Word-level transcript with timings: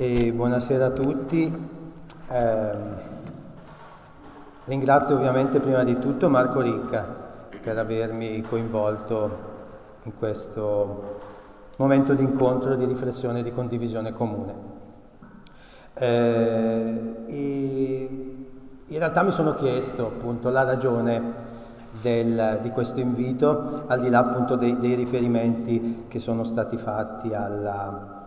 e 0.00 0.32
buonasera 0.32 0.86
a 0.86 0.90
tutti. 0.90 1.52
Eh, 2.30 2.70
ringrazio 4.66 5.16
ovviamente 5.16 5.58
prima 5.58 5.82
di 5.82 5.98
tutto 5.98 6.28
Marco 6.28 6.60
Ricca 6.60 7.04
per 7.60 7.76
avermi 7.76 8.40
coinvolto 8.42 9.38
in 10.04 10.12
questo 10.16 11.18
momento 11.78 12.14
di 12.14 12.22
incontro, 12.22 12.76
di 12.76 12.84
riflessione, 12.84 13.42
di 13.42 13.52
condivisione 13.52 14.12
comune. 14.12 14.54
Eh, 15.94 17.24
in 18.86 18.98
realtà 18.98 19.22
mi 19.22 19.32
sono 19.32 19.56
chiesto 19.56 20.06
appunto 20.06 20.48
la 20.48 20.62
ragione 20.62 21.20
del, 22.00 22.60
di 22.62 22.70
questo 22.70 23.00
invito, 23.00 23.82
al 23.88 23.98
di 23.98 24.10
là 24.10 24.20
appunto 24.20 24.54
dei, 24.54 24.78
dei 24.78 24.94
riferimenti 24.94 26.04
che 26.06 26.20
sono 26.20 26.44
stati 26.44 26.76
fatti 26.76 27.34
alla, 27.34 28.17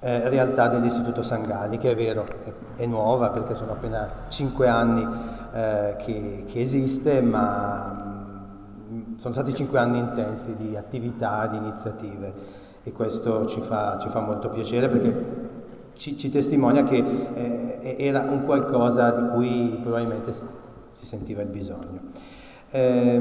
eh, 0.00 0.28
realtà 0.28 0.68
dell'Istituto 0.68 1.22
Sangali, 1.22 1.78
che 1.78 1.90
è 1.90 1.96
vero, 1.96 2.26
è, 2.42 2.82
è 2.82 2.86
nuova 2.86 3.28
perché 3.30 3.54
sono 3.54 3.72
appena 3.72 4.08
cinque 4.28 4.66
anni 4.66 5.06
eh, 5.52 5.96
che, 5.98 6.44
che, 6.46 6.60
esiste, 6.60 7.20
ma 7.20 8.24
mh, 8.88 8.94
mm, 8.94 9.16
sono 9.16 9.34
stati 9.34 9.54
cinque 9.54 9.78
anni 9.78 9.98
intensi 9.98 10.56
di 10.56 10.76
attività, 10.76 11.46
di 11.46 11.58
iniziative 11.58 12.32
e 12.82 12.92
questo 12.92 13.46
ci 13.46 13.60
fa, 13.60 13.98
ci 14.00 14.08
fa 14.08 14.20
molto 14.20 14.48
piacere 14.48 14.88
perché 14.88 15.48
ci, 15.94 16.16
ci 16.16 16.30
testimonia 16.30 16.82
che 16.82 16.96
eh, 17.34 17.96
era 17.98 18.20
un 18.20 18.44
qualcosa 18.44 19.10
di 19.10 19.28
cui 19.28 19.78
probabilmente 19.82 20.32
si 20.88 21.04
sentiva 21.04 21.42
il 21.42 21.48
bisogno. 21.48 22.00
Eh, 22.72 23.20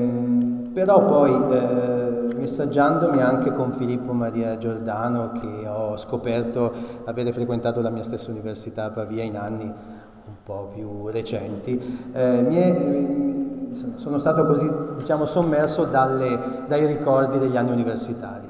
però 0.73 1.05
poi 1.05 1.31
eh, 1.31 2.34
messaggiandomi 2.35 3.20
anche 3.20 3.52
con 3.52 3.72
Filippo 3.73 4.13
Maria 4.13 4.58
Giordano 4.58 5.31
che 5.31 5.67
ho 5.67 5.98
scoperto 5.98 6.72
avere 7.05 7.34
frequentato 7.34 7.81
la 7.81 7.89
mia 7.89 8.03
stessa 8.03 8.30
università 8.30 8.85
a 8.85 8.89
Pavia 8.91 9.23
in 9.23 9.38
anni 9.38 9.63
un 9.63 10.35
po' 10.44 10.70
più 10.73 11.09
recenti, 11.09 11.80
eh, 12.11 12.47
è, 12.47 13.75
sono 13.95 14.19
stato 14.19 14.45
così 14.45 14.69
diciamo, 14.97 15.25
sommerso 15.25 15.86
dalle, 15.86 16.63
dai 16.67 16.86
ricordi 16.86 17.39
degli 17.39 17.58
anni 17.58 17.72
universitari. 17.72 18.47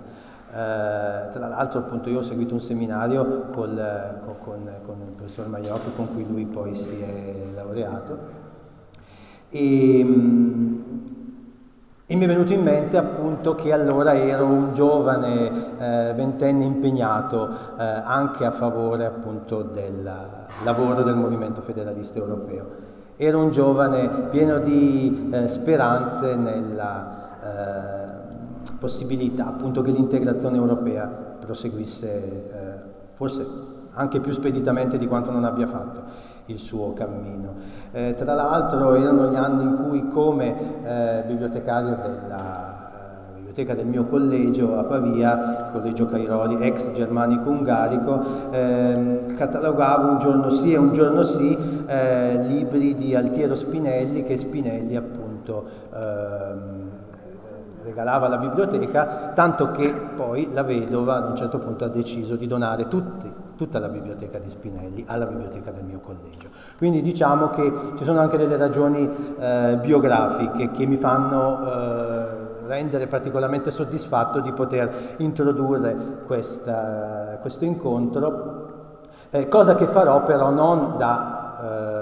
Eh, 0.52 1.30
tra 1.32 1.48
l'altro 1.48 1.80
appunto 1.80 2.10
io 2.10 2.20
ho 2.20 2.24
seguito 2.24 2.54
un 2.56 2.60
seminario 2.60 3.46
col, 3.54 4.20
con, 4.26 4.36
con, 4.44 4.70
con, 4.86 5.02
il 5.08 5.14
professor 5.16 5.48
Maiocchi 5.48 5.92
con 5.96 6.12
cui 6.12 6.26
lui 6.28 6.46
poi 6.46 6.74
si 6.74 7.00
è 7.02 7.54
laureato 7.54 8.39
e, 9.50 10.00
e 12.06 12.16
mi 12.16 12.24
è 12.24 12.28
venuto 12.28 12.54
in 12.54 12.62
mente 12.64 12.98
appunto 12.98 13.56
che 13.56 13.74
allora 13.74 14.14
ero 14.14 14.46
un 14.46 14.74
giovane 14.74 15.48
eh, 15.78 16.14
ventenne 16.14 16.64
impegnato 16.64 17.50
eh, 17.50 17.84
anche 17.84 18.46
a 18.46 18.52
favore 18.52 19.06
appunto 19.06 19.62
del 19.62 20.10
lavoro 20.64 21.04
del 21.04 21.16
movimento 21.16 21.62
federalista 21.62 22.20
europeo. 22.20 22.88
Ero 23.16 23.40
un 23.40 23.52
giovane 23.52 24.08
pieno 24.30 24.60
di 24.60 25.30
eh, 25.32 25.48
speranze 25.48 26.36
nella 26.36 27.18
eh, 27.42 28.78
possibilità 28.80 29.48
appunto 29.48 29.82
che 29.82 29.92
l'integrazione 29.92 30.58
europea 30.58 31.06
proseguisse 31.06 32.08
eh, 32.08 32.88
forse 33.16 33.46
anche 33.92 34.20
più 34.22 34.32
speditamente 34.32 34.98
di 34.98 35.08
quanto 35.08 35.32
non 35.32 35.44
abbia 35.44 35.68
fatto 35.68 36.04
il 36.50 36.58
suo 36.58 36.94
cammino. 36.94 37.54
Eh, 37.92 38.14
tra 38.16 38.34
l'altro 38.34 38.96
erano 38.96 39.30
gli 39.30 39.36
anni 39.36 39.64
in 39.64 39.76
cui 39.84 40.08
come 40.10 40.84
eh, 40.84 41.24
bibliotecario 41.26 41.96
della 41.96 42.90
eh, 42.92 43.36
biblioteca 43.36 43.74
del 43.74 43.86
mio 43.86 44.06
collegio 44.06 44.78
a 44.78 44.84
Pavia, 44.84 45.58
il 45.58 45.72
collegio 45.72 46.06
Cairoli, 46.06 46.62
ex 46.62 46.92
germanico-ungarico, 46.92 48.52
eh, 48.52 49.26
catalogavo 49.36 50.12
un 50.12 50.20
giorno 50.20 50.50
sì 50.50 50.74
e 50.74 50.78
un 50.78 50.94
giorno 50.94 51.24
sì 51.24 51.58
eh, 51.86 52.44
libri 52.48 52.94
di 52.94 53.16
Altiero 53.16 53.56
Spinelli 53.56 54.24
che 54.24 54.38
Spinelli 54.38 54.96
appunto 54.96 55.66
ehm, 55.94 56.90
regalava 57.84 58.28
alla 58.28 58.38
biblioteca, 58.38 59.32
tanto 59.34 59.72
che 59.72 59.92
poi 60.16 60.50
la 60.54 60.64
vedova 60.64 61.16
ad 61.16 61.30
un 61.30 61.36
certo 61.36 61.60
punto 61.60 61.86
ha 61.86 61.90
deciso 61.90 62.36
di 62.36 62.46
donare 62.46 62.88
tutti, 62.88 63.39
tutta 63.60 63.78
la 63.78 63.90
biblioteca 63.90 64.40
di 64.40 64.48
Spinelli 64.48 65.04
alla 65.06 65.26
biblioteca 65.26 65.72
del 65.72 65.84
mio 65.84 66.00
collegio. 66.00 66.48
Quindi 66.78 67.02
diciamo 67.02 67.50
che 67.50 67.74
ci 67.98 68.06
sono 68.06 68.22
anche 68.22 68.38
delle 68.38 68.56
ragioni 68.56 69.36
eh, 69.38 69.78
biografiche 69.82 70.72
che 70.72 70.86
mi 70.86 70.96
fanno 70.96 71.68
eh, 71.68 72.68
rendere 72.68 73.08
particolarmente 73.08 73.70
soddisfatto 73.70 74.40
di 74.40 74.54
poter 74.54 75.16
introdurre 75.18 76.22
questa, 76.26 77.38
questo 77.42 77.66
incontro, 77.66 79.02
eh, 79.30 79.50
cosa 79.50 79.76
che 79.76 79.88
farò 79.88 80.24
però 80.24 80.52
non 80.52 80.96
da 80.98 81.60
eh, 81.62 81.99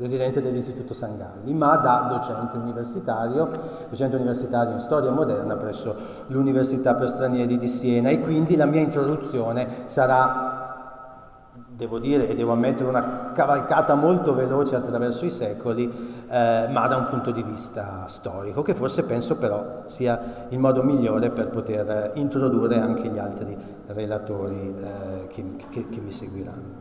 presidente 0.00 0.40
dell'Istituto 0.40 0.94
Sangalli, 0.94 1.52
ma 1.52 1.76
da 1.76 2.06
docente 2.08 2.56
universitario, 2.56 3.50
docente 3.90 4.16
universitario 4.16 4.72
in 4.72 4.80
storia 4.80 5.10
moderna 5.10 5.56
presso 5.56 5.94
l'Università 6.28 6.94
per 6.94 7.10
stranieri 7.10 7.58
di 7.58 7.68
Siena 7.68 8.08
e 8.08 8.20
quindi 8.20 8.56
la 8.56 8.64
mia 8.64 8.80
introduzione 8.80 9.82
sarà, 9.84 11.44
devo 11.68 11.98
dire 11.98 12.28
e 12.28 12.34
devo 12.34 12.52
ammettere, 12.52 12.88
una 12.88 13.32
cavalcata 13.34 13.94
molto 13.94 14.34
veloce 14.34 14.74
attraverso 14.74 15.26
i 15.26 15.30
secoli, 15.30 16.24
eh, 16.30 16.66
ma 16.70 16.86
da 16.86 16.96
un 16.96 17.04
punto 17.04 17.30
di 17.30 17.42
vista 17.42 18.04
storico, 18.06 18.62
che 18.62 18.72
forse 18.72 19.04
penso 19.04 19.36
però 19.36 19.82
sia 19.84 20.46
il 20.48 20.58
modo 20.58 20.82
migliore 20.82 21.28
per 21.28 21.50
poter 21.50 22.12
introdurre 22.14 22.80
anche 22.80 23.06
gli 23.06 23.18
altri 23.18 23.54
relatori 23.88 24.74
eh, 24.78 25.26
che, 25.26 25.44
che, 25.68 25.88
che 25.90 26.00
mi 26.00 26.10
seguiranno. 26.10 26.79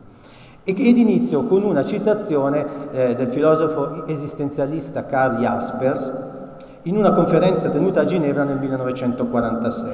Ed 0.77 0.97
inizio 0.97 1.45
con 1.45 1.63
una 1.63 1.83
citazione 1.83 2.63
eh, 2.91 3.15
del 3.15 3.29
filosofo 3.29 4.05
esistenzialista 4.05 5.05
Karl 5.05 5.37
Jaspers 5.37 6.11
in 6.83 6.95
una 6.95 7.13
conferenza 7.13 7.69
tenuta 7.69 8.01
a 8.01 8.05
Ginevra 8.05 8.43
nel 8.43 8.59
1946, 8.59 9.91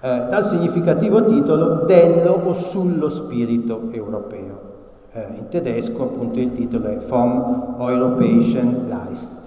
eh, 0.00 0.24
dal 0.28 0.44
significativo 0.44 1.22
titolo 1.22 1.84
Dello 1.84 2.32
o 2.32 2.52
sullo 2.54 3.08
spirito 3.08 3.88
europeo. 3.92 4.70
Eh, 5.12 5.26
in 5.38 5.48
tedesco 5.48 6.02
appunto 6.02 6.40
il 6.40 6.52
titolo 6.52 6.86
è 6.86 6.98
Vom 7.06 7.76
Europäischen 7.78 8.88
Geist. 8.88 9.40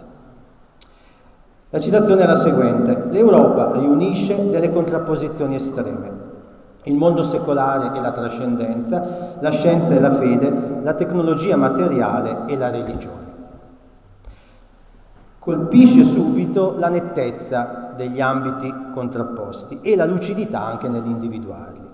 La 1.69 1.79
citazione 1.81 2.23
è 2.23 2.25
la 2.25 2.35
seguente, 2.35 3.07
l'Europa 3.09 3.73
riunisce 3.73 4.49
delle 4.49 4.71
contrapposizioni 4.71 5.55
estreme 5.55 6.24
il 6.85 6.95
mondo 6.95 7.23
secolare 7.23 7.97
e 7.97 8.01
la 8.01 8.11
trascendenza, 8.11 9.37
la 9.39 9.51
scienza 9.51 9.93
e 9.93 9.99
la 9.99 10.13
fede, 10.13 10.79
la 10.81 10.93
tecnologia 10.93 11.55
materiale 11.55 12.43
e 12.45 12.57
la 12.57 12.69
religione. 12.69 13.23
Colpisce 15.39 16.03
subito 16.03 16.75
la 16.77 16.89
nettezza 16.89 17.93
degli 17.95 18.21
ambiti 18.21 18.73
contrapposti 18.93 19.79
e 19.81 19.95
la 19.95 20.05
lucidità 20.05 20.63
anche 20.63 20.87
nell'individuarli. 20.87 21.93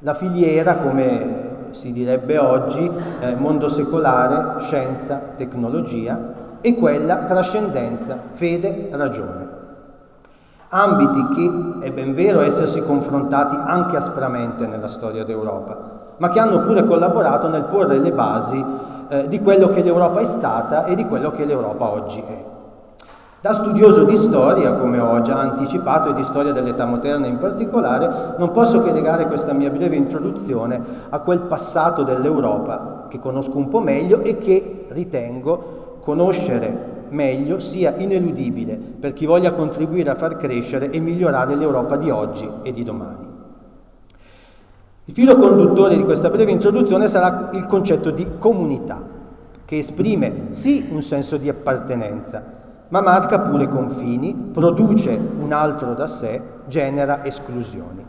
La 0.00 0.14
filiera, 0.14 0.76
come 0.76 1.58
si 1.70 1.92
direbbe 1.92 2.38
oggi, 2.38 2.90
eh, 3.20 3.34
mondo 3.36 3.68
secolare, 3.68 4.60
scienza, 4.60 5.20
tecnologia, 5.36 6.38
e 6.62 6.74
quella 6.74 7.24
trascendenza, 7.24 8.18
fede, 8.32 8.88
ragione 8.92 9.59
ambiti 10.72 11.34
che 11.34 11.86
è 11.86 11.92
ben 11.92 12.14
vero 12.14 12.42
essersi 12.42 12.80
confrontati 12.82 13.56
anche 13.56 13.96
aspramente 13.96 14.66
nella 14.66 14.86
storia 14.86 15.24
d'Europa, 15.24 15.76
ma 16.16 16.28
che 16.28 16.38
hanno 16.38 16.60
pure 16.60 16.84
collaborato 16.84 17.48
nel 17.48 17.64
porre 17.64 17.98
le 17.98 18.12
basi 18.12 18.64
eh, 19.08 19.26
di 19.26 19.40
quello 19.40 19.70
che 19.70 19.82
l'Europa 19.82 20.20
è 20.20 20.24
stata 20.24 20.84
e 20.84 20.94
di 20.94 21.06
quello 21.06 21.32
che 21.32 21.44
l'Europa 21.44 21.90
oggi 21.90 22.20
è. 22.20 22.44
Da 23.40 23.54
studioso 23.54 24.04
di 24.04 24.16
storia, 24.16 24.74
come 24.74 25.00
ho 25.00 25.22
già 25.22 25.38
anticipato, 25.38 26.10
e 26.10 26.14
di 26.14 26.24
storia 26.24 26.52
dell'età 26.52 26.84
moderna 26.84 27.26
in 27.26 27.38
particolare, 27.38 28.34
non 28.36 28.50
posso 28.50 28.82
che 28.82 28.92
legare 28.92 29.26
questa 29.26 29.54
mia 29.54 29.70
breve 29.70 29.96
introduzione 29.96 30.80
a 31.08 31.18
quel 31.20 31.40
passato 31.40 32.02
dell'Europa 32.02 33.06
che 33.08 33.18
conosco 33.18 33.56
un 33.56 33.68
po' 33.68 33.80
meglio 33.80 34.20
e 34.20 34.36
che 34.36 34.86
ritengo 34.90 35.98
conoscere 36.02 36.99
meglio 37.10 37.58
sia 37.58 37.94
ineludibile 37.96 38.76
per 38.76 39.12
chi 39.12 39.26
voglia 39.26 39.52
contribuire 39.52 40.10
a 40.10 40.16
far 40.16 40.36
crescere 40.36 40.90
e 40.90 41.00
migliorare 41.00 41.54
l'Europa 41.54 41.96
di 41.96 42.10
oggi 42.10 42.48
e 42.62 42.72
di 42.72 42.82
domani. 42.82 43.28
Il 45.04 45.14
filo 45.14 45.36
conduttore 45.36 45.96
di 45.96 46.04
questa 46.04 46.30
breve 46.30 46.52
introduzione 46.52 47.08
sarà 47.08 47.50
il 47.52 47.66
concetto 47.66 48.10
di 48.10 48.26
comunità, 48.38 49.02
che 49.64 49.78
esprime 49.78 50.48
sì 50.50 50.86
un 50.90 51.02
senso 51.02 51.36
di 51.36 51.48
appartenenza, 51.48 52.58
ma 52.88 53.00
marca 53.00 53.40
pure 53.40 53.68
confini, 53.68 54.34
produce 54.52 55.18
un 55.40 55.52
altro 55.52 55.94
da 55.94 56.06
sé, 56.06 56.40
genera 56.66 57.24
esclusioni. 57.24 57.99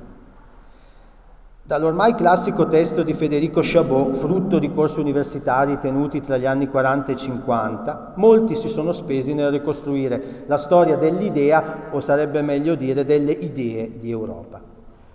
Dall'ormai 1.63 2.15
classico 2.15 2.67
testo 2.67 3.03
di 3.03 3.13
Federico 3.13 3.61
Chabot, 3.63 4.15
frutto 4.15 4.57
di 4.57 4.73
corsi 4.73 4.99
universitari 4.99 5.77
tenuti 5.77 6.19
tra 6.19 6.37
gli 6.37 6.45
anni 6.45 6.67
40 6.67 7.11
e 7.11 7.15
50, 7.15 8.13
molti 8.15 8.55
si 8.55 8.67
sono 8.67 8.91
spesi 8.91 9.33
nel 9.35 9.51
ricostruire 9.51 10.43
la 10.47 10.57
storia 10.57 10.97
dell'idea, 10.97 11.89
o 11.91 12.01
sarebbe 12.01 12.41
meglio 12.41 12.73
dire 12.73 13.05
delle 13.05 13.31
idee 13.31 13.99
di 13.99 14.09
Europa. 14.09 14.59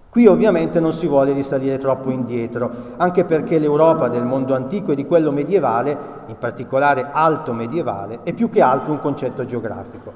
Qui 0.09 0.27
ovviamente 0.29 0.81
non 0.81 0.93
si 0.93 1.07
vuole 1.07 1.33
risalire 1.33 1.79
troppo 1.79 2.11
indietro, 2.11 2.95
anche 2.97 3.25
perché 3.25 3.59
l'Europa 3.59 4.09
del 4.09 4.25
mondo 4.25 4.55
antico 4.55 4.93
e 4.93 4.95
di 4.95 5.05
quello 5.05 5.33
medievale, 5.33 5.99
in 6.29 6.39
particolare 6.39 7.11
alto 7.13 7.53
medievale, 7.53 8.21
è 8.23 8.33
più 8.33 8.49
che 8.49 8.63
altro 8.63 8.93
un 8.93 9.01
concetto 9.01 9.45
geografico, 9.45 10.13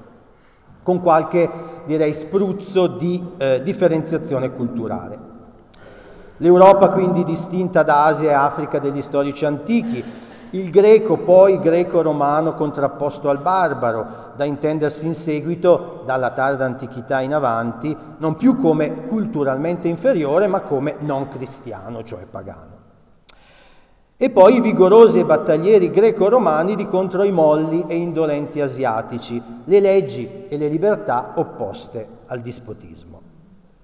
con 0.83 1.01
qualche, 1.01 1.51
direi, 1.85 2.15
spruzzo 2.15 2.87
di 2.87 3.23
eh, 3.37 3.61
differenziazione 3.63 4.55
culturale. 4.55 5.30
L'Europa 6.43 6.89
quindi 6.89 7.23
distinta 7.23 7.83
da 7.83 8.07
Asia 8.07 8.31
e 8.31 8.33
Africa 8.33 8.79
degli 8.79 9.03
storici 9.03 9.45
antichi, 9.45 10.03
il 10.53 10.71
greco 10.71 11.19
poi 11.19 11.61
greco-romano 11.61 12.55
contrapposto 12.55 13.29
al 13.29 13.41
barbaro, 13.41 14.33
da 14.37 14.45
intendersi 14.45 15.07
in 15.07 15.15
seguito 15.15 16.03
dalla 16.07 16.31
tarda 16.31 16.65
antichità 16.65 17.21
in 17.21 17.35
avanti, 17.35 17.95
non 18.17 18.37
più 18.37 18.57
come 18.57 19.07
culturalmente 19.07 19.87
inferiore, 19.87 20.47
ma 20.47 20.61
come 20.61 20.97
non 21.01 21.29
cristiano, 21.29 22.05
cioè 22.05 22.25
pagano. 22.25 22.79
E 24.17 24.31
poi 24.31 24.57
i 24.57 24.61
vigorosi 24.61 25.19
e 25.19 25.27
battaglieri 25.27 25.91
greco-romani 25.91 26.75
di 26.75 26.89
contro 26.89 27.23
i 27.23 27.33
molli 27.33 27.85
e 27.87 27.97
indolenti 27.97 28.63
asiatici, 28.63 29.43
le 29.65 29.81
leggi 29.81 30.47
e 30.49 30.57
le 30.57 30.69
libertà 30.69 31.33
opposte 31.35 32.09
al 32.27 32.41
dispotismo, 32.41 33.21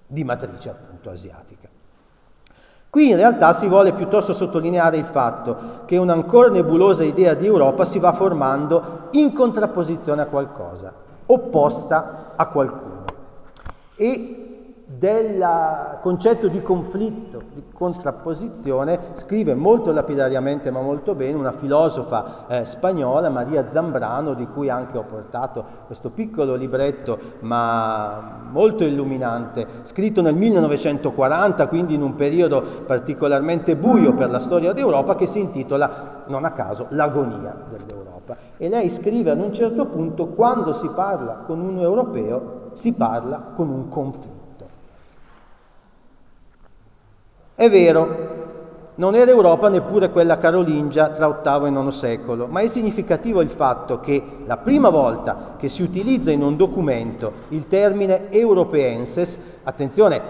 di 0.06 0.25
matrice 0.25 0.70
appunto 0.70 1.11
asiatica. 1.11 1.56
Qui 2.96 3.10
in 3.10 3.16
realtà 3.16 3.52
si 3.52 3.69
vuole 3.69 3.93
piuttosto 3.93 4.32
sottolineare 4.32 4.96
il 4.96 5.04
fatto 5.04 5.82
che 5.84 5.98
un'ancora 5.98 6.48
nebulosa 6.48 7.04
idea 7.04 7.34
di 7.34 7.44
Europa 7.44 7.84
si 7.84 7.98
va 7.98 8.14
formando 8.14 9.08
in 9.10 9.34
contrapposizione 9.34 10.22
a 10.22 10.26
qualcosa, 10.28 10.94
opposta 11.26 12.32
a 12.37 12.46
qualcuno. 12.46 13.04
E 13.96 14.35
del 14.98 15.44
concetto 16.00 16.48
di 16.48 16.62
conflitto, 16.62 17.43
di 17.52 17.62
contrapposizione, 17.72 18.98
scrive 19.14 19.54
molto 19.54 19.93
lapidariamente 19.93 20.70
ma 20.70 20.81
molto 20.81 21.14
bene 21.14 21.34
una 21.34 21.52
filosofa 21.52 22.46
eh, 22.48 22.64
spagnola, 22.64 23.28
Maria 23.28 23.66
Zambrano, 23.70 24.34
di 24.34 24.46
cui 24.46 24.70
anche 24.70 24.96
ho 24.96 25.02
portato 25.02 25.64
questo 25.87 26.10
piccolo 26.10 26.54
libretto 26.54 27.19
ma 27.40 28.44
molto 28.50 28.84
illuminante, 28.84 29.66
scritto 29.82 30.22
nel 30.22 30.34
1940, 30.37 31.66
quindi 31.69 31.94
in 31.94 32.02
un 32.02 32.14
periodo 32.14 32.62
particolarmente 32.87 33.76
buio 33.76 34.14
per 34.14 34.31
la 34.31 34.38
storia 34.38 34.72
d'Europa, 34.72 35.14
che 35.16 35.26
si 35.26 35.40
intitola, 35.40 36.25
non 36.26 36.44
a 36.44 36.52
caso, 36.52 36.87
L'agonia 36.90 37.54
dell'Europa. 37.69 38.37
E 38.56 38.69
lei 38.69 38.88
scrive 38.88 39.31
ad 39.31 39.40
un 39.40 39.52
certo 39.52 39.87
punto, 39.87 40.28
quando 40.28 40.72
si 40.72 40.88
parla 40.88 41.43
con 41.46 41.60
un 41.60 41.78
europeo, 41.78 42.70
si 42.72 42.93
parla 42.93 43.52
con 43.54 43.69
un 43.69 43.88
conflitto. 43.88 44.35
È 47.58 47.70
vero, 47.70 48.35
non 48.97 49.14
era 49.14 49.31
Europa 49.31 49.70
neppure 49.70 50.11
quella 50.11 50.37
carolingia 50.37 51.08
tra 51.08 51.41
VIII 51.43 51.67
e 51.67 51.70
IX 51.70 51.88
secolo, 51.88 52.47
ma 52.49 52.61
è 52.61 52.67
significativo 52.67 53.41
il 53.41 53.49
fatto 53.49 53.99
che 53.99 54.23
la 54.44 54.58
prima 54.58 54.91
volta 54.91 55.55
che 55.56 55.69
si 55.69 55.82
utilizza 55.82 56.31
in 56.31 56.43
un 56.43 56.58
documento 56.58 57.32
il 57.49 57.67
termine 57.67 58.31
europeenses, 58.31 59.38
attenzione, 59.62 60.20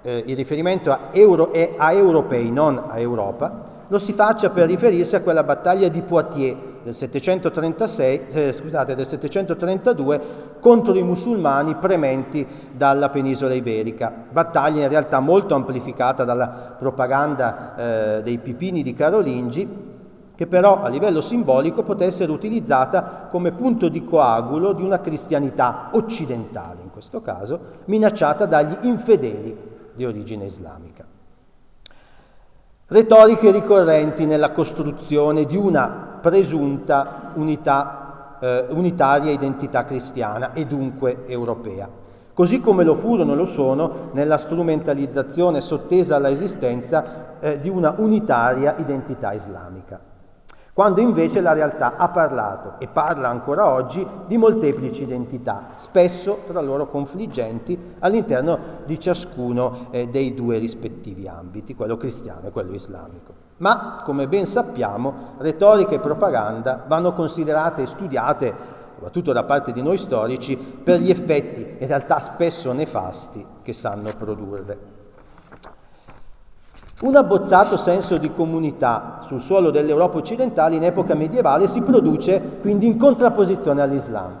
eh, 0.00 0.22
il 0.24 0.34
riferimento 0.34 0.90
a, 0.90 1.08
euro, 1.10 1.50
a 1.76 1.92
europei, 1.92 2.50
non 2.50 2.82
a 2.88 2.98
Europa, 2.98 3.72
lo 3.88 3.98
si 3.98 4.14
faccia 4.14 4.48
per 4.48 4.66
riferirsi 4.66 5.16
a 5.16 5.20
quella 5.20 5.42
battaglia 5.42 5.88
di 5.88 6.00
Poitiers 6.00 6.72
del 6.82 6.94
736, 6.94 8.22
eh, 8.30 8.52
scusate, 8.54 8.94
del 8.94 9.06
732 9.06 10.20
contro 10.64 10.94
i 10.94 11.02
musulmani 11.02 11.74
prementi 11.74 12.46
dalla 12.72 13.10
penisola 13.10 13.52
iberica. 13.52 14.10
Battaglia 14.30 14.84
in 14.84 14.88
realtà 14.88 15.20
molto 15.20 15.54
amplificata 15.54 16.24
dalla 16.24 16.74
propaganda 16.78 17.74
eh, 17.76 18.22
dei 18.22 18.38
pipini 18.38 18.82
di 18.82 18.94
Carolingi, 18.94 19.68
che 20.34 20.46
però 20.46 20.80
a 20.80 20.88
livello 20.88 21.20
simbolico 21.20 21.82
poté 21.82 22.06
essere 22.06 22.32
utilizzata 22.32 23.26
come 23.30 23.52
punto 23.52 23.88
di 23.88 24.04
coagulo 24.04 24.72
di 24.72 24.82
una 24.82 25.00
cristianità 25.00 25.90
occidentale, 25.92 26.80
in 26.82 26.90
questo 26.90 27.20
caso, 27.20 27.60
minacciata 27.84 28.46
dagli 28.46 28.86
infedeli 28.86 29.54
di 29.92 30.06
origine 30.06 30.46
islamica. 30.46 31.04
Retoriche 32.86 33.50
ricorrenti 33.50 34.24
nella 34.24 34.50
costruzione 34.50 35.44
di 35.44 35.58
una 35.58 36.18
presunta 36.22 37.32
unità 37.34 38.03
eh, 38.40 38.66
unitaria 38.70 39.30
identità 39.30 39.84
cristiana 39.84 40.52
e 40.52 40.66
dunque 40.66 41.24
europea, 41.26 41.88
così 42.32 42.60
come 42.60 42.84
lo 42.84 42.94
furono 42.94 43.32
e 43.32 43.36
lo 43.36 43.46
sono 43.46 44.10
nella 44.12 44.38
strumentalizzazione 44.38 45.60
sottesa 45.60 46.16
all'esistenza 46.16 47.38
eh, 47.40 47.60
di 47.60 47.68
una 47.68 47.94
unitaria 47.98 48.76
identità 48.78 49.32
islamica 49.32 50.12
quando 50.74 51.00
invece 51.00 51.40
la 51.40 51.52
realtà 51.52 51.96
ha 51.96 52.08
parlato 52.08 52.80
e 52.80 52.88
parla 52.88 53.28
ancora 53.28 53.70
oggi 53.70 54.04
di 54.26 54.36
molteplici 54.36 55.04
identità, 55.04 55.68
spesso 55.76 56.40
tra 56.48 56.60
loro 56.60 56.88
confliggenti 56.88 57.94
all'interno 58.00 58.58
di 58.84 58.98
ciascuno 58.98 59.86
eh, 59.92 60.08
dei 60.08 60.34
due 60.34 60.58
rispettivi 60.58 61.28
ambiti, 61.28 61.76
quello 61.76 61.96
cristiano 61.96 62.48
e 62.48 62.50
quello 62.50 62.74
islamico. 62.74 63.43
Ma, 63.58 64.02
come 64.04 64.26
ben 64.26 64.46
sappiamo, 64.46 65.34
retorica 65.38 65.94
e 65.94 66.00
propaganda 66.00 66.84
vanno 66.86 67.12
considerate 67.12 67.82
e 67.82 67.86
studiate, 67.86 68.54
soprattutto 68.94 69.32
da 69.32 69.44
parte 69.44 69.72
di 69.72 69.80
noi 69.80 69.96
storici, 69.96 70.56
per 70.56 71.00
gli 71.00 71.10
effetti, 71.10 71.76
in 71.78 71.86
realtà 71.86 72.18
spesso 72.18 72.72
nefasti, 72.72 73.46
che 73.62 73.72
sanno 73.72 74.10
produrre. 74.16 74.92
Un 77.00 77.16
abbozzato 77.16 77.76
senso 77.76 78.18
di 78.18 78.32
comunità 78.32 79.20
sul 79.24 79.40
suolo 79.40 79.70
dell'Europa 79.70 80.18
occidentale 80.18 80.76
in 80.76 80.84
epoca 80.84 81.14
medievale 81.14 81.66
si 81.66 81.82
produce 81.82 82.40
quindi 82.60 82.86
in 82.86 82.96
contrapposizione 82.96 83.82
all'Islam, 83.82 84.38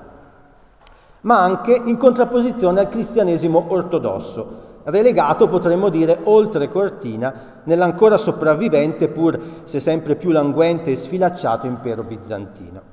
ma 1.22 1.42
anche 1.42 1.74
in 1.74 1.96
contrapposizione 1.96 2.80
al 2.80 2.88
cristianesimo 2.88 3.64
ortodosso, 3.68 4.63
relegato 4.84 5.48
potremmo 5.48 5.88
dire 5.88 6.18
oltre 6.24 6.68
cortina 6.68 7.60
nell'ancora 7.64 8.16
sopravvivente, 8.16 9.08
pur 9.08 9.40
se 9.64 9.80
sempre 9.80 10.16
più 10.16 10.30
languente 10.30 10.90
e 10.90 10.96
sfilacciato 10.96 11.66
impero 11.66 12.02
bizantino. 12.02 12.92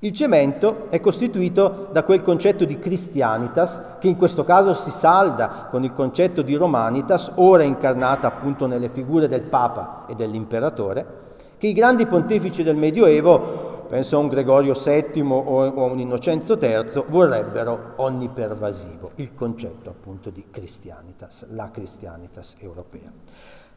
Il 0.00 0.12
cemento 0.12 0.88
è 0.90 1.00
costituito 1.00 1.88
da 1.90 2.02
quel 2.04 2.22
concetto 2.22 2.66
di 2.66 2.78
Christianitas, 2.78 3.80
che 3.98 4.08
in 4.08 4.16
questo 4.16 4.44
caso 4.44 4.74
si 4.74 4.90
salda 4.90 5.68
con 5.70 5.82
il 5.82 5.94
concetto 5.94 6.42
di 6.42 6.54
Romanitas, 6.56 7.32
ora 7.36 7.62
incarnata 7.62 8.26
appunto 8.26 8.66
nelle 8.66 8.90
figure 8.90 9.28
del 9.28 9.42
Papa 9.42 10.04
e 10.06 10.14
dell'Imperatore, 10.14 11.22
che 11.56 11.68
i 11.68 11.72
grandi 11.72 12.04
pontefici 12.04 12.62
del 12.62 12.76
Medioevo, 12.76 13.73
penso 13.88 14.16
a 14.16 14.20
un 14.20 14.28
Gregorio 14.28 14.74
VII 14.74 15.22
o 15.22 15.62
a 15.62 15.90
un 15.90 15.98
Innocenzo 15.98 16.58
III, 16.60 17.04
vorrebbero 17.08 17.92
onnipervasivo, 17.96 19.12
il 19.16 19.34
concetto 19.34 19.90
appunto 19.90 20.30
di 20.30 20.46
Christianitas, 20.50 21.46
la 21.50 21.70
Christianitas 21.70 22.56
europea. 22.58 23.10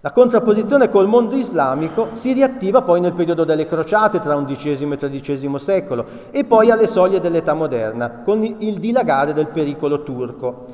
La 0.01 0.11
contrapposizione 0.11 0.89
col 0.89 1.07
mondo 1.07 1.35
islamico 1.35 2.09
si 2.11 2.31
riattiva 2.31 2.83
poi 2.83 3.01
nel 3.01 3.13
periodo 3.13 3.43
delle 3.43 3.65
crociate 3.65 4.19
tra 4.19 4.39
XI 4.41 4.87
e 4.91 4.97
XIII 4.97 5.59
secolo 5.59 6.05
e 6.29 6.45
poi 6.45 6.69
alle 6.69 6.85
soglie 6.85 7.19
dell'età 7.19 7.53
moderna, 7.55 8.21
con 8.23 8.43
il 8.43 8.77
dilagare 8.77 9.33
del 9.33 9.47
pericolo 9.47 10.03
turco, 10.03 10.65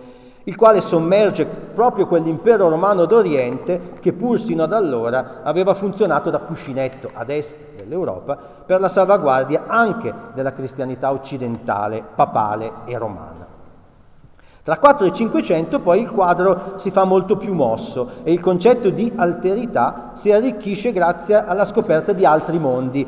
il 0.43 0.57
quale 0.57 0.81
sommerge 0.81 1.45
proprio 1.45 2.05
quell'impero 2.05 2.67
romano 2.67 3.05
d'Oriente 3.05 3.93
che 4.01 4.11
pur 4.11 4.39
sino 4.39 4.63
ad 4.63 4.73
allora 4.73 5.41
aveva 5.41 5.73
funzionato 5.73 6.29
da 6.29 6.39
cuscinetto 6.39 7.09
ad 7.13 7.29
est 7.29 7.72
dell'Europa 7.93 8.37
per 8.65 8.79
la 8.79 8.89
salvaguardia 8.89 9.65
anche 9.67 10.13
della 10.33 10.51
cristianità 10.51 11.11
occidentale, 11.11 12.03
papale 12.15 12.71
e 12.85 12.97
romana. 12.97 13.47
Tra 14.63 14.77
4 14.77 15.05
e 15.05 15.11
500 15.11 15.79
poi 15.81 16.01
il 16.01 16.09
quadro 16.09 16.73
si 16.75 16.89
fa 16.89 17.03
molto 17.03 17.35
più 17.35 17.53
mosso 17.53 18.09
e 18.23 18.31
il 18.31 18.39
concetto 18.39 18.89
di 18.89 19.11
alterità 19.15 20.11
si 20.13 20.31
arricchisce 20.31 20.93
grazie 20.93 21.35
alla 21.35 21.65
scoperta 21.65 22.13
di 22.13 22.25
altri 22.25 22.57
mondi, 22.59 23.05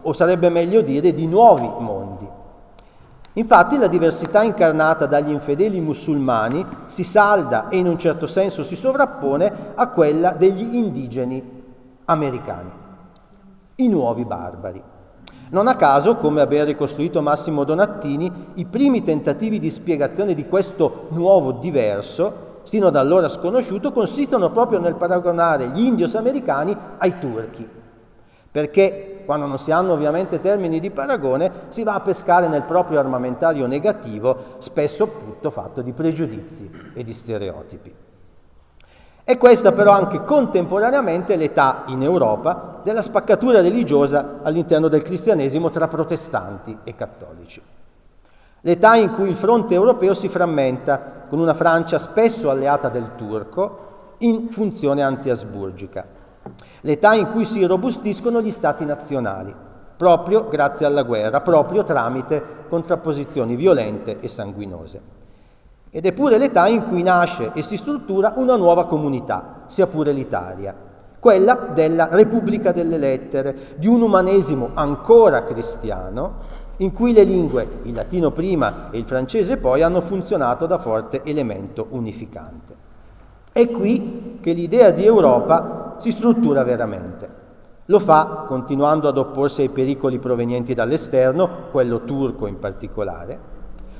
o 0.00 0.12
sarebbe 0.12 0.50
meglio 0.50 0.82
dire 0.82 1.12
di 1.12 1.26
nuovi 1.26 1.70
mondi. 1.78 2.28
Infatti 3.34 3.78
la 3.78 3.86
diversità 3.86 4.42
incarnata 4.42 5.06
dagli 5.06 5.30
infedeli 5.30 5.80
musulmani 5.80 6.64
si 6.86 7.04
salda 7.04 7.68
e 7.68 7.78
in 7.78 7.86
un 7.86 7.98
certo 7.98 8.26
senso 8.26 8.62
si 8.62 8.76
sovrappone 8.76 9.72
a 9.74 9.88
quella 9.88 10.32
degli 10.32 10.74
indigeni 10.74 11.56
americani, 12.04 12.70
i 13.80 13.88
nuovi 13.88 14.24
barbari. 14.24 14.82
Non 15.50 15.66
a 15.66 15.76
caso, 15.76 16.16
come 16.16 16.40
ha 16.40 16.64
ricostruito 16.64 17.22
Massimo 17.22 17.64
Donattini, 17.64 18.30
i 18.54 18.66
primi 18.66 19.02
tentativi 19.02 19.58
di 19.58 19.70
spiegazione 19.70 20.34
di 20.34 20.46
questo 20.46 21.06
nuovo 21.10 21.52
diverso, 21.52 22.60
sino 22.64 22.88
ad 22.88 22.96
allora 22.96 23.28
sconosciuto, 23.28 23.92
consistono 23.92 24.50
proprio 24.50 24.78
nel 24.78 24.96
paragonare 24.96 25.68
gli 25.68 25.84
indios 25.84 26.16
americani 26.16 26.76
ai 26.98 27.18
turchi, 27.18 27.66
perché 28.50 29.22
quando 29.24 29.46
non 29.46 29.58
si 29.58 29.70
hanno 29.70 29.92
ovviamente 29.92 30.40
termini 30.40 30.80
di 30.80 30.90
paragone, 30.90 31.50
si 31.68 31.82
va 31.82 31.94
a 31.94 32.00
pescare 32.00 32.48
nel 32.48 32.64
proprio 32.64 32.98
armamentario 32.98 33.66
negativo, 33.66 34.56
spesso 34.58 35.04
appunto 35.04 35.50
fatto 35.50 35.82
di 35.82 35.92
pregiudizi 35.92 36.70
e 36.94 37.04
di 37.04 37.12
stereotipi. 37.14 37.94
È 39.28 39.36
questa 39.36 39.72
però 39.72 39.92
anche 39.92 40.24
contemporaneamente 40.24 41.36
l'età 41.36 41.82
in 41.88 42.00
Europa 42.00 42.80
della 42.82 43.02
spaccatura 43.02 43.60
religiosa 43.60 44.38
all'interno 44.42 44.88
del 44.88 45.02
cristianesimo 45.02 45.68
tra 45.68 45.86
protestanti 45.86 46.78
e 46.82 46.94
cattolici. 46.94 47.60
L'età 48.62 48.96
in 48.96 49.12
cui 49.12 49.28
il 49.28 49.34
fronte 49.36 49.74
europeo 49.74 50.14
si 50.14 50.30
frammenta 50.30 51.26
con 51.28 51.40
una 51.40 51.52
Francia 51.52 51.98
spesso 51.98 52.48
alleata 52.48 52.88
del 52.88 53.16
turco 53.16 54.14
in 54.20 54.48
funzione 54.48 55.02
anti-asburgica. 55.02 56.06
L'età 56.80 57.12
in 57.12 57.30
cui 57.30 57.44
si 57.44 57.62
robustiscono 57.66 58.40
gli 58.40 58.50
stati 58.50 58.86
nazionali, 58.86 59.54
proprio 59.94 60.48
grazie 60.48 60.86
alla 60.86 61.02
guerra, 61.02 61.42
proprio 61.42 61.84
tramite 61.84 62.42
contrapposizioni 62.66 63.56
violente 63.56 64.20
e 64.20 64.28
sanguinose. 64.28 65.17
Ed 65.90 66.04
è 66.04 66.12
pure 66.12 66.36
l'età 66.36 66.66
in 66.68 66.86
cui 66.86 67.02
nasce 67.02 67.52
e 67.54 67.62
si 67.62 67.76
struttura 67.76 68.34
una 68.36 68.56
nuova 68.56 68.84
comunità, 68.84 69.62
sia 69.66 69.86
pure 69.86 70.12
l'Italia, 70.12 70.74
quella 71.18 71.54
della 71.74 72.08
Repubblica 72.10 72.72
delle 72.72 72.98
Lettere, 72.98 73.74
di 73.76 73.86
un 73.86 74.02
umanesimo 74.02 74.70
ancora 74.74 75.44
cristiano, 75.44 76.66
in 76.78 76.92
cui 76.92 77.12
le 77.12 77.24
lingue, 77.24 77.80
il 77.84 77.94
latino 77.94 78.30
prima 78.30 78.90
e 78.90 78.98
il 78.98 79.04
francese 79.04 79.56
poi, 79.56 79.82
hanno 79.82 80.00
funzionato 80.00 80.66
da 80.66 80.78
forte 80.78 81.22
elemento 81.24 81.86
unificante. 81.90 82.76
È 83.50 83.68
qui 83.70 84.38
che 84.40 84.52
l'idea 84.52 84.90
di 84.90 85.04
Europa 85.04 85.94
si 85.96 86.10
struttura 86.10 86.62
veramente. 86.62 87.46
Lo 87.86 87.98
fa 87.98 88.44
continuando 88.46 89.08
ad 89.08 89.16
opporsi 89.16 89.62
ai 89.62 89.70
pericoli 89.70 90.18
provenienti 90.18 90.74
dall'esterno, 90.74 91.48
quello 91.72 92.04
turco 92.04 92.46
in 92.46 92.58
particolare, 92.58 93.56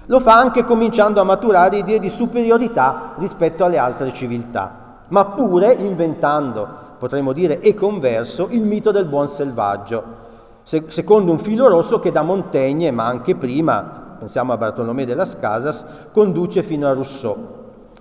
lo 0.08 0.20
fa 0.20 0.38
anche 0.38 0.64
cominciando 0.64 1.20
a 1.20 1.24
maturare 1.24 1.78
idee 1.78 1.98
di 1.98 2.08
superiorità 2.08 3.12
rispetto 3.18 3.64
alle 3.64 3.76
altre 3.76 4.12
civiltà, 4.12 5.02
ma 5.08 5.26
pure 5.26 5.72
inventando, 5.72 6.66
potremmo 6.98 7.32
dire, 7.32 7.60
e 7.60 7.74
converso, 7.74 8.48
il 8.50 8.62
mito 8.62 8.90
del 8.90 9.04
buon 9.04 9.28
selvaggio, 9.28 10.26
secondo 10.62 11.30
un 11.30 11.38
filo 11.38 11.68
rosso 11.68 11.98
che 11.98 12.10
da 12.10 12.22
Montaigne, 12.22 12.90
ma 12.90 13.04
anche 13.04 13.36
prima, 13.36 14.16
pensiamo 14.18 14.52
a 14.52 14.56
Bartolomé 14.56 15.04
de 15.04 15.14
las 15.14 15.38
Casas, 15.38 15.84
conduce 16.10 16.62
fino 16.62 16.88
a 16.88 16.92
Rousseau 16.92 17.56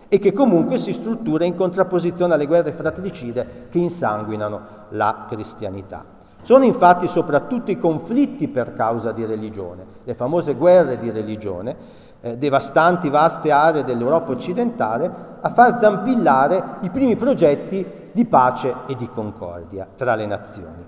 e 0.09 0.19
che 0.19 0.31
comunque 0.31 0.77
si 0.77 0.93
struttura 0.93 1.43
in 1.43 1.55
contrapposizione 1.55 2.33
alle 2.33 2.47
guerre 2.47 2.71
fratricide 2.71 3.67
che 3.69 3.79
insanguinano 3.79 4.61
la 4.89 5.25
cristianità. 5.27 6.16
Sono 6.47 6.63
infatti 6.63 7.07
soprattutto 7.07 7.71
i 7.71 7.77
conflitti 7.77 8.47
per 8.47 8.71
causa 8.71 9.11
di 9.11 9.25
religione, 9.25 9.83
le 10.05 10.13
famose 10.13 10.55
guerre 10.55 10.97
di 10.97 11.11
religione, 11.11 11.75
eh, 12.21 12.37
devastanti 12.37 13.09
vaste 13.09 13.51
aree 13.51 13.83
dell'Europa 13.83 14.31
occidentale, 14.31 15.11
a 15.41 15.49
far 15.49 15.77
zampillare 15.77 16.77
i 16.83 16.89
primi 16.89 17.17
progetti 17.17 17.85
di 18.13 18.23
pace 18.23 18.73
e 18.87 18.95
di 18.95 19.09
concordia 19.09 19.89
tra 19.93 20.15
le 20.15 20.25
nazioni. 20.25 20.85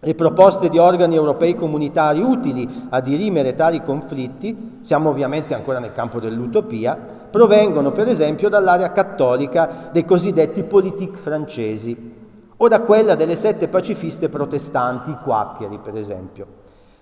Le 0.00 0.14
proposte 0.14 0.70
di 0.70 0.78
organi 0.78 1.14
europei 1.14 1.54
comunitari 1.54 2.22
utili 2.22 2.86
a 2.88 3.02
dirimere 3.02 3.52
tali 3.52 3.82
conflitti, 3.82 4.78
siamo 4.80 5.10
ovviamente 5.10 5.52
ancora 5.52 5.78
nel 5.78 5.92
campo 5.92 6.20
dell'utopia, 6.20 6.96
provengono 7.30 7.92
per 7.92 8.08
esempio 8.08 8.48
dall'area 8.48 8.92
cattolica 8.92 9.90
dei 9.92 10.06
cosiddetti 10.06 10.62
politique 10.62 11.18
francesi, 11.18 12.19
o 12.62 12.68
da 12.68 12.82
quella 12.82 13.14
delle 13.14 13.36
sette 13.36 13.68
pacifiste 13.68 14.28
protestanti, 14.28 15.08
i 15.10 15.16
quaccheri 15.22 15.78
per 15.78 15.96
esempio, 15.96 16.46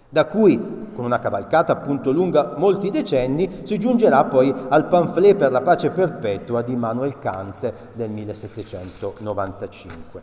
da 0.08 0.26
cui, 0.26 0.86
con 0.94 1.04
una 1.04 1.18
cavalcata 1.18 1.72
appunto 1.72 2.12
lunga 2.12 2.54
molti 2.56 2.90
decenni, 2.90 3.62
si 3.64 3.76
giungerà 3.78 4.22
poi 4.24 4.54
al 4.68 4.86
pamphlet 4.86 5.34
per 5.34 5.50
la 5.50 5.60
pace 5.60 5.90
perpetua 5.90 6.62
di 6.62 6.72
Immanuel 6.72 7.18
Kant 7.18 7.72
del 7.92 8.08
1795. 8.10 10.22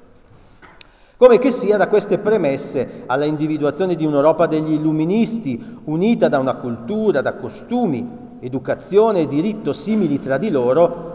Come 1.18 1.38
che 1.38 1.52
sia 1.52 1.78
da 1.78 1.90
queste 1.90 2.18
premesse 2.18 3.04
alla 3.06 3.26
individuazione 3.26 3.96
di 3.96 4.06
un'Europa 4.06 4.48
degli 4.48 4.74
illuministi, 4.74 5.82
unita 5.84 6.30
da 6.30 6.40
una 6.40 6.56
cultura, 6.56 7.22
da 7.22 7.36
costumi, 7.36 8.38
educazione 8.40 9.20
e 9.20 9.28
diritto 9.28 9.74
simili 9.74 10.18
tra 10.18 10.38
di 10.38 10.50
loro, 10.50 11.15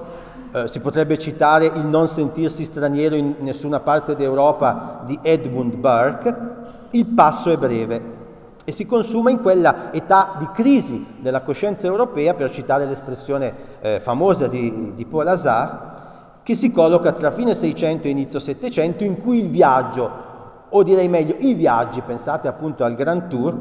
eh, 0.52 0.68
si 0.68 0.80
potrebbe 0.80 1.16
citare 1.16 1.66
il 1.66 1.86
non 1.86 2.08
sentirsi 2.08 2.64
straniero 2.64 3.14
in 3.14 3.36
nessuna 3.38 3.80
parte 3.80 4.16
d'Europa 4.16 5.02
di 5.04 5.18
Edmund 5.22 5.76
Burke, 5.76 6.36
il 6.90 7.06
passo 7.06 7.50
è 7.50 7.56
breve 7.56 8.18
e 8.64 8.72
si 8.72 8.84
consuma 8.84 9.30
in 9.30 9.40
quella 9.40 9.92
età 9.92 10.34
di 10.38 10.48
crisi 10.52 11.06
della 11.18 11.42
coscienza 11.42 11.86
europea, 11.86 12.34
per 12.34 12.50
citare 12.50 12.84
l'espressione 12.86 13.54
eh, 13.80 14.00
famosa 14.00 14.48
di, 14.48 14.92
di 14.94 15.06
Paul 15.06 15.28
Hazard, 15.28 16.42
che 16.42 16.54
si 16.54 16.70
colloca 16.72 17.12
tra 17.12 17.30
fine 17.30 17.54
600 17.54 18.06
e 18.06 18.10
inizio 18.10 18.38
700, 18.38 19.04
in 19.04 19.20
cui 19.20 19.38
il 19.38 19.48
viaggio, 19.48 20.10
o 20.68 20.82
direi 20.82 21.08
meglio 21.08 21.36
i 21.38 21.54
viaggi, 21.54 22.00
pensate 22.00 22.48
appunto 22.48 22.84
al 22.84 22.94
Grand 22.94 23.28
Tour, 23.28 23.56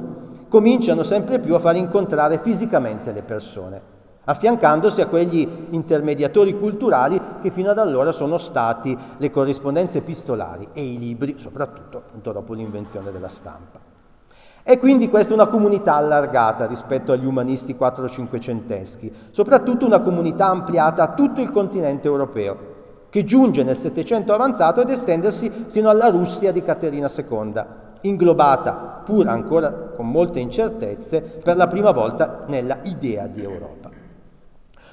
cominciano 0.48 1.04
sempre 1.04 1.40
più 1.40 1.54
a 1.56 1.60
far 1.60 1.76
incontrare 1.76 2.40
fisicamente 2.42 3.12
le 3.12 3.22
persone 3.22 3.98
affiancandosi 4.30 5.02
a 5.02 5.08
quegli 5.08 5.48
intermediatori 5.72 6.56
culturali 6.58 7.20
che 7.42 7.50
fino 7.50 7.72
ad 7.72 7.80
allora 7.80 8.12
sono 8.12 8.38
stati 8.38 8.96
le 9.18 9.32
corrispondenze 9.32 9.98
epistolari 9.98 10.68
e 10.72 10.84
i 10.84 11.00
libri, 11.00 11.36
soprattutto 11.40 12.32
dopo 12.32 12.54
l'invenzione 12.54 13.12
della 13.12 13.28
stampa. 13.28 13.80
È 14.62 14.78
quindi 14.78 15.10
questa 15.10 15.34
una 15.34 15.48
comunità 15.48 15.96
allargata 15.96 16.68
rispetto 16.68 17.12
agli 17.12 17.26
umanisti 17.26 17.74
4-500eschi, 17.74 19.12
soprattutto 19.32 19.88
una 19.88 20.02
comunità 20.02 20.48
ampliata 20.48 21.02
a 21.02 21.14
tutto 21.14 21.42
il 21.42 21.50
continente 21.50 22.08
europeo, 22.08 22.58
che 23.10 23.24
giunge 23.24 23.64
nel 23.64 23.76
Settecento 23.76 24.32
avanzato 24.32 24.82
ed 24.82 24.90
estendersi 24.90 25.66
sino 25.66 25.90
alla 25.90 26.10
Russia 26.10 26.52
di 26.52 26.62
Caterina 26.62 27.10
II, 27.10 27.64
inglobata, 28.02 29.02
pur 29.04 29.28
ancora 29.28 29.72
con 29.72 30.08
molte 30.08 30.40
incertezze, 30.40 31.20
per 31.44 31.58
la 31.58 31.66
prima 31.66 31.90
volta 31.90 32.44
nella 32.46 32.78
idea 32.84 33.26
di 33.26 33.42
Europa 33.42 33.99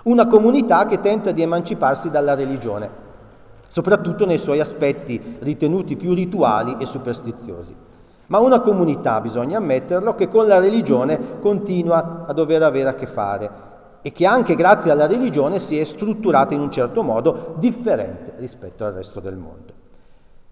una 0.06 0.28
comunità 0.28 0.86
che 0.86 1.00
tenta 1.00 1.32
di 1.32 1.42
emanciparsi 1.42 2.10
dalla 2.10 2.34
religione, 2.34 2.88
soprattutto 3.66 4.24
nei 4.24 4.38
suoi 4.38 4.60
aspetti 4.60 5.36
ritenuti 5.40 5.96
più 5.96 6.14
rituali 6.14 6.76
e 6.78 6.86
superstiziosi. 6.86 7.74
Ma 8.28 8.38
una 8.38 8.60
comunità, 8.60 9.20
bisogna 9.20 9.58
ammetterlo, 9.58 10.14
che 10.14 10.28
con 10.28 10.46
la 10.46 10.60
religione 10.60 11.38
continua 11.40 12.24
a 12.26 12.32
dover 12.32 12.62
avere 12.62 12.88
a 12.88 12.94
che 12.94 13.06
fare 13.06 13.64
e 14.02 14.12
che 14.12 14.26
anche 14.26 14.54
grazie 14.54 14.92
alla 14.92 15.08
religione 15.08 15.58
si 15.58 15.76
è 15.76 15.82
strutturata 15.82 16.54
in 16.54 16.60
un 16.60 16.70
certo 16.70 17.02
modo 17.02 17.54
differente 17.58 18.34
rispetto 18.36 18.84
al 18.84 18.92
resto 18.92 19.18
del 19.18 19.36
mondo. 19.36 19.72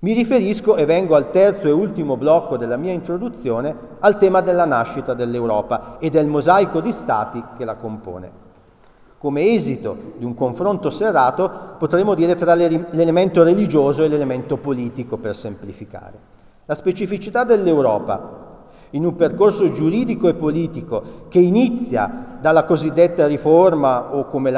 Mi 0.00 0.14
riferisco, 0.14 0.74
e 0.74 0.84
vengo 0.84 1.14
al 1.14 1.30
terzo 1.30 1.68
e 1.68 1.70
ultimo 1.70 2.16
blocco 2.16 2.56
della 2.56 2.76
mia 2.76 2.92
introduzione, 2.92 3.74
al 4.00 4.18
tema 4.18 4.40
della 4.40 4.64
nascita 4.64 5.14
dell'Europa 5.14 5.96
e 6.00 6.10
del 6.10 6.26
mosaico 6.26 6.80
di 6.80 6.90
stati 6.90 7.42
che 7.56 7.64
la 7.64 7.76
compone 7.76 8.43
come 9.24 9.54
esito 9.54 9.96
di 10.18 10.24
un 10.26 10.34
confronto 10.34 10.90
serrato, 10.90 11.50
potremmo 11.78 12.12
dire 12.12 12.34
tra 12.34 12.52
l'elemento 12.54 13.42
religioso 13.42 14.02
e 14.02 14.08
l'elemento 14.08 14.58
politico, 14.58 15.16
per 15.16 15.34
semplificare. 15.34 16.18
La 16.66 16.74
specificità 16.74 17.42
dell'Europa 17.42 18.42
in 18.90 19.06
un 19.06 19.14
percorso 19.14 19.72
giuridico 19.72 20.28
e 20.28 20.34
politico 20.34 21.02
che 21.28 21.38
inizia 21.38 22.36
dalla 22.38 22.64
cosiddetta 22.64 23.26
riforma 23.26 24.14
o 24.14 24.26
come, 24.26 24.52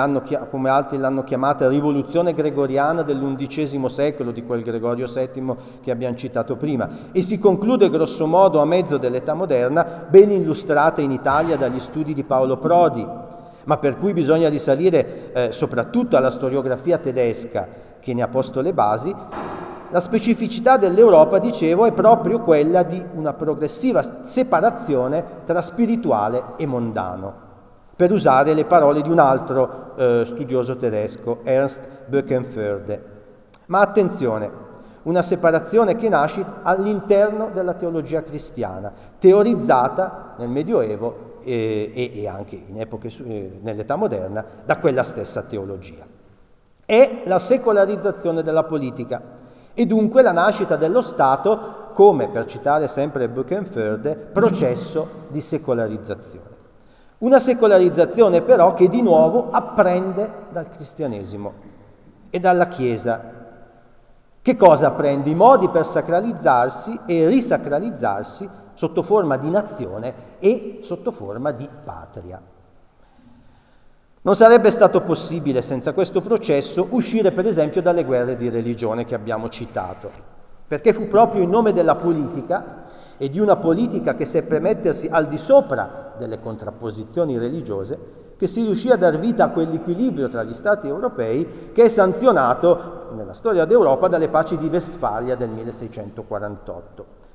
come, 0.51 0.69
altri 0.69 0.99
l'hanno 0.99 1.23
chiamata 1.23 1.69
rivoluzione 1.69 2.35
gregoriana 2.35 3.03
dell'undicesimo 3.03 3.87
secolo, 3.87 4.33
di 4.33 4.43
quel 4.43 4.65
Gregorio 4.65 5.07
VII 5.07 5.55
che 5.81 5.93
abbiamo 5.93 6.17
citato 6.17 6.57
prima, 6.57 7.13
e 7.13 7.23
si 7.23 7.39
conclude 7.39 7.89
grossomodo 7.89 8.61
a 8.61 8.65
mezzo 8.65 8.99
dell'età 8.99 9.33
moderna, 9.33 10.07
ben 10.09 10.33
illustrata 10.33 11.01
in 11.01 11.13
Italia 11.13 11.57
dagli 11.57 11.79
studi 11.79 12.13
di 12.13 12.25
Paolo 12.25 12.57
Prodi, 12.57 13.26
ma 13.67 13.79
per 13.79 13.99
cui 13.99 14.13
bisogna 14.13 14.49
risalire 14.49 15.33
eh, 15.33 15.53
soprattutto 15.53 16.17
alla 16.17 16.31
storiografia 16.31 16.99
tedesca 16.99 17.69
che 18.01 18.15
ne 18.15 18.23
ha 18.23 18.29
posto 18.29 18.61
le 18.61 18.73
basi, 18.73 19.15
la 19.91 20.01
specificità 20.01 20.77
dell'Europa, 20.77 21.39
dicevo, 21.39 21.85
è 21.85 21.93
proprio 21.93 22.41
quella 22.41 22.83
di 22.83 23.05
una 23.15 23.35
progressiva 23.35 24.23
separazione 24.23 25.25
tra 25.45 25.63
spirituale 25.63 26.55
e 26.57 26.67
mondano, 26.67 27.35
per 27.95 28.13
usare 28.13 28.53
le 28.55 28.65
parole 28.65 29.01
di 29.01 29.11
un 29.11 29.19
altro 29.19 29.95
eh, 29.97 30.23
studioso 30.25 30.77
tedesco, 30.77 31.41
Ernst 31.45 31.81
Böckenförde. 32.07 33.05
Ma 33.67 33.81
attenzione, 33.81 34.51
una 35.03 35.23
separazione 35.23 35.95
che 35.95 36.09
nasce 36.09 36.45
all'interno 36.63 37.51
della 37.53 37.75
teologia 37.75 38.23
cristiana, 38.23 38.93
teorizzata 39.19 40.35
nel 40.39 40.49
Medioevo 40.49 41.35
e, 41.47 42.11
e, 42.15 42.27
anche 42.27 42.65
epoche, 42.75 43.09
eh, 43.25 43.59
nell'età 43.63 43.95
moderna 43.95 44.45
da 44.65 44.79
quella 44.79 45.05
stessa 45.05 45.43
teologia. 45.43 46.05
È 46.85 47.23
la 47.25 47.39
secolarizzazione 47.39 48.43
della 48.43 48.65
politica 48.65 49.23
e 49.73 49.87
dunque 49.87 50.23
la 50.23 50.33
nascita 50.33 50.75
dello 50.75 51.03
Stato 51.03 51.91
come, 51.93 52.29
per 52.29 52.47
citare 52.47 52.89
sempre 52.89 53.29
Buchenförde, 53.29 54.17
processo 54.17 55.27
di 55.29 55.41
secolarizzazione. 55.41 56.55
Una 57.19 57.39
secolarizzazione 57.39 58.43
però 58.43 58.75
che 58.75 58.89
di 58.89 59.01
nuovo 59.01 59.51
apprende 59.51 60.31
dal 60.51 60.69
cristianesimo 60.69 61.53
e 62.29 62.41
dalla 62.41 62.67
Chiesa 62.69 63.35
Che 64.43 64.57
cosa 64.57 64.91
prende? 64.91 65.31
I 65.31 65.35
modi 65.35 65.69
per 65.69 65.87
sacralizzarsi 65.87 67.01
e 67.07 67.27
risacralizzarsi 67.27 68.49
sotto 68.77 69.03
forma 69.03 69.37
di 69.37 69.51
nazione 69.51 70.15
e 70.39 70.79
sotto 70.83 71.11
forma 71.11 71.51
di 71.51 71.69
patria. 71.85 72.41
Non 74.23 74.35
sarebbe 74.35 74.71
stato 74.71 75.01
possibile 75.01 75.63
senza 75.63 75.93
questo 75.93 76.21
processo 76.21 76.87
uscire 76.91 77.33
per 77.33 77.47
esempio 77.47 77.81
dalle 77.81 78.05
guerre 78.05 78.37
di 78.37 78.49
religione 78.49 79.05
che 79.05 79.15
abbiamo 79.15 79.49
citato, 79.49 80.11
perché 80.67 80.93
fu 80.93 81.09
proprio 81.09 81.43
in 81.43 81.51
nome 81.51 81.73
della 81.73 81.97
politica 81.97 82.85
e 83.17 83.31
di 83.31 83.41
una 83.41 83.57
politica 83.57 84.15
che 84.15 84.27
seppe 84.27 84.59
mettersi 84.59 85.09
al 85.11 85.27
di 85.27 85.39
sopra 85.39 86.15
delle 86.19 86.39
contrapposizioni 86.39 87.39
religiose 87.39 88.25
che 88.37 88.47
si 88.47 88.65
riuscì 88.65 88.91
a 88.91 88.97
dar 88.97 89.19
vita 89.19 89.45
a 89.45 89.49
quell'equilibrio 89.51 90.29
tra 90.29 90.43
gli 90.43 90.53
Stati 90.53 90.87
europei 90.87 91.71
che 91.73 91.85
è 91.85 91.89
sanzionato 91.89 93.13
nella 93.15 93.33
storia 93.33 93.65
d'Europa 93.65 94.09
dalle 94.09 94.29
paci 94.29 94.59
di 94.59 94.67
Westfalia 94.67 95.37
del 95.37 95.49
1648. 95.49 97.26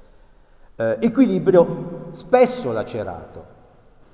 Eh, 0.81 0.97
equilibrio 0.99 2.09
spesso 2.09 2.71
lacerato 2.71 3.59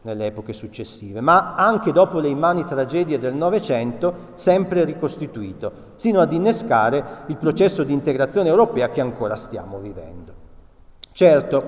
nelle 0.01 0.25
epoche 0.25 0.51
successive, 0.51 1.21
ma 1.21 1.55
anche 1.55 1.93
dopo 1.93 2.19
le 2.19 2.27
immani 2.27 2.65
tragedie 2.65 3.17
del 3.17 3.33
Novecento 3.33 4.31
sempre 4.33 4.83
ricostituito, 4.83 5.71
sino 5.95 6.19
ad 6.19 6.33
innescare 6.33 7.24
il 7.27 7.38
processo 7.38 7.83
di 7.83 7.93
integrazione 7.93 8.50
europea 8.50 8.89
che 8.89 9.00
ancora 9.00 9.38
stiamo 9.38 9.79
vivendo. 9.79 10.33
Certo, 11.13 11.63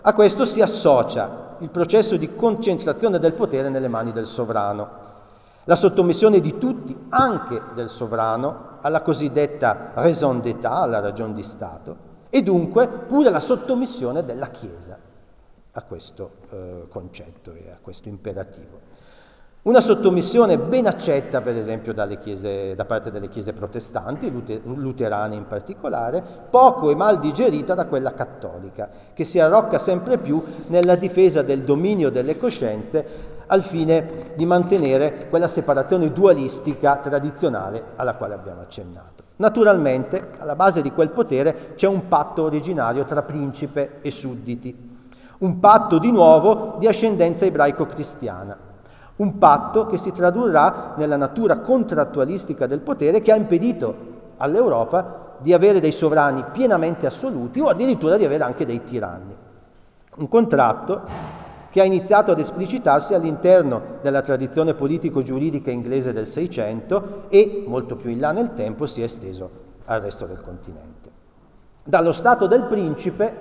a 0.00 0.12
questo 0.12 0.44
si 0.44 0.60
associa 0.60 1.56
il 1.60 1.70
processo 1.70 2.16
di 2.16 2.34
concentrazione 2.34 3.20
del 3.20 3.34
potere 3.34 3.68
nelle 3.68 3.88
mani 3.88 4.10
del 4.10 4.26
sovrano, 4.26 4.88
la 5.64 5.76
sottomissione 5.76 6.40
di 6.40 6.58
tutti, 6.58 6.96
anche 7.10 7.62
del 7.74 7.88
sovrano, 7.88 8.78
alla 8.80 9.02
cosiddetta 9.02 9.92
raison 9.94 10.40
d'État, 10.40 10.82
alla 10.82 10.98
ragion 10.98 11.32
di 11.32 11.44
Stato, 11.44 12.10
e 12.34 12.42
dunque 12.42 12.88
pure 12.88 13.28
la 13.28 13.40
sottomissione 13.40 14.24
della 14.24 14.48
Chiesa 14.48 14.98
a 15.72 15.82
questo 15.82 16.30
eh, 16.48 16.86
concetto 16.88 17.52
e 17.52 17.70
a 17.70 17.76
questo 17.78 18.08
imperativo. 18.08 18.80
Una 19.64 19.82
sottomissione 19.82 20.56
ben 20.56 20.86
accetta, 20.86 21.42
per 21.42 21.56
esempio, 21.58 21.92
chiese, 22.18 22.74
da 22.74 22.86
parte 22.86 23.10
delle 23.10 23.28
chiese 23.28 23.52
protestanti, 23.52 24.32
luterane 24.64 25.34
in 25.34 25.46
particolare, 25.46 26.24
poco 26.48 26.90
e 26.90 26.94
mal 26.94 27.18
digerita 27.18 27.74
da 27.74 27.84
quella 27.84 28.14
cattolica, 28.14 28.88
che 29.12 29.24
si 29.24 29.38
arrocca 29.38 29.78
sempre 29.78 30.16
più 30.16 30.42
nella 30.68 30.96
difesa 30.96 31.42
del 31.42 31.64
dominio 31.64 32.10
delle 32.10 32.38
coscienze 32.38 33.44
al 33.46 33.62
fine 33.62 34.32
di 34.34 34.46
mantenere 34.46 35.28
quella 35.28 35.48
separazione 35.48 36.10
dualistica 36.10 36.96
tradizionale 36.96 37.92
alla 37.96 38.14
quale 38.14 38.32
abbiamo 38.32 38.62
accennato. 38.62 39.11
Naturalmente, 39.42 40.28
alla 40.38 40.54
base 40.54 40.82
di 40.82 40.92
quel 40.92 41.10
potere 41.10 41.72
c'è 41.74 41.88
un 41.88 42.06
patto 42.06 42.44
originario 42.44 43.02
tra 43.02 43.22
principe 43.22 43.98
e 44.00 44.12
sudditi, 44.12 44.90
un 45.38 45.58
patto 45.58 45.98
di 45.98 46.12
nuovo 46.12 46.76
di 46.78 46.86
ascendenza 46.86 47.44
ebraico-cristiana, 47.44 48.56
un 49.16 49.38
patto 49.38 49.86
che 49.86 49.98
si 49.98 50.12
tradurrà 50.12 50.94
nella 50.96 51.16
natura 51.16 51.58
contrattualistica 51.58 52.68
del 52.68 52.78
potere 52.78 53.20
che 53.20 53.32
ha 53.32 53.34
impedito 53.34 54.10
all'Europa 54.36 55.34
di 55.38 55.52
avere 55.52 55.80
dei 55.80 55.90
sovrani 55.90 56.44
pienamente 56.52 57.06
assoluti 57.06 57.58
o 57.58 57.66
addirittura 57.66 58.16
di 58.16 58.24
avere 58.24 58.44
anche 58.44 58.64
dei 58.64 58.84
tiranni. 58.84 59.34
Un 60.18 60.28
contratto 60.28 61.00
che 61.72 61.80
ha 61.80 61.84
iniziato 61.84 62.32
ad 62.32 62.38
esplicitarsi 62.38 63.14
all'interno 63.14 63.80
della 64.02 64.20
tradizione 64.20 64.74
politico-giuridica 64.74 65.70
inglese 65.70 66.12
del 66.12 66.26
Seicento 66.26 67.22
e, 67.30 67.64
molto 67.66 67.96
più 67.96 68.10
in 68.10 68.20
là 68.20 68.30
nel 68.30 68.52
tempo, 68.52 68.84
si 68.84 69.00
è 69.00 69.04
esteso 69.04 69.48
al 69.86 70.02
resto 70.02 70.26
del 70.26 70.38
continente. 70.42 71.10
Dallo 71.82 72.12
Stato 72.12 72.46
del 72.46 72.64
principe 72.64 73.34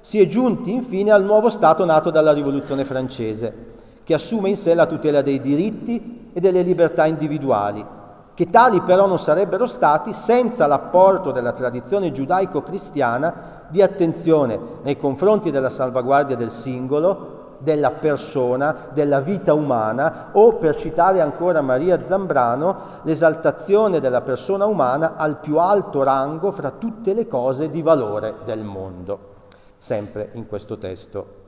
si 0.00 0.20
è 0.20 0.26
giunti 0.26 0.72
infine 0.72 1.12
al 1.12 1.22
nuovo 1.22 1.48
Stato 1.48 1.84
nato 1.84 2.10
dalla 2.10 2.32
Rivoluzione 2.32 2.84
francese, 2.84 3.54
che 4.02 4.14
assume 4.14 4.48
in 4.48 4.56
sé 4.56 4.74
la 4.74 4.86
tutela 4.86 5.22
dei 5.22 5.40
diritti 5.40 6.30
e 6.32 6.40
delle 6.40 6.62
libertà 6.62 7.06
individuali, 7.06 7.86
che 8.34 8.50
tali 8.50 8.80
però 8.80 9.06
non 9.06 9.20
sarebbero 9.20 9.64
stati 9.64 10.12
senza 10.12 10.66
l'apporto 10.66 11.30
della 11.30 11.52
tradizione 11.52 12.10
giudaico-cristiana 12.10 13.66
di 13.68 13.80
attenzione 13.80 14.58
nei 14.82 14.96
confronti 14.96 15.52
della 15.52 15.70
salvaguardia 15.70 16.34
del 16.34 16.50
singolo, 16.50 17.35
della 17.58 17.90
persona, 17.90 18.88
della 18.92 19.20
vita 19.20 19.54
umana 19.54 20.28
o, 20.32 20.56
per 20.56 20.76
citare 20.76 21.20
ancora 21.20 21.60
Maria 21.60 21.98
Zambrano, 22.06 23.00
l'esaltazione 23.02 24.00
della 24.00 24.20
persona 24.20 24.66
umana 24.66 25.14
al 25.16 25.38
più 25.38 25.58
alto 25.58 26.02
rango 26.02 26.50
fra 26.52 26.70
tutte 26.70 27.14
le 27.14 27.26
cose 27.26 27.68
di 27.70 27.82
valore 27.82 28.34
del 28.44 28.62
mondo 28.62 29.34
sempre 29.78 30.30
in 30.32 30.46
questo 30.46 30.78
testo 30.78 31.44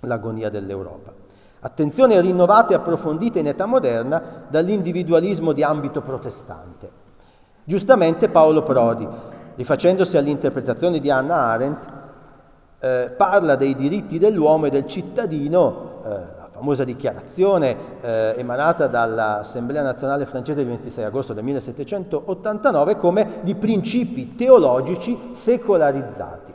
l'agonia 0.00 0.50
dell'Europa. 0.50 1.12
Attenzione 1.60 2.20
rinnovata 2.20 2.72
e 2.72 2.76
approfondita 2.76 3.38
in 3.38 3.46
età 3.46 3.66
moderna 3.66 4.44
dall'individualismo 4.48 5.52
di 5.52 5.62
ambito 5.62 6.00
protestante. 6.00 7.00
Giustamente 7.64 8.28
Paolo 8.28 8.62
Prodi, 8.62 9.08
rifacendosi 9.54 10.16
all'interpretazione 10.16 10.98
di 10.98 11.08
Anna 11.08 11.36
Arendt, 11.36 12.00
eh, 12.82 13.12
parla 13.16 13.54
dei 13.54 13.76
diritti 13.76 14.18
dell'uomo 14.18 14.66
e 14.66 14.70
del 14.70 14.88
cittadino, 14.88 16.00
eh, 16.04 16.08
la 16.08 16.48
famosa 16.50 16.82
dichiarazione 16.82 17.76
eh, 18.00 18.34
emanata 18.36 18.88
dall'Assemblea 18.88 19.82
nazionale 19.82 20.26
francese 20.26 20.62
il 20.62 20.66
26 20.66 21.04
agosto 21.04 21.32
del 21.32 21.44
1789, 21.44 22.96
come 22.96 23.38
di 23.42 23.54
principi 23.54 24.34
teologici 24.34 25.30
secolarizzati. 25.30 26.54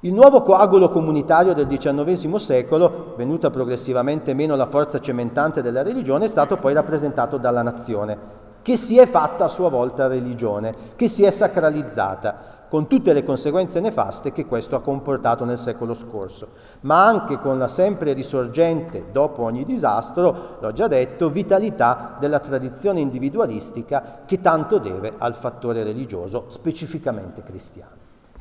Il 0.00 0.12
nuovo 0.12 0.42
coagulo 0.42 0.90
comunitario 0.90 1.54
del 1.54 1.66
XIX 1.66 2.36
secolo, 2.36 3.14
venuta 3.16 3.48
progressivamente 3.48 4.34
meno 4.34 4.54
la 4.54 4.66
forza 4.66 5.00
cementante 5.00 5.62
della 5.62 5.82
religione, 5.82 6.26
è 6.26 6.28
stato 6.28 6.58
poi 6.58 6.74
rappresentato 6.74 7.38
dalla 7.38 7.62
nazione, 7.62 8.18
che 8.60 8.76
si 8.76 8.98
è 8.98 9.06
fatta 9.06 9.44
a 9.44 9.48
sua 9.48 9.70
volta 9.70 10.06
religione, 10.08 10.74
che 10.94 11.08
si 11.08 11.24
è 11.24 11.30
sacralizzata, 11.30 12.49
con 12.70 12.86
tutte 12.86 13.12
le 13.12 13.24
conseguenze 13.24 13.80
nefaste 13.80 14.30
che 14.30 14.46
questo 14.46 14.76
ha 14.76 14.80
comportato 14.80 15.44
nel 15.44 15.58
secolo 15.58 15.92
scorso, 15.92 16.46
ma 16.82 17.04
anche 17.04 17.40
con 17.40 17.58
la 17.58 17.66
sempre 17.66 18.12
risorgente, 18.12 19.06
dopo 19.10 19.42
ogni 19.42 19.64
disastro, 19.64 20.58
l'ho 20.60 20.72
già 20.72 20.86
detto, 20.86 21.30
vitalità 21.30 22.16
della 22.20 22.38
tradizione 22.38 23.00
individualistica 23.00 24.20
che 24.24 24.40
tanto 24.40 24.78
deve 24.78 25.14
al 25.18 25.34
fattore 25.34 25.82
religioso, 25.82 26.44
specificamente 26.46 27.42
cristiano. 27.42 27.90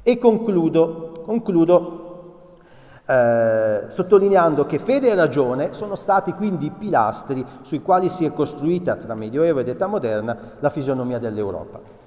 E 0.03 0.19
concludo, 0.19 1.23
concludo 1.25 2.05
eh, 3.07 3.85
sottolineando 3.87 4.67
che 4.67 4.77
fede 4.77 5.09
e 5.09 5.15
ragione 5.15 5.73
sono 5.73 5.95
stati 5.95 6.33
quindi 6.33 6.67
i 6.67 6.71
pilastri 6.71 7.43
sui 7.61 7.81
quali 7.81 8.09
si 8.09 8.25
è 8.25 8.31
costruita 8.31 8.93
tra 8.93 9.15
Medioevo 9.15 9.61
ed 9.61 9.69
età 9.69 9.87
moderna 9.87 10.37
la 10.59 10.69
fisionomia 10.69 11.17
dell'Europa. 11.17 11.98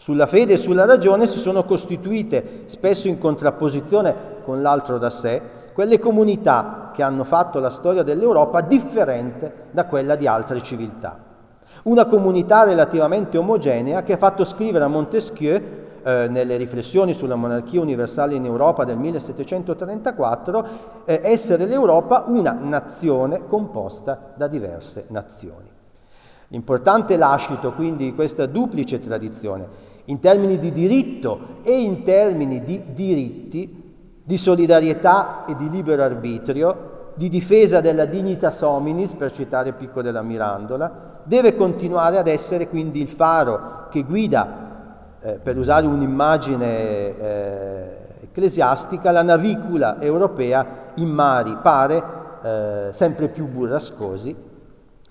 Sulla 0.00 0.26
fede 0.26 0.54
e 0.54 0.56
sulla 0.56 0.86
ragione 0.86 1.26
si 1.26 1.38
sono 1.38 1.64
costituite, 1.64 2.62
spesso 2.64 3.06
in 3.06 3.18
contrapposizione 3.18 4.38
con 4.42 4.62
l'altro 4.62 4.96
da 4.96 5.10
sé, 5.10 5.42
quelle 5.74 5.98
comunità 5.98 6.90
che 6.94 7.02
hanno 7.02 7.22
fatto 7.22 7.58
la 7.58 7.68
storia 7.68 8.02
dell'Europa 8.02 8.62
differente 8.62 9.66
da 9.70 9.84
quella 9.84 10.14
di 10.14 10.26
altre 10.26 10.62
civiltà. 10.62 11.18
Una 11.82 12.06
comunità 12.06 12.64
relativamente 12.64 13.36
omogenea 13.36 14.02
che 14.02 14.14
ha 14.14 14.16
fatto 14.16 14.46
scrivere 14.46 14.84
a 14.84 14.88
Montesquieu 14.88 15.60
eh, 16.02 16.28
nelle 16.30 16.56
riflessioni 16.56 17.12
sulla 17.12 17.34
monarchia 17.34 17.82
universale 17.82 18.34
in 18.34 18.46
Europa 18.46 18.84
del 18.84 18.96
1734, 18.96 20.68
eh, 21.04 21.20
essere 21.24 21.66
l'Europa 21.66 22.24
una 22.26 22.52
nazione 22.58 23.46
composta 23.46 24.32
da 24.34 24.46
diverse 24.46 25.04
nazioni. 25.08 25.70
L'importante 26.52 27.16
lascito 27.16 27.72
quindi 27.72 28.06
di 28.06 28.14
questa 28.14 28.46
duplice 28.46 28.98
tradizione, 28.98 29.89
in 30.06 30.18
termini 30.18 30.58
di 30.58 30.72
diritto 30.72 31.58
e 31.62 31.80
in 31.80 32.02
termini 32.02 32.62
di 32.62 32.82
diritti, 32.92 33.92
di 34.22 34.36
solidarietà 34.36 35.44
e 35.46 35.56
di 35.56 35.68
libero 35.68 36.02
arbitrio, 36.02 37.12
di 37.14 37.28
difesa 37.28 37.80
della 37.80 38.04
dignitas 38.04 38.60
hominis, 38.62 39.12
per 39.12 39.32
citare 39.32 39.72
Picco 39.72 40.02
della 40.02 40.22
Mirandola, 40.22 41.20
deve 41.24 41.54
continuare 41.54 42.18
ad 42.18 42.26
essere 42.26 42.68
quindi 42.68 43.00
il 43.00 43.08
faro 43.08 43.88
che 43.90 44.02
guida 44.04 44.68
eh, 45.20 45.32
per 45.32 45.58
usare 45.58 45.86
un'immagine 45.86 47.18
eh, 47.18 47.98
ecclesiastica, 48.22 49.10
la 49.10 49.22
navicula 49.22 50.00
europea 50.00 50.92
in 50.94 51.08
mari 51.08 51.56
pare 51.60 52.02
eh, 52.42 52.88
sempre 52.92 53.28
più 53.28 53.46
burrascosi 53.46 54.48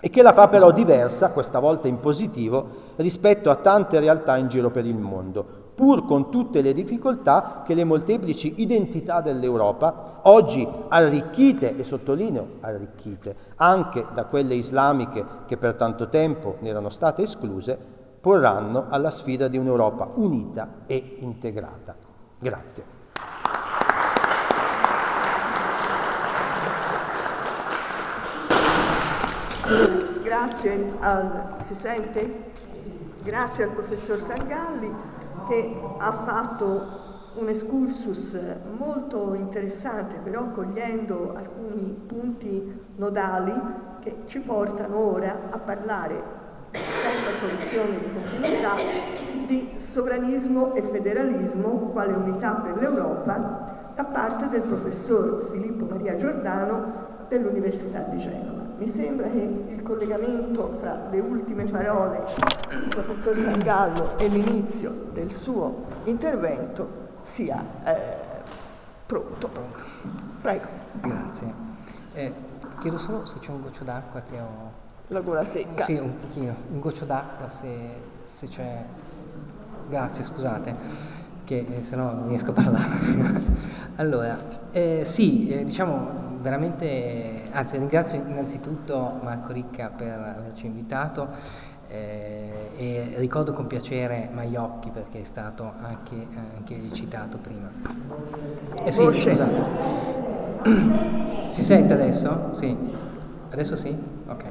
e 0.00 0.08
che 0.08 0.22
la 0.22 0.32
fa 0.32 0.48
però 0.48 0.70
diversa, 0.72 1.30
questa 1.30 1.58
volta 1.58 1.86
in 1.86 2.00
positivo, 2.00 2.66
rispetto 2.96 3.50
a 3.50 3.56
tante 3.56 4.00
realtà 4.00 4.36
in 4.36 4.48
giro 4.48 4.70
per 4.70 4.86
il 4.86 4.96
mondo, 4.96 5.58
pur 5.74 6.04
con 6.04 6.30
tutte 6.30 6.62
le 6.62 6.72
difficoltà 6.72 7.62
che 7.64 7.74
le 7.74 7.84
molteplici 7.84 8.54
identità 8.56 9.20
dell'Europa, 9.20 10.20
oggi 10.22 10.66
arricchite, 10.88 11.76
e 11.76 11.84
sottolineo 11.84 12.46
arricchite, 12.60 13.36
anche 13.56 14.06
da 14.12 14.24
quelle 14.24 14.54
islamiche 14.54 15.24
che 15.46 15.56
per 15.56 15.74
tanto 15.74 16.08
tempo 16.08 16.56
ne 16.60 16.68
erano 16.68 16.88
state 16.88 17.22
escluse, 17.22 17.78
porranno 18.20 18.86
alla 18.88 19.10
sfida 19.10 19.48
di 19.48 19.56
un'Europa 19.56 20.10
unita 20.14 20.68
e 20.86 21.16
integrata. 21.20 21.96
Grazie. 22.38 22.98
Grazie 30.22 30.94
al, 30.98 31.58
si 31.64 31.76
sente? 31.76 32.48
Grazie 33.22 33.64
al 33.64 33.70
professor 33.70 34.20
Sangalli 34.20 34.92
che 35.48 35.76
ha 35.98 36.12
fatto 36.12 37.08
un 37.34 37.48
excursus 37.48 38.36
molto 38.76 39.34
interessante, 39.34 40.16
però 40.24 40.46
cogliendo 40.50 41.34
alcuni 41.36 42.02
punti 42.04 42.80
nodali 42.96 43.52
che 44.00 44.16
ci 44.26 44.40
portano 44.40 44.98
ora 44.98 45.36
a 45.50 45.58
parlare 45.58 46.20
senza 46.72 47.38
soluzione 47.38 47.98
di 47.98 48.12
continuità 48.12 48.74
di 49.46 49.70
sovranismo 49.78 50.74
e 50.74 50.82
federalismo 50.82 51.90
quale 51.92 52.12
unità 52.12 52.54
per 52.54 52.76
l'Europa 52.76 53.92
da 53.94 54.04
parte 54.04 54.48
del 54.48 54.62
professor 54.62 55.48
Filippo 55.52 55.84
Maria 55.84 56.16
Giordano 56.16 57.26
dell'Università 57.28 58.00
di 58.10 58.18
Genova. 58.18 58.69
Mi 58.80 58.88
sembra 58.88 59.28
che 59.28 59.36
il 59.36 59.82
collegamento 59.82 60.78
fra 60.80 61.08
le 61.10 61.20
ultime 61.20 61.64
parole 61.64 62.22
del 62.70 62.88
professor 62.88 63.36
Sangallo 63.36 64.18
e 64.18 64.26
l'inizio 64.28 65.08
del 65.12 65.30
suo 65.34 65.84
intervento 66.04 66.88
sia 67.22 67.62
eh, 67.84 68.16
pronto. 69.04 69.50
Prego. 70.40 70.66
Grazie. 70.92 71.52
Eh, 72.14 72.32
chiedo 72.80 72.96
solo 72.96 73.26
se 73.26 73.38
c'è 73.40 73.50
un 73.50 73.60
goccio 73.60 73.84
d'acqua 73.84 74.22
che 74.22 74.40
ho... 74.40 74.72
La 75.08 75.20
gola 75.20 75.44
secca. 75.44 75.84
Sì, 75.84 75.98
un 75.98 76.18
pochino, 76.18 76.54
un 76.72 76.80
goccio 76.80 77.04
d'acqua 77.04 77.50
se, 77.60 77.76
se 78.34 78.48
c'è... 78.48 78.82
Grazie, 79.90 80.24
scusate, 80.24 80.74
che 81.44 81.66
eh, 81.68 81.82
se 81.82 81.96
no 81.96 82.12
non 82.12 82.28
riesco 82.28 82.48
a 82.48 82.54
parlare. 82.54 83.42
allora, 83.96 84.38
eh, 84.70 85.02
sì, 85.04 85.50
eh, 85.50 85.66
diciamo 85.66 86.29
veramente, 86.40 87.42
anzi 87.50 87.76
ringrazio 87.76 88.18
innanzitutto 88.18 89.18
Marco 89.22 89.52
Ricca 89.52 89.90
per 89.94 90.36
averci 90.38 90.66
invitato 90.66 91.28
eh, 91.88 92.70
e 92.76 93.14
ricordo 93.16 93.52
con 93.52 93.66
piacere 93.66 94.28
Maiocchi 94.32 94.90
perché 94.90 95.20
è 95.20 95.24
stato 95.24 95.72
anche, 95.82 96.26
anche 96.56 96.92
citato 96.92 97.38
prima. 97.38 97.70
Eh 98.84 98.92
sì, 98.92 99.02
scusate. 99.02 99.98
Si 101.48 101.62
sente 101.62 101.92
adesso? 101.92 102.50
Sì. 102.52 102.76
Adesso 103.50 103.76
sì? 103.76 103.96
Ok. 104.28 104.44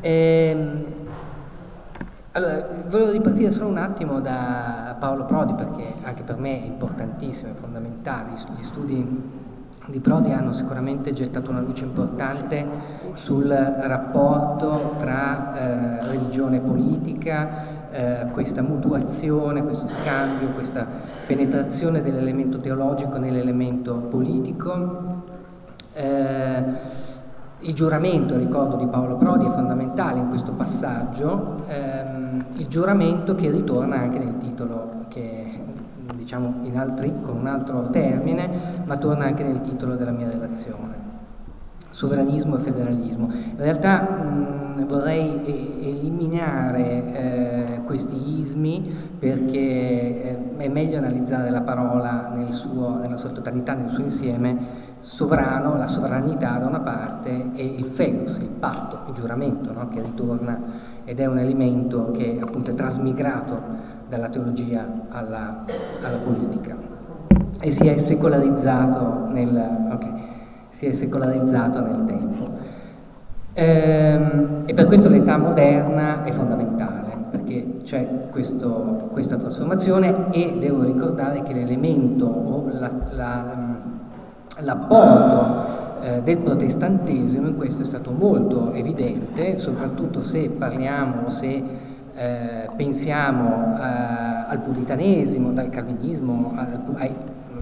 Ehm, 0.00 0.84
allora, 2.32 2.66
volevo 2.86 3.10
ripartire 3.10 3.50
solo 3.50 3.68
un 3.68 3.78
attimo 3.78 4.20
da 4.20 4.94
Paolo 5.00 5.24
Prodi 5.24 5.54
perché 5.54 5.94
anche 6.02 6.22
per 6.22 6.36
me 6.36 6.62
è 6.62 6.66
importantissimo, 6.66 7.50
è 7.52 7.54
fondamentale. 7.54 8.32
Gli 8.56 8.62
studi 8.62 9.39
di 9.90 10.00
Prodi 10.00 10.32
hanno 10.32 10.52
sicuramente 10.52 11.12
gettato 11.12 11.50
una 11.50 11.60
luce 11.60 11.84
importante 11.84 12.64
sul 13.14 13.48
rapporto 13.48 14.94
tra 14.98 15.54
eh, 15.54 16.06
religione 16.06 16.56
e 16.56 16.60
politica, 16.60 17.48
eh, 17.90 18.26
questa 18.32 18.62
mutuazione, 18.62 19.64
questo 19.64 19.88
scambio, 19.88 20.48
questa 20.48 20.86
penetrazione 21.26 22.02
dell'elemento 22.02 22.58
teologico 22.58 23.18
nell'elemento 23.18 23.94
politico. 23.94 25.22
Eh, 25.92 26.62
il 27.62 27.74
giuramento, 27.74 28.38
ricordo 28.38 28.76
di 28.76 28.86
Paolo 28.86 29.16
Prodi, 29.16 29.44
è 29.44 29.50
fondamentale 29.50 30.20
in 30.20 30.28
questo 30.28 30.52
passaggio, 30.52 31.64
ehm, 31.66 32.44
il 32.56 32.68
giuramento 32.68 33.34
che 33.34 33.50
ritorna 33.50 33.96
anche 33.96 34.18
nel 34.18 34.38
titolo 34.38 35.04
che 35.08 35.39
diciamo 36.30 36.54
altri, 36.76 37.12
con 37.22 37.38
un 37.38 37.46
altro 37.48 37.90
termine, 37.90 38.48
ma 38.84 38.96
torna 38.98 39.24
anche 39.24 39.42
nel 39.42 39.60
titolo 39.62 39.96
della 39.96 40.12
mia 40.12 40.30
relazione. 40.30 41.08
Sovranismo 41.90 42.56
e 42.56 42.60
federalismo. 42.60 43.28
In 43.32 43.56
realtà 43.56 44.02
mh, 44.02 44.86
vorrei 44.86 45.44
e- 45.44 45.88
eliminare 45.88 47.12
eh, 47.12 47.80
questi 47.84 48.38
ismi 48.38 48.94
perché 49.18 49.58
eh, 49.58 50.38
è 50.56 50.68
meglio 50.68 50.98
analizzare 50.98 51.50
la 51.50 51.62
parola 51.62 52.30
nel 52.32 52.52
suo, 52.52 52.98
nella 52.98 53.16
sua 53.16 53.30
totalità, 53.30 53.74
nel 53.74 53.90
suo 53.90 54.04
insieme, 54.04 54.88
sovrano, 55.00 55.76
la 55.76 55.86
sovranità 55.86 56.58
da 56.58 56.66
una 56.66 56.80
parte 56.80 57.50
e 57.54 57.64
il 57.64 57.86
fedus, 57.86 58.36
il 58.36 58.48
patto, 58.48 59.08
il 59.08 59.14
giuramento 59.14 59.72
no? 59.72 59.88
che 59.88 60.00
ritorna 60.02 60.58
ed 61.04 61.18
è 61.18 61.26
un 61.26 61.38
elemento 61.38 62.10
che 62.12 62.38
appunto 62.40 62.70
è 62.70 62.74
trasmigrato 62.74 63.58
dalla 64.08 64.28
teologia 64.28 64.86
alla, 65.08 65.64
alla 66.02 66.18
politica 66.18 66.76
e 67.60 67.70
si 67.70 67.86
è 67.86 67.96
secolarizzato 67.96 69.28
nel, 69.30 69.88
okay, 69.90 70.12
si 70.70 70.86
è 70.86 70.92
secolarizzato 70.92 71.80
nel 71.80 72.04
tempo. 72.06 72.48
Ehm, 73.52 74.62
e 74.64 74.72
per 74.74 74.86
questo 74.86 75.08
l'età 75.08 75.36
moderna 75.36 76.22
è 76.24 76.30
fondamentale, 76.30 77.16
perché 77.30 77.80
c'è 77.82 78.28
questo, 78.30 79.08
questa 79.12 79.36
trasformazione 79.36 80.30
e 80.30 80.56
devo 80.58 80.82
ricordare 80.84 81.42
che 81.42 81.52
l'elemento 81.52 82.26
o 82.26 82.68
la, 82.72 82.90
la, 83.10 83.79
l'apporto 84.58 86.02
eh, 86.02 86.22
del 86.22 86.38
protestantesimo 86.38 87.48
in 87.48 87.56
questo 87.56 87.82
è 87.82 87.84
stato 87.84 88.10
molto 88.10 88.72
evidente, 88.72 89.58
soprattutto 89.58 90.22
se 90.22 90.48
parliamo 90.48 91.30
se 91.30 91.62
eh, 92.14 92.68
pensiamo 92.76 93.76
eh, 93.78 93.82
al 94.48 94.58
puritanesimo, 94.62 95.52
dal 95.52 95.70
calvinismo 95.70 96.52
al, 96.56 96.80
al 96.96 97.10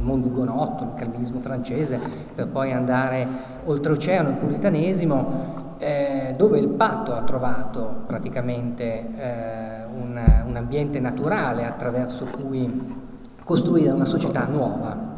mondo 0.01 0.29
ugonotto, 0.29 0.85
il 0.85 0.91
calvinismo 0.97 1.41
francese, 1.41 2.01
per 2.35 2.49
poi 2.49 2.73
andare 2.73 3.27
oltreoceano, 3.65 4.31
il 4.31 4.35
puritanesimo, 4.37 5.77
eh, 5.79 6.35
dove 6.37 6.59
il 6.59 6.69
patto 6.69 7.15
ha 7.15 7.23
trovato 7.23 8.03
praticamente 8.07 8.85
eh, 8.85 9.85
un, 9.95 10.21
un 10.47 10.57
ambiente 10.57 10.99
naturale 10.99 11.65
attraverso 11.65 12.27
cui 12.41 13.07
costruire 13.45 13.91
una 13.91 14.05
società 14.05 14.47
nuova. 14.47 15.18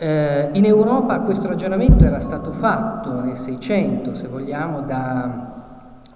Eh, 0.00 0.50
in 0.52 0.64
Europa 0.64 1.18
questo 1.20 1.48
ragionamento 1.48 2.04
era 2.04 2.20
stato 2.20 2.52
fatto 2.52 3.20
nel 3.20 3.36
600, 3.36 4.14
se 4.14 4.28
vogliamo, 4.28 4.82
da, 4.82 5.64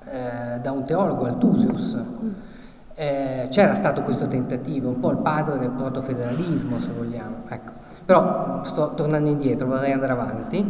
eh, 0.05 0.61
da 0.61 0.71
un 0.71 0.85
teologo, 0.85 1.25
Altusius. 1.25 1.99
Eh, 2.95 3.49
c'era 3.51 3.75
stato 3.75 4.03
questo 4.03 4.29
tentativo, 4.29 4.89
un 4.89 5.01
po' 5.01 5.11
il 5.11 5.17
padre 5.17 5.59
del 5.59 5.71
protofederalismo, 5.71 6.79
se 6.79 6.91
vogliamo. 6.97 7.37
Ecco. 7.49 7.73
Però 8.05 8.63
sto 8.63 8.93
tornando 8.95 9.31
indietro, 9.31 9.67
vorrei 9.67 9.91
andare 9.91 10.13
avanti. 10.13 10.65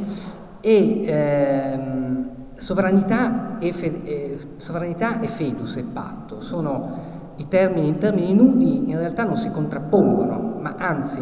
E 0.63 1.05
ehm, 1.05 2.29
sovranità, 2.55 3.59
e 3.59 3.73
fe- 3.75 4.03
eh, 4.05 4.39
sovranità 4.57 5.21
e 5.21 5.29
fedus 5.29 5.77
e 5.77 5.83
patto 5.83 6.41
sono 6.41 7.11
i 7.37 7.49
termini, 7.49 7.89
in 7.89 7.99
termini 7.99 8.33
nudi 8.33 8.91
in 8.91 8.97
realtà 8.97 9.25
non 9.25 9.37
si 9.37 9.51
contrappongono, 9.51 10.57
ma 10.61 10.77
anzi 10.79 11.21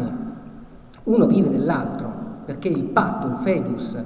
uno 1.03 1.25
vive 1.25 1.49
nell'altro, 1.49 2.11
perché 2.45 2.67
il 2.67 2.83
patto, 2.83 3.27
il 3.27 3.35
fedus, 3.43 3.97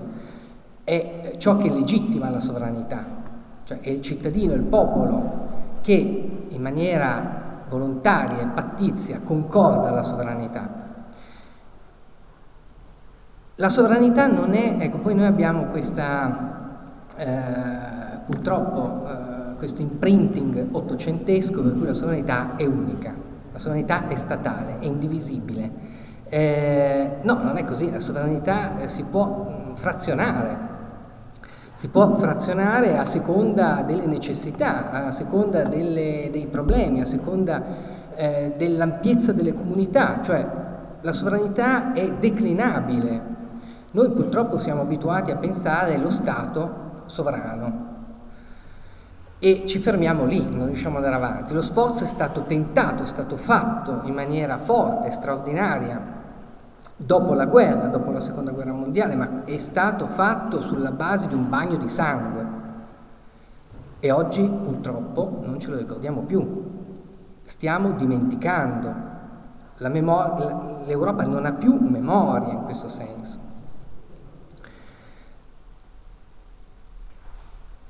è 0.83 1.35
ciò 1.37 1.57
che 1.57 1.69
legittima 1.69 2.29
la 2.29 2.39
sovranità 2.39 3.23
cioè 3.65 3.79
è 3.81 3.89
il 3.89 4.01
cittadino, 4.01 4.53
il 4.53 4.61
popolo 4.61 5.53
che 5.81 6.45
in 6.47 6.61
maniera 6.61 7.63
volontaria 7.67 8.41
e 8.41 8.45
pattizia 8.45 9.19
concorda 9.23 9.89
la 9.89 10.03
sovranità. 10.03 10.83
La 13.55 13.69
sovranità 13.69 14.27
non 14.27 14.53
è, 14.53 14.75
ecco, 14.79 14.97
poi 14.97 15.15
noi 15.15 15.25
abbiamo 15.25 15.65
questa, 15.65 17.07
eh, 17.15 18.17
purtroppo, 18.25 19.07
eh, 19.07 19.55
questo 19.57 19.81
imprinting 19.81 20.67
ottocentesco 20.71 21.63
per 21.63 21.73
cui 21.73 21.87
la 21.87 21.93
sovranità 21.93 22.55
è 22.57 22.65
unica, 22.65 23.13
la 23.51 23.59
sovranità 23.59 24.07
è 24.07 24.15
statale, 24.15 24.77
è 24.79 24.85
indivisibile. 24.85 25.84
Eh, 26.27 27.17
no, 27.21 27.43
non 27.43 27.57
è 27.57 27.63
così, 27.63 27.91
la 27.91 27.99
sovranità 27.99 28.79
eh, 28.79 28.87
si 28.87 29.03
può 29.03 29.25
mh, 29.25 29.75
frazionare, 29.75 30.57
si 31.73 31.87
può 31.89 32.15
frazionare 32.15 32.97
a 32.97 33.05
seconda 33.05 33.83
delle 33.85 34.07
necessità, 34.07 34.91
a 34.91 35.11
seconda 35.11 35.63
delle, 35.63 36.29
dei 36.31 36.47
problemi, 36.47 37.01
a 37.01 37.05
seconda 37.05 37.61
eh, 38.15 38.53
dell'ampiezza 38.57 39.33
delle 39.33 39.53
comunità, 39.53 40.21
cioè 40.23 40.45
la 41.01 41.11
sovranità 41.11 41.93
è 41.93 42.11
declinabile. 42.13 43.33
Noi 43.91 44.09
purtroppo 44.09 44.57
siamo 44.57 44.81
abituati 44.81 45.31
a 45.31 45.35
pensare 45.35 45.97
lo 45.97 46.09
Stato 46.09 47.03
sovrano 47.05 47.93
e 49.37 49.63
ci 49.67 49.79
fermiamo 49.79 50.25
lì, 50.25 50.43
non 50.43 50.65
riusciamo 50.65 50.97
ad 50.97 51.05
andare 51.05 51.23
avanti. 51.23 51.53
Lo 51.53 51.61
sforzo 51.61 52.03
è 52.03 52.07
stato 52.07 52.43
tentato, 52.43 53.03
è 53.03 53.05
stato 53.05 53.37
fatto 53.37 54.01
in 54.05 54.13
maniera 54.13 54.57
forte, 54.57 55.11
straordinaria, 55.11 56.14
dopo 56.95 57.33
la 57.33 57.45
guerra, 57.45 57.87
dopo 57.87 58.11
la 58.11 58.19
seconda 58.19 58.51
guerra 58.51 58.71
mondiale, 58.71 59.15
ma 59.15 59.43
è 59.43 59.57
stato 59.57 60.07
fatto 60.07 60.61
sulla 60.61 60.91
base 60.91 61.27
di 61.27 61.33
un 61.33 61.49
bagno 61.49 61.77
di 61.77 61.89
sangue. 61.89 62.63
E 63.99 64.11
oggi 64.11 64.41
purtroppo 64.43 65.41
non 65.43 65.59
ce 65.59 65.69
lo 65.69 65.77
ricordiamo 65.77 66.21
più, 66.21 66.63
stiamo 67.43 67.91
dimenticando. 67.91 69.13
Memor- 69.77 70.83
L'Europa 70.85 71.23
non 71.23 71.45
ha 71.45 71.51
più 71.51 71.77
memoria 71.79 72.53
in 72.53 72.63
questo 72.63 72.87
senso. 72.87 73.39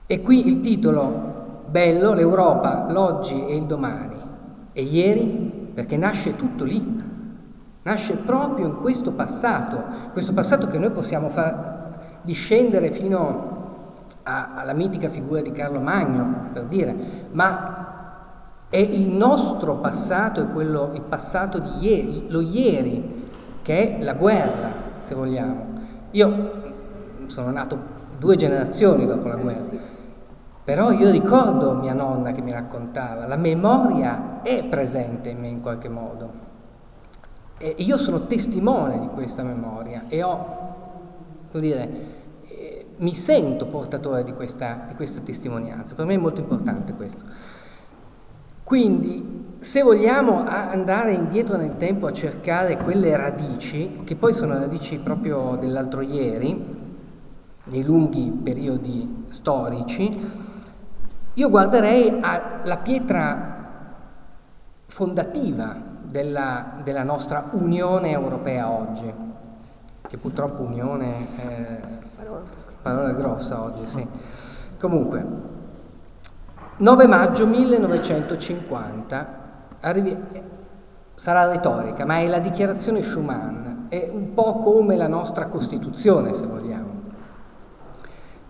E 0.08 0.22
qui 0.22 0.48
il 0.48 0.62
titolo 0.62 1.64
bello, 1.68 2.14
l'Europa, 2.14 2.92
l'oggi 2.92 3.46
e 3.46 3.56
il 3.56 3.66
domani. 3.66 4.16
E 4.72 4.82
ieri, 4.84 5.72
perché 5.74 5.98
nasce 5.98 6.36
tutto 6.36 6.64
lì, 6.64 7.04
nasce 7.86 8.16
proprio 8.16 8.66
in 8.66 8.82
questo 8.82 9.12
passato, 9.12 9.80
questo 10.12 10.34
passato 10.34 10.68
che 10.68 10.80
noi 10.80 10.90
possiamo 10.90 11.30
far 11.30 12.20
discendere 12.24 12.90
fino 12.90 13.54
a, 14.24 14.56
alla 14.56 14.74
mitica 14.74 15.08
figura 15.08 15.42
di 15.42 15.52
Carlo 15.52 15.80
Magno, 15.80 16.50
per 16.52 16.64
dire, 16.64 16.96
ma 17.32 18.64
è 18.70 18.78
il 18.78 19.08
nostro 19.08 19.76
passato, 19.76 20.42
è 20.42 20.48
quello, 20.48 20.92
il 20.94 21.02
passato 21.02 21.60
di 21.60 21.70
ieri, 21.82 22.26
lo 22.30 22.42
ieri, 22.42 23.30
che 23.62 23.98
è 23.98 24.04
la 24.04 24.14
guerra, 24.14 24.72
se 25.04 25.14
vogliamo. 25.14 25.66
Io 26.12 26.52
sono 27.28 27.52
nato 27.52 27.78
due 28.18 28.36
generazioni 28.36 29.06
dopo 29.06 29.28
la 29.28 29.36
guerra, 29.36 29.78
però 30.64 30.90
io 30.90 31.12
ricordo 31.12 31.74
mia 31.74 31.94
nonna 31.94 32.32
che 32.32 32.42
mi 32.42 32.52
raccontava, 32.52 33.28
la 33.28 33.36
memoria 33.36 34.42
è 34.42 34.64
presente 34.64 35.30
in 35.30 35.40
me 35.40 35.50
in 35.50 35.62
qualche 35.62 35.88
modo. 35.88 36.45
E 37.58 37.76
io 37.78 37.98
sono 37.98 38.26
testimone 38.26 39.00
di 39.00 39.08
questa 39.08 39.42
memoria 39.42 40.06
e 40.10 40.22
ho, 40.24 40.46
come 41.52 41.64
dire, 41.64 41.90
eh, 42.48 42.86
mi 42.98 43.16
sento 43.16 43.68
portatore 43.68 44.26
di 44.26 44.34
questa, 44.34 44.86
di 44.90 44.96
questa 44.96 45.22
testimonianza. 45.22 45.96
Per 45.96 46.06
me 46.06 46.16
è 46.16 46.18
molto 46.18 46.42
importante 46.42 46.94
questo. 46.94 47.24
Quindi, 48.62 49.58
se 49.60 49.82
vogliamo 49.84 50.44
andare 50.46 51.14
indietro 51.14 51.56
nel 51.56 51.78
tempo 51.78 52.08
a 52.08 52.12
cercare 52.12 52.78
quelle 52.78 53.16
radici, 53.16 54.02
che 54.04 54.16
poi 54.16 54.34
sono 54.34 54.54
radici 54.58 54.98
proprio 54.98 55.56
dell'altro 55.56 56.02
ieri, 56.02 56.84
nei 57.66 57.84
lunghi 57.84 58.38
periodi 58.44 59.26
storici, 59.30 60.32
io 61.36 61.50
guarderei 61.50 62.18
alla 62.22 62.78
pietra 62.78 63.54
fondativa 64.88 65.94
della, 66.16 66.76
della, 66.82 67.04
nostra 67.04 67.50
Unione 67.52 68.12
Europea 68.12 68.72
oggi, 68.72 69.12
che 70.08 70.16
purtroppo 70.18 70.62
Unione 70.62 71.28
è 71.36 71.80
parola 72.82 73.12
grossa 73.12 73.62
oggi, 73.62 73.86
sì. 73.86 74.08
Comunque, 74.80 75.26
9 76.78 77.08
maggio 77.08 77.46
1950, 77.46 79.28
arrivi, 79.82 80.18
sarà 81.16 81.52
retorica, 81.52 82.06
ma 82.06 82.20
è 82.20 82.28
la 82.28 82.40
dichiarazione 82.40 83.04
Schuman, 83.04 83.88
è 83.90 84.10
un 84.10 84.34
po' 84.34 84.60
come 84.60 84.96
la 84.96 85.10
nostra 85.10 85.48
Costituzione, 85.48 86.34
se 86.34 86.46
vogliamo. 86.46 86.94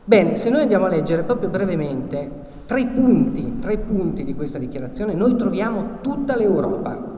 Bene, 0.03 0.35
se 0.35 0.51
noi 0.51 0.61
andiamo 0.61 0.85
a 0.85 0.89
leggere 0.89 1.23
proprio 1.23 1.49
brevemente 1.49 2.29
tre 2.67 2.85
punti, 2.85 3.57
tre 3.57 3.77
punti 3.79 4.23
di 4.23 4.35
questa 4.35 4.59
dichiarazione, 4.59 5.15
noi 5.15 5.35
troviamo 5.35 5.97
tutta 6.01 6.35
l'Europa, 6.35 7.14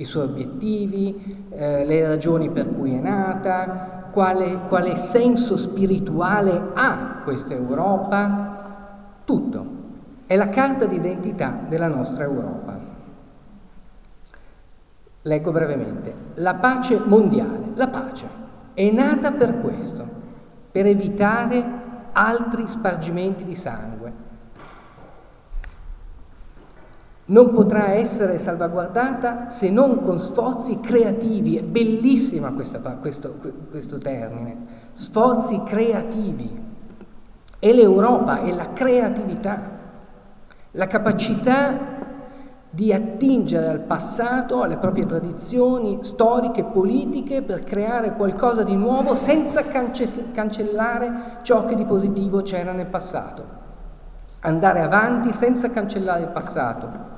i 0.00 0.04
suoi 0.04 0.24
obiettivi, 0.24 1.46
eh, 1.50 1.84
le 1.84 2.06
ragioni 2.06 2.48
per 2.48 2.74
cui 2.74 2.94
è 2.94 3.00
nata, 3.00 4.08
quale, 4.10 4.60
quale 4.66 4.96
senso 4.96 5.58
spirituale 5.58 6.70
ha 6.72 7.20
questa 7.22 7.52
Europa, 7.52 9.18
tutto. 9.24 9.78
È 10.26 10.34
la 10.36 10.48
carta 10.48 10.86
d'identità 10.86 11.54
della 11.68 11.88
nostra 11.88 12.24
Europa. 12.24 12.78
Leggo 15.22 15.52
brevemente. 15.52 16.14
La 16.36 16.54
pace 16.54 16.98
mondiale, 17.04 17.72
la 17.74 17.88
pace, 17.88 18.26
è 18.72 18.90
nata 18.90 19.32
per 19.32 19.60
questo, 19.60 20.02
per 20.72 20.86
evitare 20.86 21.62
altri 22.12 22.66
spargimenti 22.66 23.44
di 23.44 23.54
sangue. 23.54 24.28
Non 27.30 27.52
potrà 27.52 27.92
essere 27.92 28.38
salvaguardata 28.38 29.50
se 29.50 29.70
non 29.70 30.02
con 30.02 30.18
sforzi 30.18 30.80
creativi. 30.80 31.56
È 31.56 31.62
bellissima 31.62 32.50
questa, 32.50 32.78
questo, 32.78 33.36
questo 33.70 33.98
termine. 33.98 34.56
Sforzi 34.94 35.62
creativi. 35.62 36.68
E 37.60 37.72
l'Europa 37.72 38.40
è 38.40 38.52
la 38.52 38.72
creatività, 38.72 39.60
la 40.72 40.86
capacità 40.88 41.98
di 42.68 42.92
attingere 42.92 43.68
al 43.68 43.80
passato, 43.80 44.62
alle 44.62 44.78
proprie 44.78 45.06
tradizioni 45.06 45.98
storiche, 46.02 46.64
politiche, 46.64 47.42
per 47.42 47.62
creare 47.62 48.14
qualcosa 48.14 48.64
di 48.64 48.74
nuovo 48.74 49.14
senza 49.14 49.62
cance- 49.62 50.32
cancellare 50.32 51.38
ciò 51.42 51.64
che 51.64 51.76
di 51.76 51.84
positivo 51.84 52.42
c'era 52.42 52.72
nel 52.72 52.86
passato. 52.86 53.44
Andare 54.40 54.80
avanti 54.80 55.32
senza 55.32 55.70
cancellare 55.70 56.22
il 56.22 56.28
passato. 56.28 57.09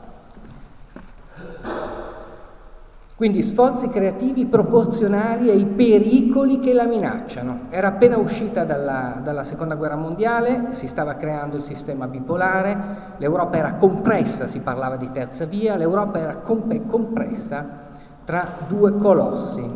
Quindi 3.22 3.44
sforzi 3.44 3.88
creativi 3.88 4.46
proporzionali 4.46 5.48
ai 5.48 5.64
pericoli 5.64 6.59
che 6.59 6.72
la 6.72 6.87
minacciano. 6.87 7.66
Era 7.70 7.87
appena 7.87 8.16
uscita 8.16 8.64
dalla, 8.64 9.20
dalla, 9.22 9.44
seconda 9.44 9.77
guerra 9.77 9.94
mondiale, 9.94 10.72
si 10.72 10.88
stava 10.88 11.14
creando 11.14 11.57
il 11.57 11.62
sistema 11.62 12.09
bipolare, 12.09 13.14
l'Europa 13.18 13.59
era 13.59 13.75
compressa, 13.75 14.48
si 14.48 14.59
parlava 14.59 14.96
di 14.96 15.09
terza 15.12 15.44
via, 15.44 15.77
l'Europa 15.77 16.18
era 16.18 16.35
comp- 16.38 16.87
compressa 16.87 17.64
tra 18.25 18.57
due 18.66 18.96
colossi. 18.96 19.70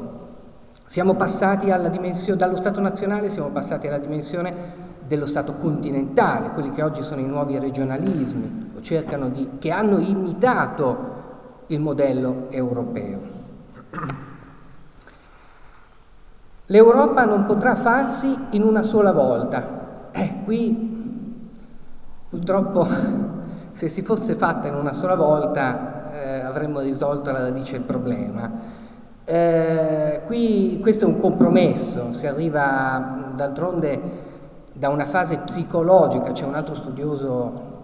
Siamo 0.84 1.14
passati 1.14 1.66
dallo 1.66 2.56
Stato 2.56 2.80
nazionale 2.80 3.28
siamo 3.28 3.50
passati 3.50 3.86
alla 3.86 3.98
dimensione 3.98 4.54
dello 5.06 5.26
Stato 5.26 5.54
continentale, 5.54 6.50
quelli 6.50 6.72
che 6.72 6.82
oggi 6.82 7.04
sono 7.04 7.20
i 7.20 7.26
nuovi 7.26 7.56
regionalismi, 7.60 8.80
che 9.58 9.70
hanno 9.70 9.98
imitato 9.98 11.15
il 11.68 11.80
modello 11.80 12.46
europeo. 12.50 13.34
L'Europa 16.66 17.24
non 17.24 17.46
potrà 17.46 17.76
farsi 17.76 18.36
in 18.50 18.62
una 18.62 18.82
sola 18.82 19.12
volta. 19.12 20.10
Eh, 20.12 20.34
qui 20.44 20.94
purtroppo 22.28 22.86
se 23.72 23.88
si 23.88 24.02
fosse 24.02 24.34
fatta 24.34 24.66
in 24.66 24.74
una 24.74 24.92
sola 24.92 25.14
volta 25.14 26.12
eh, 26.12 26.40
avremmo 26.40 26.80
risolto 26.80 27.30
alla 27.30 27.40
radice 27.40 27.76
il 27.76 27.82
problema. 27.82 28.50
Eh, 29.24 30.20
qui 30.26 30.78
questo 30.80 31.04
è 31.04 31.08
un 31.08 31.18
compromesso, 31.18 32.12
si 32.12 32.26
arriva 32.26 33.32
d'altronde 33.34 34.24
da 34.72 34.88
una 34.88 35.06
fase 35.06 35.38
psicologica, 35.38 36.32
c'è 36.32 36.44
un 36.44 36.54
altro 36.54 36.74
studioso 36.74 37.75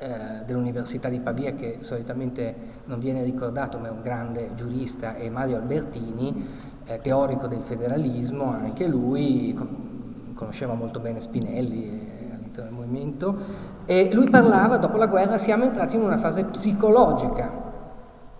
eh, 0.00 0.44
dell'Università 0.46 1.08
di 1.08 1.20
Pavia 1.20 1.52
che 1.52 1.78
solitamente 1.80 2.54
non 2.86 2.98
viene 2.98 3.22
ricordato 3.22 3.78
ma 3.78 3.88
è 3.88 3.90
un 3.90 4.00
grande 4.00 4.50
giurista, 4.54 5.14
è 5.14 5.28
Mario 5.28 5.56
Albertini, 5.58 6.46
eh, 6.86 7.00
teorico 7.00 7.46
del 7.46 7.60
federalismo, 7.60 8.44
anche 8.44 8.86
lui 8.86 9.56
conosceva 10.34 10.72
molto 10.72 11.00
bene 11.00 11.20
Spinelli 11.20 11.84
eh, 11.84 12.34
all'interno 12.34 12.70
del 12.70 12.78
movimento 12.78 13.36
e 13.84 14.12
lui 14.12 14.30
parlava 14.30 14.78
dopo 14.78 14.96
la 14.96 15.06
guerra 15.06 15.36
siamo 15.36 15.64
entrati 15.64 15.96
in 15.96 16.02
una 16.02 16.18
fase 16.18 16.44
psicologica 16.44 17.68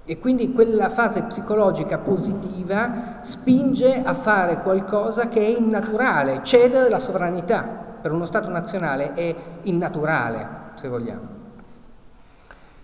e 0.05 0.19
quindi 0.19 0.53
quella 0.53 0.89
fase 0.89 1.23
psicologica 1.23 1.99
positiva 1.99 3.19
spinge 3.21 4.03
a 4.03 4.15
fare 4.15 4.61
qualcosa 4.63 5.29
che 5.29 5.41
è 5.41 5.59
innaturale, 5.59 6.41
cedere 6.43 6.89
la 6.89 6.99
sovranità 6.99 7.63
per 8.01 8.13
uno 8.13 8.25
Stato 8.25 8.49
nazionale 8.49 9.13
è 9.13 9.35
innaturale, 9.63 10.47
se 10.75 10.89
vogliamo. 10.89 11.40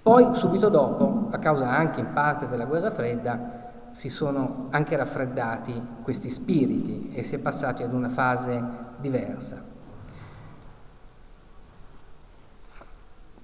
Poi, 0.07 0.37
subito 0.37 0.69
dopo, 0.69 1.31
a 1.33 1.39
causa 1.39 1.69
anche 1.69 1.99
in 1.99 2.13
parte 2.13 2.47
della 2.47 2.65
guerra 2.65 2.93
fredda, 2.93 3.91
si 3.91 4.09
sono 4.09 4.69
anche 4.71 4.95
raffreddati 4.95 5.83
questi 6.03 6.31
spiriti 6.31 7.11
e 7.13 7.25
si 7.25 7.35
è 7.35 7.39
passati 7.39 7.83
ad 7.83 7.93
una 7.93 8.09
fase 8.09 8.63
diversa. 8.99 9.61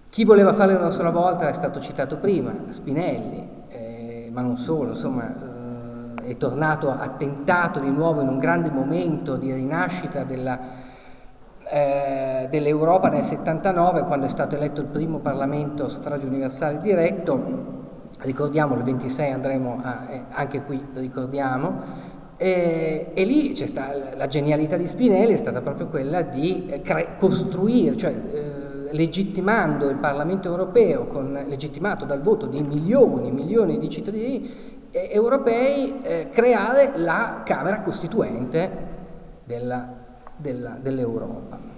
Chi 0.08 0.24
voleva 0.24 0.52
farlo 0.52 0.78
una 0.78 0.90
sola 0.90 1.10
volta 1.10 1.48
è 1.48 1.52
stato 1.52 1.80
citato 1.80 2.18
prima, 2.18 2.54
Spinelli, 2.68 3.48
eh, 3.66 4.30
ma 4.32 4.40
non 4.42 4.56
solo, 4.56 4.90
insomma, 4.90 5.34
eh, 6.22 6.30
è 6.30 6.36
tornato, 6.36 6.90
ha 6.92 7.08
tentato 7.08 7.80
di 7.80 7.90
nuovo 7.90 8.20
in 8.20 8.28
un 8.28 8.38
grande 8.38 8.70
momento 8.70 9.34
di 9.34 9.52
rinascita 9.52 10.22
della, 10.22 10.58
eh, 11.72 12.48
dell'Europa 12.50 13.08
nel 13.08 13.24
79, 13.24 14.02
quando 14.02 14.26
è 14.26 14.28
stato 14.28 14.56
eletto 14.56 14.82
il 14.82 14.88
primo 14.88 15.20
Parlamento 15.20 15.86
a 15.86 15.88
suffragio 15.88 16.26
universale 16.26 16.82
diretto, 16.82 17.70
ricordiamo 18.18 18.74
il 18.74 18.82
26 18.82 19.30
andremo 19.30 19.80
a, 19.82 20.06
eh, 20.10 20.20
anche 20.32 20.64
qui 20.64 20.84
ricordiamo, 20.92 22.10
e, 22.36 23.12
e 23.14 23.24
lì 23.24 23.56
stata 23.56 24.14
la 24.14 24.26
genialità 24.26 24.76
di 24.76 24.86
Spinelli 24.86 25.32
è 25.32 25.36
stata 25.36 25.62
proprio 25.62 25.86
quella 25.86 26.20
di 26.20 26.68
eh, 26.68 26.82
cre- 26.82 27.16
costruire, 27.16 27.96
cioè 27.96 28.12
eh, 28.12 28.92
legittimando 28.92 29.88
il 29.88 29.96
Parlamento 29.96 30.48
europeo, 30.48 31.06
con, 31.06 31.42
legittimato 31.48 32.04
dal 32.04 32.20
voto 32.20 32.44
di 32.44 32.60
milioni 32.60 33.28
e 33.28 33.32
milioni 33.32 33.78
di 33.78 33.88
cittadini 33.88 34.50
eh, 34.90 35.08
europei, 35.10 36.02
eh, 36.02 36.28
creare 36.30 36.92
la 36.96 37.40
Camera 37.46 37.80
Costituente 37.80 38.90
della, 39.44 40.01
della, 40.42 40.76
dell'Europa. 40.78 41.70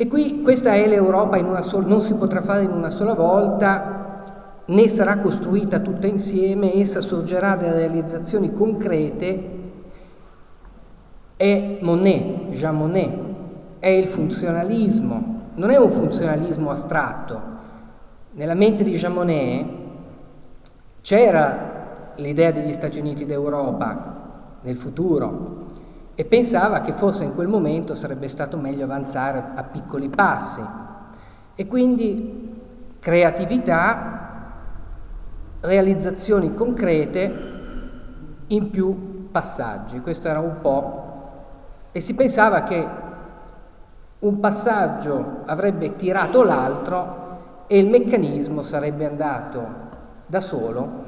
E 0.00 0.06
qui 0.06 0.42
questa 0.42 0.74
è 0.74 0.86
l'Europa, 0.86 1.60
sola, 1.62 1.86
non 1.86 2.00
si 2.00 2.12
potrà 2.14 2.42
fare 2.42 2.62
in 2.64 2.70
una 2.70 2.90
sola 2.90 3.14
volta, 3.14 4.22
né 4.66 4.88
sarà 4.88 5.18
costruita 5.18 5.80
tutta 5.80 6.06
insieme, 6.06 6.74
essa 6.74 7.00
sorgerà 7.00 7.56
da 7.56 7.72
realizzazioni 7.72 8.52
concrete. 8.52 9.56
È 11.34 11.78
Monet, 11.80 12.50
Jean 12.50 12.76
Monnet, 12.76 13.18
è 13.78 13.88
il 13.88 14.08
funzionalismo, 14.08 15.50
non 15.54 15.70
è 15.70 15.76
un 15.76 15.90
funzionalismo 15.90 16.70
astratto. 16.70 17.56
Nella 18.32 18.54
mente 18.54 18.84
di 18.84 18.94
Jean 18.94 19.14
Monnet 19.14 19.68
c'era 21.00 22.12
l'idea 22.16 22.50
degli 22.50 22.72
Stati 22.72 22.98
Uniti 22.98 23.24
d'Europa 23.24 24.17
nel 24.68 24.76
futuro, 24.76 25.66
e 26.14 26.24
pensava 26.24 26.80
che 26.80 26.92
forse 26.92 27.24
in 27.24 27.34
quel 27.34 27.48
momento 27.48 27.94
sarebbe 27.94 28.28
stato 28.28 28.58
meglio 28.58 28.84
avanzare 28.84 29.42
a 29.54 29.62
piccoli 29.62 30.08
passi. 30.08 30.60
E 31.54 31.66
quindi 31.66 32.56
creatività, 32.98 34.52
realizzazioni 35.60 36.54
concrete 36.54 37.46
in 38.48 38.70
più 38.70 39.30
passaggi. 39.30 40.00
Questo 40.00 40.28
era 40.28 40.40
un 40.40 40.56
po'. 40.60 41.06
E 41.92 42.00
si 42.00 42.14
pensava 42.14 42.62
che 42.62 42.86
un 44.18 44.40
passaggio 44.40 45.42
avrebbe 45.46 45.96
tirato 45.96 46.42
l'altro 46.42 47.26
e 47.68 47.78
il 47.78 47.88
meccanismo 47.88 48.62
sarebbe 48.62 49.06
andato 49.06 49.66
da 50.26 50.40
solo 50.40 51.06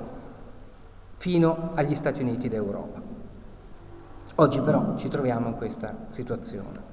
fino 1.16 1.70
agli 1.74 1.94
Stati 1.94 2.22
Uniti 2.22 2.48
d'Europa. 2.48 3.09
Oggi 4.40 4.60
però 4.60 4.94
ci 4.96 5.08
troviamo 5.08 5.48
in 5.48 5.54
questa 5.56 5.92
situazione. 6.08 6.88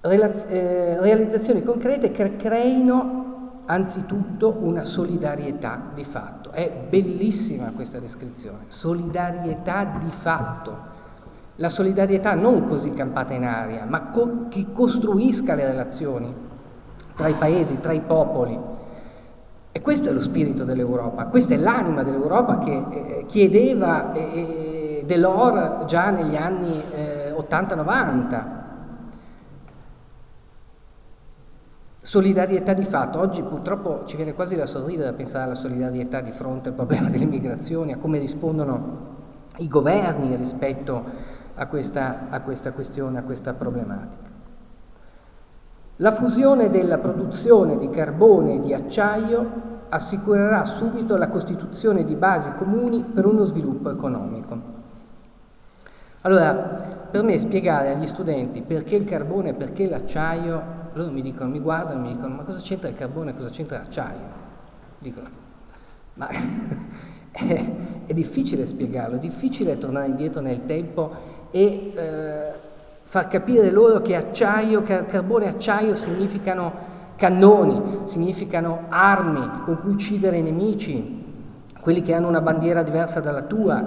Relaz- 0.00 0.46
eh, 0.48 1.00
realizzazioni 1.00 1.62
concrete 1.62 2.10
che 2.10 2.34
creino 2.34 3.62
anzitutto 3.66 4.56
una 4.58 4.82
solidarietà 4.82 5.80
di 5.94 6.02
fatto. 6.02 6.50
È 6.50 6.68
bellissima 6.88 7.70
questa 7.70 8.00
descrizione, 8.00 8.64
solidarietà 8.66 9.84
di 9.96 10.10
fatto. 10.10 10.76
La 11.56 11.68
solidarietà 11.68 12.34
non 12.34 12.64
così 12.64 12.90
campata 12.90 13.34
in 13.34 13.44
aria, 13.44 13.84
ma 13.84 14.06
co- 14.06 14.48
che 14.48 14.66
costruisca 14.72 15.54
le 15.54 15.66
relazioni 15.66 16.34
tra 17.14 17.28
i 17.28 17.34
paesi, 17.34 17.78
tra 17.78 17.92
i 17.92 18.00
popoli, 18.00 18.58
e 19.78 19.80
questo 19.80 20.08
è 20.08 20.12
lo 20.12 20.20
spirito 20.20 20.64
dell'Europa, 20.64 21.26
questa 21.26 21.54
è 21.54 21.56
l'anima 21.56 22.02
dell'Europa 22.02 22.58
che 22.58 22.72
eh, 22.90 23.24
chiedeva 23.26 24.12
eh, 24.12 25.04
Delors 25.06 25.84
già 25.84 26.10
negli 26.10 26.34
anni 26.34 26.82
eh, 26.92 27.32
80-90. 27.32 28.42
Solidarietà 32.00 32.72
di 32.72 32.84
fatto, 32.86 33.20
oggi 33.20 33.40
purtroppo 33.42 34.02
ci 34.06 34.16
viene 34.16 34.34
quasi 34.34 34.56
da 34.56 34.66
sorridere 34.66 35.10
a 35.10 35.12
pensare 35.12 35.44
alla 35.44 35.54
solidarietà 35.54 36.20
di 36.22 36.32
fronte 36.32 36.70
al 36.70 36.74
problema 36.74 37.06
delle 37.10 37.26
migrazioni, 37.26 37.92
a 37.92 37.98
come 37.98 38.18
rispondono 38.18 39.16
i 39.58 39.68
governi 39.68 40.34
rispetto 40.34 41.04
a 41.54 41.66
questa, 41.66 42.26
a 42.30 42.40
questa 42.40 42.72
questione, 42.72 43.18
a 43.18 43.22
questa 43.22 43.54
problematica. 43.54 44.27
La 46.00 46.12
fusione 46.12 46.70
della 46.70 46.98
produzione 46.98 47.76
di 47.76 47.90
carbone 47.90 48.54
e 48.54 48.60
di 48.60 48.72
acciaio 48.72 49.66
assicurerà 49.88 50.64
subito 50.64 51.16
la 51.16 51.26
costituzione 51.26 52.04
di 52.04 52.14
basi 52.14 52.52
comuni 52.56 53.02
per 53.02 53.26
uno 53.26 53.44
sviluppo 53.44 53.90
economico. 53.90 54.76
Allora, 56.20 56.52
per 57.10 57.24
me 57.24 57.36
spiegare 57.38 57.94
agli 57.94 58.06
studenti 58.06 58.60
perché 58.60 58.94
il 58.94 59.04
carbone 59.04 59.50
e 59.50 59.54
perché 59.54 59.88
l'acciaio, 59.88 60.62
loro 60.92 61.10
mi 61.10 61.20
dicono, 61.20 61.50
mi 61.50 61.58
guardano 61.58 61.98
e 61.98 62.08
mi 62.08 62.14
dicono, 62.14 62.34
ma 62.36 62.42
cosa 62.44 62.60
c'entra 62.60 62.88
il 62.88 62.94
carbone 62.94 63.30
e 63.30 63.34
cosa 63.34 63.50
c'entra 63.50 63.78
l'acciaio? 63.78 64.46
Dico, 65.00 65.20
ma 66.14 66.28
è, 67.32 67.72
è, 68.06 68.14
difficile 68.14 68.66
spiegarlo, 68.66 69.16
è 69.16 69.20
difficile 69.20 69.78
tornare 69.78 70.06
indietro 70.06 70.40
nel 70.42 70.64
tempo 70.64 71.10
e 71.50 71.92
eh, 71.92 72.52
far 73.08 73.26
capire 73.26 73.70
loro 73.70 74.02
che 74.02 74.14
acciaio, 74.14 74.82
carbone 74.82 75.46
e 75.46 75.48
acciaio 75.48 75.94
significano 75.94 76.96
cannoni, 77.16 78.00
significano 78.04 78.84
armi 78.90 79.62
con 79.64 79.80
cui 79.80 79.92
uccidere 79.92 80.36
i 80.36 80.42
nemici, 80.42 81.24
quelli 81.80 82.02
che 82.02 82.12
hanno 82.12 82.28
una 82.28 82.42
bandiera 82.42 82.82
diversa 82.82 83.20
dalla 83.20 83.42
tua. 83.42 83.82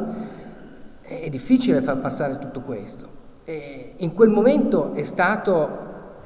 È 1.01 1.29
difficile 1.29 1.81
far 1.81 1.97
passare 1.97 2.39
tutto 2.39 2.61
questo. 2.61 3.19
E 3.43 3.93
in 3.97 4.13
quel 4.15 4.29
momento 4.29 4.93
è, 4.93 5.03
stato, 5.03 5.69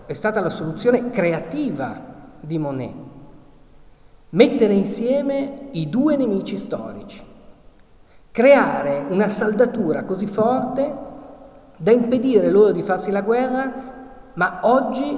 è 0.06 0.14
stata 0.14 0.40
la 0.40 0.50
soluzione 0.50 1.10
creativa 1.10 2.00
di 2.40 2.58
Monet. 2.58 2.94
Mettere 4.30 4.74
insieme 4.74 5.68
i 5.72 5.90
due 5.90 6.16
nemici 6.16 6.56
storici, 6.56 7.22
creare 8.32 9.04
una 9.10 9.28
saldatura 9.28 10.04
così 10.04 10.28
forte 10.28 11.14
da 11.78 11.92
impedire 11.92 12.50
loro 12.50 12.72
di 12.72 12.82
farsi 12.82 13.12
la 13.12 13.22
guerra, 13.22 13.72
ma 14.34 14.60
oggi, 14.62 15.18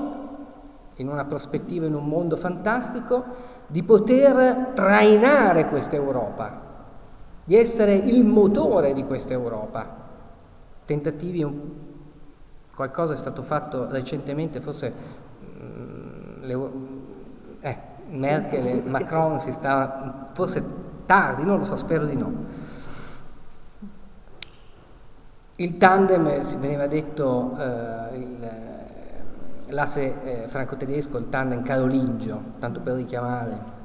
in 0.96 1.10
una 1.10 1.26
prospettiva, 1.26 1.86
in 1.86 1.94
un 1.94 2.06
mondo 2.06 2.36
fantastico, 2.36 3.24
di 3.68 3.84
poter 3.84 4.72
trainare 4.74 5.68
questa 5.68 5.96
Europa, 5.96 6.66
di 7.44 7.56
essere 7.56 7.94
il 7.96 8.24
motore 8.24 8.94
di 8.94 9.04
questa 9.04 9.34
Europa. 9.34 10.06
Tentativi, 10.86 11.46
qualcosa 12.74 13.14
è 13.14 13.18
stato 13.18 13.42
fatto 13.42 13.90
recentemente, 13.90 14.62
forse 14.62 14.94
mm, 15.62 16.52
eh, 17.60 17.78
Merkel 18.10 18.66
e 18.66 18.82
Macron 18.86 19.40
si 19.42 19.52
stava, 19.52 20.30
forse 20.34 20.64
tardi, 21.06 21.44
non 21.44 21.60
lo 21.60 21.66
so, 21.66 21.76
spero 21.76 22.06
di 22.06 22.16
no 22.16 22.57
il 25.60 25.78
tandem, 25.78 26.42
si 26.42 26.56
veniva 26.58 26.86
detto, 26.86 27.58
eh, 27.58 28.18
eh, 28.20 28.76
l'asse 29.70 30.14
eh, 30.24 30.48
franco-tedesco, 30.48 31.18
il 31.18 31.30
tandem 31.30 31.64
carolingio, 31.64 32.40
tanto 32.60 32.80
per 32.80 32.96
richiamare. 32.96 33.76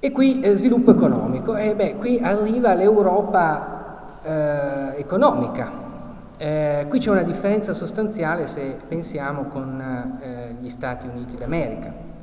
E 0.00 0.12
qui 0.12 0.40
eh, 0.40 0.56
sviluppo 0.56 0.90
economico, 0.90 1.56
e 1.56 1.74
beh, 1.74 1.94
qui 1.96 2.18
arriva 2.18 2.74
l'Europa 2.74 4.20
eh, 4.22 4.98
economica. 4.98 5.82
Eh, 6.36 6.86
qui 6.88 6.98
c'è 6.98 7.10
una 7.10 7.22
differenza 7.22 7.72
sostanziale 7.72 8.48
se 8.48 8.76
pensiamo 8.88 9.44
con 9.44 10.18
eh, 10.20 10.56
gli 10.60 10.68
Stati 10.68 11.06
Uniti 11.06 11.36
d'America. 11.36 12.13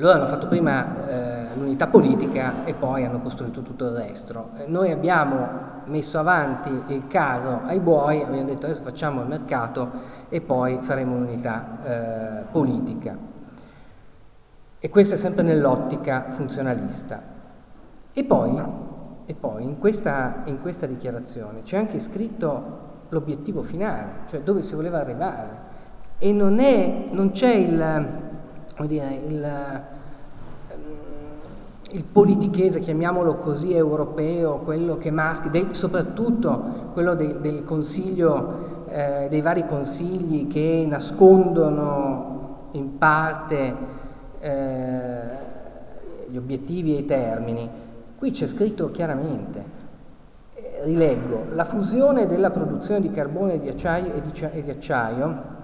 Loro 0.00 0.14
hanno 0.14 0.26
fatto 0.28 0.46
prima 0.46 1.08
eh, 1.08 1.56
l'unità 1.56 1.86
politica 1.86 2.64
e 2.64 2.72
poi 2.72 3.04
hanno 3.04 3.20
costruito 3.20 3.60
tutto 3.60 3.84
il 3.84 3.96
resto. 3.96 4.48
Eh, 4.56 4.66
noi 4.66 4.90
abbiamo 4.92 5.46
messo 5.84 6.18
avanti 6.18 6.70
il 6.86 7.06
carro 7.06 7.60
ai 7.66 7.80
buoi, 7.80 8.22
abbiamo 8.22 8.46
detto 8.46 8.64
adesso 8.64 8.80
facciamo 8.80 9.20
il 9.20 9.28
mercato 9.28 9.90
e 10.30 10.40
poi 10.40 10.78
faremo 10.80 11.18
l'unità 11.18 11.66
eh, 11.84 12.42
politica. 12.50 13.14
E 14.78 14.88
questo 14.88 15.14
è 15.14 15.16
sempre 15.18 15.42
nell'ottica 15.42 16.28
funzionalista. 16.30 17.20
E 18.14 18.24
poi, 18.24 18.58
e 19.26 19.34
poi 19.34 19.64
in, 19.64 19.78
questa, 19.78 20.36
in 20.44 20.62
questa 20.62 20.86
dichiarazione 20.86 21.60
c'è 21.62 21.76
anche 21.76 21.98
scritto 21.98 22.78
l'obiettivo 23.10 23.60
finale, 23.60 24.12
cioè 24.30 24.40
dove 24.40 24.62
si 24.62 24.74
voleva 24.74 24.98
arrivare. 24.98 25.68
E 26.16 26.32
non, 26.32 26.58
è, 26.58 27.08
non 27.10 27.32
c'è 27.32 27.52
il 27.52 28.28
dire, 28.86 29.20
il, 29.26 29.42
ehm, 29.44 29.80
il, 31.90 32.04
politichese, 32.04 32.80
chiamiamolo 32.80 33.36
così, 33.36 33.74
europeo, 33.74 34.58
quello 34.58 34.96
che 34.96 35.10
maschi, 35.10 35.50
dei, 35.50 35.68
soprattutto 35.72 36.88
quello 36.92 37.14
de, 37.14 37.40
del 37.40 37.64
consiglio, 37.64 38.86
eh, 38.88 39.26
dei 39.28 39.40
vari 39.40 39.66
consigli 39.66 40.46
che 40.46 40.86
nascondono 40.88 42.68
in 42.72 42.98
parte 42.98 43.74
eh, 44.40 45.20
gli 46.28 46.36
obiettivi 46.36 46.96
e 46.96 47.00
i 47.00 47.04
termini. 47.04 47.68
Qui 48.16 48.30
c'è 48.30 48.46
scritto 48.46 48.90
chiaramente, 48.90 49.64
eh, 50.54 50.80
rileggo, 50.84 51.46
la 51.52 51.64
fusione 51.64 52.26
della 52.26 52.50
produzione 52.50 53.00
di 53.00 53.10
carbone 53.10 53.54
e 53.54 53.60
di 53.60 53.68
acciaio, 53.68 54.14
e 54.14 54.20
di, 54.20 54.32
e 54.52 54.62
di 54.62 54.70
acciaio 54.70 55.58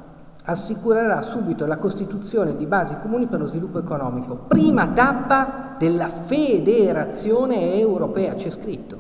assicurerà 0.49 1.23
subito 1.23 1.67
la 1.67 1.77
costituzione 1.77 2.57
di 2.57 2.67
basi 2.67 2.97
comuni 3.01 3.27
per 3.27 3.41
lo 3.41 3.47
sviluppo 3.47 3.79
economico, 3.79 4.35
prima 4.47 4.89
tappa 4.89 5.75
della 5.77 6.09
federazione 6.09 7.75
europea, 7.75 8.35
c'è 8.35 8.51
scritto. 8.51 8.99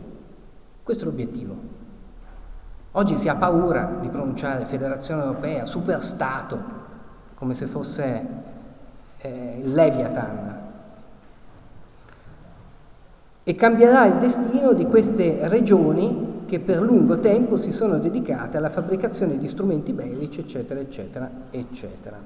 Questo 0.82 1.04
è 1.04 1.06
l'obiettivo. 1.06 1.54
Oggi 2.92 3.16
si 3.18 3.28
ha 3.28 3.36
paura 3.36 3.98
di 4.00 4.08
pronunciare 4.08 4.64
Federazione 4.64 5.22
Europea, 5.22 5.66
superstato, 5.66 6.58
come 7.34 7.54
se 7.54 7.66
fosse 7.66 8.26
eh, 9.18 9.58
il 9.60 9.72
Leviathan. 9.72 10.54
E 13.44 13.54
cambierà 13.54 14.06
il 14.06 14.14
destino 14.14 14.72
di 14.72 14.86
queste 14.86 15.46
regioni 15.48 16.35
che 16.46 16.60
per 16.60 16.80
lungo 16.80 17.18
tempo 17.18 17.56
si 17.56 17.70
sono 17.70 17.98
dedicate 17.98 18.56
alla 18.56 18.70
fabbricazione 18.70 19.36
di 19.36 19.46
strumenti 19.46 19.92
bellici, 19.92 20.40
eccetera, 20.40 20.80
eccetera, 20.80 21.30
eccetera. 21.50 22.18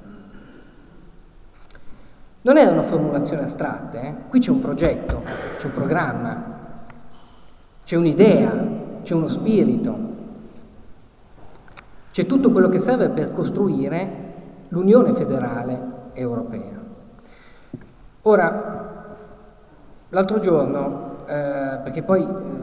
Non 2.43 2.57
erano 2.57 2.83
formulazioni 2.83 3.43
astratte, 3.43 4.01
eh? 4.01 4.15
qui 4.29 4.41
c'è 4.41 4.51
un 4.51 4.61
progetto, 4.61 5.23
c'è 5.59 5.67
un 5.67 5.73
programma, 5.73 6.45
c'è 7.85 7.97
un'idea, 7.97 8.53
c'è 9.03 9.15
uno 9.15 9.29
spirito, 9.29 9.99
c'è 12.13 12.27
tutto 12.27 12.51
quello 12.51 12.69
che 12.69 12.79
serve 12.79 13.09
per 13.09 13.33
costruire 13.33 14.29
l'Unione 14.69 15.13
federale 15.15 15.81
europea. 16.13 16.79
Ora, 18.23 19.07
l'altro 20.09 20.41
giorno, 20.41 21.25
eh, 21.27 21.79
perché 21.83 22.03
poi 22.03 22.23
eh, 22.23 22.60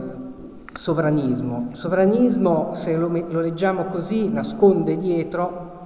sovranismo. 0.78 1.70
Sovranismo, 1.72 2.72
se 2.74 2.96
lo, 2.96 3.08
lo 3.08 3.40
leggiamo 3.40 3.86
così, 3.86 4.28
nasconde 4.28 4.96
dietro 4.96 5.76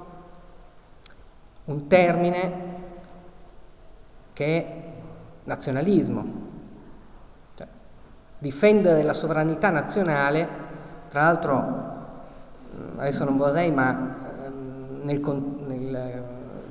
un 1.65 1.87
termine 1.87 2.53
che 4.35 4.45
è 4.45 4.83
nazionalismo. 5.45 6.25
Cioè, 7.55 7.67
difendere 8.39 9.03
la 9.03 9.15
sovranità 9.15 9.71
nazionale, 9.71 10.47
tra 11.09 11.23
l'altro, 11.23 11.61
mm, 12.77 12.99
adesso 12.99 13.25
non 13.25 13.39
vorrei, 13.39 13.73
ma 13.73 13.91
ehm, 14.45 15.01
nel, 15.05 15.21
nel, 15.67 16.23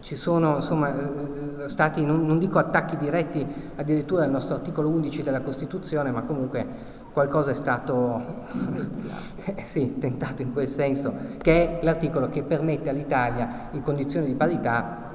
ci 0.02 0.16
sono 0.16 0.58
insomma, 0.58 0.94
eh, 0.94 1.70
stati, 1.70 2.06
non, 2.06 2.24
non 2.28 2.38
dico 2.38 2.60
attacchi 2.60 2.98
diretti 2.98 3.72
addirittura 3.78 4.26
al 4.26 4.32
nostro 4.32 4.54
articolo 4.54 4.90
11 4.90 5.24
della 5.24 5.42
Costituzione, 5.42 6.12
ma 6.12 6.22
comunque 6.22 7.00
qualcosa 7.14 7.52
è 7.52 7.54
stato 7.54 8.22
sì, 9.66 9.98
tentato 10.00 10.42
in 10.42 10.54
quel 10.54 10.68
senso, 10.68 11.14
che 11.42 11.80
è 11.80 11.84
l'articolo 11.84 12.30
che 12.30 12.44
permette 12.44 12.90
all'Italia, 12.90 13.70
in 13.72 13.82
condizioni 13.82 14.28
di 14.28 14.36
parità, 14.36 15.10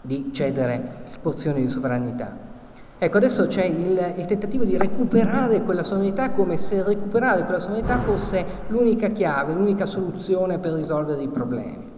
di 0.00 0.30
cedere 0.32 1.02
porzioni 1.20 1.62
di 1.62 1.68
sovranità. 1.68 2.52
Ecco, 2.96 3.16
adesso 3.16 3.46
c'è 3.46 3.64
il, 3.64 4.14
il, 4.16 4.24
tentativo 4.24 4.64
di 4.64 4.78
recuperare 4.78 5.62
quella 5.62 5.82
sovranità 5.82 6.30
come 6.30 6.56
se 6.56 6.82
recuperare 6.82 7.42
quella 7.42 7.58
sovranità 7.58 7.98
fosse 7.98 8.44
l'unica 8.68 9.08
chiave, 9.08 9.52
l'unica 9.52 9.84
soluzione 9.84 10.58
per 10.58 10.72
risolvere 10.72 11.22
i 11.22 11.28
problemi. 11.28 11.90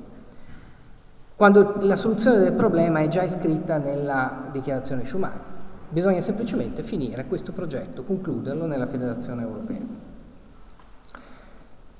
Quando 1.36 1.74
la 1.80 1.96
soluzione 1.96 2.38
del 2.38 2.54
problema 2.54 3.00
è 3.00 3.08
già 3.08 3.22
iscritta 3.22 3.76
nella 3.76 4.48
dichiarazione 4.50 5.04
Schumann. 5.04 5.55
Bisogna 5.96 6.20
semplicemente 6.20 6.82
finire 6.82 7.24
questo 7.24 7.52
progetto, 7.52 8.02
concluderlo 8.04 8.66
nella 8.66 8.86
Federazione 8.86 9.40
Europea. 9.40 9.80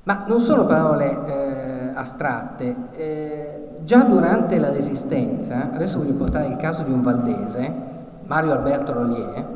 Ma 0.03 0.25
non 0.27 0.39
sono 0.39 0.67
parole 0.67 1.17
eh, 1.27 1.93
astratte. 1.95 2.77
Eh, 2.95 3.69
già 3.85 4.03
durante 4.03 4.59
la 4.59 4.69
Resistenza, 4.69 5.73
adesso 5.73 5.97
voglio 5.97 6.13
portare 6.13 6.49
il 6.49 6.57
caso 6.57 6.83
di 6.83 6.93
un 6.93 7.01
valdese, 7.01 7.73
Mario 8.27 8.53
Alberto 8.53 8.93
Rollier, 8.93 9.47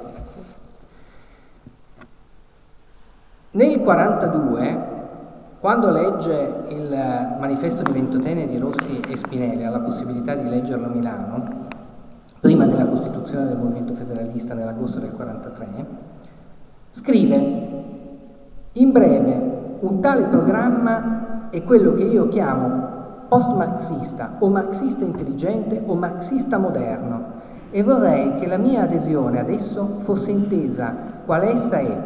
nel 3.51 3.67
1942, 3.67 4.85
quando 5.61 5.91
legge 5.91 6.53
il 6.69 6.89
manifesto 7.39 7.83
di 7.83 7.93
Ventotene 7.93 8.47
di 8.47 8.57
Rossi 8.57 9.01
e 9.07 9.19
Spinelli, 9.19 9.67
ha 9.67 9.71
la 9.71 9.81
possibilità 9.81 10.35
di 10.35 10.49
leggerlo 10.49 10.87
a 10.87 10.89
Milano, 10.89 11.60
prima 12.41 12.65
della 12.65 12.87
costituzione 12.87 13.47
del 13.47 13.59
movimento 13.59 13.95
federalista 13.95 14.55
nell'agosto 14.55 14.99
del 14.99 15.11
1943, 15.11 15.87
scrive 16.91 17.69
in 18.73 18.93
breve 18.93 19.59
un 19.81 20.01
tale 20.01 20.25
programma 20.25 21.49
è 21.51 21.63
quello 21.65 21.95
che 21.95 22.05
io 22.05 22.29
chiamo 22.29 22.89
post-marxista 23.29 24.37
o 24.39 24.49
marxista 24.49 25.05
intelligente 25.05 25.83
o 25.85 25.95
marxista 25.95 26.59
moderno 26.59 27.39
e 27.71 27.83
vorrei 27.83 28.35
che 28.35 28.47
la 28.47 28.57
mia 28.57 28.83
adesione 28.83 29.39
ad 29.39 29.51
esso 29.51 29.99
fosse 29.99 30.31
intesa 30.31 30.93
qual 31.25 31.43
essa 31.43 31.79
è, 31.79 31.97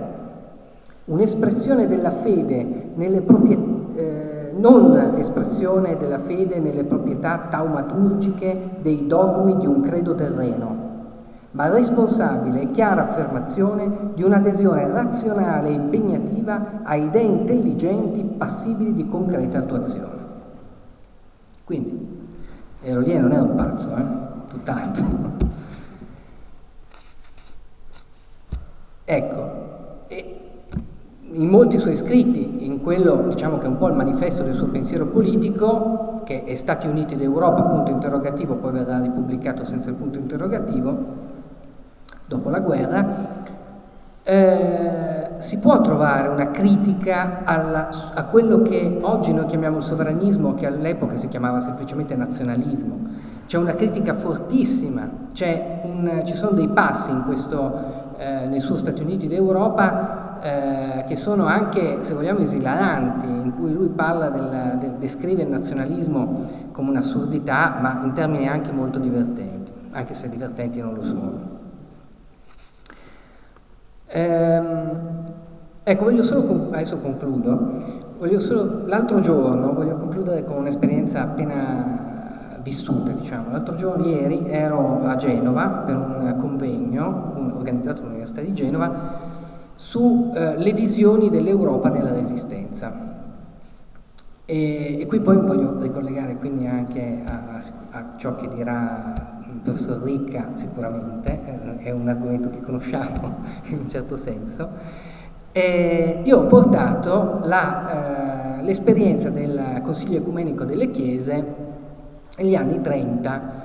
un'espressione 1.07 1.87
della 1.87 2.11
fede 2.11 2.91
nelle 2.95 3.23
proprie 3.23 3.59
eh, 3.95 4.34
non 4.57 5.15
espressione 5.17 5.97
della 5.97 6.19
fede 6.21 6.59
nelle 6.59 6.85
proprietà 6.85 7.47
taumaturgiche 7.51 8.77
dei 8.81 9.07
dogmi 9.07 9.57
di 9.57 9.67
un 9.67 9.81
credo 9.83 10.15
terreno, 10.15 10.83
ma 11.53 11.69
responsabile 11.69 12.63
e 12.63 12.71
chiara 12.71 13.09
affermazione 13.09 14.13
di 14.15 14.23
un'adesione 14.23 14.89
razionale 14.89 15.69
e 15.69 15.73
impegnativa 15.73 16.83
a 16.83 16.95
idee 16.95 17.23
intelligenti 17.23 18.23
passibili 18.23 18.95
di 18.95 19.09
concreta 19.09 19.59
attuazione. 19.59 20.23
Quindi, 21.65 22.23
Erolier 22.83 23.23
non 23.23 23.33
è 23.33 23.41
un 23.41 23.55
pazzo, 23.55 23.89
eh? 23.97 24.03
tutt'altro. 24.49 25.05
ecco, 29.05 29.64
in 31.35 31.49
molti 31.49 31.79
suoi 31.79 31.97
scritti, 31.97 32.67
in 32.67 32.81
quello 32.81 33.25
diciamo 33.29 33.59
che 33.59 33.67
è 33.67 33.69
un 33.69 33.79
po' 33.79 33.89
il 33.89 33.95
manifesto 33.95 34.43
del 34.43 34.55
suo 34.55 34.67
pensiero 34.67 35.07
politico, 35.07 36.23
che 36.25 36.45
è 36.45 36.55
Stati 36.55 36.87
Uniti 36.87 37.17
d'Europa, 37.17 37.63
punto 37.63 37.91
interrogativo, 37.91 38.55
poi 38.55 38.73
verrà 38.73 39.01
ripubblicato 39.01 39.65
senza 39.65 39.91
il 39.91 39.97
punto 39.97 40.19
interrogativo, 40.19 40.97
dopo 42.27 42.49
la 42.51 42.61
guerra, 42.61 43.07
eh, 44.23 45.29
si 45.39 45.59
può 45.59 45.81
trovare 45.81 46.29
una 46.29 46.51
critica 46.51 47.41
alla, 47.45 47.89
a 48.15 48.25
quello 48.25 48.63
che 48.63 48.99
oggi 49.03 49.33
noi 49.33 49.47
chiamiamo 49.47 49.81
sovranismo, 49.81 50.55
che 50.55 50.67
all'epoca 50.67 51.17
si 51.17 51.29
chiamava 51.29 51.61
semplicemente 51.61 52.15
nazionalismo. 52.15 53.33
C'è 53.47 53.59
una 53.59 53.75
critica 53.75 54.15
fortissima, 54.15 55.03
un, 55.03 56.23
ci 56.25 56.35
sono 56.35 56.53
dei 56.53 56.69
passi 56.69 57.13
questo, 57.27 58.03
eh, 58.17 58.47
nei 58.47 58.61
suoi 58.61 58.79
Stati 58.79 59.03
Uniti 59.03 59.27
d'Europa 59.27 60.24
eh, 60.45 61.05
che 61.07 61.17
sono 61.17 61.47
anche, 61.47 62.03
se 62.03 62.13
vogliamo, 62.13 62.41
esilaranti, 62.41 63.27
in 63.27 63.55
cui 63.57 63.73
lui 63.73 63.89
parla 63.89 64.29
del, 64.29 64.77
del, 64.79 64.91
descrive 64.99 65.41
il 65.41 65.49
nazionalismo 65.49 66.69
come 66.71 66.91
un'assurdità, 66.91 67.79
ma 67.81 68.03
in 68.05 68.13
termini 68.13 68.47
anche 68.47 68.71
molto 68.71 68.99
divertenti, 68.99 69.73
anche 69.93 70.13
se 70.13 70.29
divertenti 70.29 70.83
non 70.83 70.93
lo 70.93 71.03
sono. 71.03 71.41
Ehm, 74.09 74.91
ecco, 75.83 76.05
voglio 76.05 76.23
solo, 76.23 76.69
adesso 76.73 76.99
concludo, 76.99 78.13
solo, 78.41 78.83
l'altro 78.85 79.21
giorno, 79.21 79.73
voglio 79.73 79.97
concludere 79.97 80.45
con 80.45 80.59
un'esperienza 80.59 81.23
appena 81.23 82.59
vissuta, 82.63 83.13
diciamo. 83.13 83.51
L'altro 83.51 83.77
giorno, 83.77 84.05
ieri, 84.05 84.47
ero 84.51 85.07
a 85.07 85.17
Genova 85.17 85.85
per 85.87 85.97
un 85.97 86.37
convegno 86.39 87.33
organizzato 87.57 88.03
all'Università 88.03 88.43
di 88.43 88.53
Genova 88.53 89.24
sulle 89.95 90.71
eh, 90.71 90.73
visioni 90.73 91.31
dell'Europa 91.31 91.89
nella 91.89 92.13
resistenza. 92.13 93.13
E, 94.45 94.99
e, 95.01 95.07
qui 95.07 95.21
poi 95.21 95.37
voglio 95.37 95.81
ricollegare 95.81 96.35
quindi 96.35 96.67
anche 96.67 97.23
a, 97.25 97.61
a 97.93 98.05
ciò 98.17 98.35
che 98.35 98.49
dirà 98.49 99.43
il 99.47 99.61
professor 99.63 100.03
Ricca 100.03 100.49
sicuramente, 100.55 101.39
eh, 101.79 101.85
è 101.85 101.91
un 101.93 102.09
argomento 102.09 102.51
che 102.51 102.61
conosciamo 102.61 103.37
in 103.71 103.79
un 103.79 103.89
certo 103.89 104.17
senso. 104.17 104.69
E 105.53 106.23
io 106.25 106.39
ho 106.39 106.47
portato 106.47 107.39
la, 107.45 108.59
eh, 108.59 108.63
l'esperienza 108.65 109.31
del 109.31 109.81
Consiglio 109.85 110.19
Ecumenico 110.19 110.65
delle 110.65 110.91
Chiese 110.91 111.55
negli 112.37 112.57
anni 112.57 112.81
30 112.81 113.63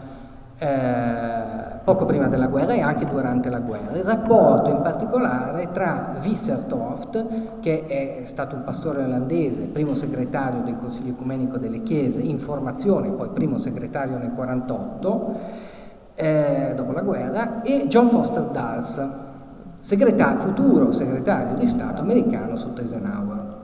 eh, 0.60 1.79
poco 1.84 2.06
prima 2.06 2.28
della 2.28 2.48
guerra 2.48 2.74
e 2.74 2.82
anche 2.82 3.06
durante 3.06 3.50
la 3.50 3.60
guerra. 3.60 3.98
Il 3.98 4.04
rapporto 4.04 4.70
in 4.70 4.82
particolare 4.82 5.70
tra 5.72 6.16
Wissertoft, 6.22 7.60
che 7.60 7.86
è 7.88 8.24
stato 8.24 8.56
un 8.56 8.64
pastore 8.64 9.04
olandese, 9.04 9.62
primo 9.64 9.96
segretario 9.96 10.62
del 10.62 10.78
Consiglio 10.78 11.12
Ecumenico 11.12 11.58
delle 11.58 11.82
Chiese, 11.84 12.22
in 12.22 12.40
formazione, 12.40 13.10
poi 13.10 13.30
primo 13.30 13.58
segretario 13.58 14.18
nel 14.18 14.32
1948, 14.32 15.40
eh, 16.16 16.74
dopo 16.76 16.92
la 16.92 17.02
guerra, 17.02 17.62
e 17.62 17.88
John 17.88 18.10
Foster 18.10 18.44
Dulles, 18.44 19.10
segretario, 19.80 20.40
futuro 20.40 20.92
segretario 20.92 21.56
di 21.56 21.68
Stato 21.68 22.02
americano 22.02 22.58
sotto 22.58 22.82
Eisenhower. 22.82 23.58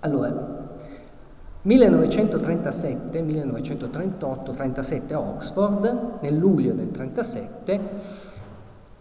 Allora, 0.00 0.53
1937, 1.64 3.22
1938, 3.22 4.52
37 4.52 5.14
a 5.14 5.18
Oxford, 5.18 6.18
nel 6.20 6.36
luglio 6.36 6.74
del 6.74 6.90
37, 6.90 7.80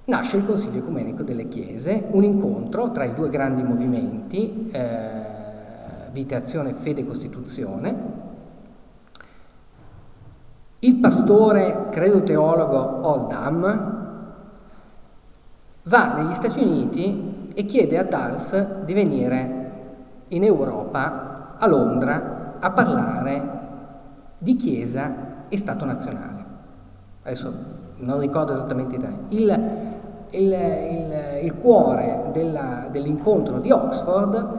nasce 0.05 0.37
il 0.37 0.45
Consiglio 0.45 0.77
Ecumenico 0.77 1.23
delle 1.23 1.49
Chiese, 1.49 2.05
un 2.11 2.23
incontro 2.23 2.91
tra 2.91 3.03
i 3.03 3.13
due 3.15 3.29
grandi 3.29 3.63
movimenti, 3.63 4.69
eh, 4.71 5.21
Vita 6.13 6.37
Azione, 6.37 6.75
Fede 6.79 7.01
e 7.01 7.05
Costituzione. 7.05 7.95
Il 10.79 10.95
pastore, 10.95 11.87
credo 11.91 12.23
teologo 12.23 13.05
Oldham, 13.07 14.01
va 15.83 16.13
negli 16.13 16.33
Stati 16.33 16.61
Uniti 16.61 17.51
e 17.53 17.65
chiede 17.65 17.97
a 17.97 18.03
Dals 18.03 18.83
di 18.85 18.93
venire 18.93 19.71
in 20.29 20.45
Europa, 20.45 21.57
a 21.57 21.67
Londra, 21.67 22.42
a 22.63 22.71
parlare 22.71 23.41
di 24.37 24.55
Chiesa 24.55 25.11
e 25.49 25.57
Stato 25.57 25.83
nazionale. 25.83 26.43
Adesso 27.23 27.53
non 27.97 28.19
ricordo 28.19 28.53
esattamente 28.53 28.95
i 28.95 28.99
tempi. 28.99 29.41
Il, 29.41 29.59
il, 30.29 30.51
il, 30.51 31.43
il 31.43 31.53
cuore 31.55 32.29
della, 32.31 32.87
dell'incontro 32.89 33.59
di 33.59 33.69
Oxford 33.69 34.57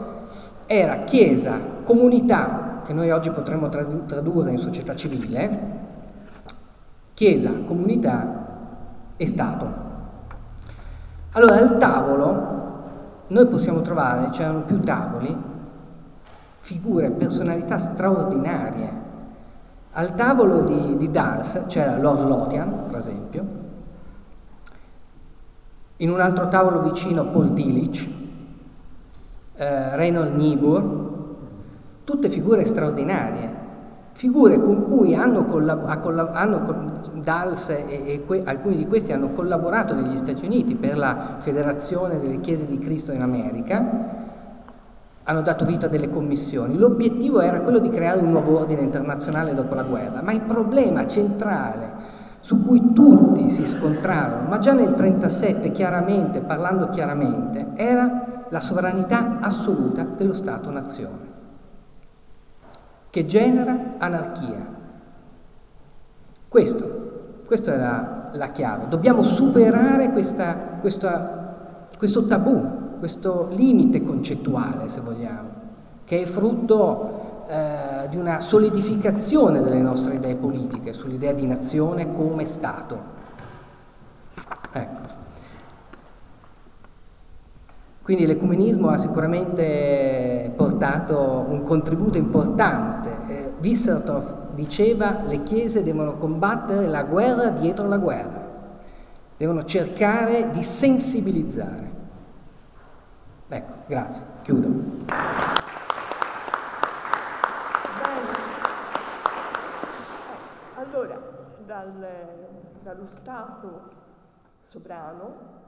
era 0.66 1.04
Chiesa, 1.04 1.58
comunità, 1.82 2.82
che 2.84 2.92
noi 2.92 3.10
oggi 3.10 3.30
potremmo 3.30 3.70
tradurre 3.70 4.50
in 4.50 4.58
società 4.58 4.94
civile, 4.94 5.72
Chiesa, 7.14 7.50
comunità 7.66 8.46
e 9.16 9.26
Stato. 9.26 9.82
Allora 11.32 11.56
al 11.56 11.78
tavolo 11.78 12.52
noi 13.28 13.46
possiamo 13.46 13.80
trovare, 13.80 14.28
c'erano 14.28 14.60
più 14.60 14.78
tavoli, 14.80 15.52
figure, 16.64 17.10
personalità 17.10 17.76
straordinarie. 17.76 19.02
Al 19.92 20.14
tavolo 20.14 20.62
di, 20.62 20.96
di 20.96 21.10
Dals 21.10 21.64
c'era 21.66 21.98
Lord 21.98 22.26
Lothian, 22.26 22.86
per 22.88 22.98
esempio, 23.00 23.44
in 25.98 26.10
un 26.10 26.20
altro 26.20 26.48
tavolo 26.48 26.80
vicino 26.80 27.26
Paul 27.26 27.52
Tillich, 27.52 28.08
eh, 29.56 29.96
Reynold 29.96 30.34
Niebuhr, 30.36 30.82
tutte 32.02 32.30
figure 32.30 32.64
straordinarie, 32.64 33.62
figure 34.12 34.58
con 34.58 34.84
cui 34.84 35.14
hanno, 35.14 35.44
collab- 35.44 36.34
hanno 36.34 37.02
Dals 37.22 37.68
e, 37.68 37.84
e 37.88 38.22
que- 38.24 38.42
alcuni 38.42 38.76
di 38.76 38.86
questi 38.86 39.12
hanno 39.12 39.32
collaborato 39.32 39.94
negli 39.94 40.16
Stati 40.16 40.46
Uniti 40.46 40.74
per 40.76 40.96
la 40.96 41.36
Federazione 41.40 42.18
delle 42.18 42.40
Chiese 42.40 42.66
di 42.66 42.78
Cristo 42.78 43.12
in 43.12 43.20
America, 43.20 44.23
hanno 45.24 45.42
dato 45.42 45.64
vita 45.64 45.86
a 45.86 45.88
delle 45.88 46.10
commissioni. 46.10 46.76
L'obiettivo 46.76 47.40
era 47.40 47.60
quello 47.60 47.78
di 47.78 47.88
creare 47.88 48.20
un 48.20 48.30
nuovo 48.30 48.58
ordine 48.58 48.82
internazionale 48.82 49.54
dopo 49.54 49.74
la 49.74 49.82
guerra, 49.82 50.22
ma 50.22 50.32
il 50.32 50.42
problema 50.42 51.06
centrale 51.06 52.12
su 52.40 52.62
cui 52.62 52.92
tutti 52.92 53.50
si 53.50 53.64
scontrarono, 53.64 54.48
ma 54.48 54.58
già 54.58 54.72
nel 54.72 54.90
1937 54.90 55.72
chiaramente, 55.72 56.40
parlando 56.40 56.90
chiaramente, 56.90 57.68
era 57.74 58.44
la 58.50 58.60
sovranità 58.60 59.38
assoluta 59.40 60.02
dello 60.02 60.34
Stato-nazione, 60.34 61.32
che 63.08 63.24
genera 63.24 63.94
anarchia. 63.96 64.72
Questo, 66.46 67.42
questa 67.46 67.72
è 67.72 67.78
la, 67.78 68.28
la, 68.32 68.50
chiave. 68.50 68.88
Dobbiamo 68.88 69.22
superare 69.22 70.10
questa, 70.12 70.54
questa, 70.80 71.88
questo 71.96 72.26
tabù, 72.26 72.83
questo 72.98 73.48
limite 73.50 74.02
concettuale, 74.02 74.88
se 74.88 75.00
vogliamo, 75.00 75.48
che 76.04 76.22
è 76.22 76.24
frutto 76.26 77.46
eh, 77.48 78.08
di 78.08 78.16
una 78.16 78.40
solidificazione 78.40 79.62
delle 79.62 79.80
nostre 79.80 80.14
idee 80.14 80.34
politiche 80.34 80.92
sull'idea 80.92 81.32
di 81.32 81.46
nazione 81.46 82.14
come 82.14 82.44
Stato. 82.46 83.12
Ecco. 84.72 85.22
Quindi 88.02 88.26
l'ecumenismo 88.26 88.88
ha 88.88 88.98
sicuramente 88.98 90.52
portato 90.56 91.46
un 91.48 91.64
contributo 91.64 92.18
importante. 92.18 93.08
Eh, 93.28 93.52
Wissertorf 93.62 94.52
diceva 94.54 95.22
le 95.26 95.42
chiese 95.42 95.82
devono 95.82 96.16
combattere 96.16 96.86
la 96.86 97.02
guerra 97.02 97.48
dietro 97.48 97.88
la 97.88 97.96
guerra, 97.96 98.46
devono 99.36 99.64
cercare 99.64 100.50
di 100.50 100.62
sensibilizzare. 100.62 101.93
Ecco, 103.48 103.72
grazie, 103.86 104.22
chiudo. 104.42 104.94
dal, 111.74 112.06
dallo 112.82 113.06
Stato 113.06 114.02
sovrano 114.62 115.62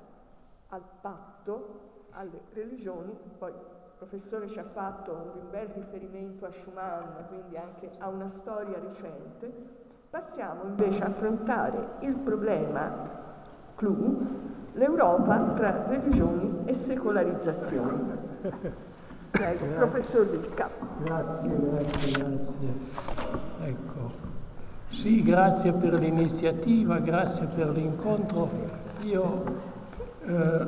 al 0.69 0.83
patto, 1.01 2.05
alle 2.11 2.41
religioni, 2.53 3.17
poi 3.39 3.51
il 3.51 3.93
professore 3.99 4.49
ci 4.49 4.59
ha 4.59 4.65
fatto 4.65 5.13
un 5.13 5.51
bel 5.51 5.69
riferimento 5.69 6.47
a 6.47 6.53
Schumann, 6.53 7.27
quindi 7.29 7.57
anche 7.57 7.91
a 7.99 8.09
una 8.09 8.29
storia 8.29 8.79
recente, 8.79 9.53
passiamo 10.09 10.65
invece 10.65 11.03
a 11.03 11.07
affrontare 11.07 11.97
il 12.01 12.17
problema 12.17 13.25
clou, 13.77 14.27
l'Europa 14.73 15.39
tra 15.55 15.85
religioni 15.89 16.63
e 16.65 16.75
secolarizzazione. 16.75 18.25
Prego, 19.31 19.65
professor 19.77 20.27
Del 20.27 20.55
Capo. 20.55 20.87
Grazie, 21.03 21.49
grazie, 21.49 22.25
grazie. 22.25 22.75
Ecco. 23.63 24.25
Sì, 24.89 25.23
grazie 25.23 25.73
per 25.73 25.95
l'iniziativa, 25.95 26.99
grazie 26.99 27.47
per 27.47 27.69
l'incontro. 27.69 28.49
Io 29.03 29.45
eh, 30.25 30.67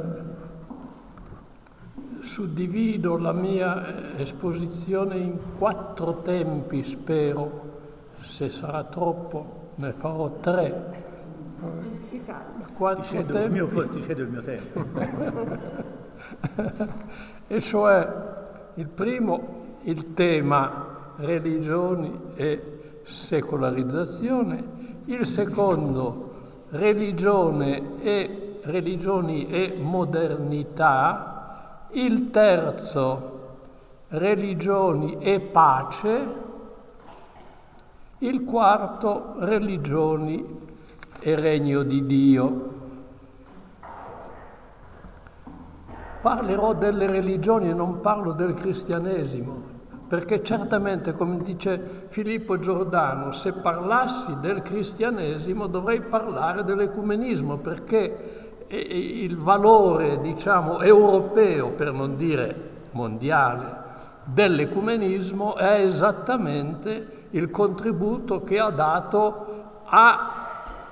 suddivido 2.20 3.16
la 3.16 3.32
mia 3.32 3.86
eh, 3.86 4.22
esposizione 4.22 5.16
in 5.16 5.38
quattro 5.56 6.20
tempi, 6.22 6.82
spero. 6.82 7.66
Se 8.20 8.48
sarà 8.48 8.84
troppo 8.84 9.70
ne 9.76 9.92
farò 9.92 10.30
tre. 10.40 11.06
Si 12.00 12.22
calma. 12.24 12.66
Quattro 12.72 13.02
ti 13.02 13.08
cedo, 13.08 13.32
tempi. 13.32 13.56
Il 13.56 13.68
mio, 13.72 13.88
ti 13.88 14.02
cedo 14.02 14.22
il 14.22 14.28
mio 14.28 14.42
tempo. 14.42 14.84
e 17.48 17.60
cioè 17.60 18.08
il 18.74 18.86
primo, 18.86 19.64
il 19.82 20.14
tema 20.14 21.14
religioni 21.16 22.32
e 22.34 23.00
secolarizzazione, 23.02 24.64
il 25.06 25.26
secondo 25.26 26.26
religione 26.70 28.00
e, 28.00 28.60
religioni 28.62 29.48
e 29.48 29.76
modernità, 29.80 31.86
il 31.92 32.30
terzo 32.30 33.36
religioni 34.08 35.18
e 35.18 35.40
pace, 35.40 36.46
il 38.18 38.44
quarto 38.44 39.34
religioni 39.38 40.66
e 41.20 41.34
regno 41.34 41.82
di 41.82 42.06
Dio. 42.06 42.76
Parlerò 46.20 46.74
delle 46.74 47.06
religioni 47.06 47.70
e 47.70 47.74
non 47.74 48.00
parlo 48.00 48.32
del 48.32 48.54
cristianesimo 48.54 49.76
perché 50.08 50.42
certamente, 50.42 51.14
come 51.14 51.36
dice 51.42 52.06
Filippo 52.08 52.58
Giordano, 52.58 53.30
se 53.30 53.52
parlassi 53.52 54.36
del 54.40 54.62
cristianesimo 54.62 55.66
dovrei 55.66 56.00
parlare 56.00 56.64
dell'ecumenismo, 56.64 57.58
perché 57.58 58.64
il 58.68 59.36
valore, 59.36 60.18
diciamo, 60.22 60.80
europeo, 60.80 61.72
per 61.72 61.92
non 61.92 62.16
dire 62.16 62.70
mondiale, 62.92 63.86
dell'ecumenismo 64.24 65.56
è 65.56 65.82
esattamente 65.82 67.26
il 67.30 67.50
contributo 67.50 68.42
che 68.42 68.58
ha 68.58 68.70
dato 68.70 69.82
a 69.84 70.37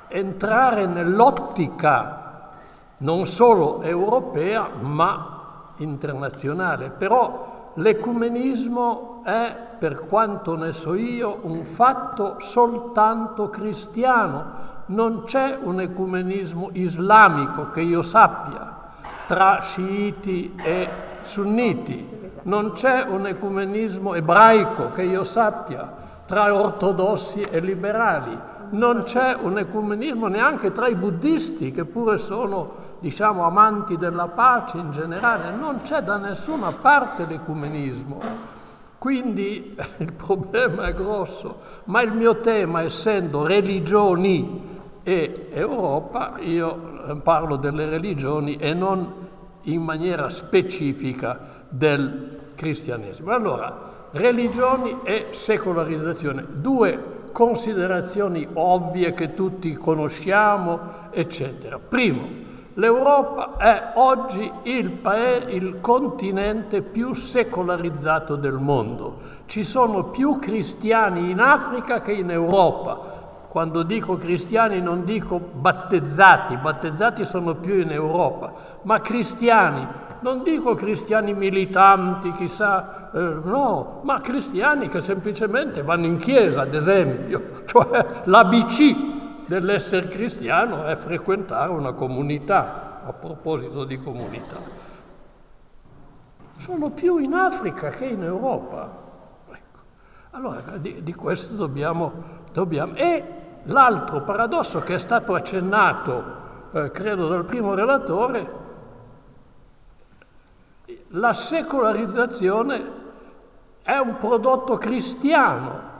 entrare 0.09 0.87
nell'ottica 0.87 2.51
non 2.99 3.27
solo 3.27 3.83
europea, 3.83 4.69
ma 4.81 5.73
internazionale. 5.77 6.91
Però 6.91 7.73
l'ecumenismo 7.75 9.21
è, 9.25 9.55
per 9.79 10.07
quanto 10.07 10.57
ne 10.57 10.73
so 10.73 10.95
io, 10.95 11.41
un 11.43 11.65
fatto 11.65 12.37
soltanto 12.39 13.51
cristiano. 13.51 14.65
Non 14.87 15.25
c'è 15.25 15.59
un 15.61 15.81
ecumenismo 15.81 16.71
islamico 16.73 17.71
che 17.71 17.81
io 17.81 18.03
sappia 18.03 18.75
tra 19.27 19.61
sciiti 19.61 20.55
e 20.63 20.89
sunniti. 21.23 22.15
Non 22.43 22.73
c'è 22.73 23.03
un 23.03 23.27
ecumenismo 23.27 24.15
ebraico 24.15 24.93
che 24.93 25.03
io 25.03 25.25
sappia 25.25 25.93
tra 26.27 26.55
ortodossi 26.55 27.41
e 27.41 27.59
liberali. 27.61 28.39
Non 28.71 29.03
c'è 29.05 29.37
un 29.41 29.59
ecumenismo 29.59 30.27
neanche 30.29 30.73
tra 30.73 30.89
i 30.89 30.95
buddisti, 30.95 31.71
che 31.71 31.85
pure 31.85 32.19
sono 32.19 32.85
diciamo, 33.01 33.45
amanti 33.45 33.97
della 33.97 34.29
pace 34.29 34.79
in 34.79 34.91
generale, 34.91 35.51
non 35.51 35.83
c'è 35.83 36.03
da 36.03 36.17
nessuna 36.17 36.73
parte 36.73 37.27
l'ecumenismo. 37.27 38.19
Quindi 38.99 39.77
il 39.99 40.13
problema 40.13 40.87
è 40.87 40.95
grosso, 40.95 41.61
ma 41.85 42.03
il 42.03 42.13
mio 42.13 42.41
tema, 42.41 42.83
essendo 42.83 43.47
religioni 43.47 44.75
e 45.03 45.49
Europa, 45.53 46.35
io 46.41 47.21
parlo 47.23 47.57
delle 47.57 47.89
religioni 47.89 48.57
e 48.57 48.75
non 48.75 49.25
in 49.63 49.83
maniera 49.83 50.29
specifica 50.31 51.65
del 51.69 52.39
cristianesimo. 52.55 53.31
Allora, 53.31 54.09
religioni 54.13 54.99
e 55.05 55.29
secolarizzazione, 55.31 56.45
due 56.55 57.16
considerazioni 57.37 58.49
ovvie 58.55 59.13
che 59.13 59.35
tutti 59.35 59.75
conosciamo, 59.75 61.11
eccetera. 61.11 61.79
Primo, 61.79 62.23
l'Europa 62.73 63.59
è 63.59 63.93
oggi 63.97 64.51
il, 64.63 64.89
paese, 64.93 65.51
il 65.51 65.83
continente 65.83 66.81
più 66.81 67.13
secolarizzato 67.13 68.37
del 68.37 68.55
mondo. 68.55 69.19
Ci 69.45 69.65
sono 69.65 70.05
più 70.05 70.39
cristiani 70.39 71.29
in 71.29 71.41
Africa 71.41 72.01
che 72.01 72.13
in 72.13 72.31
Europa. 72.31 73.45
Quando 73.49 73.83
dico 73.83 74.17
cristiani 74.17 74.81
non 74.81 75.05
dico 75.05 75.39
battezzati, 75.39 76.57
battezzati 76.57 77.27
sono 77.27 77.55
più 77.57 77.83
in 77.83 77.93
Europa, 77.93 78.51
ma 78.81 78.99
cristiani 79.03 79.87
non 80.27 80.43
dico 80.43 80.75
cristiani 80.75 81.35
militanti, 81.35 82.33
chissà, 82.33 83.13
eh, 83.13 83.21
no, 83.45 84.01
ma 84.03 84.21
cristiani 84.21 84.89
che 84.89 85.01
semplicemente 85.01 85.85
vanno 85.85 86.07
in 86.07 86.17
chiesa, 86.17 86.63
ad 86.63 86.75
esempio, 86.75 87.63
cioè 87.67 88.23
l'ABC 88.25 89.47
dell'essere 89.47 90.09
cristiano 90.09 90.85
è 90.85 90.97
frequentare 90.97 91.71
una 91.71 91.93
comunità, 91.93 93.03
a 93.07 93.13
proposito 93.13 93.85
di 93.85 93.99
comunità. 93.99 94.59
Sono 96.57 96.91
più 96.91 97.19
in 97.19 97.33
Africa 97.33 97.91
che 97.91 98.07
in 98.07 98.25
Europa. 98.25 98.91
Ecco. 99.49 99.79
Allora, 100.33 100.77
di, 100.79 101.05
di 101.05 101.15
questo 101.15 101.55
dobbiamo, 101.55 102.13
dobbiamo... 102.53 102.97
E 102.97 103.23
l'altro 103.67 104.23
paradosso 104.23 104.81
che 104.81 104.95
è 104.95 104.99
stato 104.99 105.35
accennato, 105.35 106.25
eh, 106.73 106.91
credo, 106.91 107.29
dal 107.29 107.45
primo 107.45 107.75
relatore, 107.75 108.65
la 111.09 111.33
secolarizzazione 111.33 113.05
è 113.83 113.97
un 113.97 114.17
prodotto 114.19 114.79
cristiano. 114.79 115.95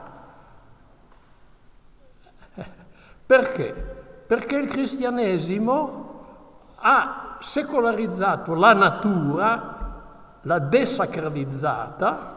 Perché? 3.25 3.95
Perché 4.27 4.55
il 4.55 4.67
cristianesimo 4.67 6.05
ha 6.75 7.37
secolarizzato 7.39 8.53
la 8.53 8.73
natura, 8.73 9.75
l'ha 10.41 10.59
desacralizzata, 10.59 12.35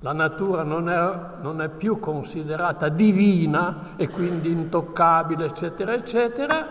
la 0.00 0.12
natura 0.12 0.62
non 0.62 0.88
è, 0.88 1.12
non 1.40 1.60
è, 1.60 1.68
più 1.68 1.98
considerata 1.98 2.88
divina 2.88 3.94
e 3.96 4.08
quindi 4.08 4.50
intoccabile, 4.50 5.46
eccetera, 5.46 5.92
eccetera, 5.92 6.66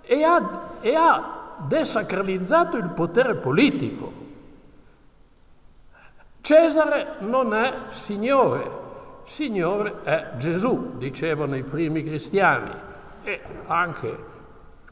e 0.00 0.22
ha, 0.22 0.60
e 0.80 0.94
ha 0.94 1.41
desacralizzato 1.66 2.76
il 2.76 2.88
potere 2.90 3.34
politico. 3.36 4.12
Cesare 6.40 7.16
non 7.20 7.54
è 7.54 7.72
Signore, 7.90 8.70
Signore 9.24 10.02
è 10.02 10.32
Gesù, 10.38 10.96
dicevano 10.96 11.56
i 11.56 11.62
primi 11.62 12.02
cristiani, 12.02 12.70
e 13.22 13.40
anche 13.66 14.30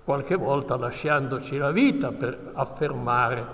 qualche 0.04 0.36
volta 0.36 0.76
lasciandoci 0.76 1.56
la 1.56 1.72
vita 1.72 2.12
per 2.12 2.52
affermare 2.54 3.46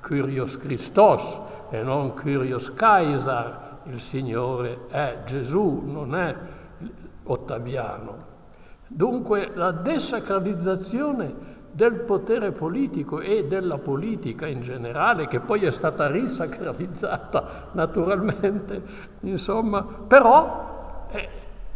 Kyrios 0.00 0.56
Christos 0.56 1.40
e 1.70 1.82
non 1.82 2.14
Kyrios 2.14 2.72
Caesar, 2.74 3.78
il 3.84 4.00
Signore 4.00 4.86
è 4.88 5.18
Gesù, 5.24 5.82
non 5.84 6.14
è 6.14 6.34
Ottaviano. 7.24 8.32
Dunque 8.86 9.50
la 9.54 9.70
desacralizzazione 9.70 11.34
del 11.74 11.94
potere 11.94 12.52
politico 12.52 13.20
e 13.20 13.46
della 13.46 13.78
politica 13.78 14.46
in 14.46 14.62
generale, 14.62 15.26
che 15.26 15.40
poi 15.40 15.64
è 15.64 15.72
stata 15.72 16.08
risacralizzata 16.08 17.70
naturalmente, 17.72 18.82
insomma, 19.20 19.82
però, 19.82 21.06
eh, 21.10 21.28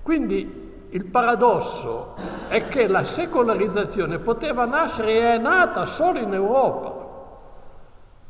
quindi 0.03 0.66
il 0.90 1.05
paradosso 1.07 2.14
è 2.46 2.68
che 2.68 2.86
la 2.86 3.05
secolarizzazione 3.05 4.18
poteva 4.18 4.64
nascere 4.66 5.12
e 5.14 5.34
è 5.34 5.38
nata 5.38 5.84
solo 5.86 6.20
in 6.20 6.32
Europa, 6.32 7.07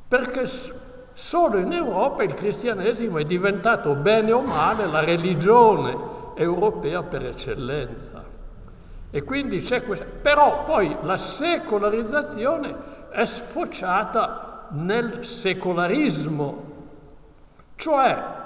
perché 0.08 0.48
solo 1.12 1.58
in 1.58 1.72
Europa 1.72 2.22
il 2.22 2.32
cristianesimo 2.32 3.18
è 3.18 3.24
diventato 3.24 3.94
bene 3.94 4.32
o 4.32 4.40
male 4.40 4.86
la 4.86 5.04
religione 5.04 5.96
europea 6.34 7.02
per 7.02 7.26
eccellenza. 7.26 8.17
E 9.10 9.22
quindi 9.22 9.60
c'è 9.60 9.84
questa... 9.84 10.04
Però 10.04 10.64
poi 10.64 10.96
la 11.02 11.16
secolarizzazione 11.16 13.08
è 13.10 13.24
sfociata 13.24 14.68
nel 14.70 15.24
secolarismo, 15.24 16.64
cioè 17.76 18.36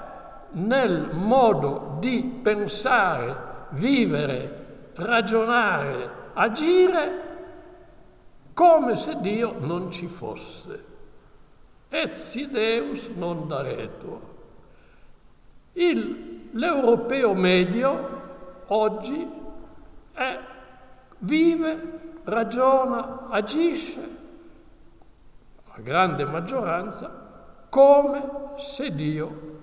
nel 0.51 1.09
modo 1.11 1.97
di 1.99 2.39
pensare, 2.41 3.35
vivere, 3.71 4.91
ragionare, 4.95 6.09
agire 6.33 7.31
come 8.53 8.95
se 8.95 9.19
Dio 9.19 9.55
non 9.59 9.91
ci 9.91 10.07
fosse. 10.07 10.91
Et 11.89 12.13
si 12.13 12.47
Deus 12.49 13.07
non 13.15 13.47
daretur. 13.47 14.19
L'europeo 16.51 17.33
medio 17.33 18.21
oggi 18.67 19.27
è 20.13 20.39
vive, 21.23 22.19
ragiona, 22.23 23.27
agisce, 23.29 24.09
la 25.75 25.81
grande 25.81 26.25
maggioranza, 26.25 27.09
come 27.69 28.53
se 28.57 28.93
Dio 28.93 29.61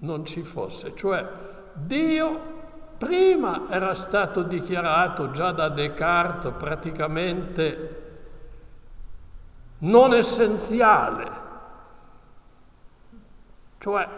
non 0.00 0.24
ci 0.24 0.42
fosse. 0.42 0.94
Cioè 0.94 1.26
Dio 1.72 2.56
prima 2.96 3.66
era 3.68 3.94
stato 3.94 4.42
dichiarato 4.42 5.30
già 5.30 5.52
da 5.52 5.68
Descartes 5.68 6.52
praticamente 6.56 8.06
non 9.78 10.12
essenziale, 10.12 11.30
cioè 13.78 14.08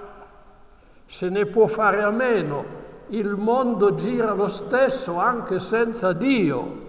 se 1.07 1.29
ne 1.29 1.45
può 1.47 1.67
fare 1.67 2.03
a 2.03 2.11
meno 2.11 2.80
il 3.11 3.37
mondo 3.37 3.95
gira 3.95 4.33
lo 4.33 4.49
stesso 4.49 5.19
anche 5.19 5.59
senza 5.59 6.13
Dio. 6.13 6.89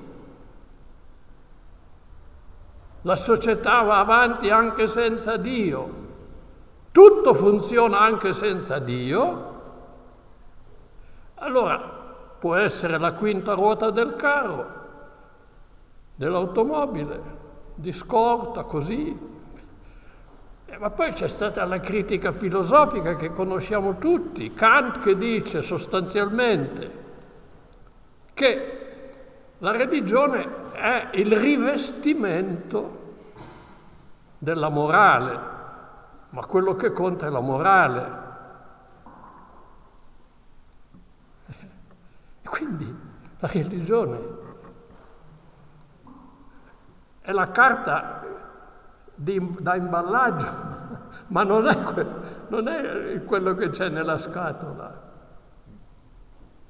La 3.03 3.15
società 3.15 3.81
va 3.81 3.99
avanti 3.99 4.49
anche 4.49 4.87
senza 4.87 5.37
Dio. 5.37 5.99
Tutto 6.91 7.33
funziona 7.33 7.99
anche 7.99 8.33
senza 8.33 8.77
Dio. 8.77 9.49
Allora 11.35 11.79
può 12.37 12.55
essere 12.55 12.99
la 12.99 13.13
quinta 13.13 13.53
ruota 13.53 13.89
del 13.89 14.15
carro, 14.15 14.65
dell'automobile, 16.15 17.21
di 17.73 17.91
scorta, 17.91 18.63
così, 18.63 19.17
ma 20.77 20.89
poi 20.89 21.11
c'è 21.13 21.27
stata 21.27 21.65
la 21.65 21.79
critica 21.79 22.31
filosofica 22.31 23.15
che 23.15 23.29
conosciamo 23.31 23.97
tutti, 23.97 24.53
Kant 24.53 24.99
che 24.99 25.17
dice 25.17 25.61
sostanzialmente 25.61 26.99
che 28.33 28.81
la 29.59 29.71
religione 29.71 30.71
è 30.71 31.09
il 31.13 31.37
rivestimento 31.37 32.99
della 34.39 34.69
morale, 34.69 35.39
ma 36.29 36.45
quello 36.45 36.75
che 36.75 36.91
conta 36.91 37.27
è 37.27 37.29
la 37.29 37.41
morale. 37.41 38.19
E 42.41 42.49
quindi 42.49 42.95
la 43.37 43.47
religione 43.47 44.19
è 47.21 47.31
la 47.31 47.51
carta 47.51 48.20
di, 49.21 49.55
da 49.59 49.75
imballaggio, 49.75 50.51
ma 51.27 51.43
non 51.43 51.67
è, 51.67 51.81
que, 51.81 52.05
non 52.47 52.67
è 52.67 53.23
quello 53.23 53.53
che 53.55 53.69
c'è 53.69 53.89
nella 53.89 54.17
scatola. 54.17 55.09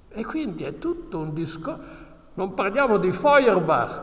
E 0.09 0.25
quindi 0.25 0.63
è 0.63 0.77
tutto 0.77 1.19
un 1.19 1.33
discorso. 1.33 2.09
Non 2.33 2.53
parliamo 2.53 2.97
di 2.97 3.11
Feuerbach, 3.11 4.01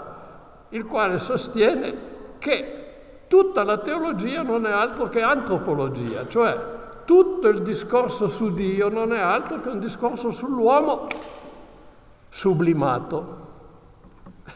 il 0.70 0.84
quale 0.86 1.18
sostiene 1.18 2.16
che 2.38 3.24
tutta 3.26 3.62
la 3.62 3.78
teologia 3.78 4.42
non 4.42 4.66
è 4.66 4.70
altro 4.70 5.08
che 5.08 5.22
antropologia, 5.22 6.26
cioè 6.28 6.76
tutto 7.04 7.48
il 7.48 7.62
discorso 7.62 8.28
su 8.28 8.52
Dio 8.52 8.88
non 8.88 9.12
è 9.12 9.18
altro 9.18 9.60
che 9.60 9.68
un 9.68 9.80
discorso 9.80 10.30
sull'uomo 10.30 11.06
sublimato. 12.28 13.46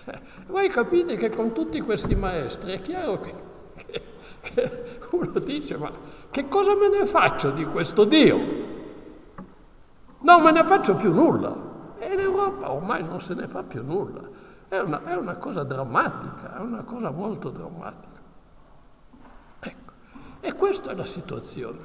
Voi 0.49 0.68
capite 0.68 1.16
che 1.16 1.30
con 1.30 1.53
tutti 1.53 1.80
questi 1.80 2.14
maestri 2.14 2.72
è 2.72 2.80
chiaro 2.82 3.20
che 3.20 3.51
che 4.43 4.99
uno 5.11 5.38
dice, 5.38 5.76
ma 5.76 5.90
che 6.30 6.49
cosa 6.49 6.74
me 6.74 6.88
ne 6.88 7.07
faccio 7.07 7.51
di 7.51 7.64
questo 7.64 8.05
Dio? 8.05 8.38
Non 10.20 10.43
me 10.43 10.53
ne 10.53 10.64
faccio 10.64 10.95
più 10.95 11.12
nulla. 11.12 11.70
E 11.99 12.14
l'Europa 12.14 12.72
ormai 12.72 13.03
non 13.05 13.20
se 13.20 13.34
ne 13.34 13.49
fa 13.49 13.62
più 13.62 13.82
nulla. 13.82 14.20
È 14.68 14.78
una, 14.78 15.05
è 15.05 15.14
una 15.14 15.36
cosa 15.36 15.62
drammatica, 15.62 16.57
è 16.57 16.61
una 16.61 16.82
cosa 16.82 17.11
molto 17.11 17.51
drammatica. 17.51 18.20
Ecco. 19.61 19.93
E 20.40 20.53
questa 20.55 20.90
è 20.90 20.95
la 20.95 21.05
situazione. 21.05 21.78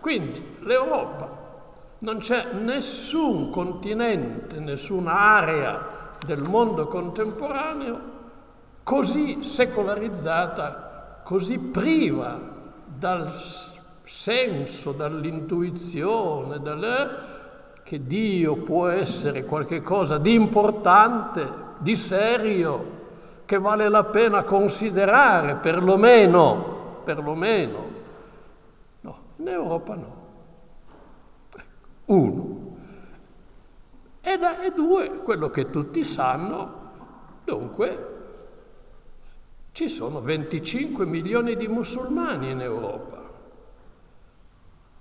Quindi 0.00 0.56
l'Europa 0.60 1.46
non 2.00 2.18
c'è 2.18 2.52
nessun 2.52 3.50
continente, 3.50 4.60
nessuna 4.60 5.12
area 5.12 6.16
del 6.24 6.42
mondo 6.42 6.86
contemporaneo 6.86 8.16
così 8.84 9.42
secolarizzata, 9.42 10.87
così 11.28 11.58
priva 11.58 12.40
dal 12.86 13.30
senso, 14.04 14.92
dall'intuizione, 14.92 16.58
dalle, 16.58 17.08
che 17.82 18.06
Dio 18.06 18.56
può 18.62 18.88
essere 18.88 19.44
qualcosa 19.44 20.16
di 20.16 20.32
importante, 20.32 21.46
di 21.80 21.96
serio, 21.96 22.96
che 23.44 23.58
vale 23.58 23.90
la 23.90 24.04
pena 24.04 24.42
considerare, 24.44 25.56
perlomeno, 25.56 27.02
perlomeno. 27.04 27.84
No, 29.02 29.18
in 29.36 29.48
Europa 29.48 29.94
no. 29.96 30.16
Uno. 32.06 32.76
E, 34.22 34.38
da, 34.38 34.62
e 34.62 34.70
due, 34.70 35.18
quello 35.18 35.50
che 35.50 35.68
tutti 35.68 36.04
sanno, 36.04 36.72
dunque, 37.44 38.17
ci 39.78 39.88
sono 39.88 40.20
25 40.20 41.06
milioni 41.06 41.54
di 41.54 41.68
musulmani 41.68 42.50
in 42.50 42.60
Europa. 42.60 43.22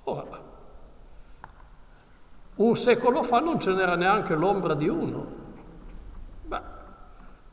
Ora, 0.04 0.40
un 2.58 2.78
secolo 2.78 3.24
fa 3.24 3.40
non 3.40 3.60
ce 3.60 3.74
n'era 3.74 3.96
neanche 3.96 4.36
l'ombra 4.36 4.76
di 4.76 4.88
uno. 4.88 5.26
Beh, 6.44 6.62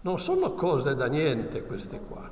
non 0.02 0.18
sono 0.18 0.52
cose 0.52 0.94
da 0.94 1.06
niente 1.06 1.64
queste 1.64 1.98
qua. 1.98 2.30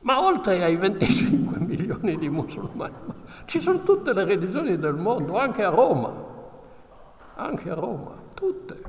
Ma 0.00 0.20
oltre 0.20 0.64
ai 0.64 0.74
25 0.74 1.60
milioni 1.62 2.18
di 2.18 2.28
musulmani, 2.28 2.94
ci 3.44 3.60
sono 3.60 3.84
tutte 3.84 4.12
le 4.12 4.24
religioni 4.24 4.76
del 4.78 4.96
mondo, 4.96 5.38
anche 5.38 5.62
a 5.62 5.70
Roma, 5.70 6.12
anche 7.36 7.70
a 7.70 7.74
Roma, 7.74 8.16
tutte. 8.34 8.82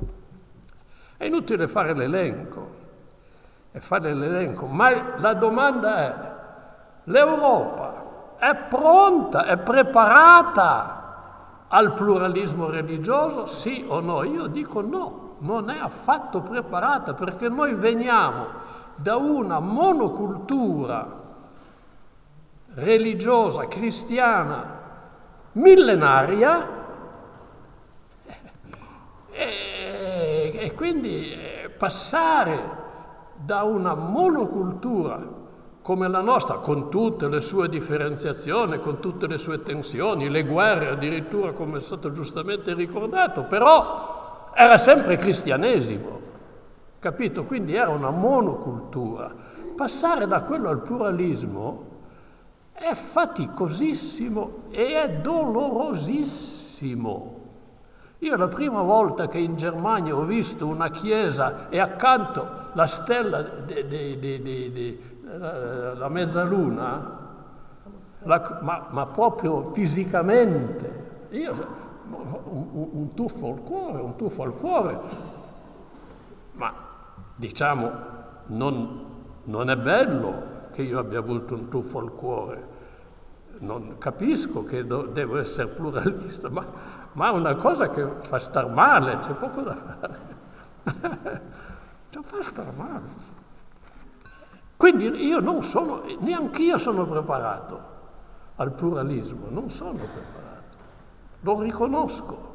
È 1.16 1.24
inutile 1.24 1.68
fare 1.68 1.94
l'elenco, 1.94 2.85
è 3.76 3.80
fare 3.80 4.14
l'elenco, 4.14 4.64
ma 4.64 5.18
la 5.18 5.34
domanda 5.34 5.98
è, 5.98 6.14
l'Europa 7.04 8.04
è 8.38 8.54
pronta, 8.54 9.44
è 9.44 9.58
preparata 9.58 11.66
al 11.68 11.92
pluralismo 11.92 12.70
religioso, 12.70 13.44
sì 13.44 13.84
o 13.86 14.00
no? 14.00 14.22
Io 14.22 14.46
dico 14.46 14.80
no, 14.80 15.34
non 15.40 15.68
è 15.68 15.78
affatto 15.78 16.40
preparata 16.40 17.12
perché 17.12 17.50
noi 17.50 17.74
veniamo 17.74 18.46
da 18.94 19.16
una 19.16 19.60
monocultura 19.60 21.24
religiosa 22.76 23.68
cristiana 23.68 24.80
millenaria 25.52 26.68
e, 29.32 30.58
e 30.60 30.74
quindi 30.74 31.32
eh, 31.32 31.68
passare 31.68 32.84
da 33.46 33.62
una 33.62 33.94
monocultura 33.94 35.34
come 35.80 36.08
la 36.08 36.20
nostra, 36.20 36.56
con 36.56 36.90
tutte 36.90 37.28
le 37.28 37.40
sue 37.40 37.68
differenziazioni, 37.68 38.80
con 38.80 38.98
tutte 38.98 39.28
le 39.28 39.38
sue 39.38 39.62
tensioni, 39.62 40.28
le 40.28 40.42
guerre 40.42 40.88
addirittura, 40.88 41.52
come 41.52 41.78
è 41.78 41.80
stato 41.80 42.10
giustamente 42.10 42.74
ricordato, 42.74 43.44
però 43.44 44.50
era 44.52 44.78
sempre 44.78 45.16
cristianesimo. 45.16 46.24
Capito? 46.98 47.44
Quindi 47.44 47.76
era 47.76 47.90
una 47.90 48.10
monocultura. 48.10 49.32
Passare 49.76 50.26
da 50.26 50.40
quello 50.40 50.68
al 50.68 50.82
pluralismo 50.82 51.84
è 52.72 52.94
faticosissimo 52.94 54.64
e 54.70 55.00
è 55.00 55.08
dolorosissimo. 55.20 57.35
Io 58.20 58.34
la 58.36 58.48
prima 58.48 58.80
volta 58.80 59.28
che 59.28 59.38
in 59.38 59.56
Germania 59.56 60.16
ho 60.16 60.24
visto 60.24 60.66
una 60.66 60.88
chiesa 60.90 61.68
e 61.68 61.78
accanto 61.78 62.70
la 62.72 62.86
stella 62.86 63.42
della 63.42 64.98
mezzaluna, 66.08 67.24
la, 68.22 68.58
ma, 68.62 68.86
ma, 68.90 69.06
proprio 69.06 69.70
fisicamente, 69.72 71.04
io 71.30 71.52
un, 72.48 72.88
un 72.92 73.14
tuffo 73.14 73.48
al 73.48 73.62
cuore, 73.62 74.00
un 74.00 74.16
tuffo 74.16 74.42
al 74.42 74.54
cuore, 74.54 74.98
ma 76.52 76.72
diciamo, 77.34 77.90
non, 78.46 79.04
non 79.44 79.68
è 79.68 79.76
bello 79.76 80.54
che 80.72 80.82
io 80.82 80.98
abbia 80.98 81.18
avuto 81.18 81.54
un 81.54 81.68
tuffo 81.68 81.98
al 81.98 82.14
cuore, 82.14 82.74
non 83.58 83.96
capisco 83.98 84.64
che 84.64 84.86
do, 84.86 85.02
devo 85.02 85.38
essere 85.38 85.68
pluralista, 85.68 86.48
ma, 86.48 86.66
ma, 87.16 87.28
è 87.28 87.30
una 87.30 87.54
cosa 87.54 87.88
che 87.88 88.06
fa 88.20 88.38
star 88.38 88.68
male, 88.68 89.18
c'è 89.20 89.32
poco 89.32 89.62
da 89.62 89.74
fare. 89.74 90.20
cioè, 92.10 92.22
fa 92.22 92.42
star 92.42 92.72
male. 92.76 93.34
Quindi 94.76 95.06
io 95.24 95.40
non 95.40 95.62
sono, 95.62 96.02
neanche 96.20 96.62
io 96.62 96.76
sono 96.76 97.06
preparato 97.06 97.94
al 98.56 98.70
pluralismo, 98.72 99.46
non 99.48 99.70
sono 99.70 99.92
preparato, 99.92 100.76
lo 101.40 101.60
riconosco. 101.62 102.54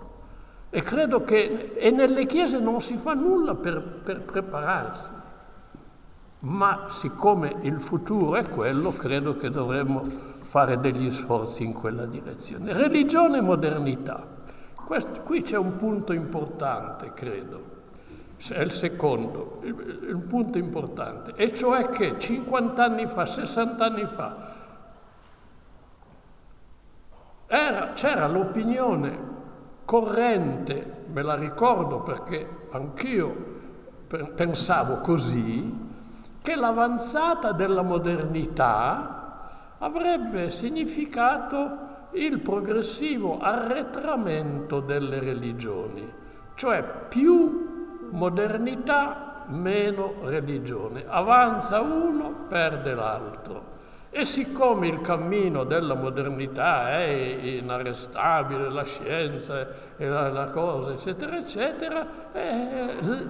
E 0.69 0.81
credo 0.83 1.23
che 1.23 1.73
e 1.75 1.89
nelle 1.89 2.27
chiese 2.27 2.59
non 2.59 2.81
si 2.81 2.97
fa 2.97 3.15
nulla 3.15 3.55
per, 3.55 3.81
per 3.81 4.21
prepararsi, 4.21 5.09
ma 6.41 6.85
siccome 6.89 7.55
il 7.61 7.81
futuro 7.81 8.35
è 8.35 8.47
quello, 8.47 8.91
credo 8.91 9.35
che 9.35 9.49
dovremmo 9.49 10.03
fare 10.41 10.79
degli 10.79 11.09
sforzi 11.09 11.63
in 11.63 11.73
quella 11.73 12.05
direzione. 12.05 12.73
Religione 12.73 13.39
e 13.39 13.41
modernità. 13.41 14.39
Questo, 14.91 15.21
qui 15.21 15.41
c'è 15.41 15.55
un 15.55 15.77
punto 15.77 16.11
importante, 16.11 17.13
credo, 17.13 17.63
è 18.49 18.59
il 18.59 18.73
secondo, 18.73 19.61
il, 19.63 20.21
punto 20.27 20.57
importante, 20.57 21.31
e 21.35 21.53
cioè 21.53 21.87
che 21.87 22.19
50 22.19 22.83
anni 22.83 23.07
fa, 23.07 23.25
60 23.25 23.85
anni 23.85 24.05
fa, 24.05 24.53
era, 27.47 27.93
c'era 27.93 28.27
l'opinione 28.27 29.17
corrente, 29.85 31.05
me 31.07 31.21
la 31.21 31.35
ricordo 31.35 32.01
perché 32.01 32.67
anch'io 32.71 33.35
pensavo 34.35 34.97
così, 34.97 35.73
che 36.41 36.55
l'avanzata 36.55 37.53
della 37.53 37.81
modernità 37.81 39.77
avrebbe 39.77 40.51
significato 40.51 41.90
il 42.13 42.39
progressivo 42.39 43.39
arretramento 43.39 44.79
delle 44.79 45.19
religioni, 45.19 46.09
cioè 46.55 46.83
più 47.07 48.07
modernità, 48.11 49.45
meno 49.47 50.15
religione. 50.23 51.03
Avanza 51.07 51.81
uno, 51.81 52.45
perde 52.47 52.93
l'altro. 52.93 53.69
E 54.13 54.25
siccome 54.25 54.87
il 54.87 54.99
cammino 54.99 55.63
della 55.63 55.93
modernità 55.93 56.89
è 56.97 57.05
inarrestabile, 57.05 58.69
la 58.69 58.83
scienza 58.83 59.65
e 59.95 60.05
la, 60.05 60.29
la 60.29 60.47
cosa, 60.47 60.91
eccetera, 60.91 61.37
eccetera, 61.37 62.07
eh, 62.33 63.29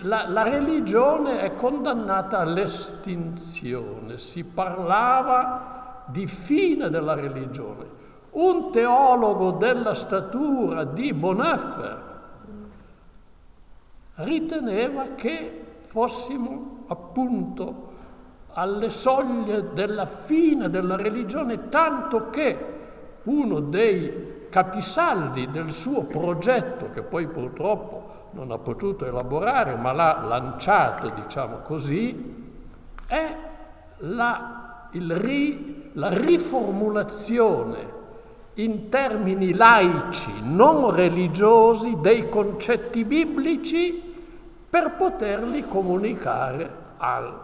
la, 0.00 0.28
la, 0.28 0.42
religione 0.44 1.40
è 1.40 1.52
condannata 1.54 2.38
all'estinzione. 2.38 4.16
Si 4.16 4.44
parlava 4.44 5.73
di 6.06 6.26
fine 6.26 6.90
della 6.90 7.14
religione. 7.14 8.02
Un 8.30 8.70
teologo 8.72 9.52
della 9.52 9.94
statura 9.94 10.84
di 10.84 11.12
Bonhoeffer 11.12 12.12
riteneva 14.16 15.14
che 15.14 15.64
fossimo 15.86 16.84
appunto 16.88 17.92
alle 18.54 18.90
soglie 18.90 19.72
della 19.72 20.06
fine 20.06 20.70
della 20.70 20.96
religione, 20.96 21.68
tanto 21.68 22.30
che 22.30 22.72
uno 23.24 23.60
dei 23.60 24.46
capisaldi 24.48 25.50
del 25.50 25.72
suo 25.72 26.04
progetto, 26.04 26.90
che 26.90 27.02
poi 27.02 27.26
purtroppo 27.26 28.12
non 28.32 28.50
ha 28.50 28.58
potuto 28.58 29.04
elaborare, 29.06 29.74
ma 29.74 29.92
l'ha 29.92 30.20
lanciato, 30.22 31.08
diciamo 31.08 31.58
così, 31.58 32.52
è 33.06 33.36
la, 33.98 34.88
ri, 34.92 35.73
la 35.94 36.10
riformulazione 36.10 38.02
in 38.54 38.88
termini 38.88 39.52
laici, 39.52 40.32
non 40.42 40.94
religiosi, 40.94 41.96
dei 42.00 42.28
concetti 42.28 43.04
biblici 43.04 44.00
per 44.70 44.94
poterli 44.96 45.66
comunicare 45.66 46.70
al 46.98 47.42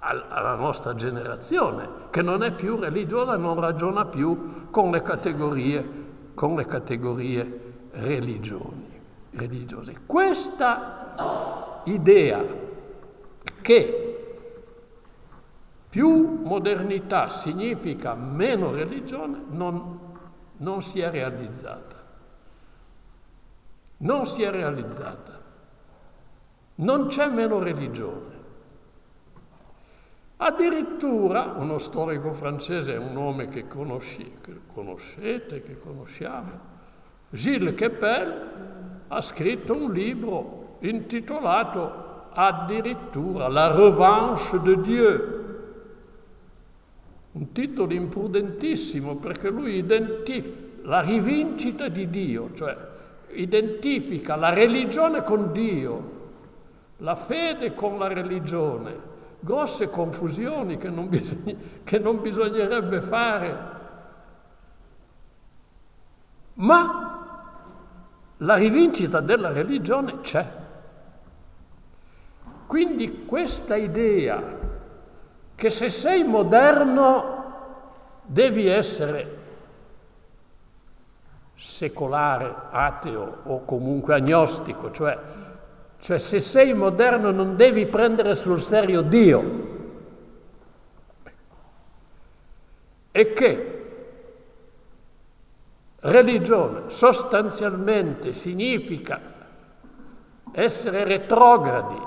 alla 0.00 0.54
nostra 0.54 0.94
generazione, 0.94 1.88
che 2.10 2.22
non 2.22 2.44
è 2.44 2.52
più 2.52 2.76
religiosa, 2.76 3.36
non 3.36 3.58
ragiona 3.58 4.04
più 4.04 4.70
con 4.70 4.92
le 4.92 5.02
categorie 5.02 6.06
con 6.38 6.54
le 6.54 6.66
categorie 6.66 7.60
religiose. 7.90 9.96
Questa 10.06 11.82
idea 11.82 12.40
che 13.60 14.07
più 15.88 16.42
modernità 16.44 17.28
significa 17.28 18.14
meno 18.14 18.72
religione 18.72 19.42
non, 19.48 19.98
non 20.58 20.82
si 20.82 21.00
è 21.00 21.10
realizzata. 21.10 21.96
Non 23.98 24.26
si 24.26 24.42
è 24.42 24.50
realizzata. 24.50 25.40
Non 26.76 27.06
c'è 27.06 27.28
meno 27.28 27.58
religione. 27.58 28.36
Addirittura 30.36 31.54
uno 31.56 31.78
storico 31.78 32.32
francese, 32.32 32.92
un 32.92 33.12
nome 33.12 33.48
che, 33.48 33.66
conosci, 33.66 34.34
che 34.40 34.60
conoscete, 34.72 35.62
che 35.62 35.80
conosciamo, 35.80 36.76
Gilles 37.30 37.74
Kepel, 37.74 39.02
ha 39.08 39.20
scritto 39.20 39.76
un 39.76 39.92
libro 39.92 40.76
intitolato 40.80 42.28
addirittura 42.32 43.48
La 43.48 43.74
revanche 43.74 44.60
de 44.60 44.80
Dieu, 44.80 45.47
un 47.38 47.52
titolo 47.52 47.92
imprudentissimo 47.92 49.16
perché 49.16 49.48
lui 49.48 49.76
identifica 49.76 50.66
la 50.82 51.00
rivincita 51.00 51.88
di 51.88 52.08
Dio, 52.08 52.50
cioè 52.54 52.76
identifica 53.32 54.36
la 54.36 54.52
religione 54.54 55.22
con 55.22 55.52
Dio, 55.52 56.16
la 56.98 57.14
fede 57.14 57.74
con 57.74 57.98
la 57.98 58.08
religione, 58.08 58.96
grosse 59.38 59.90
confusioni 59.90 60.78
che 60.78 60.88
non, 60.88 61.08
bisogna, 61.10 61.54
che 61.84 61.98
non 61.98 62.20
bisognerebbe 62.22 63.02
fare. 63.02 63.76
Ma 66.54 67.26
la 68.38 68.54
rivincita 68.54 69.20
della 69.20 69.52
religione 69.52 70.20
c'è. 70.22 70.46
Quindi 72.66 73.24
questa 73.26 73.76
idea 73.76 74.67
che 75.58 75.70
se 75.70 75.90
sei 75.90 76.22
moderno 76.22 77.46
devi 78.22 78.68
essere 78.68 79.36
secolare, 81.56 82.54
ateo 82.70 83.38
o 83.42 83.64
comunque 83.64 84.14
agnostico, 84.14 84.92
cioè 84.92 85.18
cioè 86.00 86.18
se 86.18 86.38
sei 86.38 86.74
moderno 86.74 87.32
non 87.32 87.56
devi 87.56 87.86
prendere 87.86 88.36
sul 88.36 88.62
serio 88.62 89.02
Dio. 89.02 89.66
E 93.10 93.32
che 93.32 93.86
religione 96.00 96.88
sostanzialmente 96.90 98.32
significa 98.32 99.20
essere 100.52 101.02
retrogradi, 101.02 102.00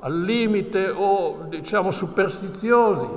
al 0.00 0.20
limite 0.20 0.88
o 0.90 1.46
diciamo 1.48 1.90
superstiziosi, 1.90 3.08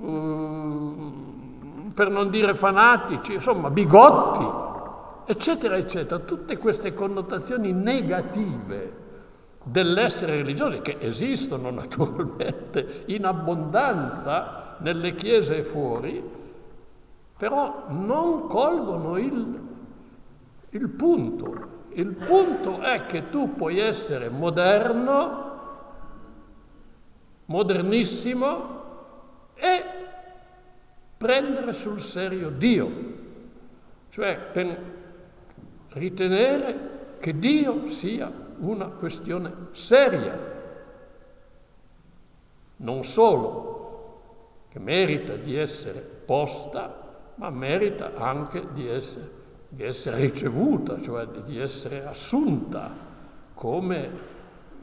mm, 0.00 1.88
per 1.94 2.10
non 2.10 2.28
dire 2.30 2.54
fanatici, 2.54 3.34
insomma 3.34 3.70
bigotti, 3.70 4.46
eccetera, 5.26 5.76
eccetera, 5.76 6.20
tutte 6.20 6.58
queste 6.58 6.92
connotazioni 6.92 7.72
negative 7.72 9.04
dell'essere 9.62 10.36
religiosi, 10.36 10.80
che 10.80 10.96
esistono 11.00 11.70
naturalmente 11.70 13.04
in 13.06 13.24
abbondanza 13.24 14.76
nelle 14.78 15.14
chiese 15.14 15.58
e 15.58 15.62
fuori, 15.64 16.22
però 17.36 17.84
non 17.88 18.46
colgono 18.46 19.16
il, 19.16 19.60
il 20.70 20.88
punto. 20.90 21.74
Il 21.90 22.08
punto 22.08 22.80
è 22.80 23.06
che 23.06 23.30
tu 23.30 23.54
puoi 23.54 23.78
essere 23.78 24.28
moderno, 24.28 25.45
modernissimo 27.46 28.84
e 29.54 29.84
prendere 31.16 31.72
sul 31.74 32.00
serio 32.00 32.50
Dio. 32.50 33.14
Cioè, 34.10 34.52
ritenere 35.90 36.94
che 37.18 37.38
Dio 37.38 37.88
sia 37.90 38.30
una 38.58 38.86
questione 38.86 39.68
seria, 39.72 40.54
non 42.76 43.04
solo 43.04 43.74
che 44.68 44.78
merita 44.78 45.34
di 45.34 45.56
essere 45.56 46.00
posta, 46.00 47.04
ma 47.36 47.50
merita 47.50 48.14
anche 48.16 48.72
di 48.72 48.86
essere, 48.86 49.30
di 49.68 49.82
essere 49.82 50.18
ricevuta, 50.20 51.00
cioè 51.02 51.26
di 51.26 51.58
essere 51.58 52.06
assunta 52.06 52.90
come 53.54 54.10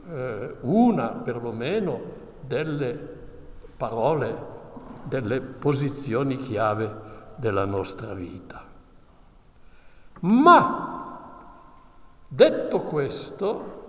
eh, 0.08 0.54
una 0.60 1.08
perlomeno 1.08 2.22
delle 2.46 2.98
parole, 3.76 4.52
delle 5.04 5.40
posizioni 5.40 6.36
chiave 6.36 7.02
della 7.36 7.64
nostra 7.64 8.14
vita. 8.14 8.62
Ma 10.20 10.94
Detto 12.34 12.80
questo, 12.80 13.82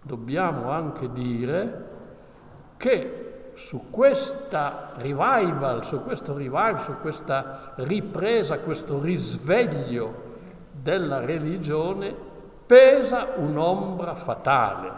dobbiamo 0.00 0.70
anche 0.70 1.12
dire 1.12 1.88
che 2.78 3.50
su 3.56 3.90
questa 3.90 4.92
revival, 4.94 5.84
su 5.84 6.02
questo 6.02 6.32
revival, 6.32 6.80
su 6.80 6.94
questa 7.02 7.72
ripresa, 7.76 8.60
questo 8.60 9.02
risveglio 9.02 10.36
della 10.70 11.22
religione 11.22 12.14
pesa 12.64 13.34
un'ombra 13.36 14.14
fatale, 14.14 14.92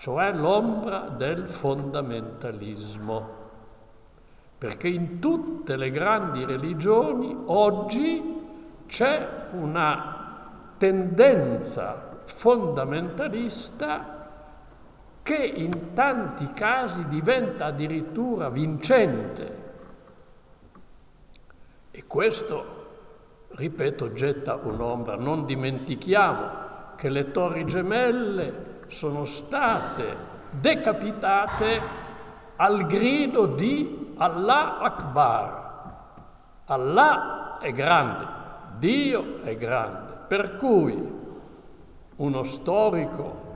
cioè 0.00 0.32
l'ombra 0.32 1.12
del 1.14 1.50
fondamentalismo. 1.50 3.38
Perché 4.56 4.88
in 4.88 5.18
tutte 5.18 5.76
le 5.76 5.90
grandi 5.90 6.46
religioni 6.46 7.36
oggi 7.44 8.38
c'è 8.86 9.48
una 9.52 10.72
tendenza 10.78 12.22
fondamentalista 12.24 14.28
che 15.22 15.36
in 15.36 15.92
tanti 15.92 16.50
casi 16.54 17.06
diventa 17.08 17.66
addirittura 17.66 18.48
vincente. 18.48 19.58
E 21.90 22.06
questo, 22.06 22.86
ripeto, 23.50 24.14
getta 24.14 24.54
un'ombra. 24.54 25.16
Non 25.16 25.44
dimentichiamo 25.44 26.94
che 26.96 27.10
le 27.10 27.30
torri 27.32 27.66
gemelle 27.66 28.69
sono 28.90 29.24
state 29.24 30.16
decapitate 30.50 31.80
al 32.56 32.86
grido 32.86 33.46
di 33.46 34.14
Allah 34.16 34.80
Akbar. 34.80 35.58
Allah 36.66 37.58
è 37.58 37.72
grande, 37.72 38.26
Dio 38.78 39.42
è 39.42 39.56
grande. 39.56 40.12
Per 40.28 40.56
cui 40.56 41.18
uno 42.16 42.42
storico, 42.44 43.48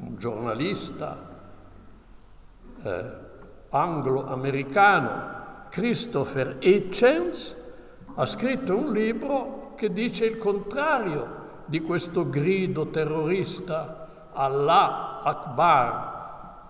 un 0.00 0.16
giornalista 0.16 1.30
eh, 2.82 3.04
anglo-americano, 3.68 5.30
Christopher 5.68 6.56
Hitchens, 6.60 7.56
ha 8.14 8.26
scritto 8.26 8.76
un 8.76 8.92
libro 8.92 9.72
che 9.76 9.92
dice 9.92 10.24
il 10.26 10.38
contrario 10.38 11.41
di 11.66 11.80
questo 11.80 12.28
grido 12.28 12.88
terrorista 12.88 14.08
Allah 14.32 15.20
Akbar, 15.22 16.10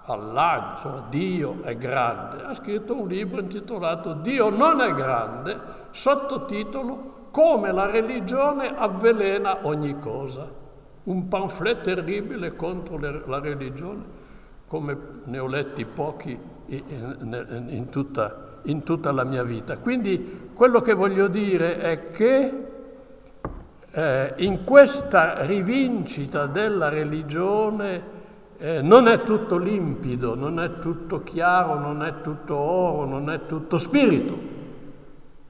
Allah, 0.05 0.75
insomma 0.75 1.07
Dio 1.09 1.63
è 1.63 1.77
grande. 1.77 2.43
Ha 2.43 2.55
scritto 2.55 3.01
un 3.01 3.09
libro 3.09 3.41
intitolato 3.41 4.15
Dio 4.15 4.51
non 4.51 4.81
è 4.81 4.93
grande, 4.95 5.59
sottotitolo 5.91 7.29
come 7.31 7.73
la 7.73 7.91
religione 7.91 8.75
avvelena 8.77 9.59
ogni 9.63 9.99
cosa. 9.99 10.61
Un 11.05 11.29
pamphlet 11.29 11.83
terribile 11.83 12.55
contro 12.55 12.99
la 12.99 13.41
religione, 13.41 14.05
come 14.67 14.97
ne 15.25 15.39
ho 15.39 15.47
letti 15.47 15.85
pochi 15.85 16.39
in 16.67 17.87
tutta, 17.91 18.61
in 18.65 18.83
tutta 18.83 19.11
la 19.13 19.25
mia 19.25 19.43
vita. 19.43 19.79
Quindi 19.79 20.51
quello 20.55 20.81
che 20.81 20.95
voglio 20.95 21.27
dire 21.27 21.79
è 21.79 22.11
che 22.11 22.72
eh, 23.93 24.33
in 24.39 24.65
questa 24.65 25.45
rivincita 25.45 26.47
della 26.47 26.89
religione 26.89 28.21
eh, 28.57 28.81
non 28.81 29.07
è 29.07 29.23
tutto 29.23 29.59
limpido, 29.59 30.35
non 30.35 30.61
è 30.61 30.79
tutto 30.79 31.23
chiaro, 31.23 31.79
non 31.79 32.03
è 32.03 32.21
tutto 32.23 32.57
oro, 32.57 33.05
non 33.05 33.31
è 33.31 33.47
tutto 33.47 33.77
spirito, 33.77 34.39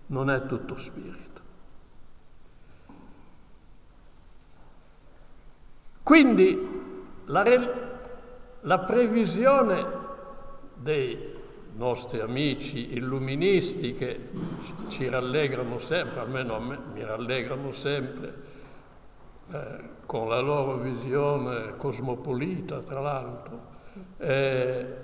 non 0.07 0.31
è 0.31 0.47
tutto 0.47 0.77
spirito. 0.77 1.21
Quindi 6.03 6.69
la, 7.27 7.45
la 8.63 8.79
previsione 8.81 9.87
dei, 10.75 11.32
nostri 11.83 12.21
amici 12.21 12.95
illuministi 12.95 13.95
che 13.95 14.31
ci 14.87 15.09
rallegrano 15.09 15.81
sempre, 15.81 16.21
almeno 16.21 16.55
a 16.55 16.61
me 16.61 16.79
mi 16.93 17.03
rallegrano 17.03 17.73
sempre, 17.73 18.35
eh, 19.51 19.91
con 20.07 20.29
la 20.29 20.39
loro 20.39 20.77
visione 20.77 21.77
cosmopolita, 21.77 22.79
tra 22.83 23.01
l'altro, 23.01 23.61
eh, 24.19 24.97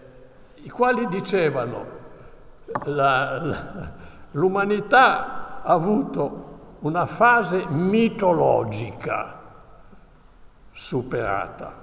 i 0.54 0.68
quali 0.68 1.08
dicevano 1.08 1.84
la, 2.84 3.42
la, 3.42 3.92
l'umanità 4.30 5.62
ha 5.64 5.72
avuto 5.72 6.76
una 6.80 7.06
fase 7.06 7.66
mitologica 7.66 9.36
superata, 10.70 11.74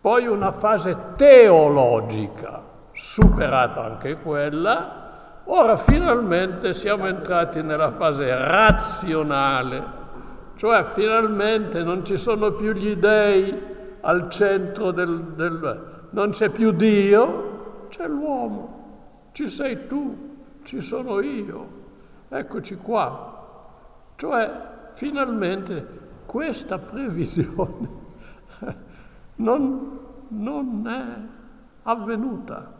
poi 0.00 0.26
una 0.26 0.52
fase 0.52 0.96
teologica 1.16 2.65
superata 2.96 3.84
anche 3.84 4.16
quella, 4.16 5.40
ora 5.44 5.76
finalmente 5.76 6.72
siamo 6.72 7.06
entrati 7.06 7.62
nella 7.62 7.90
fase 7.90 8.26
razionale, 8.34 9.84
cioè 10.56 10.86
finalmente 10.94 11.82
non 11.82 12.04
ci 12.04 12.16
sono 12.16 12.52
più 12.52 12.72
gli 12.72 12.96
dei 12.96 13.74
al 14.00 14.30
centro 14.30 14.92
del, 14.92 15.22
del 15.34 16.08
non 16.10 16.30
c'è 16.30 16.48
più 16.48 16.70
Dio, 16.70 17.86
c'è 17.88 18.08
l'uomo, 18.08 19.28
ci 19.32 19.48
sei 19.50 19.86
tu, 19.86 20.36
ci 20.62 20.80
sono 20.80 21.20
io, 21.20 21.68
eccoci 22.28 22.76
qua. 22.76 23.34
Cioè 24.16 24.50
finalmente 24.94 25.86
questa 26.24 26.78
previsione 26.78 27.88
non, 29.36 29.98
non 30.28 30.88
è 30.88 31.04
avvenuta 31.82 32.75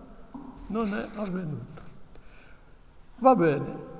non 0.66 0.94
è 0.94 1.08
avvenuta. 1.16 1.82
Va 3.18 3.34
bene. 3.34 3.94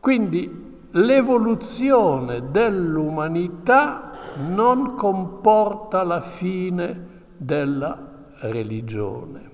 Quindi 0.00 0.88
l'evoluzione 0.92 2.50
dell'umanità 2.50 4.12
non 4.48 4.94
comporta 4.94 6.02
la 6.02 6.20
fine 6.20 7.08
della 7.36 7.98
religione. 8.40 9.48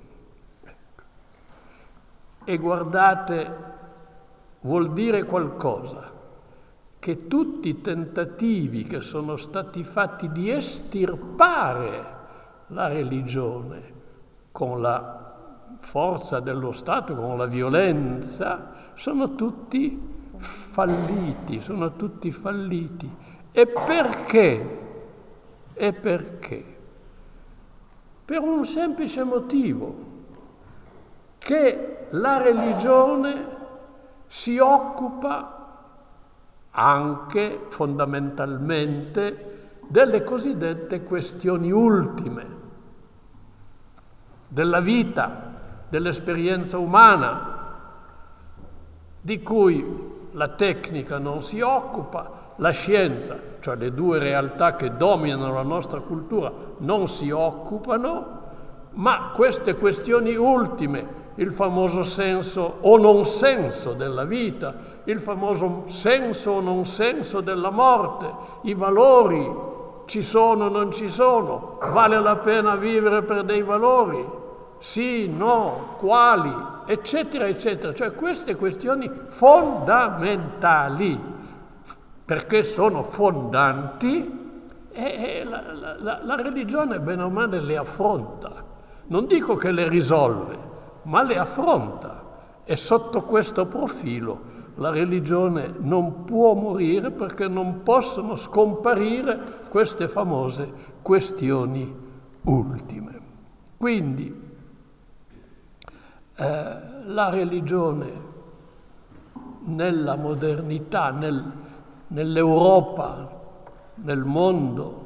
E 2.44 2.57
guardate, 2.59 3.57
vuol 4.61 4.92
dire 4.92 5.24
qualcosa, 5.24 6.12
che 6.98 7.26
tutti 7.26 7.68
i 7.68 7.80
tentativi 7.80 8.84
che 8.84 9.00
sono 9.00 9.36
stati 9.36 9.84
fatti 9.84 10.30
di 10.30 10.50
estirpare 10.50 12.14
la 12.68 12.88
religione 12.88 13.94
con 14.52 14.80
la 14.80 15.36
forza 15.79 16.41
dello 16.41 16.72
Stato, 16.72 17.14
con 17.14 17.37
la 17.37 17.47
violenza, 17.47 18.72
sono 18.95 19.35
tutti 19.35 20.14
falliti, 20.39 21.61
sono 21.61 21.95
tutti 21.95 22.31
falliti. 22.31 23.11
E 23.53 23.66
perché? 23.66 24.81
E 25.72 25.93
perché? 25.93 26.77
Per 28.24 28.41
un 28.41 28.64
semplice 28.64 29.22
motivo, 29.22 30.05
che 31.39 32.07
la 32.11 32.43
religione 32.43 33.55
si 34.27 34.59
occupa 34.59 35.53
anche 36.70 37.66
fondamentalmente 37.68 39.55
delle 39.89 40.24
cosiddette 40.24 41.05
questioni 41.05 41.70
ultime 41.70 42.55
della 44.49 44.81
vita, 44.81 45.55
dell'esperienza 45.89 46.78
umana, 46.78 47.55
di 49.20 49.43
cui 49.43 50.14
la 50.32 50.49
tecnica 50.49 51.18
non 51.18 51.43
si 51.43 51.61
occupa, 51.61 52.53
la 52.57 52.70
scienza, 52.70 53.37
cioè 53.61 53.76
le 53.76 53.93
due 53.93 54.18
realtà 54.18 54.76
che 54.76 54.97
dominano 54.97 55.53
la 55.53 55.62
nostra 55.62 56.01
cultura, 56.01 56.53
non 56.78 57.09
si 57.09 57.30
occupano, 57.30 58.45
ma 58.93 59.32
queste 59.34 59.74
questioni 59.76 60.34
ultime, 60.37 61.24
il 61.37 61.53
famoso 61.53 62.03
senso 62.03 62.78
o 62.80 62.97
non 62.97 63.26
senso 63.26 63.93
della 63.93 64.24
vita, 64.24 64.74
il 65.05 65.20
famoso 65.20 65.84
senso 65.87 66.53
o 66.53 66.61
non 66.61 66.87
senso 66.87 67.41
della 67.41 67.70
morte, 67.70 68.32
i 68.62 68.74
valori, 68.74 69.74
ci 70.07 70.22
sono 70.22 70.66
o 70.66 70.68
non 70.68 70.93
ci 70.93 71.11
sono, 71.11 71.78
vale 71.93 72.18
la 72.20 72.37
pena 72.37 72.76
vivere 72.76 73.22
per 73.22 73.45
dei 73.45 73.62
valori, 73.62 74.45
sì, 74.87 75.26
no, 75.26 75.97
quali, 75.99 76.55
eccetera, 76.87 77.49
eccetera. 77.49 77.93
Cioè 77.93 78.14
queste 78.14 78.55
questioni 78.55 79.11
fondamentali, 79.26 81.20
perché 82.24 82.62
sono 82.62 83.03
fondanti, 83.03 84.45
e 84.93 85.43
la, 85.45 85.97
la, 85.99 86.20
la 86.22 86.34
religione 86.37 87.01
bene 87.01 87.24
o 87.24 87.30
male 87.30 87.61
le 87.61 87.76
affronta. 87.76 88.62
Non 89.09 89.26
dico 89.26 89.57
che 89.57 89.72
le 89.72 89.89
risolve, 89.89 90.57
ma 91.03 91.20
le 91.22 91.37
affronta. 91.37 92.22
E 92.62 92.76
sotto 92.76 93.22
questo 93.22 93.66
profilo 93.66 94.55
la 94.76 94.91
religione 94.91 95.74
non 95.78 96.22
può 96.24 96.55
morire 96.55 97.11
perché 97.11 97.49
non 97.49 97.82
possono 97.82 98.37
scomparire 98.37 99.66
queste 99.68 100.07
famose 100.07 100.72
questioni 101.03 101.93
ultime. 102.45 103.20
Quindi 103.76 104.45
eh, 106.37 106.76
la 107.05 107.28
religione 107.30 108.34
nella 109.64 110.16
modernità, 110.16 111.11
nel, 111.11 111.43
nell'Europa, 112.09 113.28
nel 113.95 114.24
mondo 114.24 115.05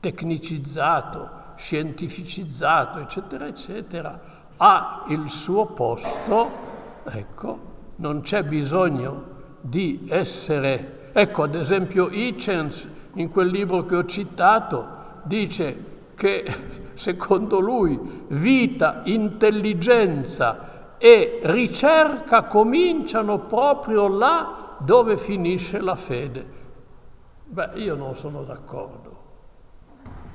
tecnicizzato, 0.00 1.28
scientificizzato, 1.56 2.98
eccetera, 3.00 3.46
eccetera, 3.46 4.20
ha 4.56 5.04
il 5.08 5.28
suo 5.28 5.66
posto, 5.66 6.50
ecco, 7.04 7.58
non 7.96 8.20
c'è 8.20 8.44
bisogno 8.44 9.32
di 9.60 10.06
essere, 10.08 11.10
ecco 11.12 11.42
ad 11.42 11.54
esempio 11.54 12.08
Hitchens 12.10 12.86
in 13.14 13.30
quel 13.30 13.48
libro 13.48 13.84
che 13.84 13.96
ho 13.96 14.04
citato 14.04 14.86
dice 15.22 15.92
che 16.14 16.82
secondo 16.94 17.60
lui, 17.60 17.98
vita, 18.28 19.02
intelligenza 19.04 20.96
e 20.98 21.40
ricerca 21.42 22.44
cominciano 22.44 23.40
proprio 23.40 24.08
là 24.08 24.76
dove 24.78 25.16
finisce 25.16 25.80
la 25.80 25.94
fede. 25.94 26.62
Beh, 27.44 27.70
io 27.74 27.94
non 27.94 28.16
sono 28.16 28.42
d'accordo. 28.42 29.22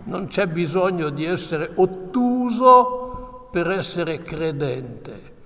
Non 0.03 0.27
c'è 0.27 0.47
bisogno 0.47 1.09
di 1.09 1.25
essere 1.25 1.71
ottuso 1.75 3.47
per 3.51 3.69
essere 3.71 4.21
credente. 4.21 5.37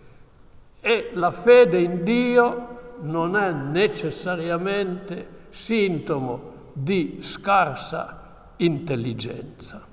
E 0.80 1.12
la 1.14 1.32
fede 1.32 1.80
in 1.80 2.04
Dio 2.04 2.96
non 3.02 3.36
è 3.36 3.52
necessariamente 3.52 5.48
sintomo 5.50 6.52
di 6.74 7.20
scarsa 7.22 8.54
intelligenza. 8.58 9.93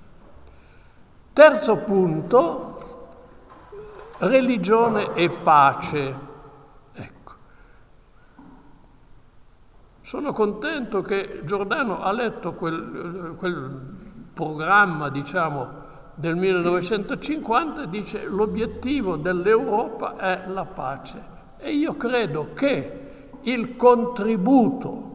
Terzo 1.32 1.76
punto, 1.76 2.76
religione 4.18 5.14
e 5.14 5.30
pace. 5.30 6.14
Ecco. 6.92 7.32
Sono 10.00 10.32
contento 10.32 11.02
che 11.02 11.42
Giordano 11.44 12.02
ha 12.02 12.10
letto 12.10 12.54
quel, 12.54 13.36
quel 13.38 13.80
programma, 14.34 15.08
diciamo, 15.08 15.68
del 16.16 16.34
1950 16.34 17.82
e 17.82 17.88
dice 17.88 18.26
l'obiettivo 18.26 19.16
dell'Europa 19.16 20.16
è 20.16 20.48
la 20.48 20.64
pace. 20.64 21.22
E 21.58 21.72
io 21.72 21.96
credo 21.96 22.54
che 22.54 23.28
il 23.42 23.76
contributo 23.76 25.08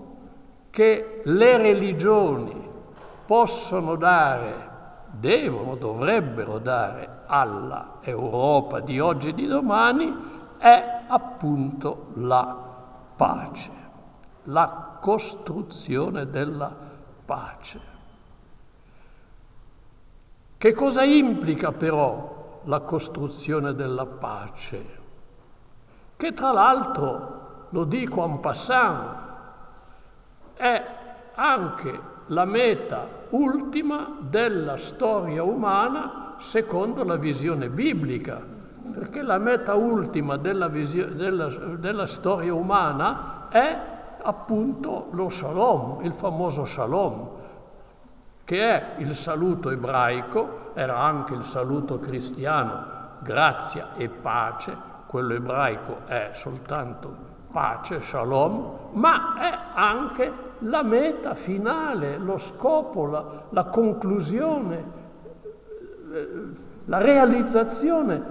che 0.69 1.21
le 1.25 1.57
religioni 1.57 2.71
possono 3.25 3.95
dare 3.95 4.74
devono, 5.19 5.75
dovrebbero 5.75 6.59
dare 6.59 7.23
alla 7.25 7.97
Europa 8.01 8.79
di 8.79 8.99
oggi 8.99 9.29
e 9.29 9.33
di 9.33 9.47
domani 9.47 10.33
è 10.57 11.03
appunto 11.07 12.07
la 12.15 12.55
pace, 13.15 13.71
la 14.43 14.97
costruzione 14.99 16.29
della 16.29 16.73
pace. 17.25 17.93
Che 20.57 20.73
cosa 20.73 21.03
implica 21.03 21.71
però 21.71 22.61
la 22.63 22.79
costruzione 22.79 23.73
della 23.73 24.05
pace? 24.05 25.03
Che 26.15 26.33
tra 26.33 26.51
l'altro, 26.51 27.67
lo 27.69 27.83
dico 27.83 28.23
en 28.23 28.39
passant, 28.39 29.17
è 30.55 30.85
anche 31.35 32.13
la 32.27 32.45
meta 32.45 33.07
ultima 33.29 34.17
della 34.19 34.77
storia 34.77 35.43
umana 35.43 36.35
secondo 36.39 37.03
la 37.03 37.17
visione 37.17 37.69
biblica, 37.69 38.41
perché 38.93 39.21
la 39.21 39.37
meta 39.37 39.75
ultima 39.75 40.37
della, 40.37 40.67
visio- 40.67 41.07
della, 41.07 41.47
della 41.75 42.07
storia 42.07 42.53
umana 42.53 43.47
è 43.49 43.77
appunto 44.21 45.07
lo 45.11 45.29
shalom, 45.29 46.03
il 46.03 46.13
famoso 46.13 46.65
shalom, 46.65 47.29
che 48.43 48.61
è 48.61 49.01
il 49.01 49.15
saluto 49.15 49.69
ebraico, 49.69 50.71
era 50.73 50.97
anche 50.97 51.33
il 51.33 51.43
saluto 51.43 51.99
cristiano, 51.99 52.93
grazia 53.19 53.93
e 53.95 54.09
pace, 54.09 54.75
quello 55.05 55.33
ebraico 55.33 55.99
è 56.05 56.31
soltanto 56.33 57.24
pace, 57.55 58.01
shalom, 58.01 58.89
ma 58.91 59.39
è 59.39 59.57
anche 59.75 60.29
la 60.59 60.83
meta 60.83 61.35
finale, 61.35 62.17
lo 62.17 62.37
scopo, 62.37 63.05
la, 63.05 63.45
la 63.49 63.63
conclusione, 63.63 64.83
la 66.83 66.97
realizzazione 66.97 68.21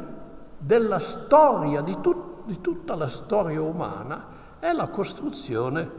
della 0.59 0.99
storia, 0.99 1.81
di, 1.81 1.97
tut, 2.03 2.45
di 2.45 2.61
tutta 2.61 2.95
la 2.97 3.09
storia 3.09 3.63
umana, 3.63 4.27
è 4.59 4.73
la 4.73 4.89
costruzione 4.89 5.91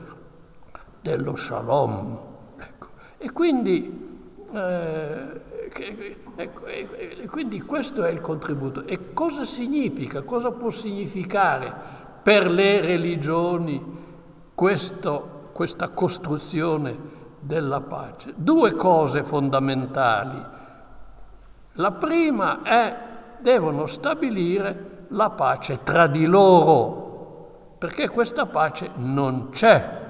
dello 1.02 1.36
shalom. 1.36 2.20
Ecco. 2.58 2.88
E 3.18 3.32
quindi, 3.32 4.22
eh, 4.52 5.42
ecco, 6.36 6.66
e 6.68 7.28
quindi 7.28 7.60
questo 7.62 8.04
è 8.04 8.12
il 8.12 8.22
contributo. 8.22 8.86
E 8.86 9.14
cosa 9.14 9.46
significa, 9.46 10.22
cosa 10.22 10.52
può 10.52 10.70
significare 10.70 12.04
per 12.26 12.50
le 12.50 12.82
religioni 12.82 13.80
questo, 14.56 15.50
questa 15.52 15.90
costruzione 15.90 16.98
della 17.40 17.82
pace? 17.82 18.34
Due 18.36 18.74
cose 18.74 19.24
fondamentali. 19.24 20.44
La 21.74 21.92
prima 21.92 22.64
è 22.64 22.98
devono 23.38 23.86
stabilire 23.86 25.06
la 25.10 25.30
pace 25.30 25.84
tra 25.84 26.08
di 26.08 26.26
loro, 26.26 27.76
perché 27.78 28.10
questa 28.10 28.48
pace 28.48 28.90
non 28.96 29.50
c'è. 29.52 30.04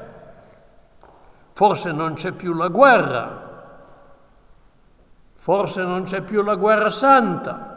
Forse 1.51 1.91
non 1.91 2.13
c'è 2.13 2.31
più 2.31 2.53
la 2.53 2.69
guerra, 2.69 3.73
forse 5.33 5.83
non 5.83 6.03
c'è 6.03 6.21
più 6.21 6.41
la 6.43 6.55
guerra 6.55 6.89
santa, 6.89 7.74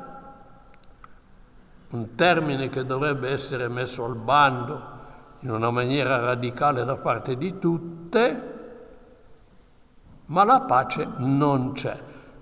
un 1.91 2.15
termine 2.15 2.69
che 2.69 2.85
dovrebbe 2.85 3.31
essere 3.31 3.69
messo 3.69 4.05
al 4.05 4.15
bando 4.15 4.97
in 5.41 5.51
una 5.51 5.71
maniera 5.71 6.19
radicale 6.19 6.85
da 6.85 6.97
parte 6.97 7.37
di 7.37 7.59
tutte, 7.59 8.57
ma 10.27 10.45
la 10.45 10.61
pace 10.61 11.09
non 11.17 11.73
c'è. 11.73 11.99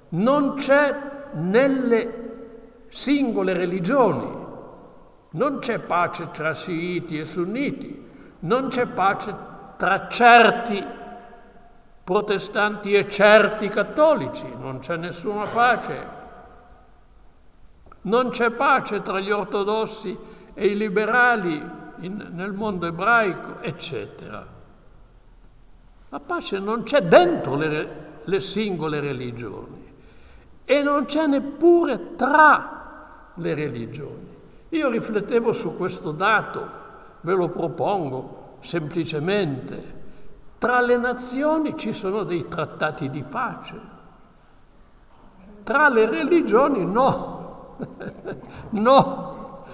Non 0.08 0.54
c'è 0.54 0.94
nelle 1.34 2.24
singole 2.88 3.52
religioni. 3.52 4.44
Non 5.30 5.58
c'è 5.58 5.80
pace 5.80 6.30
tra 6.32 6.54
sciiti 6.54 7.18
e 7.18 7.26
sunniti, 7.26 8.04
non 8.40 8.68
c'è 8.68 8.86
pace 8.86 9.34
tra 9.76 10.08
certi 10.08 10.82
protestanti 12.02 12.94
e 12.94 13.08
certi 13.10 13.68
cattolici, 13.68 14.46
non 14.58 14.78
c'è 14.78 14.96
nessuna 14.96 15.44
pace. 15.44 16.15
Non 18.06 18.30
c'è 18.30 18.50
pace 18.50 19.02
tra 19.02 19.18
gli 19.18 19.30
ortodossi 19.30 20.16
e 20.54 20.66
i 20.66 20.76
liberali 20.76 21.60
in, 22.00 22.28
nel 22.32 22.52
mondo 22.52 22.86
ebraico, 22.86 23.60
eccetera. 23.60 24.46
La 26.08 26.20
pace 26.20 26.58
non 26.60 26.84
c'è 26.84 27.02
dentro 27.02 27.56
le, 27.56 28.20
le 28.22 28.40
singole 28.40 29.00
religioni 29.00 29.92
e 30.64 30.82
non 30.82 31.06
c'è 31.06 31.26
neppure 31.26 32.14
tra 32.14 33.32
le 33.34 33.54
religioni. 33.54 34.34
Io 34.70 34.88
riflettevo 34.88 35.52
su 35.52 35.76
questo 35.76 36.12
dato, 36.12 36.68
ve 37.22 37.34
lo 37.34 37.48
propongo 37.48 38.58
semplicemente. 38.60 39.94
Tra 40.58 40.80
le 40.80 40.96
nazioni 40.96 41.76
ci 41.76 41.92
sono 41.92 42.22
dei 42.22 42.46
trattati 42.48 43.10
di 43.10 43.22
pace, 43.24 43.80
tra 45.64 45.88
le 45.88 46.08
religioni 46.08 46.84
no, 46.84 47.45
no, 48.70 49.64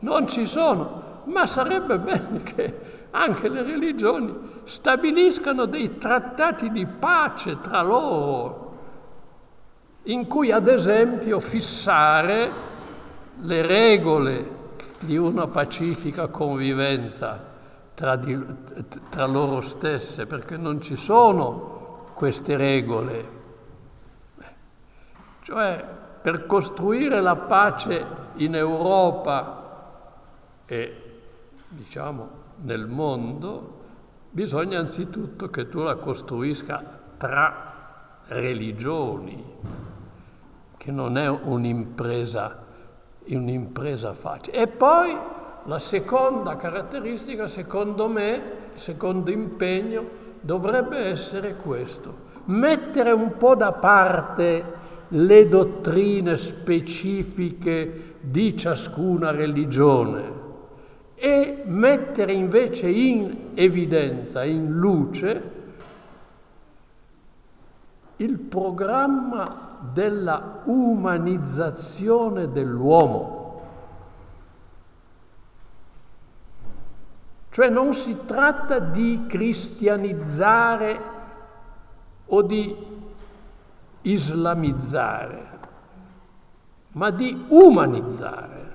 non 0.00 0.28
ci 0.28 0.46
sono, 0.46 1.22
ma 1.24 1.46
sarebbe 1.46 1.98
bene 1.98 2.42
che 2.42 2.80
anche 3.10 3.48
le 3.48 3.62
religioni 3.62 4.34
stabiliscano 4.64 5.66
dei 5.66 5.98
trattati 5.98 6.70
di 6.70 6.86
pace 6.86 7.60
tra 7.60 7.82
loro, 7.82 8.72
in 10.04 10.26
cui 10.26 10.50
ad 10.50 10.68
esempio 10.68 11.40
fissare 11.40 12.50
le 13.40 13.62
regole 13.66 14.62
di 15.00 15.16
una 15.16 15.46
pacifica 15.46 16.28
convivenza 16.28 17.52
tra, 17.94 18.16
di, 18.16 18.38
tra 19.10 19.26
loro 19.26 19.60
stesse, 19.60 20.26
perché 20.26 20.56
non 20.56 20.80
ci 20.80 20.96
sono 20.96 22.10
queste 22.14 22.56
regole. 22.56 23.42
Cioè, 25.42 25.84
per 26.24 26.46
costruire 26.46 27.20
la 27.20 27.36
pace 27.36 28.02
in 28.36 28.54
Europa 28.54 30.14
e, 30.64 31.02
diciamo, 31.68 32.28
nel 32.62 32.86
mondo, 32.86 33.80
bisogna 34.30 34.78
anzitutto 34.78 35.50
che 35.50 35.68
tu 35.68 35.80
la 35.82 35.96
costruisca 35.96 36.82
tra 37.18 38.22
religioni, 38.28 39.44
che 40.78 40.90
non 40.90 41.18
è 41.18 41.28
un'impresa 41.28 42.62
un'impresa 43.26 44.14
facile. 44.14 44.56
E 44.56 44.66
poi 44.66 45.14
la 45.64 45.78
seconda 45.78 46.56
caratteristica, 46.56 47.48
secondo 47.48 48.08
me, 48.08 48.42
il 48.72 48.80
secondo 48.80 49.30
impegno, 49.30 50.08
dovrebbe 50.40 50.96
essere 51.00 51.56
questo, 51.56 52.16
mettere 52.44 53.10
un 53.10 53.36
po' 53.36 53.54
da 53.54 53.72
parte 53.72 54.83
le 55.08 55.48
dottrine 55.48 56.36
specifiche 56.36 58.16
di 58.20 58.56
ciascuna 58.56 59.30
religione 59.30 60.42
e 61.14 61.62
mettere 61.66 62.32
invece 62.32 62.88
in 62.88 63.50
evidenza, 63.54 64.44
in 64.44 64.72
luce, 64.72 65.52
il 68.16 68.38
programma 68.38 69.78
della 69.92 70.62
umanizzazione 70.64 72.50
dell'uomo. 72.50 73.42
Cioè 77.50 77.68
non 77.68 77.94
si 77.94 78.18
tratta 78.26 78.78
di 78.78 79.26
cristianizzare 79.28 81.00
o 82.26 82.42
di 82.42 82.93
islamizzare, 84.04 85.58
ma 86.92 87.10
di 87.10 87.44
umanizzare. 87.48 88.72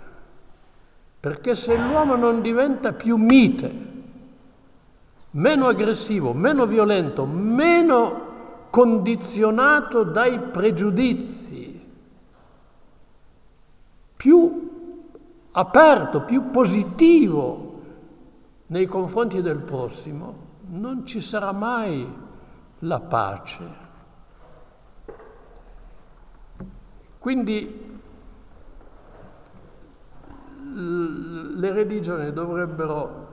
Perché 1.19 1.55
se 1.55 1.77
l'uomo 1.77 2.15
non 2.15 2.41
diventa 2.41 2.93
più 2.93 3.17
mite, 3.17 3.87
meno 5.31 5.67
aggressivo, 5.67 6.33
meno 6.33 6.65
violento, 6.65 7.25
meno 7.25 8.27
condizionato 8.69 10.03
dai 10.03 10.39
pregiudizi, 10.39 11.87
più 14.15 14.69
aperto, 15.51 16.21
più 16.21 16.49
positivo 16.51 17.81
nei 18.67 18.85
confronti 18.85 19.41
del 19.41 19.59
prossimo, 19.59 20.47
non 20.69 21.05
ci 21.05 21.19
sarà 21.19 21.51
mai 21.51 22.07
la 22.79 22.99
pace. 22.99 23.78
Quindi 27.19 27.87
le 30.71 31.71
religioni 31.71 32.31
dovrebbero 32.31 33.27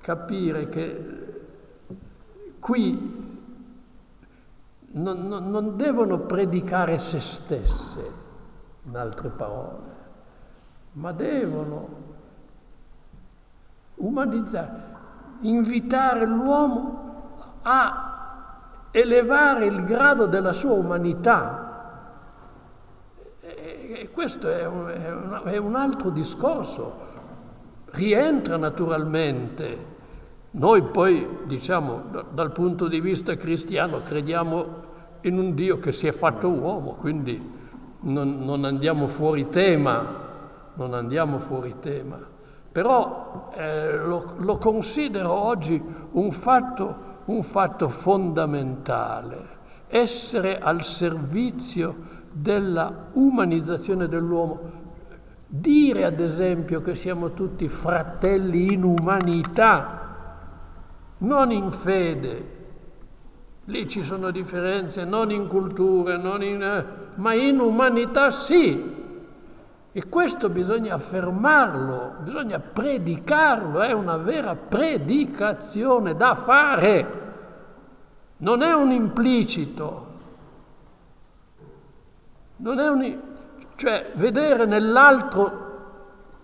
capire 0.00 0.68
che 0.68 1.14
qui 2.60 3.24
non, 4.88 5.26
non, 5.28 5.50
non 5.50 5.76
devono 5.76 6.18
predicare 6.20 6.98
se 6.98 7.20
stesse, 7.20 8.10
in 8.84 8.96
altre 8.96 9.28
parole, 9.28 9.94
ma 10.92 11.12
devono 11.12 11.88
umanizzare, 13.96 14.82
invitare 15.40 16.26
l'uomo 16.26 17.58
a 17.62 18.06
elevare 18.90 19.66
il 19.66 19.84
grado 19.84 20.26
della 20.26 20.52
sua 20.52 20.72
umanità. 20.72 21.65
Questo 24.12 24.48
è 24.48 24.66
un, 24.66 24.88
è 24.88 25.10
un, 25.10 25.40
è 25.44 25.56
un 25.56 25.74
altro 25.74 26.10
discorso, 26.10 26.94
rientra 27.92 28.56
naturalmente. 28.56 29.94
Noi 30.52 30.82
poi, 30.82 31.26
diciamo, 31.44 32.02
dal 32.32 32.52
punto 32.52 32.88
di 32.88 33.00
vista 33.00 33.34
cristiano, 33.36 34.02
crediamo 34.02 34.84
in 35.22 35.38
un 35.38 35.54
Dio 35.54 35.78
che 35.78 35.92
si 35.92 36.06
è 36.06 36.12
fatto 36.12 36.48
uomo, 36.48 36.94
quindi 36.94 37.54
non, 38.00 38.44
non 38.44 38.64
andiamo 38.64 39.06
fuori 39.06 39.48
tema 39.48 40.24
non 40.76 40.94
andiamo 40.94 41.38
fuori 41.38 41.74
tema, 41.80 42.18
però 42.70 43.50
eh, 43.54 43.96
lo, 43.96 44.34
lo, 44.36 44.56
considero 44.58 45.32
oggi 45.32 45.82
un 46.12 46.30
fatto, 46.30 46.96
un 47.26 47.42
fatto 47.42 47.88
fondamentale, 47.88 49.54
essere 49.88 50.58
al 50.58 50.84
servizio 50.84 52.05
della 52.40 53.08
umanizzazione 53.12 54.08
dell'uomo. 54.08 54.84
Dire 55.46 56.04
ad 56.04 56.20
esempio 56.20 56.82
che 56.82 56.94
siamo 56.94 57.32
tutti 57.32 57.68
fratelli 57.68 58.72
in 58.72 58.82
umanità, 58.82 60.04
non 61.18 61.50
in 61.50 61.70
fede, 61.70 62.54
lì 63.64 63.88
ci 63.88 64.02
sono 64.02 64.30
differenze, 64.30 65.04
non 65.04 65.30
in 65.30 65.46
culture, 65.46 66.16
non 66.18 66.42
in, 66.42 66.84
ma 67.14 67.32
in 67.32 67.58
umanità 67.60 68.30
sì. 68.30 68.94
E 69.92 70.08
questo 70.08 70.50
bisogna 70.50 70.94
affermarlo, 70.94 72.16
bisogna 72.22 72.58
predicarlo, 72.58 73.80
è 73.80 73.92
una 73.92 74.18
vera 74.18 74.54
predicazione 74.54 76.14
da 76.14 76.34
fare, 76.34 77.22
non 78.38 78.60
è 78.60 78.74
un 78.74 78.90
implicito. 78.90 80.05
Non 82.56 82.78
è 82.78 82.88
un, 82.88 83.20
cioè 83.76 84.12
vedere 84.14 84.64
nell'altro 84.64 85.64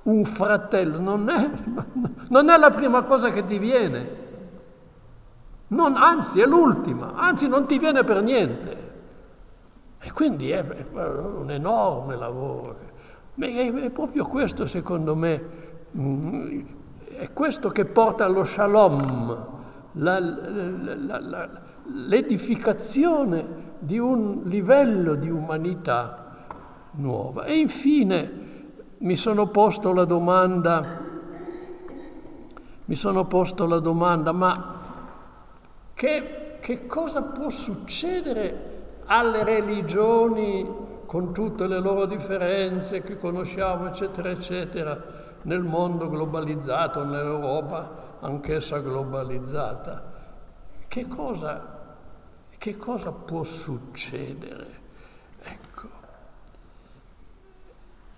un 0.02 0.24
fratello 0.24 0.98
non 0.98 1.28
è, 1.28 1.50
non 2.28 2.48
è 2.48 2.56
la 2.56 2.70
prima 2.70 3.02
cosa 3.02 3.30
che 3.30 3.44
ti 3.44 3.58
viene. 3.58 4.20
Non, 5.68 5.96
anzi, 5.96 6.40
è 6.40 6.46
l'ultima, 6.46 7.14
anzi 7.14 7.48
non 7.48 7.66
ti 7.66 7.78
viene 7.78 8.04
per 8.04 8.22
niente. 8.22 8.90
E 10.00 10.12
quindi 10.12 10.50
è, 10.50 10.62
un 10.92 11.50
enorme 11.50 12.16
lavoro. 12.16 12.76
Ma 13.34 13.46
è, 13.46 13.72
è, 13.72 13.90
proprio 13.90 14.26
questo, 14.26 14.66
secondo 14.66 15.14
me, 15.14 15.42
mm, 15.96 16.60
è 17.16 17.32
questo 17.32 17.70
che 17.70 17.86
porta 17.86 18.24
allo 18.26 18.44
shalom, 18.44 19.46
la, 19.92 20.18
la, 20.18 21.20
la, 21.20 21.48
l'edificazione 21.86 23.70
di 23.78 23.98
un 23.98 24.42
livello 24.44 25.14
di 25.14 25.28
umanità 25.28 26.22
nuova. 26.92 27.44
E 27.44 27.58
infine 27.58 28.50
mi 28.98 29.16
sono 29.16 29.48
posto 29.48 29.92
la 29.92 30.04
domanda, 30.04 31.00
mi 32.84 32.94
sono 32.94 33.26
posto 33.26 33.66
la 33.66 33.80
domanda, 33.80 34.32
ma 34.32 34.80
che, 35.94 36.58
che 36.60 36.86
cosa 36.86 37.22
può 37.22 37.50
succedere 37.50 38.70
alle 39.06 39.42
religioni 39.42 40.90
con 41.06 41.32
tutte 41.32 41.66
le 41.66 41.80
loro 41.80 42.06
differenze 42.06 43.02
che 43.02 43.18
conosciamo, 43.18 43.88
eccetera, 43.88 44.30
eccetera, 44.30 44.98
nel 45.42 45.62
mondo 45.62 46.08
globalizzato, 46.08 47.04
nell'Europa 47.04 48.16
anch'essa 48.20 48.78
globalizzata. 48.78 50.10
Che 50.88 51.08
cosa, 51.08 51.71
che 52.62 52.76
cosa 52.76 53.10
può 53.10 53.42
succedere? 53.42 54.66
Ecco. 55.42 55.88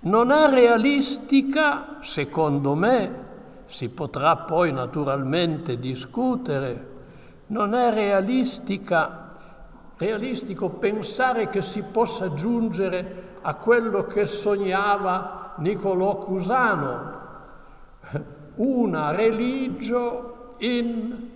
Non 0.00 0.30
è 0.30 0.50
realistica, 0.50 2.00
secondo 2.02 2.74
me, 2.74 3.24
si 3.64 3.88
potrà 3.88 4.36
poi 4.36 4.70
naturalmente 4.70 5.78
discutere, 5.78 6.88
non 7.46 7.72
è 7.72 7.90
realistica, 7.90 9.34
realistico 9.96 10.68
pensare 10.68 11.48
che 11.48 11.62
si 11.62 11.82
possa 11.82 12.34
giungere 12.34 13.38
a 13.40 13.54
quello 13.54 14.04
che 14.04 14.26
sognava 14.26 15.54
Niccolò 15.56 16.18
Cusano, 16.18 17.20
una 18.56 19.10
religio 19.10 20.56
in 20.58 21.30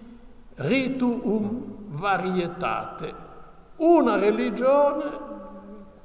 rituum 0.56 1.77
varietate, 1.88 3.14
una 3.76 4.16
religione 4.16 5.26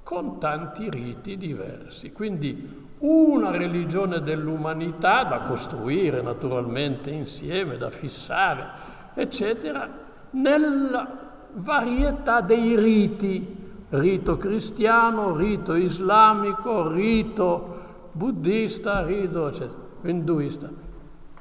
con 0.03 0.39
tanti 0.39 0.89
riti 0.89 1.37
diversi. 1.37 2.11
Quindi 2.11 2.81
una 2.99 3.51
religione 3.51 4.21
dell'umanità 4.21 5.23
da 5.23 5.39
costruire 5.39 6.21
naturalmente 6.21 7.09
insieme, 7.09 7.77
da 7.77 7.89
fissare, 7.89 8.67
eccetera, 9.13 9.89
nella 10.31 11.07
varietà 11.53 12.41
dei 12.41 12.77
riti, 12.77 13.61
rito 13.89 14.37
cristiano, 14.37 15.35
rito 15.35 15.75
islamico, 15.75 16.87
rito 16.87 17.81
buddista, 18.11 19.03
rito 19.03 19.49
eccetera, 19.49 19.79
induista. 20.03 20.69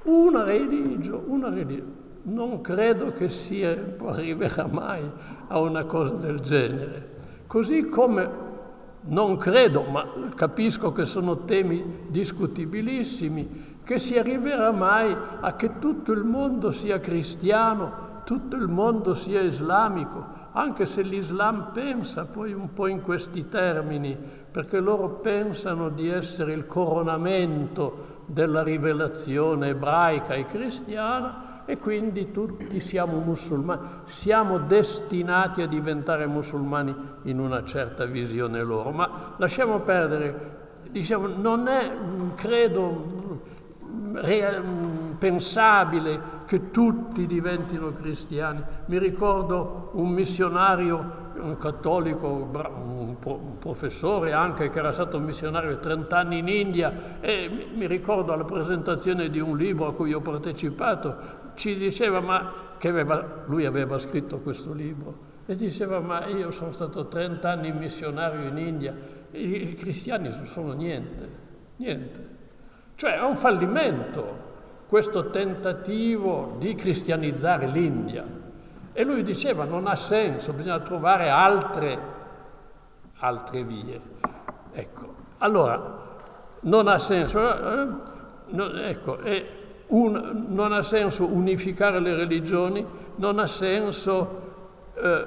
Una 0.05 0.43
religione, 0.43 1.23
una 1.27 1.49
religione. 1.49 2.02
Non 2.25 2.61
credo 2.61 3.13
che 3.13 3.29
si 3.29 3.65
arriverà 3.65 4.69
mai 4.71 5.03
a 5.49 5.59
una 5.59 5.85
cosa 5.85 6.15
del 6.15 6.39
genere. 6.39 7.11
Così 7.49 7.87
come 7.87 8.31
non 9.07 9.37
credo, 9.37 9.83
ma 9.83 10.07
capisco 10.37 10.93
che 10.93 11.05
sono 11.05 11.39
temi 11.39 12.07
discutibilissimi, 12.07 13.81
che 13.83 13.99
si 13.99 14.17
arriverà 14.17 14.71
mai 14.71 15.17
a 15.41 15.57
che 15.57 15.81
tutto 15.81 16.13
il 16.13 16.23
mondo 16.23 16.71
sia 16.71 17.01
cristiano, 17.01 18.21
tutto 18.25 18.55
il 18.55 18.69
mondo 18.69 19.17
sia 19.17 19.41
islamico, 19.41 20.25
anche 20.53 20.87
se 20.87 21.03
l'Islam 21.03 21.71
pensa 21.73 22.25
poi 22.27 22.53
un 22.53 22.73
po' 22.73 22.87
in 22.87 23.03
questi 23.03 23.49
termini, 23.49 24.17
perché 24.49 24.79
loro 24.79 25.09
pensano 25.17 25.89
di 25.89 26.09
essere 26.09 26.53
il 26.53 26.67
coronamento 26.67 28.21
della 28.27 28.63
rivelazione 28.63 29.71
ebraica 29.71 30.35
e 30.35 30.47
cristiana 30.47 31.51
e 31.65 31.79
quindi 31.79 32.31
tutti 32.31 32.81
siamo 32.81 33.19
musulmani, 33.19 33.81
siamo 34.07 34.59
destinati 34.59 35.63
a 35.63 35.67
diventare 35.67 36.27
musulmani 36.27 36.95
in 37.23 37.39
una 37.39 37.65
certa 37.65 38.05
visione 38.05 38.63
loro, 38.63 38.91
ma 38.91 39.35
lasciamo 39.37 39.81
perdere, 39.81 40.81
diciamo, 40.91 41.29
non 41.29 41.69
è, 41.69 41.93
credo, 42.35 43.41
pensabile 45.19 46.41
che 46.47 46.71
tutti 46.71 47.27
diventino 47.27 47.93
cristiani. 47.93 48.63
Mi 48.87 48.99
ricordo 48.99 49.91
un 49.95 50.11
missionario, 50.11 51.31
un 51.37 51.57
cattolico, 51.59 52.27
un, 52.29 53.17
professore 53.59 54.33
anche 54.33 54.71
che 54.71 54.79
era 54.79 54.93
stato 54.93 55.19
missionario 55.19 55.79
30 55.79 56.17
anni 56.17 56.39
in 56.39 56.49
India 56.49 57.19
e 57.21 57.69
mi 57.75 57.87
ricordo 57.87 58.33
alla 58.33 58.45
presentazione 58.45 59.31
di 59.31 59.39
un 59.39 59.57
libro 59.57 59.87
a 59.87 59.95
cui 59.95 60.13
ho 60.13 60.21
partecipato, 60.21 61.41
ci 61.55 61.77
diceva 61.77 62.21
ma 62.21 62.53
che 62.79 62.89
aveva, 62.89 63.45
lui 63.47 63.65
aveva 63.65 63.99
scritto 63.99 64.39
questo 64.41 64.73
libro 64.73 65.31
e 65.47 65.57
diceva 65.57 66.01
ma 66.01 66.27
io 66.27 66.51
sono 66.51 66.73
stato 66.73 67.09
30 67.09 67.51
anni 67.51 67.73
missionario 67.73 68.49
in 68.49 68.59
India 68.59 68.95
e 69.31 69.41
i 69.41 69.75
cristiani 69.75 70.31
sono 70.47 70.73
niente, 70.73 71.29
niente. 71.77 72.29
Cioè 72.95 73.17
è 73.17 73.23
un 73.23 73.37
fallimento 73.37 74.51
questo 74.93 75.31
tentativo 75.31 76.57
di 76.59 76.75
cristianizzare 76.75 77.67
l'India. 77.67 78.25
E 78.93 79.05
lui 79.05 79.23
diceva 79.23 79.65
non 79.65 79.87
ha 79.87 79.97
senso, 79.97 80.53
bisogna 80.53 80.81
trovare 80.81 81.31
altre, 81.31 81.99
altre 83.21 83.65
vie. 83.65 84.01
Ecco, 84.71 85.15
allora, 85.39 86.01
non 86.61 86.89
ha 86.89 86.99
senso, 86.99 87.41
eh, 87.41 87.87
no, 88.49 88.73
ecco, 88.81 89.19
un, 89.93 90.47
non 90.49 90.73
ha 90.73 90.83
senso 90.83 91.27
unificare 91.27 92.01
le 92.01 92.15
religioni, 92.15 92.85
non 93.17 93.39
ha 93.39 93.47
senso 93.47 94.41
eh, 94.95 95.27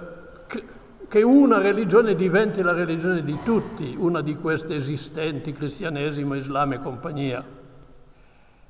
che 1.07 1.21
una 1.21 1.59
religione 1.59 2.15
diventi 2.15 2.61
la 2.61 2.73
religione 2.73 3.23
di 3.23 3.37
tutti, 3.43 3.95
una 3.97 4.21
di 4.21 4.35
queste 4.35 4.75
esistenti, 4.75 5.53
cristianesimo, 5.53 6.35
islam 6.35 6.73
e 6.73 6.79
compagnia. 6.79 7.43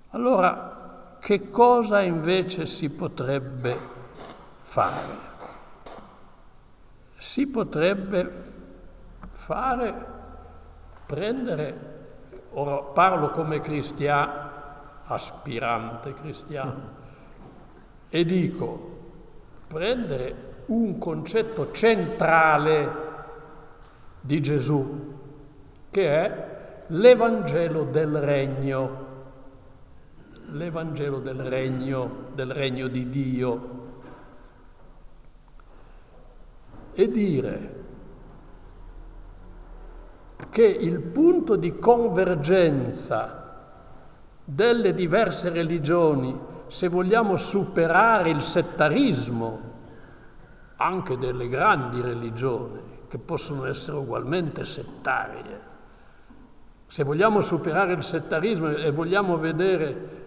Allora, 0.10 1.18
che 1.20 1.50
cosa 1.50 2.02
invece 2.02 2.66
si 2.66 2.90
potrebbe 2.90 3.78
fare? 4.62 5.34
Si 7.18 7.48
potrebbe 7.48 8.44
fare, 9.32 10.06
prendere, 11.06 11.94
ora 12.52 12.78
parlo 12.78 13.32
come 13.32 13.62
cristiano, 13.62 14.55
aspirante 15.08 16.14
cristiano, 16.14 17.04
e 18.10 18.26
dico, 18.26 19.00
prendere 19.68 20.64
un 20.68 20.98
concetto 20.98 21.72
centrale 21.72 23.04
di 24.22 24.42
Gesù, 24.42 25.14
che 25.92 26.10
è 26.10 26.84
l'Evangelo 26.88 27.84
del 27.84 28.20
Regno. 28.20 29.04
l'Evangelo 30.50 31.20
del 31.20 31.42
regno, 31.42 32.28
del 32.36 32.52
regno 32.52 32.88
di 32.88 33.10
Dio. 33.10 33.70
E 36.94 37.08
dire 37.10 37.84
che 40.50 40.66
il 40.66 41.02
punto 41.02 41.56
di 41.56 41.78
convergenza 41.80 43.45
delle 44.46 44.94
diverse 44.94 45.50
religioni, 45.50 46.38
se 46.68 46.88
vogliamo 46.88 47.36
superare 47.36 48.30
il 48.30 48.42
settarismo 48.42 49.74
anche 50.78 51.18
delle 51.18 51.50
grandi 51.50 52.00
religioni, 52.00 52.80
che 53.08 53.18
possono 53.18 53.66
essere 53.66 53.98
ugualmente 53.98 54.66
settarie, 54.66 55.74
se 56.86 57.04
vogliamo 57.04 57.42
superare 57.42 57.94
il 57.94 58.04
settarismo 58.04 58.70
e 58.70 58.92
vogliamo 58.92 59.38
vedere 59.38 60.24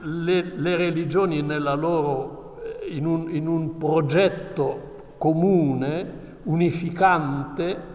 le, 0.00 0.42
le 0.42 0.76
religioni 0.76 1.40
loro, 1.42 2.60
eh, 2.62 2.88
in, 2.88 3.06
un, 3.06 3.30
in 3.30 3.46
un 3.46 3.76
progetto 3.76 5.14
comune, 5.18 6.38
unificante, 6.44 7.94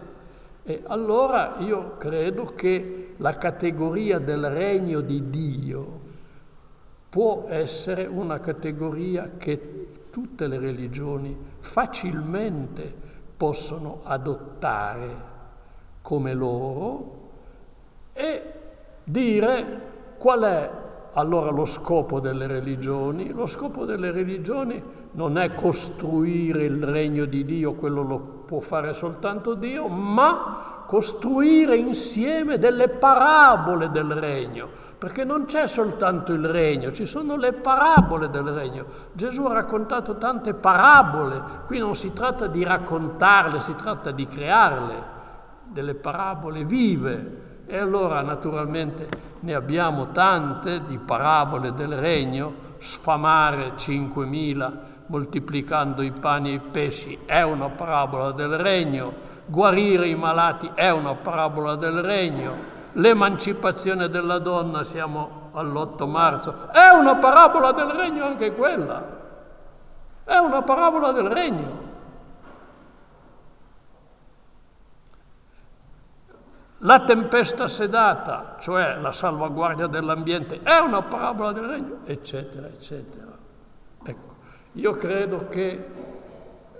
e 0.64 0.82
allora 0.86 1.56
io 1.58 1.96
credo 1.98 2.44
che 2.54 3.01
la 3.22 3.38
categoria 3.38 4.18
del 4.18 4.50
regno 4.50 5.00
di 5.00 5.30
Dio 5.30 6.00
può 7.08 7.46
essere 7.48 8.04
una 8.04 8.40
categoria 8.40 9.30
che 9.38 10.08
tutte 10.10 10.48
le 10.48 10.58
religioni 10.58 11.36
facilmente 11.60 12.92
possono 13.36 14.00
adottare 14.02 15.30
come 16.02 16.34
loro 16.34 17.20
e 18.12 18.42
dire 19.04 19.80
qual 20.18 20.40
è 20.42 20.70
allora 21.12 21.50
lo 21.50 21.66
scopo 21.66 22.18
delle 22.18 22.48
religioni. 22.48 23.28
Lo 23.30 23.46
scopo 23.46 23.84
delle 23.84 24.10
religioni 24.10 24.82
non 25.12 25.38
è 25.38 25.54
costruire 25.54 26.64
il 26.64 26.82
regno 26.82 27.24
di 27.26 27.44
Dio, 27.44 27.74
quello 27.74 28.02
lo 28.02 28.18
può 28.18 28.58
fare 28.58 28.94
soltanto 28.94 29.54
Dio, 29.54 29.86
ma 29.86 30.71
costruire 30.92 31.74
insieme 31.74 32.58
delle 32.58 32.90
parabole 32.90 33.90
del 33.90 34.12
regno, 34.12 34.68
perché 34.98 35.24
non 35.24 35.46
c'è 35.46 35.66
soltanto 35.66 36.34
il 36.34 36.46
regno, 36.46 36.92
ci 36.92 37.06
sono 37.06 37.38
le 37.38 37.54
parabole 37.54 38.28
del 38.28 38.48
regno. 38.48 38.84
Gesù 39.14 39.42
ha 39.46 39.54
raccontato 39.54 40.18
tante 40.18 40.52
parabole, 40.52 41.42
qui 41.64 41.78
non 41.78 41.96
si 41.96 42.12
tratta 42.12 42.46
di 42.46 42.62
raccontarle, 42.62 43.60
si 43.60 43.74
tratta 43.74 44.10
di 44.10 44.28
crearle, 44.28 45.02
delle 45.64 45.94
parabole 45.94 46.66
vive. 46.66 47.62
E 47.64 47.78
allora 47.78 48.20
naturalmente 48.20 49.08
ne 49.40 49.54
abbiamo 49.54 50.10
tante 50.10 50.82
di 50.84 50.98
parabole 50.98 51.72
del 51.72 51.96
regno, 51.96 52.52
sfamare 52.80 53.76
5.000 53.76 54.72
moltiplicando 55.06 56.02
i 56.02 56.12
pani 56.12 56.50
e 56.50 56.54
i 56.54 56.60
pesci 56.60 57.18
è 57.24 57.42
una 57.42 57.68
parabola 57.68 58.32
del 58.32 58.56
regno, 58.58 59.30
guarire 59.46 60.08
i 60.08 60.14
malati 60.14 60.70
è 60.74 60.90
una 60.90 61.14
parabola 61.14 61.76
del 61.76 62.02
regno, 62.02 62.54
l'emancipazione 62.92 64.08
della 64.08 64.38
donna, 64.38 64.84
siamo 64.84 65.50
all'8 65.52 66.08
marzo, 66.08 66.70
è 66.70 66.88
una 66.88 67.16
parabola 67.16 67.72
del 67.72 67.88
regno 67.88 68.24
anche 68.24 68.52
quella, 68.52 69.20
è 70.24 70.36
una 70.36 70.62
parabola 70.62 71.12
del 71.12 71.28
regno. 71.28 71.90
La 76.84 77.04
tempesta 77.04 77.68
sedata, 77.68 78.56
cioè 78.58 78.96
la 78.96 79.12
salvaguardia 79.12 79.86
dell'ambiente, 79.86 80.62
è 80.62 80.78
una 80.78 81.00
parabola 81.02 81.52
del 81.52 81.64
regno, 81.64 81.98
eccetera, 82.04 82.66
eccetera. 82.66 83.30
Ecco, 84.02 84.34
io 84.72 84.92
credo 84.96 85.46
che 85.48 85.90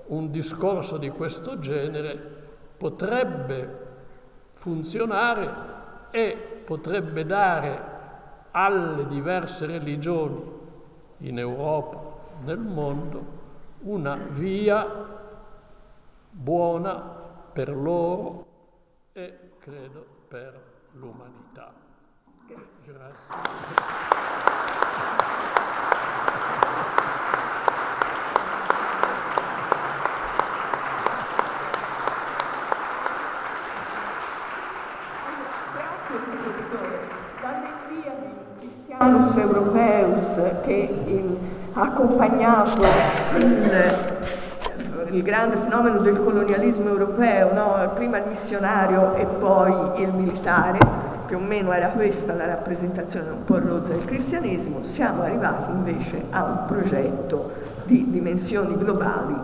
un 0.07 0.31
discorso 0.33 0.97
di 0.97 1.09
questo 1.11 1.61
genere 1.61 2.42
potrebbe 2.83 3.79
funzionare 4.55 5.55
e 6.11 6.63
potrebbe 6.65 7.25
dare 7.25 7.91
alle 8.51 9.07
diverse 9.07 9.67
religioni 9.67 10.43
in 11.19 11.39
Europa, 11.39 12.01
nel 12.43 12.59
mondo, 12.59 13.41
una 13.83 14.17
via 14.17 14.85
buona 16.29 16.95
per 17.53 17.69
loro 17.69 18.47
e 19.13 19.53
credo, 19.59 20.05
per 20.27 20.61
l'umanità. 20.95 21.73
Grazie 22.49 22.93
professore. 36.43 37.09
Dall'invia 37.41 38.15
Christianus 39.03 39.35
Europeus 39.35 40.41
che 40.63 40.89
ha 41.73 41.83
accompagnato 41.83 42.83
il 43.37 44.11
il 45.11 45.23
grande 45.23 45.57
fenomeno 45.57 45.99
del 45.99 46.23
colonialismo 46.23 46.89
europeo, 46.89 47.53
no? 47.53 47.91
prima 47.95 48.17
il 48.17 48.29
missionario 48.29 49.15
e 49.17 49.27
poi 49.27 50.01
il 50.01 50.09
militare, 50.09 50.79
più 51.27 51.37
o 51.37 51.41
meno 51.41 51.71
era 51.71 51.89
questa 51.89 52.33
la 52.33 52.47
rappresentazione 52.47 53.29
un 53.29 53.45
po' 53.45 53.59
rozza 53.59 53.93
del 53.93 54.07
cristianesimo, 54.07 54.83
siamo 54.85 55.23
arrivati 55.23 55.71
invece 55.71 56.23
a 56.31 56.45
un 56.45 56.65
progetto 56.67 57.51
di 57.85 58.07
dimensioni 58.09 58.75
globali 58.79 59.35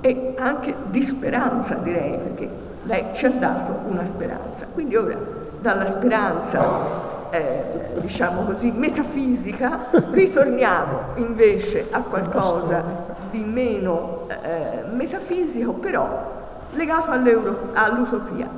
e 0.00 0.34
anche 0.38 0.74
di 0.90 1.02
speranza 1.02 1.74
direi, 1.74 2.18
perché 2.18 2.48
lei 2.84 3.06
ci 3.14 3.26
ha 3.26 3.30
dato 3.30 3.80
una 3.88 4.06
speranza. 4.06 4.66
Quindi 4.72 4.94
ora 4.94 5.16
dalla 5.60 5.86
speranza 5.88 7.05
eh, 7.30 8.00
diciamo 8.00 8.44
così, 8.44 8.70
metafisica, 8.70 9.90
ritorniamo 10.10 11.14
invece 11.16 11.86
a 11.90 12.00
qualcosa 12.00 12.82
di 13.30 13.38
meno 13.38 14.26
eh, 14.28 14.84
metafisico, 14.92 15.72
però 15.74 16.34
legato 16.72 17.10
all'utopia. 17.10 18.48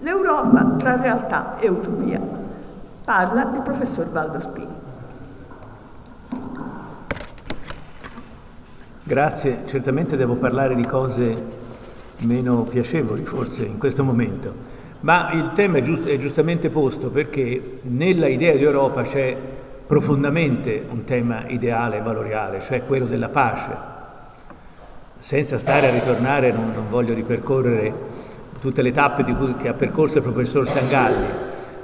L'Europa 0.00 0.74
tra 0.78 0.96
realtà 0.96 1.58
e 1.58 1.68
utopia. 1.68 2.20
Parla 3.04 3.42
il 3.54 3.60
professor 3.62 4.06
Valdo 4.10 4.40
Spini. 4.40 4.82
Grazie, 9.06 9.64
certamente 9.66 10.16
devo 10.16 10.36
parlare 10.36 10.74
di 10.74 10.86
cose 10.86 11.62
meno 12.20 12.62
piacevoli 12.62 13.24
forse 13.24 13.64
in 13.64 13.78
questo 13.78 14.02
momento, 14.02 14.54
ma 15.04 15.30
il 15.32 15.50
tema 15.54 15.78
è, 15.78 15.82
giust- 15.82 16.06
è 16.06 16.18
giustamente 16.18 16.70
posto 16.70 17.10
perché 17.10 17.80
nella 17.82 18.26
idea 18.26 18.54
di 18.54 18.62
Europa 18.62 19.02
c'è 19.02 19.36
profondamente 19.86 20.82
un 20.88 21.04
tema 21.04 21.44
ideale 21.46 21.98
e 21.98 22.00
valoriale, 22.00 22.62
cioè 22.62 22.86
quello 22.86 23.04
della 23.04 23.28
pace, 23.28 23.92
senza 25.18 25.58
stare 25.58 25.88
a 25.88 25.90
ritornare, 25.90 26.52
non, 26.52 26.72
non 26.74 26.88
voglio 26.88 27.12
ripercorrere 27.12 27.92
tutte 28.60 28.80
le 28.80 28.92
tappe 28.92 29.24
cui, 29.24 29.54
che 29.56 29.68
ha 29.68 29.74
percorso 29.74 30.18
il 30.18 30.22
professor 30.22 30.66
Sangalli, 30.66 31.26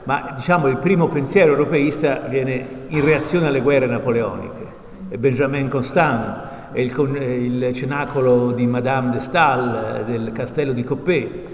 ma 0.04 0.32
diciamo 0.34 0.68
il 0.68 0.78
primo 0.78 1.08
pensiero 1.08 1.52
europeista 1.52 2.20
viene 2.26 2.86
in 2.88 3.04
reazione 3.04 3.48
alle 3.48 3.60
guerre 3.60 3.86
napoleoniche. 3.86 4.78
E 5.10 5.18
Benjamin 5.18 5.68
Constant 5.68 6.72
e 6.72 6.84
il, 6.84 7.62
il, 7.62 7.74
cenacolo 7.74 8.52
di 8.52 8.66
Madame 8.66 9.10
de 9.10 9.20
Stael 9.20 10.04
del 10.06 10.32
castello 10.32 10.72
di 10.72 10.82
Coppet, 10.82 11.49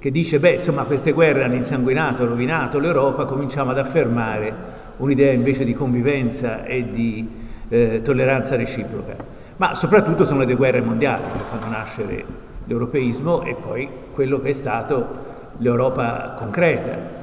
che 0.00 0.10
dice, 0.10 0.40
beh, 0.40 0.54
insomma, 0.54 0.82
queste 0.82 1.12
guerre 1.12 1.44
hanno 1.44 1.54
insanguinato, 1.54 2.26
rovinato 2.26 2.80
l'Europa, 2.80 3.24
cominciamo 3.26 3.70
ad 3.70 3.78
affermare 3.78 4.52
un'idea 4.96 5.30
invece 5.30 5.64
di 5.64 5.74
convivenza 5.74 6.64
e 6.64 6.90
di 6.90 7.28
eh, 7.68 8.00
tolleranza 8.02 8.56
reciproca 8.56 9.38
ma 9.60 9.74
soprattutto 9.74 10.24
sono 10.24 10.38
le 10.38 10.46
due 10.46 10.54
guerre 10.54 10.80
mondiali 10.80 11.22
che 11.32 11.44
fanno 11.50 11.70
nascere 11.70 12.24
l'europeismo 12.64 13.42
e 13.42 13.54
poi 13.54 13.86
quello 14.14 14.40
che 14.40 14.50
è 14.50 14.52
stato 14.54 15.28
l'Europa 15.58 16.34
concreta. 16.38 17.18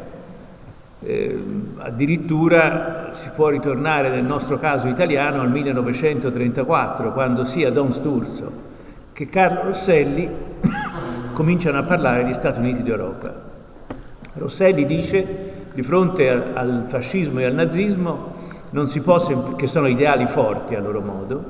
Eh, 0.99 1.39
addirittura 1.77 3.09
si 3.13 3.29
può 3.33 3.49
ritornare 3.49 4.09
nel 4.09 4.23
nostro 4.23 4.59
caso 4.59 4.87
italiano 4.87 5.41
al 5.41 5.49
1934, 5.49 7.11
quando 7.11 7.43
sia 7.43 7.71
Don 7.71 7.91
Sturzo 7.93 8.65
che 9.13 9.27
Carlo 9.29 9.63
Rosselli 9.63 10.29
cominciano 11.37 11.77
a 11.77 11.83
parlare 11.83 12.23
di 12.23 12.33
Stati 12.33 12.57
Uniti 12.57 12.81
d'Europa. 12.81 13.31
Rosselli 14.33 14.87
dice 14.87 15.67
di 15.71 15.83
fronte 15.83 16.27
al 16.27 16.85
fascismo 16.87 17.41
e 17.41 17.45
al 17.45 17.53
nazismo, 17.53 18.33
può, 19.03 19.55
che 19.55 19.67
sono 19.67 19.85
ideali 19.85 20.25
forti 20.25 20.73
a 20.73 20.79
loro 20.79 20.99
modo, 20.99 21.43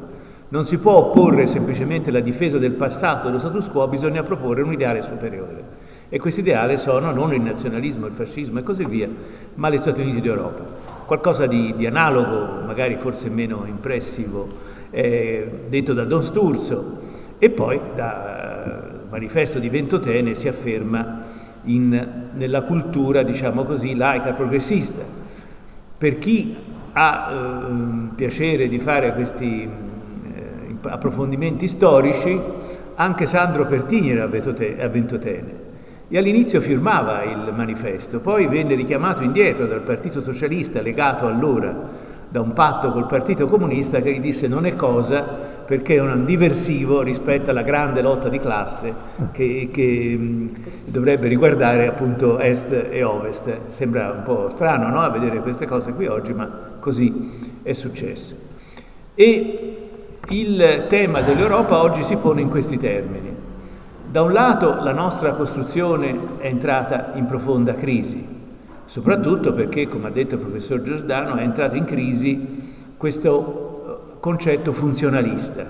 non 0.49 0.65
si 0.65 0.77
può 0.77 0.97
opporre 0.97 1.47
semplicemente 1.47 2.11
la 2.11 2.19
difesa 2.19 2.57
del 2.57 2.73
passato 2.73 3.27
dello 3.27 3.39
status 3.39 3.69
quo, 3.69 3.87
bisogna 3.87 4.23
proporre 4.23 4.61
un 4.61 4.73
ideale 4.73 5.01
superiore. 5.03 5.63
E 6.09 6.19
questo 6.19 6.41
ideale 6.41 6.75
sono 6.75 7.11
non 7.13 7.33
il 7.33 7.39
nazionalismo, 7.41 8.07
il 8.07 8.13
fascismo 8.13 8.59
e 8.59 8.63
così 8.63 8.83
via, 8.83 9.07
ma 9.53 9.69
gli 9.69 9.77
Stati 9.77 10.01
Uniti 10.01 10.19
d'Europa. 10.19 10.65
Qualcosa 11.05 11.45
di, 11.45 11.73
di 11.77 11.85
analogo, 11.85 12.65
magari 12.65 12.97
forse 12.99 13.29
meno 13.29 13.63
impressivo, 13.65 14.49
eh, 14.89 15.49
detto 15.69 15.93
da 15.93 16.03
Don 16.03 16.25
Sturzo, 16.25 17.05
e 17.39 17.49
poi 17.51 17.79
dal 17.95 18.76
manifesto 19.09 19.59
di 19.59 19.69
Ventotene 19.69 20.35
si 20.35 20.47
afferma 20.47 21.23
in, 21.63 22.29
nella 22.33 22.61
cultura, 22.61 23.23
diciamo 23.23 23.63
così, 23.63 23.95
laica 23.95 24.33
progressista. 24.33 25.03
Per 25.97 26.17
chi 26.17 26.55
ha 26.93 27.31
eh, 27.31 28.15
piacere 28.15 28.67
di 28.67 28.79
fare 28.79 29.13
questi 29.13 29.63
eh, 29.63 30.75
approfondimenti 30.81 31.67
storici, 31.67 32.39
anche 32.95 33.25
Sandro 33.27 33.65
Pertini 33.65 34.11
era 34.11 34.23
a 34.23 34.87
Ventotene 34.87 35.65
e 36.09 36.17
all'inizio 36.17 36.61
firmava 36.61 37.23
il 37.23 37.53
manifesto, 37.53 38.19
poi 38.19 38.47
venne 38.47 38.75
richiamato 38.75 39.23
indietro 39.23 39.65
dal 39.65 39.81
Partito 39.81 40.21
Socialista 40.21 40.81
legato 40.81 41.27
allora 41.27 41.75
da 42.29 42.39
un 42.39 42.53
patto 42.53 42.91
col 42.91 43.07
Partito 43.07 43.47
Comunista 43.47 44.01
che 44.01 44.13
gli 44.13 44.19
disse 44.19 44.47
non 44.47 44.65
è 44.65 44.75
cosa 44.75 45.46
perché 45.67 45.95
è 45.95 45.99
un 45.99 46.23
diversivo 46.23 47.01
rispetto 47.01 47.49
alla 47.49 47.61
grande 47.61 48.01
lotta 48.01 48.29
di 48.29 48.39
classe 48.39 48.93
che, 49.33 49.69
che 49.69 50.15
mh, 50.17 50.49
dovrebbe 50.85 51.27
riguardare 51.27 51.87
appunto 51.87 52.39
est 52.39 52.71
e 52.89 53.03
ovest. 53.03 53.53
Sembra 53.75 54.11
un 54.11 54.23
po' 54.23 54.47
strano 54.49 54.87
no? 54.87 55.01
a 55.01 55.09
vedere 55.09 55.41
queste 55.41 55.67
cose 55.67 55.91
qui 55.91 56.07
oggi, 56.07 56.33
ma 56.33 56.49
così 56.79 57.51
è 57.63 57.73
successo. 57.73 58.33
E 59.13 59.77
il 60.29 60.85
tema 60.87 61.19
dell'Europa 61.19 61.81
oggi 61.81 62.01
si 62.03 62.15
pone 62.15 62.39
in 62.39 62.49
questi 62.49 62.77
termini. 62.77 63.35
Da 64.09 64.21
un 64.21 64.31
lato 64.31 64.81
la 64.81 64.93
nostra 64.93 65.31
costruzione 65.31 66.17
è 66.37 66.47
entrata 66.47 67.11
in 67.15 67.25
profonda 67.25 67.73
crisi, 67.73 68.25
soprattutto 68.85 69.51
perché, 69.51 69.89
come 69.89 70.07
ha 70.07 70.11
detto 70.11 70.35
il 70.35 70.41
professor 70.41 70.81
Giordano, 70.81 71.35
è 71.35 71.41
entrato 71.41 71.75
in 71.75 71.83
crisi 71.83 72.95
questo 72.95 73.66
concetto 74.27 74.73
funzionalista, 74.73 75.65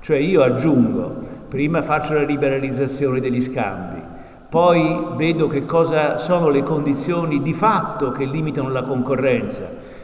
cioè 0.00 0.18
io 0.18 0.42
aggiungo, 0.42 1.24
prima 1.48 1.80
faccio 1.80 2.12
la 2.12 2.22
liberalizzazione 2.22 3.18
degli 3.18 3.40
scambi, 3.40 3.98
poi 4.50 5.06
vedo 5.16 5.46
che 5.46 5.64
cosa 5.64 6.18
sono 6.18 6.50
le 6.50 6.62
condizioni 6.62 7.40
di 7.40 7.54
fatto 7.54 8.10
che 8.10 8.26
limitano 8.26 8.68
la 8.68 8.82
concorrenza. 8.82 9.62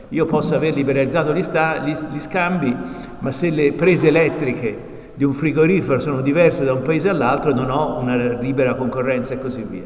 Io 0.08 0.24
posso 0.24 0.54
aver 0.54 0.72
liberalizzato 0.72 1.34
gli, 1.34 1.42
sta, 1.42 1.84
gli, 1.84 1.94
gli 2.10 2.20
scambi, 2.20 2.74
ma 3.18 3.30
se 3.32 3.50
le 3.50 3.72
prese 3.72 4.08
elettriche 4.08 4.92
di 5.12 5.24
un 5.24 5.34
frigorifero 5.34 6.00
sono 6.00 6.22
diverse 6.22 6.64
da 6.64 6.72
un 6.72 6.80
paese 6.80 7.10
all'altro 7.10 7.52
non 7.52 7.68
ho 7.68 7.98
una 7.98 8.16
libera 8.16 8.76
concorrenza 8.76 9.34
e 9.34 9.40
così 9.40 9.62
via. 9.62 9.84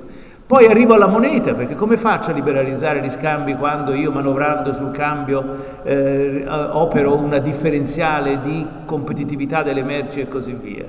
Poi 0.49 0.65
arrivo 0.65 0.95
alla 0.95 1.09
moneta, 1.09 1.53
perché 1.53 1.75
come 1.75 1.99
faccio 1.99 2.31
a 2.31 2.33
liberalizzare 2.33 3.03
gli 3.03 3.11
scambi 3.11 3.55
quando 3.55 3.93
io 3.93 4.11
manovrando 4.11 4.73
sul 4.73 4.93
cambio 4.93 5.45
eh, 5.83 6.47
opero 6.49 7.15
una 7.16 7.37
differenziale 7.37 8.41
di 8.41 8.65
competitività 8.87 9.62
delle 9.62 9.83
merci 9.83 10.20
e 10.20 10.29
così 10.29 10.55
via? 10.55 10.87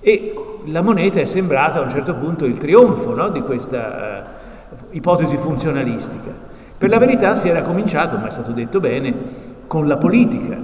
E 0.00 0.34
la 0.66 0.82
moneta 0.82 1.18
è 1.18 1.24
sembrata 1.24 1.78
a 1.78 1.80
un 1.80 1.88
certo 1.88 2.14
punto 2.16 2.44
il 2.44 2.58
trionfo 2.58 3.14
no, 3.14 3.30
di 3.30 3.40
questa 3.40 4.26
uh, 4.68 4.74
ipotesi 4.90 5.38
funzionalistica. 5.38 6.30
Per 6.76 6.90
la 6.90 6.98
verità 6.98 7.36
si 7.36 7.48
era 7.48 7.62
cominciato, 7.62 8.18
ma 8.18 8.26
è 8.26 8.30
stato 8.30 8.52
detto 8.52 8.80
bene, 8.80 9.14
con 9.66 9.86
la 9.86 9.96
politica, 9.96 10.58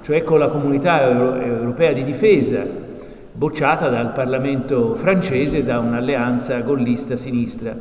cioè 0.00 0.24
con 0.24 0.38
la 0.38 0.48
comunità 0.48 1.02
euro- 1.02 1.34
europea 1.34 1.92
di 1.92 2.02
difesa, 2.02 2.64
bocciata 3.32 3.88
dal 3.88 4.12
Parlamento 4.12 4.94
francese 4.96 5.64
da 5.64 5.78
un'alleanza 5.78 6.60
gollista-sinistra. 6.60 7.74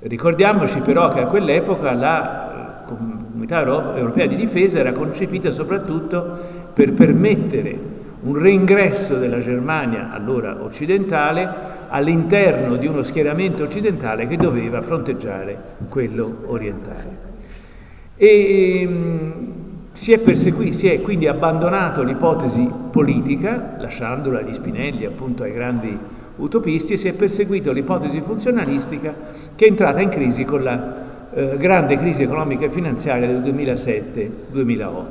Ricordiamoci 0.00 0.80
però 0.80 1.08
che 1.08 1.20
a 1.20 1.26
quell'epoca 1.26 1.92
la 1.94 2.84
eh, 2.84 2.84
Comunità 2.86 3.60
Europea 3.60 4.26
di 4.26 4.36
Difesa 4.36 4.78
era 4.78 4.92
concepita 4.92 5.50
soprattutto 5.50 6.38
per 6.72 6.92
permettere 6.92 7.94
un 8.20 8.38
reingresso 8.38 9.16
della 9.16 9.40
Germania, 9.40 10.10
allora 10.12 10.62
occidentale, 10.62 11.74
all'interno 11.88 12.76
di 12.76 12.86
uno 12.86 13.02
schieramento 13.02 13.62
occidentale 13.62 14.26
che 14.26 14.36
doveva 14.36 14.82
fronteggiare 14.82 15.56
quello 15.88 16.42
orientale. 16.46 17.24
E, 18.16 18.80
ehm, 18.82 19.55
si 19.96 20.12
è, 20.12 20.18
persegui- 20.18 20.74
si 20.74 20.88
è 20.88 21.00
quindi 21.00 21.26
abbandonato 21.26 22.02
l'ipotesi 22.02 22.70
politica, 22.90 23.76
lasciandola 23.78 24.40
agli 24.40 24.52
Spinelli, 24.52 25.06
appunto 25.06 25.42
ai 25.42 25.52
grandi 25.52 25.98
utopisti, 26.36 26.92
e 26.92 26.96
si 26.98 27.08
è 27.08 27.14
perseguito 27.14 27.72
l'ipotesi 27.72 28.20
funzionalistica 28.20 29.14
che 29.54 29.64
è 29.64 29.68
entrata 29.68 30.02
in 30.02 30.10
crisi 30.10 30.44
con 30.44 30.62
la 30.62 31.04
eh, 31.32 31.56
grande 31.56 31.98
crisi 31.98 32.22
economica 32.22 32.66
e 32.66 32.70
finanziaria 32.70 33.26
del 33.26 33.40
2007-2008. 33.40 35.04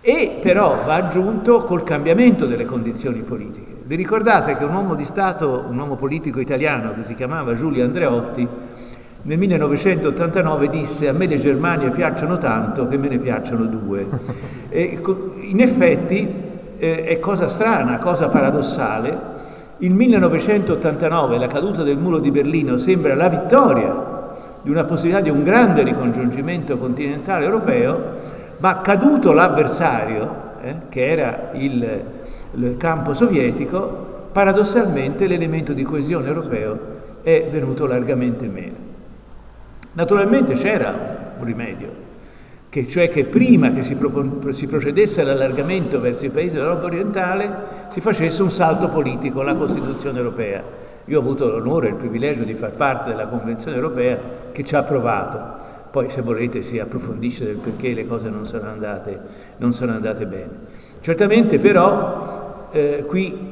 E 0.00 0.38
però 0.40 0.78
va 0.86 0.94
aggiunto 0.94 1.64
col 1.64 1.82
cambiamento 1.82 2.46
delle 2.46 2.64
condizioni 2.64 3.20
politiche. 3.20 3.70
Vi 3.84 3.94
ricordate 3.96 4.56
che 4.56 4.64
un 4.64 4.72
uomo 4.72 4.94
di 4.94 5.04
Stato, 5.04 5.66
un 5.68 5.78
uomo 5.78 5.96
politico 5.96 6.40
italiano 6.40 6.94
che 6.94 7.04
si 7.04 7.14
chiamava 7.14 7.54
Giulio 7.54 7.84
Andreotti, 7.84 8.48
nel 9.24 9.38
1989 9.38 10.68
disse 10.68 11.08
a 11.08 11.12
me 11.12 11.26
le 11.26 11.38
Germanie 11.38 11.90
piacciono 11.90 12.38
tanto 12.38 12.88
che 12.88 12.96
me 12.96 13.08
ne 13.08 13.18
piacciono 13.18 13.64
due. 13.64 14.06
E 14.74 14.98
in 15.42 15.60
effetti 15.60 16.26
eh, 16.78 17.04
è 17.04 17.20
cosa 17.20 17.46
strana, 17.46 17.98
cosa 17.98 18.28
paradossale. 18.28 19.30
Il 19.78 19.92
1989, 19.92 21.36
la 21.36 21.46
caduta 21.46 21.82
del 21.82 21.98
muro 21.98 22.18
di 22.18 22.30
Berlino, 22.30 22.78
sembra 22.78 23.14
la 23.14 23.28
vittoria 23.28 23.94
di 24.62 24.70
una 24.70 24.84
possibilità 24.84 25.20
di 25.20 25.28
un 25.28 25.42
grande 25.42 25.82
ricongiungimento 25.82 26.78
continentale 26.78 27.44
europeo, 27.44 28.00
ma 28.56 28.80
caduto 28.80 29.34
l'avversario, 29.34 30.34
eh, 30.62 30.74
che 30.88 31.06
era 31.06 31.50
il, 31.52 32.00
il 32.54 32.76
campo 32.78 33.12
sovietico, 33.12 34.28
paradossalmente 34.32 35.26
l'elemento 35.26 35.74
di 35.74 35.82
coesione 35.82 36.28
europeo 36.28 36.78
è 37.22 37.46
venuto 37.52 37.84
largamente 37.84 38.46
meno. 38.46 38.91
Naturalmente 39.94 40.54
c'era 40.54 41.34
un 41.38 41.44
rimedio, 41.44 41.88
che 42.70 42.88
cioè 42.88 43.10
che 43.10 43.24
prima 43.24 43.72
che 43.72 43.82
si, 43.82 43.94
propon- 43.94 44.52
si 44.54 44.66
procedesse 44.66 45.20
all'allargamento 45.20 46.00
verso 46.00 46.24
i 46.24 46.30
paesi 46.30 46.54
dell'Europa 46.54 46.86
orientale 46.86 47.50
si 47.90 48.00
facesse 48.00 48.40
un 48.42 48.50
salto 48.50 48.88
politico, 48.88 49.42
la 49.42 49.54
Costituzione 49.54 50.16
europea. 50.16 50.62
Io 51.06 51.18
ho 51.18 51.20
avuto 51.20 51.46
l'onore 51.50 51.88
e 51.88 51.90
il 51.90 51.96
privilegio 51.96 52.44
di 52.44 52.54
far 52.54 52.70
parte 52.70 53.10
della 53.10 53.26
Convenzione 53.26 53.76
europea 53.76 54.18
che 54.52 54.64
ci 54.64 54.74
ha 54.74 54.78
approvato. 54.78 55.60
Poi 55.90 56.08
se 56.08 56.22
volete 56.22 56.62
si 56.62 56.78
approfondisce 56.78 57.44
del 57.44 57.56
perché 57.56 57.92
le 57.92 58.06
cose 58.06 58.30
non 58.30 58.46
sono 58.46 58.70
andate, 58.70 59.18
non 59.58 59.74
sono 59.74 59.92
andate 59.92 60.24
bene. 60.24 60.50
Certamente 61.02 61.58
però 61.58 62.68
eh, 62.72 63.04
qui 63.06 63.51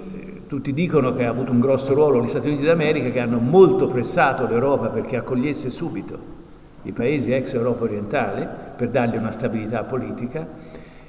tutti 0.50 0.72
dicono 0.74 1.14
che 1.14 1.26
ha 1.26 1.30
avuto 1.30 1.52
un 1.52 1.60
grosso 1.60 1.94
ruolo 1.94 2.24
gli 2.24 2.28
Stati 2.28 2.48
Uniti 2.48 2.64
d'America 2.64 3.10
che 3.10 3.20
hanno 3.20 3.38
molto 3.38 3.86
pressato 3.86 4.48
l'Europa 4.48 4.88
perché 4.88 5.16
accogliesse 5.16 5.70
subito 5.70 6.18
i 6.82 6.90
paesi 6.90 7.30
ex 7.30 7.52
Europa 7.52 7.84
orientale 7.84 8.48
per 8.76 8.88
dargli 8.88 9.14
una 9.14 9.30
stabilità 9.30 9.84
politica 9.84 10.44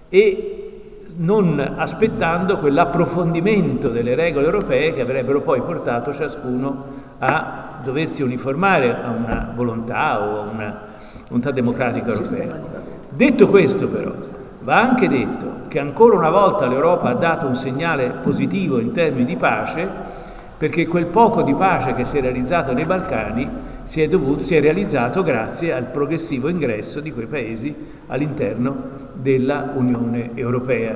e 0.10 1.06
non 1.18 1.60
aspettando 1.60 2.58
quell'approfondimento 2.58 3.90
delle 3.90 4.14
regole 4.14 4.46
europee 4.46 4.94
che 4.94 5.02
avrebbero 5.02 5.42
poi 5.42 5.60
portato 5.62 6.14
ciascuno 6.14 6.84
a 7.18 7.80
doversi 7.84 8.22
uniformare 8.22 8.94
a 8.94 9.10
una 9.10 9.52
volontà 9.56 10.22
o 10.22 10.38
a 10.38 10.52
una 10.52 10.82
volontà 11.26 11.50
democratica 11.50 12.12
europea. 12.12 12.62
Detto 13.10 13.48
questo 13.48 13.88
però, 13.88 14.14
va 14.72 14.80
anche 14.80 15.10
detto 15.10 15.64
che 15.68 15.80
ancora 15.80 16.16
una 16.16 16.30
volta 16.30 16.66
l'Europa 16.66 17.10
ha 17.10 17.14
dato 17.14 17.46
un 17.46 17.58
segnale 17.58 18.08
positivo 18.24 18.80
in 18.80 18.94
termini 18.94 19.26
di 19.26 19.36
pace 19.36 19.86
perché 20.58 20.88
quel 20.88 21.08
poco 21.08 21.42
di 21.42 21.54
pace 21.54 21.94
che 21.94 22.06
si 22.06 22.20
è 22.20 22.22
realizzato 22.22 22.72
nei 22.72 22.86
Balcani 22.86 23.50
si 23.84 24.02
è, 24.02 24.08
dovuto, 24.08 24.46
si 24.46 24.56
è 24.56 24.62
realizzato 24.62 25.24
grazie 25.24 25.74
al 25.74 25.88
progressivo 25.88 26.48
ingresso 26.48 27.02
di 27.02 27.12
quei 27.12 27.26
paesi 27.26 27.76
all'interno 28.08 28.78
della 29.12 29.74
Unione 29.74 30.30
Europea. 30.36 30.96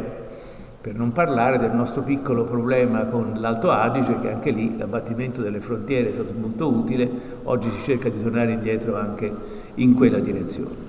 Per 0.80 0.96
non 0.96 1.12
parlare 1.12 1.60
del 1.60 1.72
nostro 1.72 2.02
piccolo 2.02 2.46
problema 2.46 3.02
con 3.02 3.34
l'Alto 3.40 3.72
Adige, 3.72 4.22
che 4.22 4.32
anche 4.32 4.52
lì 4.52 4.78
l'abbattimento 4.78 5.42
delle 5.42 5.60
frontiere 5.60 6.12
è 6.12 6.14
stato 6.14 6.32
molto 6.40 6.70
utile, 6.70 7.10
oggi 7.44 7.70
si 7.72 7.84
cerca 7.84 8.08
di 8.08 8.24
tornare 8.24 8.54
indietro 8.54 8.96
anche 8.96 9.30
in 9.74 9.96
quella 9.96 10.20
direzione. 10.20 10.85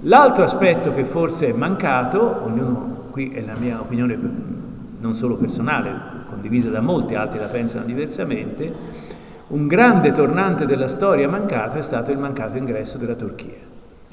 L'altro 0.00 0.44
aspetto 0.44 0.92
che 0.92 1.04
forse 1.04 1.48
è 1.48 1.52
mancato, 1.52 2.42
ognuno 2.44 3.04
qui 3.10 3.32
è 3.32 3.40
la 3.40 3.54
mia 3.58 3.80
opinione 3.80 4.18
non 5.00 5.14
solo 5.14 5.36
personale, 5.36 5.90
condivisa 6.28 6.68
da 6.68 6.82
molti, 6.82 7.14
altri 7.14 7.38
la 7.38 7.46
pensano 7.46 7.86
diversamente, 7.86 8.70
un 9.48 9.66
grande 9.66 10.12
tornante 10.12 10.66
della 10.66 10.88
storia 10.88 11.30
mancato 11.30 11.78
è 11.78 11.82
stato 11.82 12.10
il 12.10 12.18
mancato 12.18 12.58
ingresso 12.58 12.98
della 12.98 13.14
Turchia. 13.14 13.56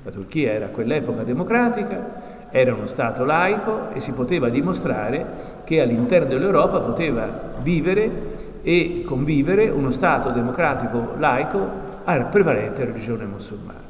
La 0.04 0.12
Turchia 0.12 0.54
era 0.54 0.66
a 0.68 0.70
quell'epoca 0.70 1.24
democratica, 1.24 2.22
era 2.50 2.74
uno 2.74 2.88
Stato 2.88 3.26
laico 3.26 3.90
e 3.92 4.00
si 4.00 4.14
poteva 4.14 4.48
dimostrare 4.48 5.26
che 5.66 5.82
all'interno 5.82 6.30
dell'Europa 6.30 6.80
poteva 6.80 7.28
vivere 7.62 8.62
e 8.62 9.04
convivere 9.06 9.68
uno 9.68 9.92
Stato 9.92 10.30
democratico 10.30 11.16
laico 11.18 11.68
a 12.06 12.18
prevalente 12.22 12.86
religione 12.86 13.26
musulmana. 13.26 13.83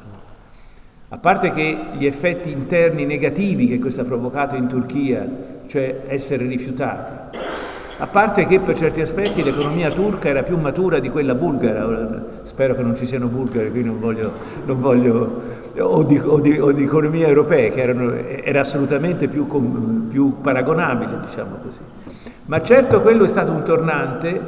A 1.14 1.18
parte 1.18 1.53
che 1.53 1.77
gli 1.95 2.07
effetti 2.07 2.49
interni 2.49 3.06
negativi 3.06 3.68
che 3.68 3.77
questo 3.77 4.02
ha 4.02 4.03
provocato 4.03 4.56
in 4.56 4.65
Turchia, 4.65 5.23
cioè 5.68 6.06
essere 6.07 6.48
rifiutati, 6.48 7.38
a 7.99 8.07
parte 8.07 8.48
che 8.48 8.60
per 8.60 8.76
certi 8.76 8.99
aspetti 9.02 9.44
l'economia 9.44 9.91
turca 9.91 10.30
era 10.30 10.41
più 10.41 10.57
matura 10.57 10.98
di 10.98 11.10
quella 11.10 11.35
bulgara, 11.35 12.41
spero 12.45 12.73
che 12.73 12.81
non 12.81 12.95
ci 12.95 13.06
siano 13.06 13.27
bulgari, 13.27 13.69
qui 13.69 13.84
non 13.84 13.99
voglio, 13.99 14.31
non 14.65 14.81
voglio 14.81 15.41
o, 15.77 16.02
di, 16.02 16.18
o, 16.18 16.40
di, 16.40 16.57
o, 16.57 16.72
di, 16.72 16.84
economie 16.84 17.27
europee, 17.27 17.72
che 17.72 17.81
erano, 17.81 18.11
era 18.15 18.61
assolutamente 18.61 19.27
più, 19.27 19.45
più 20.10 20.41
paragonabile, 20.41 21.19
diciamo 21.27 21.57
così. 21.61 21.80
Ma 22.45 22.60
certo 22.64 23.02
quello 23.02 23.26
è 23.26 23.27
stato 23.27 23.52
un 23.52 23.61
tornante 23.61 24.41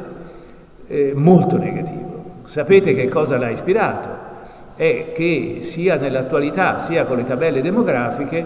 eh, 0.88 1.12
molto 1.14 1.58
negativo. 1.58 2.42
Sapete 2.46 2.96
che 2.96 3.08
cosa 3.08 3.38
l'ha 3.38 3.50
ispirato? 3.50 4.25
È 4.76 5.12
che 5.14 5.60
sia 5.64 5.96
nell'attualità 5.96 6.80
sia 6.80 7.06
con 7.06 7.18
le 7.18 7.26
tabelle 7.26 7.62
demografiche 7.62 8.46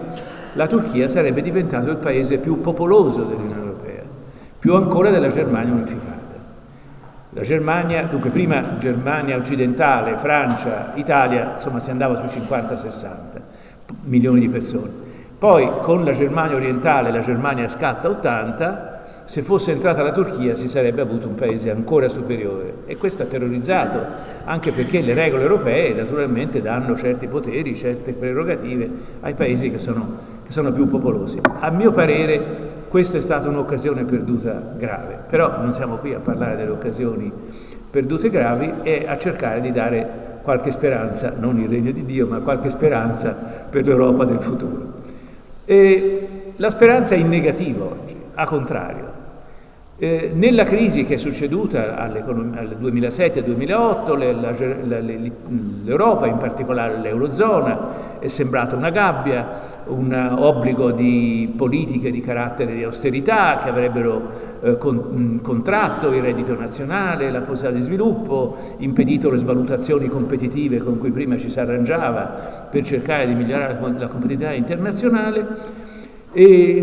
la 0.53 0.67
Turchia 0.67 1.07
sarebbe 1.07 1.41
diventato 1.41 1.89
il 1.89 1.97
paese 1.97 2.37
più 2.37 2.61
popoloso 2.61 3.23
dell'Unione 3.23 3.61
Europea, 3.61 4.01
più 4.57 4.75
ancora 4.75 5.09
della 5.09 5.29
Germania 5.29 5.73
unificata. 5.73 6.17
La 7.31 7.41
Germania, 7.41 8.03
dunque 8.09 8.31
prima 8.31 8.77
Germania 8.79 9.37
occidentale, 9.37 10.17
Francia, 10.17 10.93
Italia, 10.95 11.53
insomma 11.53 11.79
si 11.79 11.91
andava 11.91 12.27
sui 12.27 12.41
50-60 12.41 13.13
milioni 14.03 14.39
di 14.39 14.49
persone. 14.49 14.89
Poi 15.37 15.69
con 15.81 16.03
la 16.03 16.13
Germania 16.13 16.55
orientale 16.55 17.11
la 17.11 17.21
Germania 17.21 17.69
scatta 17.69 18.09
80, 18.09 19.23
se 19.25 19.43
fosse 19.43 19.71
entrata 19.71 20.01
la 20.01 20.11
Turchia 20.11 20.55
si 20.55 20.67
sarebbe 20.67 21.01
avuto 21.01 21.27
un 21.27 21.35
paese 21.35 21.69
ancora 21.69 22.09
superiore 22.09 22.77
e 22.87 22.97
questo 22.97 23.21
ha 23.21 23.27
terrorizzato 23.27 24.03
anche 24.49 24.71
perché 24.71 25.01
le 25.01 25.13
regole 25.13 25.43
europee 25.43 25.93
naturalmente 25.93 26.59
danno 26.59 26.97
certi 26.97 27.27
poteri, 27.27 27.75
certe 27.75 28.13
prerogative 28.13 28.89
ai 29.19 29.35
paesi 29.35 29.69
che 29.69 29.77
sono, 29.77 30.17
che 30.45 30.51
sono 30.51 30.71
più 30.71 30.89
popolosi. 30.89 31.39
A 31.59 31.69
mio 31.69 31.91
parere 31.91 32.67
questa 32.89 33.17
è 33.17 33.21
stata 33.21 33.47
un'occasione 33.47 34.03
perduta 34.05 34.73
grave, 34.75 35.19
però 35.29 35.61
non 35.61 35.71
siamo 35.73 35.97
qui 35.97 36.15
a 36.15 36.19
parlare 36.19 36.55
delle 36.55 36.71
occasioni 36.71 37.31
perdute 37.91 38.31
gravi 38.31 38.73
e 38.81 39.05
a 39.07 39.19
cercare 39.19 39.61
di 39.61 39.71
dare 39.71 40.27
qualche 40.41 40.71
speranza, 40.71 41.35
non 41.37 41.59
il 41.59 41.69
regno 41.69 41.91
di 41.91 42.03
Dio, 42.03 42.25
ma 42.25 42.39
qualche 42.39 42.71
speranza 42.71 43.29
per 43.69 43.85
l'Europa 43.85 44.25
del 44.25 44.41
futuro. 44.41 44.93
E 45.65 46.27
la 46.55 46.71
speranza 46.71 47.13
è 47.13 47.19
in 47.19 47.29
negativo 47.29 47.97
oggi, 48.01 48.15
a 48.33 48.45
contrario. 48.47 49.18
Eh, 50.01 50.31
nella 50.33 50.63
crisi 50.63 51.03
che 51.03 51.15
è 51.15 51.17
succeduta 51.17 51.97
al 51.97 52.23
2007-2008 52.81 54.17
l'Europa, 55.83 56.25
in 56.25 56.37
particolare 56.37 57.01
l'Eurozona, 57.01 58.17
è 58.19 58.29
sembrata 58.29 58.77
una 58.77 58.91
gabbia, 58.91 59.67
un 59.87 60.37
obbligo 60.39 60.91
di 60.91 61.53
politiche 61.53 62.11
di 62.11 62.21
carattere 62.21 62.75
di 62.75 62.83
austerità 62.83 63.59
che 63.61 63.67
avrebbero 63.67 64.57
eh, 64.61 64.77
con, 64.77 65.41
contratto 65.41 66.13
il 66.13 66.21
reddito 66.21 66.57
nazionale, 66.57 67.29
la 67.29 67.41
possibilità 67.41 67.79
di 67.79 67.83
sviluppo, 67.83 68.75
impedito 68.77 69.29
le 69.29 69.39
svalutazioni 69.39 70.07
competitive 70.07 70.77
con 70.77 70.97
cui 70.97 71.11
prima 71.11 71.37
ci 71.37 71.49
si 71.49 71.59
arrangiava 71.59 72.67
per 72.71 72.85
cercare 72.85 73.27
di 73.27 73.33
migliorare 73.33 73.77
la 73.97 74.07
competitività 74.07 74.53
internazionale 74.53 75.87
e 76.31 76.79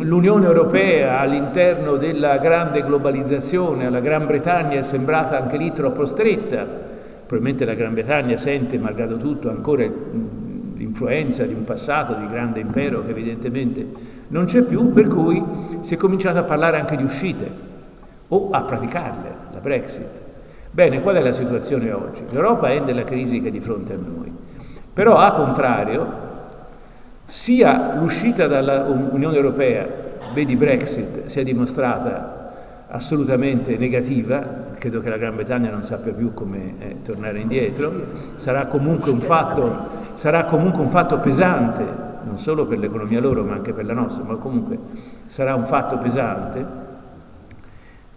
l'Unione 0.00 0.44
Europea 0.44 1.20
all'interno 1.20 1.96
della 1.96 2.36
grande 2.36 2.82
globalizzazione 2.82 3.86
alla 3.86 4.00
Gran 4.00 4.26
Bretagna 4.26 4.78
è 4.78 4.82
sembrata 4.82 5.38
anche 5.40 5.56
lì 5.56 5.72
troppo 5.72 6.04
stretta, 6.04 6.66
probabilmente 7.26 7.64
la 7.64 7.74
Gran 7.74 7.94
Bretagna 7.94 8.36
sente 8.36 8.78
malgrado 8.78 9.16
tutto 9.16 9.48
ancora 9.48 9.84
l'influenza 9.84 11.44
di 11.44 11.54
un 11.54 11.64
passato 11.64 12.14
di 12.14 12.28
grande 12.28 12.60
impero 12.60 13.02
che 13.04 13.10
evidentemente 13.10 14.12
non 14.28 14.44
c'è 14.44 14.62
più, 14.62 14.92
per 14.92 15.08
cui 15.08 15.42
si 15.80 15.94
è 15.94 15.96
cominciato 15.96 16.38
a 16.38 16.42
parlare 16.42 16.78
anche 16.78 16.96
di 16.96 17.04
uscite 17.04 17.50
o 18.28 18.50
a 18.50 18.62
praticarle, 18.62 19.28
la 19.52 19.60
Brexit. 19.60 20.22
Bene, 20.70 21.00
qual 21.00 21.16
è 21.16 21.20
la 21.20 21.32
situazione 21.32 21.90
oggi? 21.92 22.20
L'Europa 22.30 22.68
è 22.68 22.80
nella 22.80 23.04
crisi 23.04 23.40
che 23.40 23.48
è 23.48 23.50
di 23.52 23.60
fronte 23.60 23.94
a 23.94 23.96
noi, 23.96 24.30
però 24.92 25.16
a 25.16 25.32
contrario, 25.32 26.32
sia 27.26 27.94
l'uscita 27.98 28.46
dall'Unione 28.46 29.36
Europea, 29.36 29.86
vedi 30.32 30.56
Brexit, 30.56 31.26
si 31.26 31.40
è 31.40 31.44
dimostrata 31.44 32.42
assolutamente 32.88 33.76
negativa, 33.76 34.72
credo 34.78 35.00
che 35.00 35.08
la 35.08 35.16
Gran 35.16 35.34
Bretagna 35.34 35.70
non 35.70 35.82
sappia 35.82 36.12
più 36.12 36.32
come 36.32 36.74
eh, 36.78 36.96
tornare 37.02 37.40
indietro, 37.40 37.92
sarà 38.36 38.66
comunque, 38.66 39.12
fatto, 39.20 39.88
sarà 40.16 40.44
comunque 40.44 40.82
un 40.82 40.90
fatto 40.90 41.18
pesante, 41.18 41.84
non 42.24 42.38
solo 42.38 42.66
per 42.66 42.78
l'economia 42.78 43.20
loro 43.20 43.42
ma 43.42 43.54
anche 43.54 43.72
per 43.72 43.84
la 43.84 43.94
nostra, 43.94 44.22
ma 44.24 44.36
comunque 44.36 44.78
sarà 45.26 45.54
un 45.54 45.64
fatto 45.66 45.98
pesante, 45.98 46.64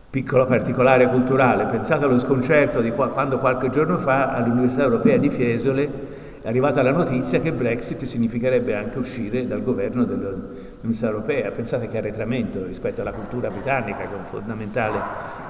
piccolo 0.09 0.45
particolare 0.45 1.07
culturale, 1.07 1.65
pensate 1.65 2.05
allo 2.05 2.19
sconcerto 2.19 2.81
di 2.81 2.91
quando 2.91 3.39
qualche 3.39 3.69
giorno 3.69 3.97
fa 3.97 4.33
all'Università 4.33 4.83
Europea 4.83 5.17
di 5.17 5.29
Fiesole 5.29 6.15
è 6.41 6.47
arrivata 6.47 6.81
la 6.81 6.91
notizia 6.91 7.39
che 7.39 7.51
Brexit 7.51 8.03
significherebbe 8.05 8.75
anche 8.75 8.99
uscire 8.99 9.47
dal 9.47 9.63
governo 9.63 10.03
dell'Università 10.03 11.07
Europea. 11.07 11.51
Pensate 11.51 11.89
che 11.89 11.97
arretramento 11.97 12.63
rispetto 12.65 13.01
alla 13.01 13.11
cultura 13.11 13.49
britannica, 13.49 13.99
che 13.99 14.13
è 14.13 14.17
un 14.17 14.25
fondamentale 14.29 14.99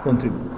contributo. 0.01 0.55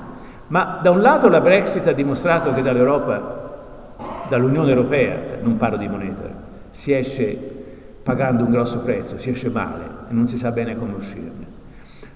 Ma 0.48 0.80
da 0.82 0.92
un 0.92 1.02
lato 1.02 1.30
la 1.30 1.42
Brexit 1.42 1.86
ha 1.88 1.92
dimostrato 1.92 2.54
che 2.54 2.62
dall'Europa, 2.62 4.26
dall'Unione 4.30 4.70
Europea, 4.70 5.18
non 5.42 5.58
parlo 5.58 5.78
di 5.78 5.88
moneta, 5.88 6.30
si 6.72 6.94
esce 6.94 7.38
pagando 8.02 8.44
un 8.44 8.52
grosso 8.52 8.80
prezzo, 8.80 9.20
si 9.20 9.30
esce 9.30 9.50
male 9.50 9.84
e 10.10 10.14
non 10.14 10.28
si 10.28 10.38
sa 10.38 10.52
bene 10.52 10.78
come 10.78 10.94
uscirne. 10.94 11.46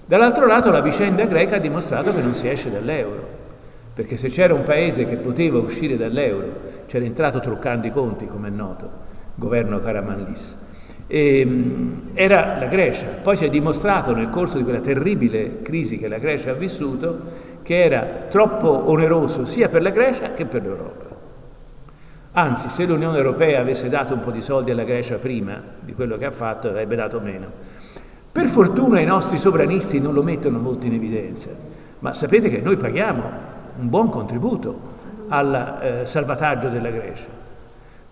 Dall'altro 0.06 0.46
lato 0.46 0.70
la 0.70 0.80
vicenda 0.80 1.24
greca 1.24 1.56
ha 1.56 1.60
dimostrato 1.60 2.12
che 2.14 2.20
non 2.20 2.34
si 2.34 2.48
esce 2.48 2.70
dall'euro, 2.70 3.26
perché 3.94 4.16
se 4.16 4.28
c'era 4.28 4.54
un 4.54 4.64
paese 4.64 5.06
che 5.06 5.16
poteva 5.16 5.58
uscire 5.58 5.96
dall'euro 5.96 6.72
c'era 6.86 7.04
entrato 7.04 7.40
truccando 7.40 7.86
i 7.86 7.92
conti, 7.92 8.26
come 8.26 8.48
è 8.48 8.50
noto, 8.50 8.88
governo 9.34 9.80
Karamanlis. 9.80 10.56
E, 11.06 11.44
mm, 11.44 11.92
era 12.14 12.58
la 12.58 12.66
Grecia. 12.66 13.06
Poi 13.22 13.36
si 13.36 13.44
è 13.44 13.50
dimostrato 13.50 14.14
nel 14.14 14.30
corso 14.30 14.56
di 14.56 14.64
quella 14.64 14.80
terribile 14.80 15.62
crisi 15.62 15.98
che 15.98 16.08
la 16.08 16.18
Grecia 16.18 16.52
ha 16.52 16.54
vissuto 16.54 17.42
che 17.62 17.82
era 17.82 18.06
troppo 18.28 18.90
oneroso 18.90 19.46
sia 19.46 19.68
per 19.68 19.82
la 19.82 19.90
Grecia 19.90 20.32
che 20.34 20.44
per 20.44 20.62
l'Europa. 20.62 21.04
Anzi, 22.32 22.68
se 22.68 22.84
l'Unione 22.84 23.16
Europea 23.16 23.60
avesse 23.60 23.88
dato 23.88 24.12
un 24.12 24.20
po' 24.20 24.32
di 24.32 24.42
soldi 24.42 24.70
alla 24.70 24.84
Grecia 24.84 25.16
prima 25.16 25.62
di 25.80 25.94
quello 25.94 26.18
che 26.18 26.24
ha 26.24 26.30
fatto, 26.30 26.68
avrebbe 26.68 26.96
dato 26.96 27.20
meno. 27.20 27.46
Per 28.32 28.48
fortuna 28.48 28.98
i 28.98 29.04
nostri 29.04 29.38
sovranisti 29.38 30.00
non 30.00 30.12
lo 30.12 30.22
mettono 30.22 30.58
molto 30.58 30.84
in 30.86 30.94
evidenza, 30.94 31.50
ma 32.00 32.12
sapete 32.12 32.50
che 32.50 32.60
noi 32.60 32.76
paghiamo 32.76 33.22
un 33.78 33.88
buon 33.88 34.10
contributo 34.10 34.92
al 35.28 35.78
eh, 35.80 36.06
salvataggio 36.06 36.68
della 36.68 36.90
Grecia. 36.90 37.42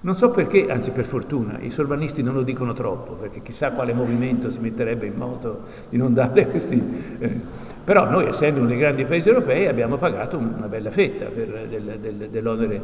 Non 0.05 0.16
so 0.16 0.30
perché, 0.30 0.68
anzi 0.68 0.90
per 0.90 1.05
fortuna, 1.05 1.59
i 1.60 1.70
sovranisti 1.70 2.22
non 2.22 2.34
lo 2.34 2.43
dicono 2.43 2.72
troppo, 2.72 3.12
perché 3.12 3.40
chissà 3.40 3.70
quale 3.70 3.93
movimento 3.93 4.51
si 4.51 4.59
metterebbe 4.59 5.06
in 5.06 5.14
moto 5.14 5.64
di 5.89 5.97
non 5.97 6.12
dare 6.12 6.48
questi... 6.48 7.16
Eh. 7.18 7.40
Però 7.84 8.09
noi, 8.09 8.26
essendo 8.26 8.60
uno 8.60 8.68
dei 8.68 8.78
grandi 8.78 9.05
paesi 9.05 9.28
europei, 9.28 9.66
abbiamo 9.66 9.97
pagato 9.97 10.39
una 10.39 10.66
bella 10.66 10.90
fetta 10.90 11.26
per, 11.26 11.66
del, 11.68 11.98
del, 12.01 12.28
dell'onere. 12.30 12.80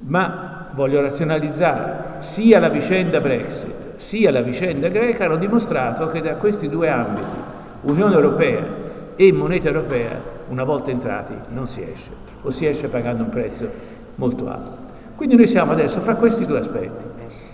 Ma 0.00 0.68
voglio 0.72 1.02
razionalizzare, 1.02 2.20
sia 2.20 2.58
la 2.58 2.68
vicenda 2.70 3.20
Brexit, 3.20 3.96
sia 3.96 4.30
la 4.30 4.40
vicenda 4.40 4.88
greca 4.88 5.26
hanno 5.26 5.36
dimostrato 5.36 6.08
che 6.08 6.22
da 6.22 6.34
questi 6.34 6.70
due 6.70 6.88
ambiti, 6.88 7.26
Unione 7.82 8.14
Europea 8.14 8.64
e 9.14 9.32
moneta 9.32 9.68
europea, 9.68 10.18
una 10.48 10.64
volta 10.64 10.90
entrati 10.90 11.34
non 11.48 11.68
si 11.68 11.82
esce, 11.82 12.10
o 12.42 12.50
si 12.50 12.66
esce 12.66 12.88
pagando 12.88 13.24
un 13.24 13.30
prezzo 13.30 13.68
molto 14.16 14.48
alto. 14.48 14.88
Quindi 15.16 15.36
noi 15.36 15.46
siamo 15.46 15.72
adesso 15.72 16.00
fra 16.00 16.14
questi 16.14 16.46
due 16.46 16.60
aspetti. 16.60 17.04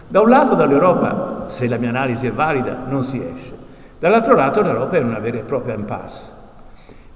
Da 0.09 0.21
un 0.21 0.29
lato 0.29 0.55
dall'Europa, 0.55 1.47
se 1.49 1.67
la 1.67 1.79
mia 1.79 1.89
analisi 1.89 2.27
è 2.27 2.33
valida, 2.33 2.85
non 2.89 3.03
si 3.03 3.21
esce. 3.21 3.55
Dall'altro 3.99 4.35
lato 4.35 4.63
l'Europa 4.63 4.97
è 4.97 5.01
una 5.01 5.19
vera 5.19 5.39
e 5.39 5.43
propria 5.43 5.75
impasse, 5.75 6.31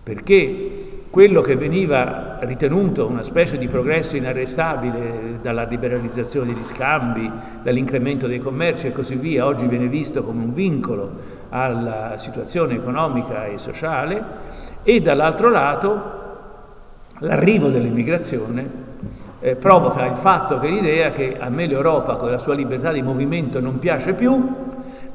perché 0.02 1.05
quello 1.10 1.40
che 1.40 1.56
veniva 1.56 2.38
ritenuto 2.40 3.06
una 3.06 3.22
specie 3.22 3.59
di 3.59 3.68
progresso 3.68 4.16
inarrestabile 4.16 5.38
dalla 5.42 5.64
liberalizzazione 5.64 6.52
degli 6.52 6.62
scambi, 6.62 7.30
dall'incremento 7.62 8.26
dei 8.26 8.38
commerci 8.38 8.86
e 8.86 8.92
così 8.92 9.16
via, 9.16 9.44
oggi 9.44 9.66
viene 9.66 9.88
visto 9.88 10.22
come 10.22 10.42
un 10.42 10.55
vincolo 10.55 11.10
alla 11.51 12.14
situazione 12.18 12.74
economica 12.74 13.47
e 13.47 13.59
sociale 13.59 14.22
e 14.82 15.01
dall'altro 15.01 15.48
lato 15.48 16.19
l'arrivo 17.20 17.68
dell'immigrazione 17.68 18.88
eh, 19.40 19.56
provoca 19.56 20.05
il 20.05 20.16
fatto 20.16 20.59
che 20.59 20.68
l'idea 20.68 21.10
che 21.10 21.36
a 21.38 21.48
me 21.48 21.66
l'Europa 21.66 22.16
con 22.16 22.30
la 22.30 22.38
sua 22.38 22.55
libertà 22.55 22.92
di 22.92 23.02
movimento 23.02 23.60
non 23.60 23.78
piace 23.78 24.12
più 24.12 24.68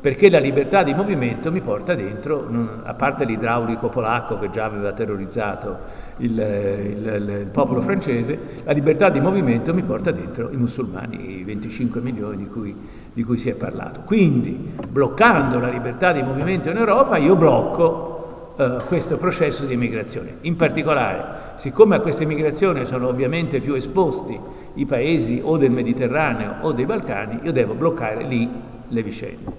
perché 0.05 0.29
la 0.29 0.37
libertà 0.37 0.83
di 0.83 0.93
movimento 0.93 1.51
mi 1.51 1.61
porta 1.61 1.95
dentro, 1.95 2.45
non, 2.47 2.81
a 2.83 2.93
parte 2.93 3.25
l'idraulico 3.25 3.89
polacco 3.89 4.37
che 4.37 4.51
già 4.51 4.65
aveva 4.65 4.93
terrorizzato 4.93 5.77
il, 6.17 6.29
il, 6.29 7.11
il, 7.11 7.39
il, 7.41 7.47
popolo 7.51 7.81
francese, 7.81 8.37
la 8.63 8.71
libertà 8.71 9.09
di 9.09 9.19
movimento 9.19 9.73
mi 9.73 9.81
porta 9.81 10.11
dentro 10.11 10.51
i 10.51 10.57
musulmani, 10.57 11.39
i 11.39 11.43
25 11.43 12.01
milioni 12.01 12.37
di 12.37 12.47
cui, 12.47 12.75
di 13.13 13.23
cui 13.23 13.39
si 13.39 13.49
è 13.49 13.55
parlato. 13.55 14.01
Quindi, 14.05 14.73
bloccando 14.87 15.59
la 15.59 15.69
libertà 15.69 16.11
di 16.11 16.21
movimento 16.21 16.69
in 16.69 16.77
Europa, 16.77 17.17
io 17.17 17.35
blocco 17.35 18.14
eh, 18.57 18.77
questo 18.87 19.17
processo 19.17 19.65
di 19.65 19.73
emigrazione. 19.73 20.37
In 20.41 20.55
particolare, 20.55 21.57
siccome 21.57 21.95
a 21.95 21.99
questa 21.99 22.23
emigrazione 22.23 22.85
sono 22.85 23.07
ovviamente 23.07 23.59
più 23.59 23.73
esposti 23.73 24.39
i 24.75 24.85
paesi 24.85 25.41
o 25.43 25.57
del 25.57 25.71
Mediterraneo 25.71 26.55
o 26.61 26.71
dei 26.71 26.85
Balcani, 26.85 27.39
io 27.43 27.51
devo 27.51 27.73
bloccare 27.73 28.23
lì 28.23 28.49
le 28.87 29.03
vicende. 29.03 29.51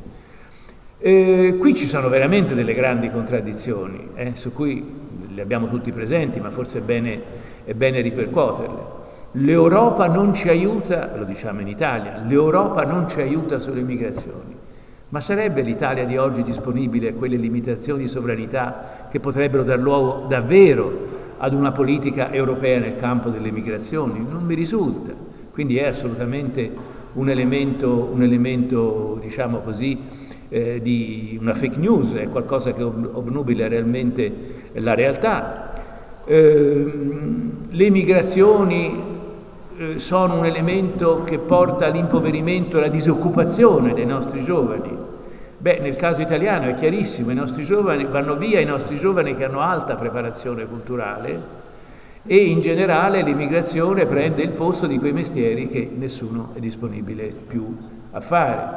Eh, 0.99 1.57
qui 1.59 1.75
ci 1.75 1.87
sono 1.87 2.09
veramente 2.09 2.55
delle 2.55 2.75
grandi 2.75 3.11
contraddizioni, 3.11 4.09
eh, 4.15 4.33
su 4.35 4.53
cui 4.53 4.83
le 5.35 5.43
abbiamo 5.43 5.69
tutti 5.69 5.93
presenti, 5.93 6.41
ma 6.41 6.51
forse 6.51 6.79
è 6.79 6.81
bene, 6.81 7.21
è 7.65 7.75
bene 7.75 8.01
ripercuoterle. 8.01 8.95
L'Europa 9.33 10.07
non 10.07 10.33
ci 10.33 10.49
aiuta, 10.49 11.15
lo 11.15 11.25
diciamo 11.25 11.61
in 11.61 11.69
Italia, 11.69 12.23
l'Europa 12.27 12.85
non 12.85 13.09
ci 13.11 13.21
aiuta 13.21 13.59
sulle 13.59 13.83
migrazioni. 13.83 14.56
Ma 15.09 15.21
sarebbe 15.21 15.61
l'Italia 15.61 16.05
di 16.05 16.17
oggi 16.17 16.43
disponibile 16.43 17.11
a 17.11 17.15
quelle 17.15 17.37
limitazioni 17.37 18.03
di 18.03 18.09
sovranità 18.09 19.07
che 19.09 19.21
potrebbero 19.21 19.63
dar 19.63 19.79
luogo 19.79 20.27
davvero 20.27 21.15
ad 21.39 21.55
una 21.55 21.71
politica 21.71 22.33
europea 22.33 22.81
nel 22.81 22.97
campo 22.97 23.29
delle 23.29 23.53
migrazioni? 23.53 24.27
Non 24.29 24.43
mi 24.45 24.57
risulta. 24.57 25.13
Quindi 25.53 25.77
è 25.79 25.87
assolutamente 25.87 26.69
un 27.13 27.31
elemento, 27.31 28.11
un 28.13 28.23
elemento 28.23 29.19
diciamo 29.23 29.59
così, 29.59 29.97
eh, 30.49 30.81
di 30.83 31.39
una 31.41 31.55
fake 31.55 31.79
news, 31.79 32.13
è 32.15 32.29
qualcosa 32.29 32.73
che 32.73 32.83
obnubila 32.83 33.69
realmente 33.69 34.33
la 34.73 34.95
realtà. 34.95 35.73
Eh, 36.25 36.93
le 37.69 37.91
migrazioni 37.91 39.03
eh, 39.79 39.99
sono 39.99 40.39
un 40.39 40.47
elemento 40.47 41.23
che 41.23 41.39
porta 41.39 41.87
all'impoverimento 41.87 42.77
e 42.77 42.81
alla 42.81 42.89
disoccupazione 42.89 43.95
dei 43.95 44.07
nostri 44.07 44.43
giovani. 44.43 44.96
Beh, 45.67 45.81
nel 45.81 45.97
caso 45.97 46.21
italiano 46.21 46.69
è 46.69 46.77
chiarissimo, 46.77 47.33
i 47.33 47.35
nostri 47.35 47.65
giovani 47.65 48.05
vanno 48.05 48.37
via, 48.37 48.61
i 48.61 48.65
nostri 48.65 49.01
giovani 49.01 49.35
che 49.35 49.47
hanno 49.47 49.59
alta 49.59 49.97
preparazione 49.97 50.65
culturale 50.65 51.41
e 52.25 52.37
in 52.37 52.61
generale 52.61 53.25
l'immigrazione 53.25 54.07
prende 54.07 54.43
il 54.43 54.51
posto 54.51 54.87
di 54.87 54.97
quei 54.97 55.13
mestieri 55.13 55.69
che 55.69 55.91
nessuno 55.93 56.51
è 56.55 56.61
disponibile 56.61 57.35
più 57.49 57.77
a 58.13 58.21
fare. 58.21 58.69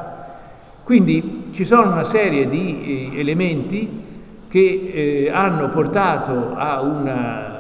Quindi 0.83 1.49
ci 1.51 1.63
sono 1.63 1.91
una 1.91 2.05
serie 2.05 2.49
di 2.49 3.11
eh, 3.13 3.19
elementi 3.19 3.87
che 4.47 4.91
eh, 4.91 5.29
hanno 5.31 5.69
portato 5.69 6.55
a 6.55 6.81
un 6.81 7.55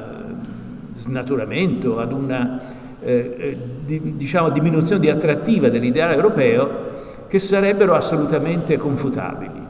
snaturamento, 0.95 1.99
ad 1.99 2.11
una 2.13 2.61
eh, 2.99 3.35
eh, 3.37 3.57
di, 3.85 4.17
diciamo, 4.17 4.49
diminuzione 4.49 5.01
di 5.01 5.09
attrattiva 5.11 5.69
dell'ideale 5.69 6.15
europeo 6.15 6.88
che 7.29 7.39
sarebbero 7.39 7.93
assolutamente 7.93 8.75
confutabili, 8.77 9.67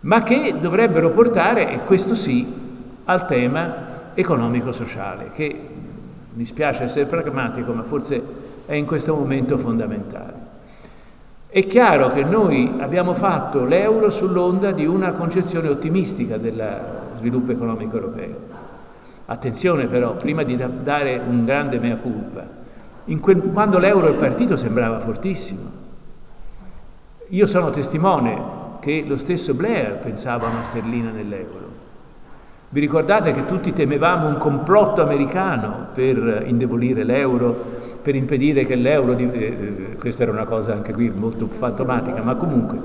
ma 0.00 0.22
che 0.24 0.56
dovrebbero 0.60 1.10
portare, 1.10 1.70
e 1.70 1.78
questo 1.84 2.16
sì, 2.16 2.44
al 3.04 3.26
tema 3.26 3.74
economico-sociale, 4.14 5.30
che 5.32 5.60
mi 6.34 6.44
spiace 6.44 6.82
essere 6.82 7.06
pragmatico, 7.06 7.72
ma 7.72 7.84
forse 7.84 8.20
è 8.66 8.74
in 8.74 8.84
questo 8.84 9.14
momento 9.14 9.56
fondamentale. 9.58 10.34
È 11.46 11.64
chiaro 11.66 12.12
che 12.12 12.24
noi 12.24 12.74
abbiamo 12.80 13.14
fatto 13.14 13.64
l'euro 13.64 14.10
sull'onda 14.10 14.72
di 14.72 14.84
una 14.84 15.12
concezione 15.12 15.68
ottimistica 15.68 16.36
del 16.36 16.80
sviluppo 17.16 17.52
economico 17.52 17.94
europeo. 17.94 18.36
Attenzione 19.26 19.86
però, 19.86 20.14
prima 20.16 20.42
di 20.42 20.60
dare 20.82 21.20
un 21.24 21.44
grande 21.44 21.78
mea 21.78 21.96
culpa, 21.96 22.44
quel, 23.20 23.40
quando 23.52 23.78
l'euro 23.78 24.08
è 24.08 24.14
partito 24.14 24.56
sembrava 24.56 24.98
fortissimo. 24.98 25.84
Io 27.30 27.48
sono 27.48 27.70
testimone 27.70 28.40
che 28.78 29.04
lo 29.04 29.18
stesso 29.18 29.52
Blair 29.52 29.96
pensava 29.96 30.46
a 30.46 30.50
una 30.50 30.62
sterlina 30.62 31.10
nell'euro. 31.10 31.64
Vi 32.68 32.78
ricordate 32.78 33.32
che 33.32 33.46
tutti 33.46 33.72
temevamo 33.72 34.28
un 34.28 34.38
complotto 34.38 35.02
americano 35.02 35.88
per 35.92 36.44
indebolire 36.46 37.02
l'euro, 37.02 37.98
per 38.00 38.14
impedire 38.14 38.64
che 38.64 38.76
l'euro, 38.76 39.16
eh, 39.16 39.24
eh, 39.24 39.96
questa 39.98 40.22
era 40.22 40.30
una 40.30 40.44
cosa 40.44 40.74
anche 40.74 40.92
qui 40.92 41.10
molto 41.10 41.48
fantomatica, 41.48 42.22
ma 42.22 42.36
comunque, 42.36 42.78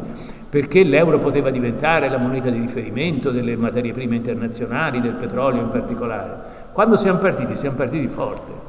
perché 0.49 0.83
l'euro 0.83 1.19
poteva 1.19 1.51
diventare 1.51 2.09
la 2.09 2.17
moneta 2.17 2.49
di 2.49 2.57
riferimento 2.57 3.29
delle 3.29 3.55
materie 3.55 3.93
prime 3.93 4.15
internazionali, 4.15 5.01
del 5.01 5.13
petrolio 5.13 5.61
in 5.61 5.69
particolare. 5.69 6.35
Quando 6.71 6.97
siamo 6.97 7.19
partiti? 7.19 7.55
Siamo 7.55 7.75
partiti 7.75 8.07
forte. 8.07 8.60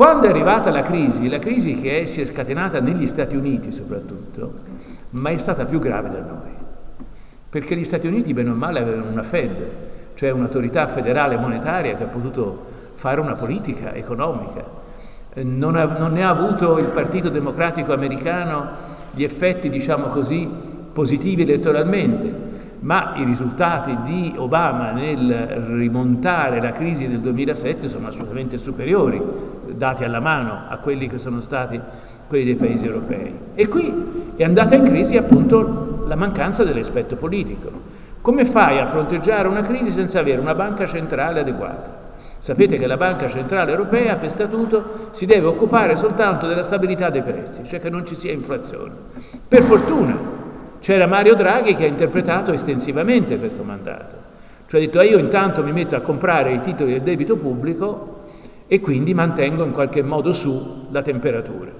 Quando 0.00 0.28
è 0.28 0.30
arrivata 0.30 0.70
la 0.70 0.82
crisi, 0.82 1.28
la 1.28 1.38
crisi 1.38 1.78
che 1.78 2.00
è, 2.00 2.06
si 2.06 2.22
è 2.22 2.24
scatenata 2.24 2.80
negli 2.80 3.06
Stati 3.06 3.36
Uniti 3.36 3.70
soprattutto, 3.70 4.54
ma 5.10 5.28
è 5.28 5.36
stata 5.36 5.66
più 5.66 5.78
grave 5.78 6.08
da 6.08 6.20
noi, 6.20 6.52
perché 7.50 7.76
gli 7.76 7.84
Stati 7.84 8.06
Uniti, 8.06 8.32
bene 8.32 8.48
o 8.48 8.54
male, 8.54 8.78
avevano 8.78 9.10
una 9.10 9.22
Fed, 9.22 9.52
cioè 10.14 10.30
un'autorità 10.30 10.86
federale 10.86 11.36
monetaria 11.36 11.96
che 11.96 12.04
ha 12.04 12.06
potuto 12.06 12.64
fare 12.94 13.20
una 13.20 13.34
politica 13.34 13.92
economica. 13.92 14.64
Non, 15.34 15.76
ha, 15.76 15.84
non 15.84 16.14
ne 16.14 16.24
ha 16.24 16.30
avuto 16.30 16.78
il 16.78 16.86
Partito 16.86 17.28
Democratico 17.28 17.92
americano 17.92 18.68
gli 19.12 19.22
effetti, 19.22 19.68
diciamo 19.68 20.06
così, 20.06 20.48
positivi 20.94 21.42
elettoralmente, 21.42 22.49
ma 22.80 23.12
i 23.16 23.24
risultati 23.24 23.96
di 24.04 24.34
Obama 24.36 24.92
nel 24.92 25.32
rimontare 25.76 26.60
la 26.60 26.72
crisi 26.72 27.08
del 27.08 27.20
2007 27.20 27.88
sono 27.88 28.08
assolutamente 28.08 28.58
superiori 28.58 29.20
dati 29.72 30.04
alla 30.04 30.20
mano 30.20 30.62
a 30.68 30.76
quelli 30.78 31.08
che 31.08 31.18
sono 31.18 31.40
stati 31.40 31.78
quelli 32.26 32.44
dei 32.44 32.54
paesi 32.54 32.86
europei. 32.86 33.34
E 33.54 33.68
qui 33.68 34.32
è 34.36 34.44
andata 34.44 34.74
in 34.76 34.84
crisi 34.84 35.16
appunto 35.16 36.04
la 36.06 36.16
mancanza 36.16 36.64
dell'aspetto 36.64 37.16
politico. 37.16 37.70
Come 38.20 38.44
fai 38.44 38.78
a 38.78 38.86
fronteggiare 38.86 39.48
una 39.48 39.62
crisi 39.62 39.90
senza 39.90 40.20
avere 40.20 40.40
una 40.40 40.54
banca 40.54 40.86
centrale 40.86 41.40
adeguata? 41.40 41.98
Sapete 42.38 42.78
che 42.78 42.86
la 42.86 42.96
Banca 42.96 43.28
Centrale 43.28 43.70
Europea 43.70 44.16
per 44.16 44.30
statuto 44.30 45.10
si 45.12 45.26
deve 45.26 45.46
occupare 45.46 45.96
soltanto 45.96 46.46
della 46.46 46.62
stabilità 46.62 47.10
dei 47.10 47.20
prezzi, 47.20 47.64
cioè 47.64 47.80
che 47.80 47.90
non 47.90 48.06
ci 48.06 48.14
sia 48.14 48.32
inflazione. 48.32 48.92
Per 49.46 49.62
fortuna 49.62 50.39
c'era 50.80 51.06
Mario 51.06 51.34
Draghi 51.34 51.76
che 51.76 51.84
ha 51.84 51.88
interpretato 51.88 52.52
estensivamente 52.52 53.38
questo 53.38 53.62
mandato, 53.62 54.14
cioè 54.66 54.80
ha 54.80 54.84
detto 54.84 55.00
io 55.02 55.18
intanto 55.18 55.62
mi 55.62 55.72
metto 55.72 55.94
a 55.96 56.00
comprare 56.00 56.52
i 56.52 56.60
titoli 56.60 56.92
del 56.92 57.02
debito 57.02 57.36
pubblico 57.36 58.18
e 58.66 58.80
quindi 58.80 59.14
mantengo 59.14 59.64
in 59.64 59.72
qualche 59.72 60.02
modo 60.02 60.32
su 60.32 60.86
la 60.90 61.02
temperatura. 61.02 61.70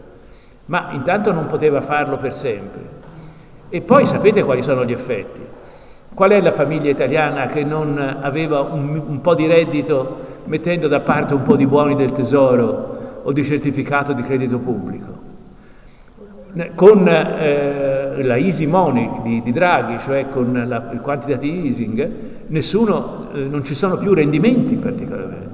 Ma 0.66 0.90
intanto 0.92 1.32
non 1.32 1.46
poteva 1.46 1.80
farlo 1.80 2.18
per 2.18 2.34
sempre. 2.34 2.80
E 3.68 3.80
poi 3.80 4.06
sapete 4.06 4.42
quali 4.42 4.62
sono 4.62 4.84
gli 4.84 4.92
effetti? 4.92 5.40
Qual 6.12 6.30
è 6.30 6.40
la 6.40 6.50
famiglia 6.50 6.90
italiana 6.90 7.46
che 7.46 7.62
non 7.62 7.96
aveva 8.20 8.60
un, 8.60 9.00
un 9.06 9.20
po' 9.20 9.36
di 9.36 9.46
reddito 9.46 10.26
mettendo 10.44 10.88
da 10.88 10.98
parte 10.98 11.34
un 11.34 11.42
po' 11.42 11.54
di 11.54 11.66
buoni 11.66 11.94
del 11.94 12.12
tesoro 12.12 13.20
o 13.22 13.32
di 13.32 13.44
certificato 13.44 14.12
di 14.12 14.22
credito 14.22 14.58
pubblico? 14.58 15.18
Con 16.74 17.06
eh, 17.06 17.99
la 18.18 18.36
easy 18.36 18.66
money 18.66 19.08
di, 19.22 19.42
di, 19.42 19.52
Draghi, 19.52 19.98
cioè 20.00 20.28
con 20.28 20.64
la, 20.66 20.90
il 20.92 21.00
quantitative 21.00 21.66
easing, 21.66 22.10
nessuno, 22.48 23.28
eh, 23.32 23.40
non 23.40 23.64
ci 23.64 23.74
sono 23.74 23.96
più 23.96 24.12
rendimenti 24.14 24.74
particolarmente. 24.74 25.48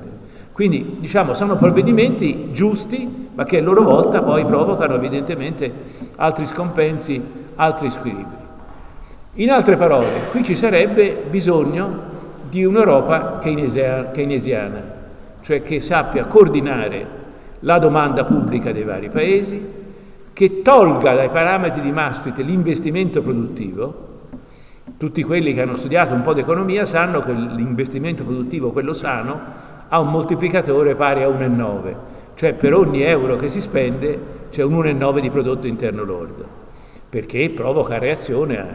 Quindi 0.52 0.96
diciamo 1.00 1.34
sono 1.34 1.56
provvedimenti 1.56 2.52
giusti, 2.52 3.28
ma 3.34 3.44
che 3.44 3.58
a 3.58 3.62
loro 3.62 3.82
volta 3.82 4.22
poi 4.22 4.44
provocano 4.44 4.94
evidentemente 4.94 5.70
altri 6.16 6.46
scompensi, 6.46 7.22
altri 7.56 7.90
squilibri. 7.90 8.44
In 9.34 9.50
altre 9.50 9.76
parole, 9.76 10.28
qui 10.30 10.42
ci 10.44 10.56
sarebbe 10.56 11.24
bisogno 11.28 12.14
di 12.48 12.64
un'Europa 12.64 13.38
keynesiana, 13.38 14.82
cioè 15.42 15.62
che 15.62 15.82
sappia 15.82 16.24
coordinare 16.24 17.06
la 17.60 17.78
domanda 17.78 18.24
pubblica 18.24 18.72
dei 18.72 18.84
vari 18.84 19.10
paesi, 19.10 19.75
che 20.36 20.60
tolga 20.60 21.14
dai 21.14 21.30
parametri 21.30 21.80
di 21.80 21.90
Maastricht 21.90 22.36
l'investimento 22.40 23.22
produttivo. 23.22 24.04
Tutti 24.98 25.22
quelli 25.22 25.54
che 25.54 25.62
hanno 25.62 25.78
studiato 25.78 26.12
un 26.12 26.20
po' 26.20 26.34
di 26.34 26.40
economia 26.40 26.84
sanno 26.84 27.20
che 27.20 27.32
l'investimento 27.32 28.22
produttivo, 28.22 28.70
quello 28.70 28.92
sano, 28.92 29.40
ha 29.88 29.98
un 29.98 30.10
moltiplicatore 30.10 30.94
pari 30.94 31.22
a 31.22 31.28
1,9, 31.28 31.94
cioè 32.34 32.52
per 32.52 32.74
ogni 32.74 33.00
euro 33.00 33.36
che 33.36 33.48
si 33.48 33.62
spende 33.62 34.18
c'è 34.50 34.62
un 34.62 34.74
1,9 34.74 35.20
di 35.20 35.30
prodotto 35.30 35.66
interno 35.66 36.04
lordo, 36.04 36.44
perché 37.08 37.48
provoca 37.48 37.96
reazione 37.98 38.58
a... 38.58 38.66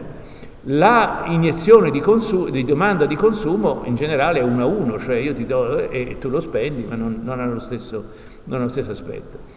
La 0.62 1.26
iniezione 1.26 1.92
di, 1.92 2.00
consu- 2.00 2.50
di, 2.50 2.64
domanda 2.64 3.06
di 3.06 3.14
consumo 3.14 3.82
in 3.84 3.94
generale 3.94 4.40
è 4.40 4.42
1 4.42 4.62
a 4.62 4.66
1, 4.66 4.98
cioè 4.98 5.14
io 5.14 5.32
ti 5.32 5.46
do 5.46 5.88
e 5.88 6.16
tu 6.18 6.28
lo 6.28 6.40
spendi, 6.40 6.84
ma 6.88 6.96
non, 6.96 7.20
non, 7.22 7.38
ha, 7.38 7.46
lo 7.46 7.60
stesso, 7.60 8.04
non 8.44 8.62
ha 8.62 8.64
lo 8.64 8.70
stesso 8.70 8.90
aspetto. 8.90 9.51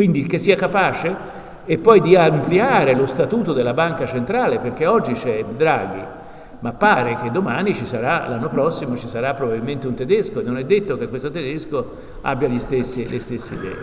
Quindi 0.00 0.24
che 0.24 0.38
sia 0.38 0.56
capace 0.56 1.14
e 1.66 1.76
poi 1.76 2.00
di 2.00 2.16
ampliare 2.16 2.94
lo 2.94 3.06
statuto 3.06 3.52
della 3.52 3.74
banca 3.74 4.06
centrale, 4.06 4.58
perché 4.58 4.86
oggi 4.86 5.12
c'è 5.12 5.44
Draghi, 5.44 6.02
ma 6.60 6.72
pare 6.72 7.18
che 7.20 7.30
domani 7.30 7.74
ci 7.74 7.84
sarà, 7.84 8.26
l'anno 8.26 8.48
prossimo 8.48 8.96
ci 8.96 9.08
sarà 9.08 9.34
probabilmente 9.34 9.86
un 9.86 9.92
tedesco 9.92 10.40
e 10.40 10.42
non 10.42 10.56
è 10.56 10.64
detto 10.64 10.96
che 10.96 11.06
questo 11.08 11.30
tedesco 11.30 11.96
abbia 12.22 12.48
stessi, 12.58 13.06
le 13.10 13.20
stesse 13.20 13.52
idee. 13.52 13.76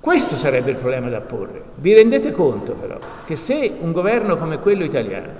Questo 0.00 0.34
sarebbe 0.34 0.72
il 0.72 0.76
problema 0.78 1.08
da 1.08 1.20
porre. 1.20 1.62
Vi 1.76 1.94
rendete 1.94 2.32
conto 2.32 2.72
però 2.72 2.98
che 3.26 3.36
se 3.36 3.76
un 3.78 3.92
governo 3.92 4.36
come 4.36 4.58
quello 4.58 4.82
italiano 4.82 5.30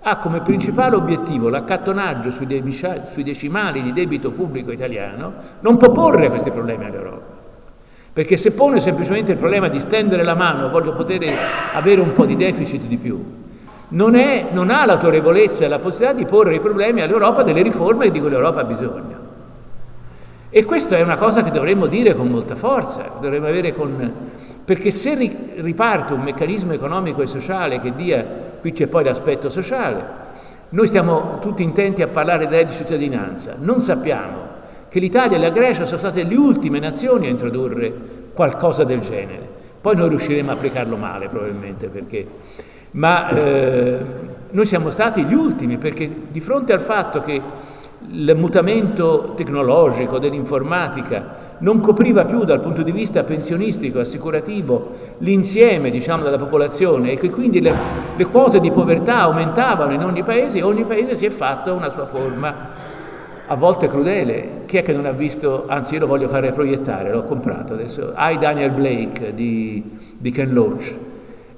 ha 0.00 0.16
come 0.16 0.40
principale 0.40 0.96
obiettivo 0.96 1.48
l'accattonaggio 1.48 2.32
sui, 2.32 2.74
sui 3.12 3.22
decimali 3.22 3.80
di 3.80 3.92
debito 3.92 4.32
pubblico 4.32 4.72
italiano, 4.72 5.32
non 5.60 5.76
può 5.76 5.92
porre 5.92 6.30
questi 6.30 6.50
problemi 6.50 6.86
all'Europa. 6.86 7.31
Perché 8.12 8.36
se 8.36 8.52
pone 8.52 8.80
semplicemente 8.80 9.32
il 9.32 9.38
problema 9.38 9.68
di 9.68 9.80
stendere 9.80 10.22
la 10.22 10.34
mano, 10.34 10.68
voglio 10.68 10.92
poter 10.92 11.22
avere 11.72 12.00
un 12.02 12.12
po' 12.12 12.26
di 12.26 12.36
deficit 12.36 12.82
di 12.82 12.98
più, 12.98 13.18
non, 13.88 14.14
è, 14.14 14.48
non 14.50 14.68
ha 14.68 14.84
l'autorevolezza 14.84 15.64
e 15.64 15.68
la 15.68 15.78
possibilità 15.78 16.12
di 16.12 16.26
porre 16.26 16.56
i 16.56 16.60
problemi 16.60 17.00
all'Europa 17.00 17.42
delle 17.42 17.62
riforme 17.62 18.10
di 18.10 18.20
cui 18.20 18.28
l'Europa 18.28 18.60
ha 18.60 18.64
bisogno. 18.64 19.20
E 20.50 20.64
questa 20.64 20.98
è 20.98 21.02
una 21.02 21.16
cosa 21.16 21.42
che 21.42 21.50
dovremmo 21.50 21.86
dire 21.86 22.14
con 22.14 22.28
molta 22.28 22.54
forza, 22.54 23.12
dovremmo 23.18 23.46
avere 23.46 23.72
con... 23.72 24.12
perché 24.62 24.90
se 24.90 25.14
riparte 25.56 26.12
un 26.12 26.20
meccanismo 26.20 26.72
economico 26.72 27.22
e 27.22 27.26
sociale 27.26 27.80
che 27.80 27.94
dia, 27.94 28.22
qui 28.60 28.74
c'è 28.74 28.88
poi 28.88 29.04
l'aspetto 29.04 29.48
sociale, 29.48 30.20
noi 30.68 30.86
stiamo 30.86 31.38
tutti 31.40 31.62
intenti 31.62 32.02
a 32.02 32.08
parlare 32.08 32.46
di 32.46 32.72
cittadinanza, 32.74 33.54
non 33.58 33.80
sappiamo 33.80 34.51
che 34.92 35.00
l'Italia 35.00 35.38
e 35.38 35.40
la 35.40 35.48
Grecia 35.48 35.86
sono 35.86 35.96
state 35.96 36.22
le 36.22 36.34
ultime 36.34 36.78
nazioni 36.78 37.26
a 37.26 37.30
introdurre 37.30 37.90
qualcosa 38.34 38.84
del 38.84 39.00
genere. 39.00 39.48
Poi 39.80 39.96
noi 39.96 40.10
riusciremo 40.10 40.50
a 40.50 40.52
applicarlo 40.52 40.96
male 40.96 41.28
probabilmente 41.28 41.86
perché 41.86 42.26
ma 42.90 43.30
eh, 43.30 43.98
noi 44.50 44.66
siamo 44.66 44.90
stati 44.90 45.24
gli 45.24 45.32
ultimi 45.32 45.78
perché 45.78 46.10
di 46.28 46.40
fronte 46.40 46.74
al 46.74 46.82
fatto 46.82 47.22
che 47.22 47.40
il 48.10 48.34
mutamento 48.36 49.32
tecnologico 49.34 50.18
dell'informatica 50.18 51.40
non 51.60 51.80
copriva 51.80 52.26
più 52.26 52.44
dal 52.44 52.60
punto 52.60 52.82
di 52.82 52.92
vista 52.92 53.22
pensionistico, 53.22 53.98
assicurativo, 53.98 54.94
l'insieme 55.18 55.90
diciamo, 55.90 56.22
della 56.22 56.36
popolazione 56.36 57.12
e 57.12 57.16
che 57.16 57.30
quindi 57.30 57.62
le, 57.62 57.72
le, 58.14 58.26
quote 58.26 58.60
di 58.60 58.70
povertà 58.70 59.20
aumentavano 59.20 59.92
in 59.94 60.02
ogni 60.02 60.22
paese, 60.22 60.60
ogni 60.60 60.84
paese 60.84 61.16
si 61.16 61.24
è 61.24 61.30
fatto 61.30 61.72
una 61.72 61.88
sua 61.88 62.04
forma, 62.04 62.81
a 63.52 63.54
volte 63.54 63.86
crudele. 63.86 64.62
Chi 64.64 64.78
è 64.78 64.82
che 64.82 64.94
non 64.94 65.04
ha 65.04 65.10
visto, 65.10 65.64
anzi 65.66 65.94
io 65.94 66.00
lo 66.00 66.06
voglio 66.06 66.28
fare 66.28 66.52
proiettare, 66.52 67.12
l'ho 67.12 67.24
comprato 67.24 67.74
adesso, 67.74 68.14
I 68.16 68.38
Daniel 68.38 68.70
Blake 68.70 69.34
di, 69.34 69.98
di 70.16 70.30
Ken 70.30 70.52
Loach 70.52 70.94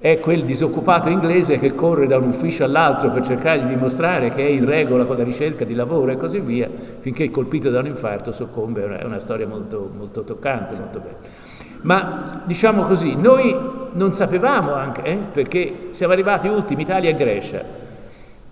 è 0.01 0.19
quel 0.19 0.45
disoccupato 0.45 1.09
inglese 1.09 1.59
che 1.59 1.75
corre 1.75 2.07
da 2.07 2.19
un 2.19 2.29
ufficio 2.29 2.65
all'altro 2.65 3.11
per 3.11 3.25
cercare 3.25 3.63
di 3.63 3.69
dimostrare 3.69 4.35
che 4.35 4.45
è 4.45 4.51
in 4.51 4.67
regola 4.67 5.05
con 5.05 5.17
la 5.17 5.23
ricerca 5.23 5.65
di 5.65 5.75
lavoro 5.75 6.11
e 6.11 6.17
così 6.17 6.41
via, 6.41 6.69
finché 7.01 7.31
colpito 7.31 7.71
da 7.71 7.79
un 7.79 7.87
infarto 7.87 8.33
soccombe, 8.33 8.99
è 8.99 9.05
una 9.05 9.21
storia 9.21 9.47
molto, 9.47 9.91
molto 9.97 10.25
toccante, 10.25 10.77
molto 10.77 10.99
bella. 10.99 11.43
Ma 11.83 12.43
diciamo 12.45 12.83
così, 12.83 13.15
noi 13.15 13.57
non 13.93 14.15
sapevamo 14.15 14.75
anche, 14.75 15.03
eh, 15.05 15.19
perché 15.33 15.91
siamo 15.93 16.13
arrivati 16.13 16.49
ultimi 16.49 16.83
Italia 16.83 17.11
e 17.11 17.15
Grecia, 17.15 17.84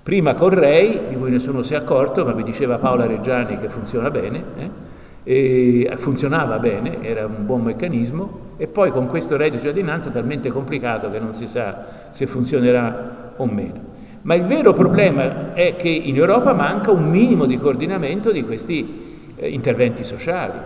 prima 0.03 0.35
con 0.35 0.49
Rei, 0.51 1.01
di 1.09 1.17
cui 1.17 1.31
nessuno 1.31 1.63
si 1.63 1.75
è 1.75 1.77
accorto, 1.77 2.25
ma 2.25 2.33
mi 2.33 2.43
diceva 2.43 2.79
Paola 2.79 3.07
Reggiani 3.07 3.59
che 3.59 3.69
funziona 3.69 4.11
bene, 4.11 4.43
eh, 5.25 5.95
funzionava 5.99 6.59
bene, 6.59 7.03
era 7.03 7.27
un 7.27 7.47
buon 7.47 7.63
meccanismo, 7.63 8.51
e 8.57 8.67
poi 8.67 8.91
con 8.91 9.07
questo 9.07 9.37
reddito 9.37 9.63
di 9.63 9.69
cittadinanza 9.69 10.11
talmente 10.11 10.51
complicato 10.51 11.11
che 11.11 11.19
non 11.19 11.35
si 11.35 11.47
sa 11.47 12.11
se 12.11 12.27
funzionerà 12.27 13.33
o 13.37 13.47
meno. 13.47 13.91
Ma 14.23 14.35
il 14.35 14.45
vero 14.45 14.73
problema 14.73 15.55
è 15.55 15.75
che 15.77 15.89
in 15.89 16.17
Europa 16.17 16.53
manca 16.53 16.91
un 16.91 17.09
minimo 17.09 17.47
di 17.47 17.59
coordinamento 17.59 18.31
di 18.31 18.43
questi 18.45 19.31
eh, 19.37 19.49
interventi 19.49 20.05
sociali, 20.05 20.59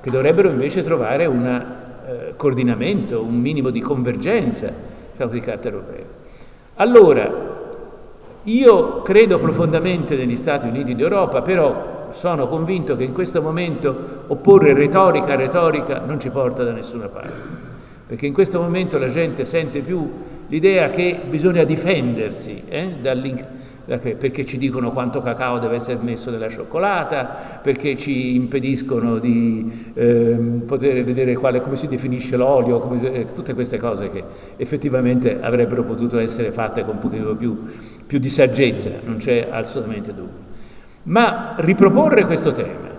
che 0.00 0.10
dovrebbero 0.10 0.48
invece 0.48 0.82
trovare 0.82 1.26
un 1.26 1.46
eh, 1.46 2.32
coordinamento, 2.36 3.22
un 3.22 3.38
minimo 3.38 3.70
di 3.70 3.80
convergenza 3.80 4.90
di 5.30 5.40
carattere 5.40 5.76
europeo. 5.76 6.04
Allora, 6.74 7.51
io 8.44 9.02
credo 9.02 9.38
profondamente 9.38 10.16
negli 10.16 10.36
Stati 10.36 10.66
Uniti 10.66 10.94
d'Europa, 10.96 11.42
però 11.42 12.10
sono 12.12 12.48
convinto 12.48 12.96
che 12.96 13.04
in 13.04 13.12
questo 13.12 13.40
momento 13.40 14.24
opporre 14.26 14.74
retorica 14.74 15.32
a 15.32 15.36
retorica 15.36 16.02
non 16.04 16.18
ci 16.18 16.30
porta 16.30 16.64
da 16.64 16.72
nessuna 16.72 17.06
parte, 17.06 17.32
perché 18.06 18.26
in 18.26 18.32
questo 18.32 18.60
momento 18.60 18.98
la 18.98 19.10
gente 19.10 19.44
sente 19.44 19.80
più 19.80 20.10
l'idea 20.48 20.90
che 20.90 21.20
bisogna 21.28 21.64
difendersi 21.64 22.62
eh, 22.68 22.96
perché 23.84 24.46
ci 24.46 24.58
dicono 24.58 24.92
quanto 24.92 25.20
cacao 25.22 25.58
deve 25.58 25.76
essere 25.76 25.98
messo 26.00 26.30
nella 26.30 26.48
cioccolata, 26.48 27.60
perché 27.62 27.96
ci 27.96 28.34
impediscono 28.34 29.18
di 29.18 29.90
eh, 29.94 30.36
poter 30.66 31.02
vedere 31.04 31.34
quale, 31.34 31.60
come 31.60 31.76
si 31.76 31.88
definisce 31.88 32.36
l'olio, 32.36 32.78
come, 32.78 33.12
eh, 33.12 33.26
tutte 33.34 33.54
queste 33.54 33.78
cose 33.78 34.10
che 34.10 34.22
effettivamente 34.56 35.38
avrebbero 35.40 35.82
potuto 35.82 36.18
essere 36.18 36.52
fatte 36.52 36.84
con 36.84 36.94
un 36.94 37.00
pochino 37.00 37.34
più, 37.34 37.58
più 38.06 38.18
di 38.18 38.30
saggezza, 38.30 38.90
non 39.04 39.16
c'è 39.18 39.48
assolutamente 39.50 40.14
dubbio 40.14 40.42
ma 41.04 41.54
riproporre 41.56 42.26
questo 42.26 42.52
tema 42.52 42.90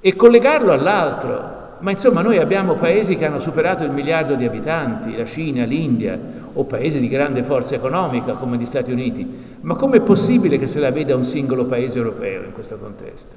e 0.00 0.16
collegarlo 0.16 0.72
all'altro. 0.72 1.60
Ma 1.78 1.90
insomma 1.90 2.22
noi 2.22 2.38
abbiamo 2.38 2.74
paesi 2.74 3.16
che 3.16 3.26
hanno 3.26 3.40
superato 3.40 3.82
il 3.82 3.90
miliardo 3.90 4.36
di 4.36 4.44
abitanti, 4.44 5.16
la 5.16 5.24
Cina, 5.24 5.64
l'India, 5.64 6.16
o 6.52 6.62
paesi 6.62 7.00
di 7.00 7.08
grande 7.08 7.42
forza 7.42 7.74
economica 7.74 8.34
come 8.34 8.56
gli 8.56 8.66
Stati 8.66 8.92
Uniti. 8.92 9.56
Ma 9.62 9.74
com'è 9.74 10.00
possibile 10.00 10.60
che 10.60 10.68
se 10.68 10.78
la 10.78 10.92
veda 10.92 11.16
un 11.16 11.24
singolo 11.24 11.64
paese 11.64 11.98
europeo 11.98 12.44
in 12.44 12.52
questo 12.52 12.76
contesto? 12.76 13.34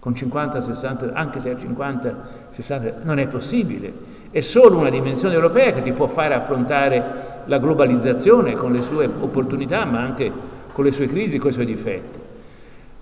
Con 0.00 0.14
50, 0.14 0.60
60, 0.60 1.10
anche 1.14 1.40
se 1.40 1.50
a 1.50 1.58
50, 1.58 2.14
60, 2.50 2.94
non 3.04 3.18
è 3.18 3.26
possibile. 3.26 3.90
È 4.30 4.40
solo 4.40 4.76
una 4.76 4.90
dimensione 4.90 5.34
europea 5.34 5.72
che 5.72 5.80
ti 5.82 5.92
può 5.92 6.08
fare 6.08 6.34
affrontare 6.34 7.27
la 7.48 7.58
globalizzazione 7.58 8.52
con 8.52 8.72
le 8.72 8.82
sue 8.82 9.06
opportunità, 9.06 9.84
ma 9.84 10.00
anche 10.00 10.30
con 10.72 10.84
le 10.84 10.92
sue 10.92 11.08
crisi, 11.08 11.38
con 11.38 11.50
i 11.50 11.54
suoi 11.54 11.66
difetti. 11.66 12.18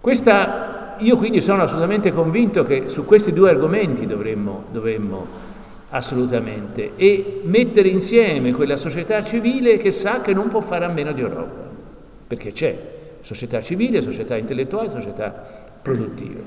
Questa, 0.00 0.96
io 0.98 1.16
quindi 1.16 1.40
sono 1.40 1.62
assolutamente 1.62 2.12
convinto 2.12 2.64
che 2.64 2.84
su 2.86 3.04
questi 3.04 3.32
due 3.32 3.50
argomenti 3.50 4.06
dovremmo, 4.06 4.64
dovremmo 4.70 5.26
assolutamente 5.90 6.92
e 6.96 7.40
mettere 7.44 7.88
insieme 7.88 8.52
quella 8.52 8.76
società 8.76 9.22
civile 9.24 9.76
che 9.76 9.90
sa 9.90 10.20
che 10.20 10.32
non 10.32 10.48
può 10.48 10.60
fare 10.60 10.84
a 10.84 10.88
meno 10.88 11.12
di 11.12 11.20
Europa, 11.20 11.68
perché 12.26 12.52
c'è 12.52 12.78
società 13.22 13.60
civile, 13.60 14.02
società 14.02 14.36
intellettuale, 14.36 14.90
società 14.90 15.64
produttiva. 15.82 16.40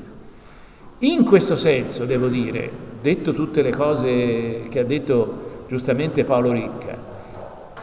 In 1.00 1.26
questo 1.26 1.58
senso, 1.58 2.06
devo 2.06 2.28
dire, 2.28 2.70
detto 3.02 3.34
tutte 3.34 3.62
le 3.62 3.72
cose 3.72 4.64
che 4.70 4.80
ha 4.80 4.84
detto 4.84 5.66
giustamente 5.68 6.24
Paolo 6.24 6.52
Ricca, 6.52 7.09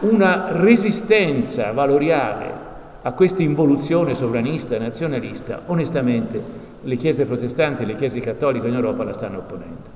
una 0.01 0.48
resistenza 0.52 1.73
valoriale 1.73 2.64
a 3.02 3.12
questa 3.12 3.43
involuzione 3.43 4.14
sovranista 4.14 4.77
nazionalista, 4.78 5.62
onestamente 5.66 6.43
le 6.82 6.97
chiese 6.97 7.24
protestanti 7.24 7.82
e 7.82 7.86
le 7.86 7.97
chiese 7.97 8.20
cattoliche 8.20 8.66
in 8.66 8.74
Europa 8.74 9.05
la 9.05 9.12
stanno 9.12 9.39
opponendo. 9.39 9.94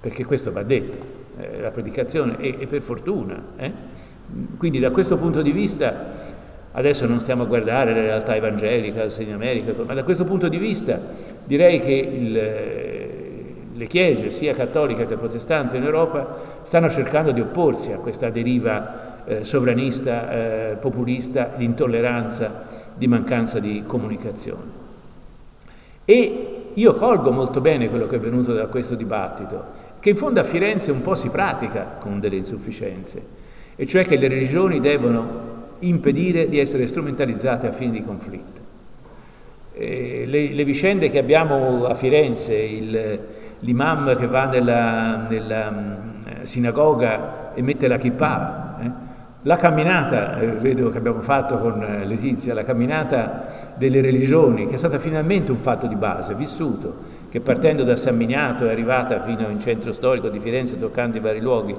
Perché 0.00 0.24
questo 0.24 0.50
va 0.50 0.62
detto, 0.62 0.96
eh, 1.38 1.60
la 1.60 1.70
predicazione, 1.70 2.36
e, 2.38 2.56
e 2.58 2.66
per 2.66 2.80
fortuna. 2.80 3.40
Eh? 3.56 3.72
Quindi 4.56 4.78
da 4.78 4.90
questo 4.90 5.16
punto 5.16 5.42
di 5.42 5.52
vista, 5.52 5.94
adesso 6.72 7.06
non 7.06 7.20
stiamo 7.20 7.42
a 7.42 7.46
guardare 7.46 7.94
la 7.94 8.00
realtà 8.00 8.34
evangelica 8.34 9.04
in 9.18 9.32
America, 9.32 9.72
ma 9.84 9.94
da 9.94 10.02
questo 10.02 10.24
punto 10.24 10.48
di 10.48 10.56
vista 10.56 10.98
direi 11.44 11.80
che 11.80 11.92
il, 11.92 12.36
eh, 12.36 13.54
le 13.74 13.86
chiese, 13.86 14.30
sia 14.30 14.54
cattoliche 14.54 15.06
che 15.06 15.16
protestanti 15.16 15.76
in 15.76 15.84
Europa, 15.84 16.60
stanno 16.64 16.88
cercando 16.90 17.30
di 17.30 17.40
opporsi 17.40 17.92
a 17.92 17.98
questa 17.98 18.30
deriva 18.30 19.11
eh, 19.24 19.44
sovranista, 19.44 20.32
eh, 20.32 20.76
populista, 20.80 21.52
di 21.56 21.64
intolleranza, 21.64 22.68
di 22.96 23.06
mancanza 23.06 23.58
di 23.58 23.82
comunicazione. 23.86 24.80
E 26.04 26.70
io 26.74 26.94
colgo 26.94 27.30
molto 27.30 27.60
bene 27.60 27.88
quello 27.88 28.06
che 28.06 28.16
è 28.16 28.20
venuto 28.20 28.52
da 28.52 28.66
questo 28.66 28.94
dibattito, 28.94 29.80
che 30.00 30.10
in 30.10 30.16
fondo 30.16 30.40
a 30.40 30.44
Firenze 30.44 30.90
un 30.90 31.02
po' 31.02 31.14
si 31.14 31.28
pratica 31.28 31.96
con 31.98 32.18
delle 32.18 32.36
insufficienze, 32.36 33.22
e 33.76 33.86
cioè 33.86 34.04
che 34.04 34.16
le 34.16 34.28
religioni 34.28 34.80
devono 34.80 35.50
impedire 35.80 36.48
di 36.48 36.58
essere 36.58 36.86
strumentalizzate 36.86 37.68
a 37.68 37.72
fini 37.72 37.92
di 37.92 38.04
conflitto. 38.04 38.60
Le, 39.74 40.26
le, 40.26 40.64
vicende 40.64 41.10
che 41.10 41.18
abbiamo 41.18 41.86
a 41.86 41.94
Firenze, 41.94 42.54
il, 42.54 43.18
l'imam 43.60 44.16
che 44.16 44.26
va 44.26 44.44
nella, 44.46 45.26
nella 45.28 45.70
mm, 45.70 46.42
sinagoga 46.42 47.54
e 47.54 47.62
mette 47.62 47.88
la 47.88 47.96
kippah, 47.96 48.78
eh, 48.80 48.90
la 49.42 49.56
camminata, 49.56 50.38
eh, 50.38 50.46
vedo 50.46 50.90
che 50.90 50.98
abbiamo 50.98 51.20
fatto 51.20 51.58
con 51.58 51.82
eh, 51.82 52.04
Letizia, 52.04 52.54
la 52.54 52.64
camminata 52.64 53.72
delle 53.74 54.00
religioni, 54.00 54.68
che 54.68 54.74
è 54.74 54.78
stata 54.78 54.98
finalmente 54.98 55.50
un 55.50 55.58
fatto 55.58 55.86
di 55.86 55.96
base, 55.96 56.34
vissuto, 56.34 57.10
che 57.28 57.40
partendo 57.40 57.82
da 57.82 57.96
San 57.96 58.16
Miniato 58.16 58.66
è 58.66 58.70
arrivata 58.70 59.22
fino 59.22 59.48
in 59.48 59.58
centro 59.58 59.92
storico 59.92 60.28
di 60.28 60.38
Firenze, 60.38 60.78
toccando 60.78 61.16
i 61.16 61.20
vari 61.20 61.40
luoghi. 61.40 61.74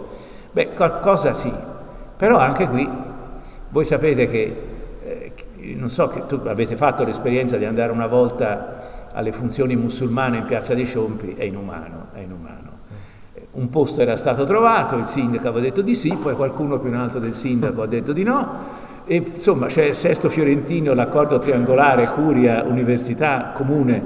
Beh, 0.52 0.70
qualcosa 0.74 1.34
sì, 1.34 1.52
però 2.18 2.38
anche 2.38 2.68
qui 2.68 2.90
voi 3.70 3.86
sapete 3.86 4.30
che, 4.30 4.56
eh, 5.04 5.32
non 5.76 5.90
so 5.90 6.10
che 6.10 6.26
tu 6.28 6.42
avete 6.46 6.76
fatto 6.76 7.06
l'esperienza 7.06 7.56
di 7.56 7.66
andare 7.66 7.92
una 7.92 8.08
volta 8.08 9.10
alle 9.14 9.32
funzioni 9.32 9.76
musulmane 9.76 10.38
in 10.38 10.46
Piazza 10.46 10.74
dei 10.74 10.86
Ciompi, 10.86 11.36
è 11.38 11.44
inumano, 11.44 12.08
è 12.14 12.20
inumano 12.20 12.73
un 13.54 13.70
posto 13.70 14.02
era 14.02 14.18
stato 14.18 14.46
trovato, 14.46 14.96
il 14.96 15.06
sindaco 15.06 15.48
aveva 15.48 15.66
detto 15.66 15.82
di 15.82 15.94
sì, 15.94 16.18
poi 16.20 16.36
qualcuno 16.36 16.80
più 16.80 16.90
in 16.90 16.96
alto 16.96 17.20
del 17.20 17.34
sindaco 17.34 17.84
ha 17.84 17.88
detto 17.88 18.12
di 18.12 18.24
no, 18.24 18.82
E 19.06 19.16
insomma 19.36 19.68
c'è 19.68 19.94
Sesto 19.94 20.30
Fiorentino, 20.30 20.94
l'accordo 20.94 21.38
triangolare 21.38 22.08
Curia 22.08 22.64
Università 22.64 23.52
Comune, 23.54 24.02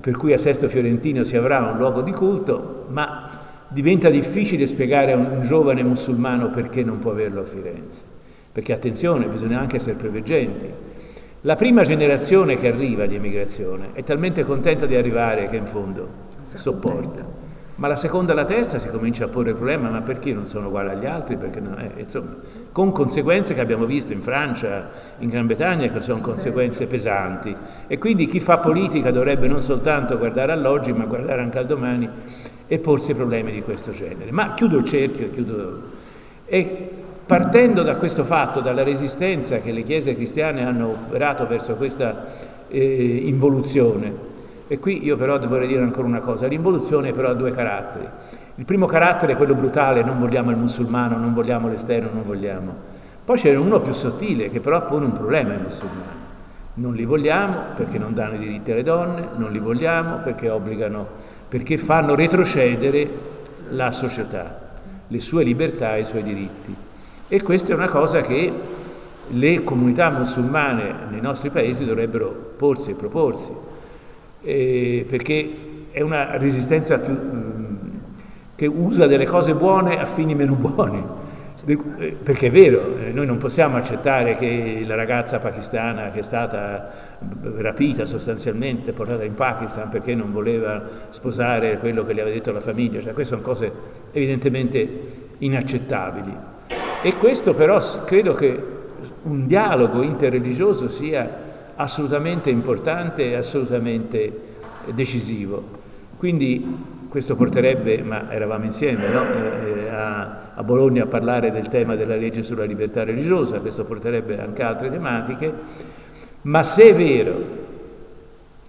per 0.00 0.16
cui 0.16 0.32
a 0.32 0.38
Sesto 0.38 0.68
Fiorentino 0.68 1.24
si 1.24 1.36
avrà 1.36 1.60
un 1.60 1.76
luogo 1.76 2.00
di 2.00 2.10
culto, 2.10 2.86
ma 2.88 3.38
diventa 3.68 4.08
difficile 4.08 4.66
spiegare 4.66 5.12
a 5.12 5.16
un 5.16 5.42
giovane 5.46 5.82
musulmano 5.82 6.48
perché 6.48 6.82
non 6.82 6.98
può 6.98 7.10
averlo 7.10 7.42
a 7.42 7.44
Firenze. 7.44 8.00
Perché 8.50 8.72
attenzione, 8.72 9.26
bisogna 9.26 9.60
anche 9.60 9.76
essere 9.76 9.94
preveggenti. 9.94 10.66
La 11.42 11.54
prima 11.54 11.84
generazione 11.84 12.58
che 12.58 12.68
arriva 12.68 13.06
di 13.06 13.14
emigrazione 13.14 13.90
è 13.92 14.02
talmente 14.02 14.44
contenta 14.44 14.86
di 14.86 14.96
arrivare 14.96 15.48
che 15.48 15.56
in 15.56 15.66
fondo 15.66 16.08
sopporta. 16.54 17.39
Ma 17.80 17.88
la 17.88 17.96
seconda 17.96 18.32
e 18.32 18.34
la 18.34 18.44
terza 18.44 18.78
si 18.78 18.90
comincia 18.90 19.24
a 19.24 19.28
porre 19.28 19.50
il 19.50 19.56
problema, 19.56 19.88
ma 19.88 20.02
perché 20.02 20.34
non 20.34 20.46
sono 20.46 20.66
uguali 20.66 20.90
agli 20.90 21.06
altri? 21.06 21.38
Eh, 21.40 22.02
insomma, 22.02 22.36
con 22.72 22.92
conseguenze 22.92 23.54
che 23.54 23.60
abbiamo 23.62 23.86
visto 23.86 24.12
in 24.12 24.20
Francia, 24.20 24.90
in 25.20 25.30
Gran 25.30 25.46
Bretagna, 25.46 25.88
che 25.88 26.00
sono 26.02 26.20
conseguenze 26.20 26.84
pesanti. 26.84 27.56
E 27.86 27.96
quindi 27.96 28.26
chi 28.26 28.38
fa 28.38 28.58
politica 28.58 29.10
dovrebbe 29.10 29.48
non 29.48 29.62
soltanto 29.62 30.18
guardare 30.18 30.52
all'oggi, 30.52 30.92
ma 30.92 31.06
guardare 31.06 31.40
anche 31.40 31.56
al 31.56 31.64
domani 31.64 32.06
e 32.66 32.78
porsi 32.80 33.14
problemi 33.14 33.50
di 33.50 33.62
questo 33.62 33.92
genere. 33.92 34.30
Ma 34.30 34.52
chiudo 34.52 34.76
il 34.76 34.84
cerchio, 34.84 35.30
chiudo... 35.30 35.82
E 36.44 36.88
partendo 37.24 37.82
da 37.82 37.96
questo 37.96 38.24
fatto, 38.24 38.60
dalla 38.60 38.82
resistenza 38.82 39.56
che 39.60 39.72
le 39.72 39.84
chiese 39.84 40.14
cristiane 40.14 40.66
hanno 40.66 40.88
operato 40.88 41.46
verso 41.46 41.76
questa 41.76 42.26
eh, 42.68 43.22
involuzione, 43.24 44.28
e 44.72 44.78
qui 44.78 45.04
io 45.04 45.16
però 45.16 45.36
vorrei 45.36 45.66
dire 45.66 45.82
ancora 45.82 46.06
una 46.06 46.20
cosa, 46.20 46.46
l'involuzione 46.46 47.10
però 47.10 47.30
ha 47.30 47.34
due 47.34 47.50
caratteri. 47.50 48.06
Il 48.54 48.64
primo 48.64 48.86
carattere 48.86 49.32
è 49.32 49.36
quello 49.36 49.56
brutale, 49.56 50.04
non 50.04 50.20
vogliamo 50.20 50.52
il 50.52 50.56
musulmano, 50.56 51.16
non 51.16 51.34
vogliamo 51.34 51.68
l'esterno, 51.68 52.08
non 52.12 52.22
vogliamo. 52.24 52.72
Poi 53.24 53.36
c'è 53.36 53.52
uno 53.56 53.80
più 53.80 53.92
sottile 53.92 54.48
che 54.48 54.60
però 54.60 54.86
pone 54.86 55.06
un 55.06 55.12
problema 55.12 55.54
ai 55.54 55.60
musulmani. 55.60 56.18
Non 56.74 56.94
li 56.94 57.04
vogliamo 57.04 57.56
perché 57.74 57.98
non 57.98 58.14
danno 58.14 58.34
i 58.34 58.38
diritti 58.38 58.70
alle 58.70 58.84
donne, 58.84 59.26
non 59.34 59.50
li 59.50 59.58
vogliamo 59.58 60.18
perché 60.22 60.48
obbligano, 60.48 61.04
perché 61.48 61.76
fanno 61.76 62.14
retrocedere 62.14 63.10
la 63.70 63.90
società, 63.90 64.56
le 65.08 65.20
sue 65.20 65.42
libertà 65.42 65.96
e 65.96 66.02
i 66.02 66.04
suoi 66.04 66.22
diritti. 66.22 66.72
E 67.26 67.42
questa 67.42 67.72
è 67.72 67.74
una 67.74 67.88
cosa 67.88 68.20
che 68.20 68.52
le 69.26 69.64
comunità 69.64 70.10
musulmane 70.10 70.94
nei 71.10 71.20
nostri 71.20 71.50
paesi 71.50 71.84
dovrebbero 71.84 72.52
porsi 72.56 72.92
e 72.92 72.94
proporsi 72.94 73.66
eh, 74.42 75.06
perché 75.08 75.50
è 75.90 76.00
una 76.00 76.36
resistenza 76.36 76.98
più, 76.98 77.12
mm, 77.12 77.76
che 78.56 78.66
usa 78.66 79.06
delle 79.06 79.26
cose 79.26 79.54
buone 79.54 79.98
a 79.98 80.06
fini 80.06 80.34
meno 80.34 80.54
buoni. 80.54 81.02
Eh, 81.66 82.16
perché 82.22 82.46
è 82.46 82.50
vero, 82.50 82.96
eh, 82.98 83.12
noi 83.12 83.26
non 83.26 83.38
possiamo 83.38 83.76
accettare 83.76 84.36
che 84.36 84.82
la 84.86 84.94
ragazza 84.94 85.38
pakistana 85.38 86.10
che 86.10 86.20
è 86.20 86.22
stata 86.22 87.08
rapita 87.56 88.06
sostanzialmente, 88.06 88.92
portata 88.92 89.24
in 89.24 89.34
Pakistan 89.34 89.90
perché 89.90 90.14
non 90.14 90.32
voleva 90.32 90.82
sposare 91.10 91.78
quello 91.78 92.04
che 92.04 92.14
le 92.14 92.22
aveva 92.22 92.34
detto 92.34 92.50
la 92.50 92.62
famiglia, 92.62 93.02
cioè 93.02 93.12
queste 93.12 93.34
sono 93.34 93.46
cose 93.46 93.70
evidentemente 94.12 94.88
inaccettabili. 95.38 96.34
E 97.02 97.16
questo 97.16 97.54
però 97.54 97.78
credo 98.04 98.34
che 98.34 98.62
un 99.22 99.46
dialogo 99.46 100.02
interreligioso 100.02 100.88
sia 100.88 101.48
assolutamente 101.80 102.50
importante 102.50 103.30
e 103.30 103.34
assolutamente 103.36 104.48
decisivo. 104.92 105.78
Quindi 106.16 106.98
questo 107.08 107.34
porterebbe, 107.34 108.02
ma 108.02 108.30
eravamo 108.30 108.66
insieme 108.66 109.08
no? 109.08 109.22
eh, 109.22 109.88
a, 109.88 110.52
a, 110.54 110.62
Bologna 110.62 111.04
a 111.04 111.06
parlare 111.06 111.50
del 111.50 111.68
tema 111.68 111.96
della 111.96 112.16
legge 112.16 112.42
sulla 112.42 112.64
libertà 112.64 113.02
religiosa, 113.02 113.60
questo 113.60 113.84
porterebbe 113.84 114.38
anche 114.38 114.62
altre 114.62 114.90
tematiche, 114.90 115.52
ma 116.42 116.62
se 116.62 116.90
è 116.90 116.94
vero 116.94 117.58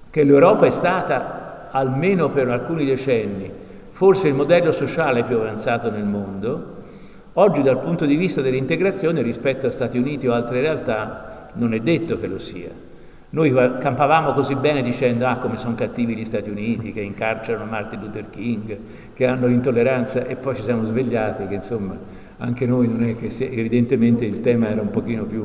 che 0.10 0.24
l'Europa 0.24 0.66
è 0.66 0.72
stata, 0.72 1.70
almeno 1.72 2.30
per 2.30 2.50
alcuni 2.50 2.86
decenni, 2.86 3.50
forse 3.92 4.30
il 4.30 4.34
modello 4.34 4.72
sociale 4.72 5.24
più 5.24 5.38
avanzato 5.38 5.92
nel 5.92 6.06
mondo, 6.06 6.76
oggi 7.34 7.62
dal 7.62 7.80
punto 7.80 8.06
di 8.06 8.16
vista 8.16 8.42
dell'integrazione 8.42 9.22
rispetto 9.22 9.68
a 9.68 9.72
Stati 9.72 9.98
Uniti 9.98 10.28
o 10.28 10.34
altre 10.34 10.62
realtà 10.62 11.50
non 11.54 11.74
è 11.74 11.80
detto 11.80 12.18
che 12.20 12.28
lo 12.28 12.40
sia. 12.40 12.90
Noi 13.34 13.50
campavamo 13.54 14.34
così 14.34 14.56
bene 14.56 14.84
dicendo 14.84 15.26
ah 15.26 15.38
come 15.38 15.56
sono 15.56 15.74
cattivi 15.74 16.16
gli 16.16 16.26
Stati 16.26 16.50
Uniti 16.50 16.92
che 16.92 17.00
incarcerano 17.00 17.64
Martin 17.64 18.02
Luther 18.02 18.30
King, 18.30 18.78
che 19.14 19.26
hanno 19.26 19.48
l'intolleranza 19.48 20.26
e 20.26 20.36
poi 20.36 20.54
ci 20.58 20.64
siamo 20.64 20.84
svegliati 20.84 21.48
che 21.48 21.54
insomma 21.54 21.96
anche 22.40 22.66
noi 22.66 22.90
non 22.90 23.04
è 23.04 23.16
che 23.16 23.30
se, 23.30 23.46
evidentemente 23.50 24.26
il 24.26 24.42
tema 24.42 24.68
era 24.68 24.82
un 24.82 24.90
pochino 24.90 25.24
più, 25.24 25.44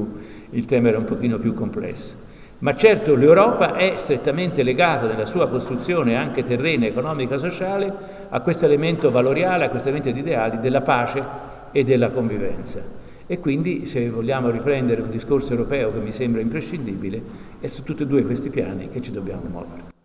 un 0.51 1.05
pochino 1.05 1.39
più 1.39 1.55
complesso. 1.55 2.15
Ma 2.59 2.75
certo 2.75 3.15
l'Europa 3.15 3.77
è 3.77 3.95
strettamente 3.99 4.65
legata 4.65 5.07
nella 5.07 5.27
sua 5.27 5.49
costruzione 5.49 6.17
anche 6.17 6.43
terrena, 6.43 6.87
economica, 6.87 7.39
sociale 7.39 7.93
a 8.31 8.41
questo 8.41 8.65
elemento 8.65 9.13
valoriale, 9.13 9.67
a 9.67 9.69
questo 9.69 9.91
elemento 9.91 10.13
di 10.13 10.27
ideali 10.27 10.59
della 10.59 10.81
pace 10.81 11.23
e 11.71 11.85
della 11.85 12.09
convivenza. 12.09 12.81
E 13.29 13.39
quindi 13.39 13.87
se 13.87 14.09
vogliamo 14.09 14.51
riprendere 14.51 15.03
un 15.03 15.11
discorso 15.11 15.53
europeo 15.53 15.93
che 15.93 15.99
mi 15.99 16.13
sembra 16.13 16.41
imprescindibile, 16.41 17.21
è 17.67 17.69
su 17.69 17.83
tutti 17.83 18.05
e 18.05 18.07
due 18.07 18.25
questi 18.25 18.49
piani 18.49 18.89
che 18.89 19.03
ci 19.03 19.11
dobbiamo 19.11 19.43
muovere. 19.49 19.96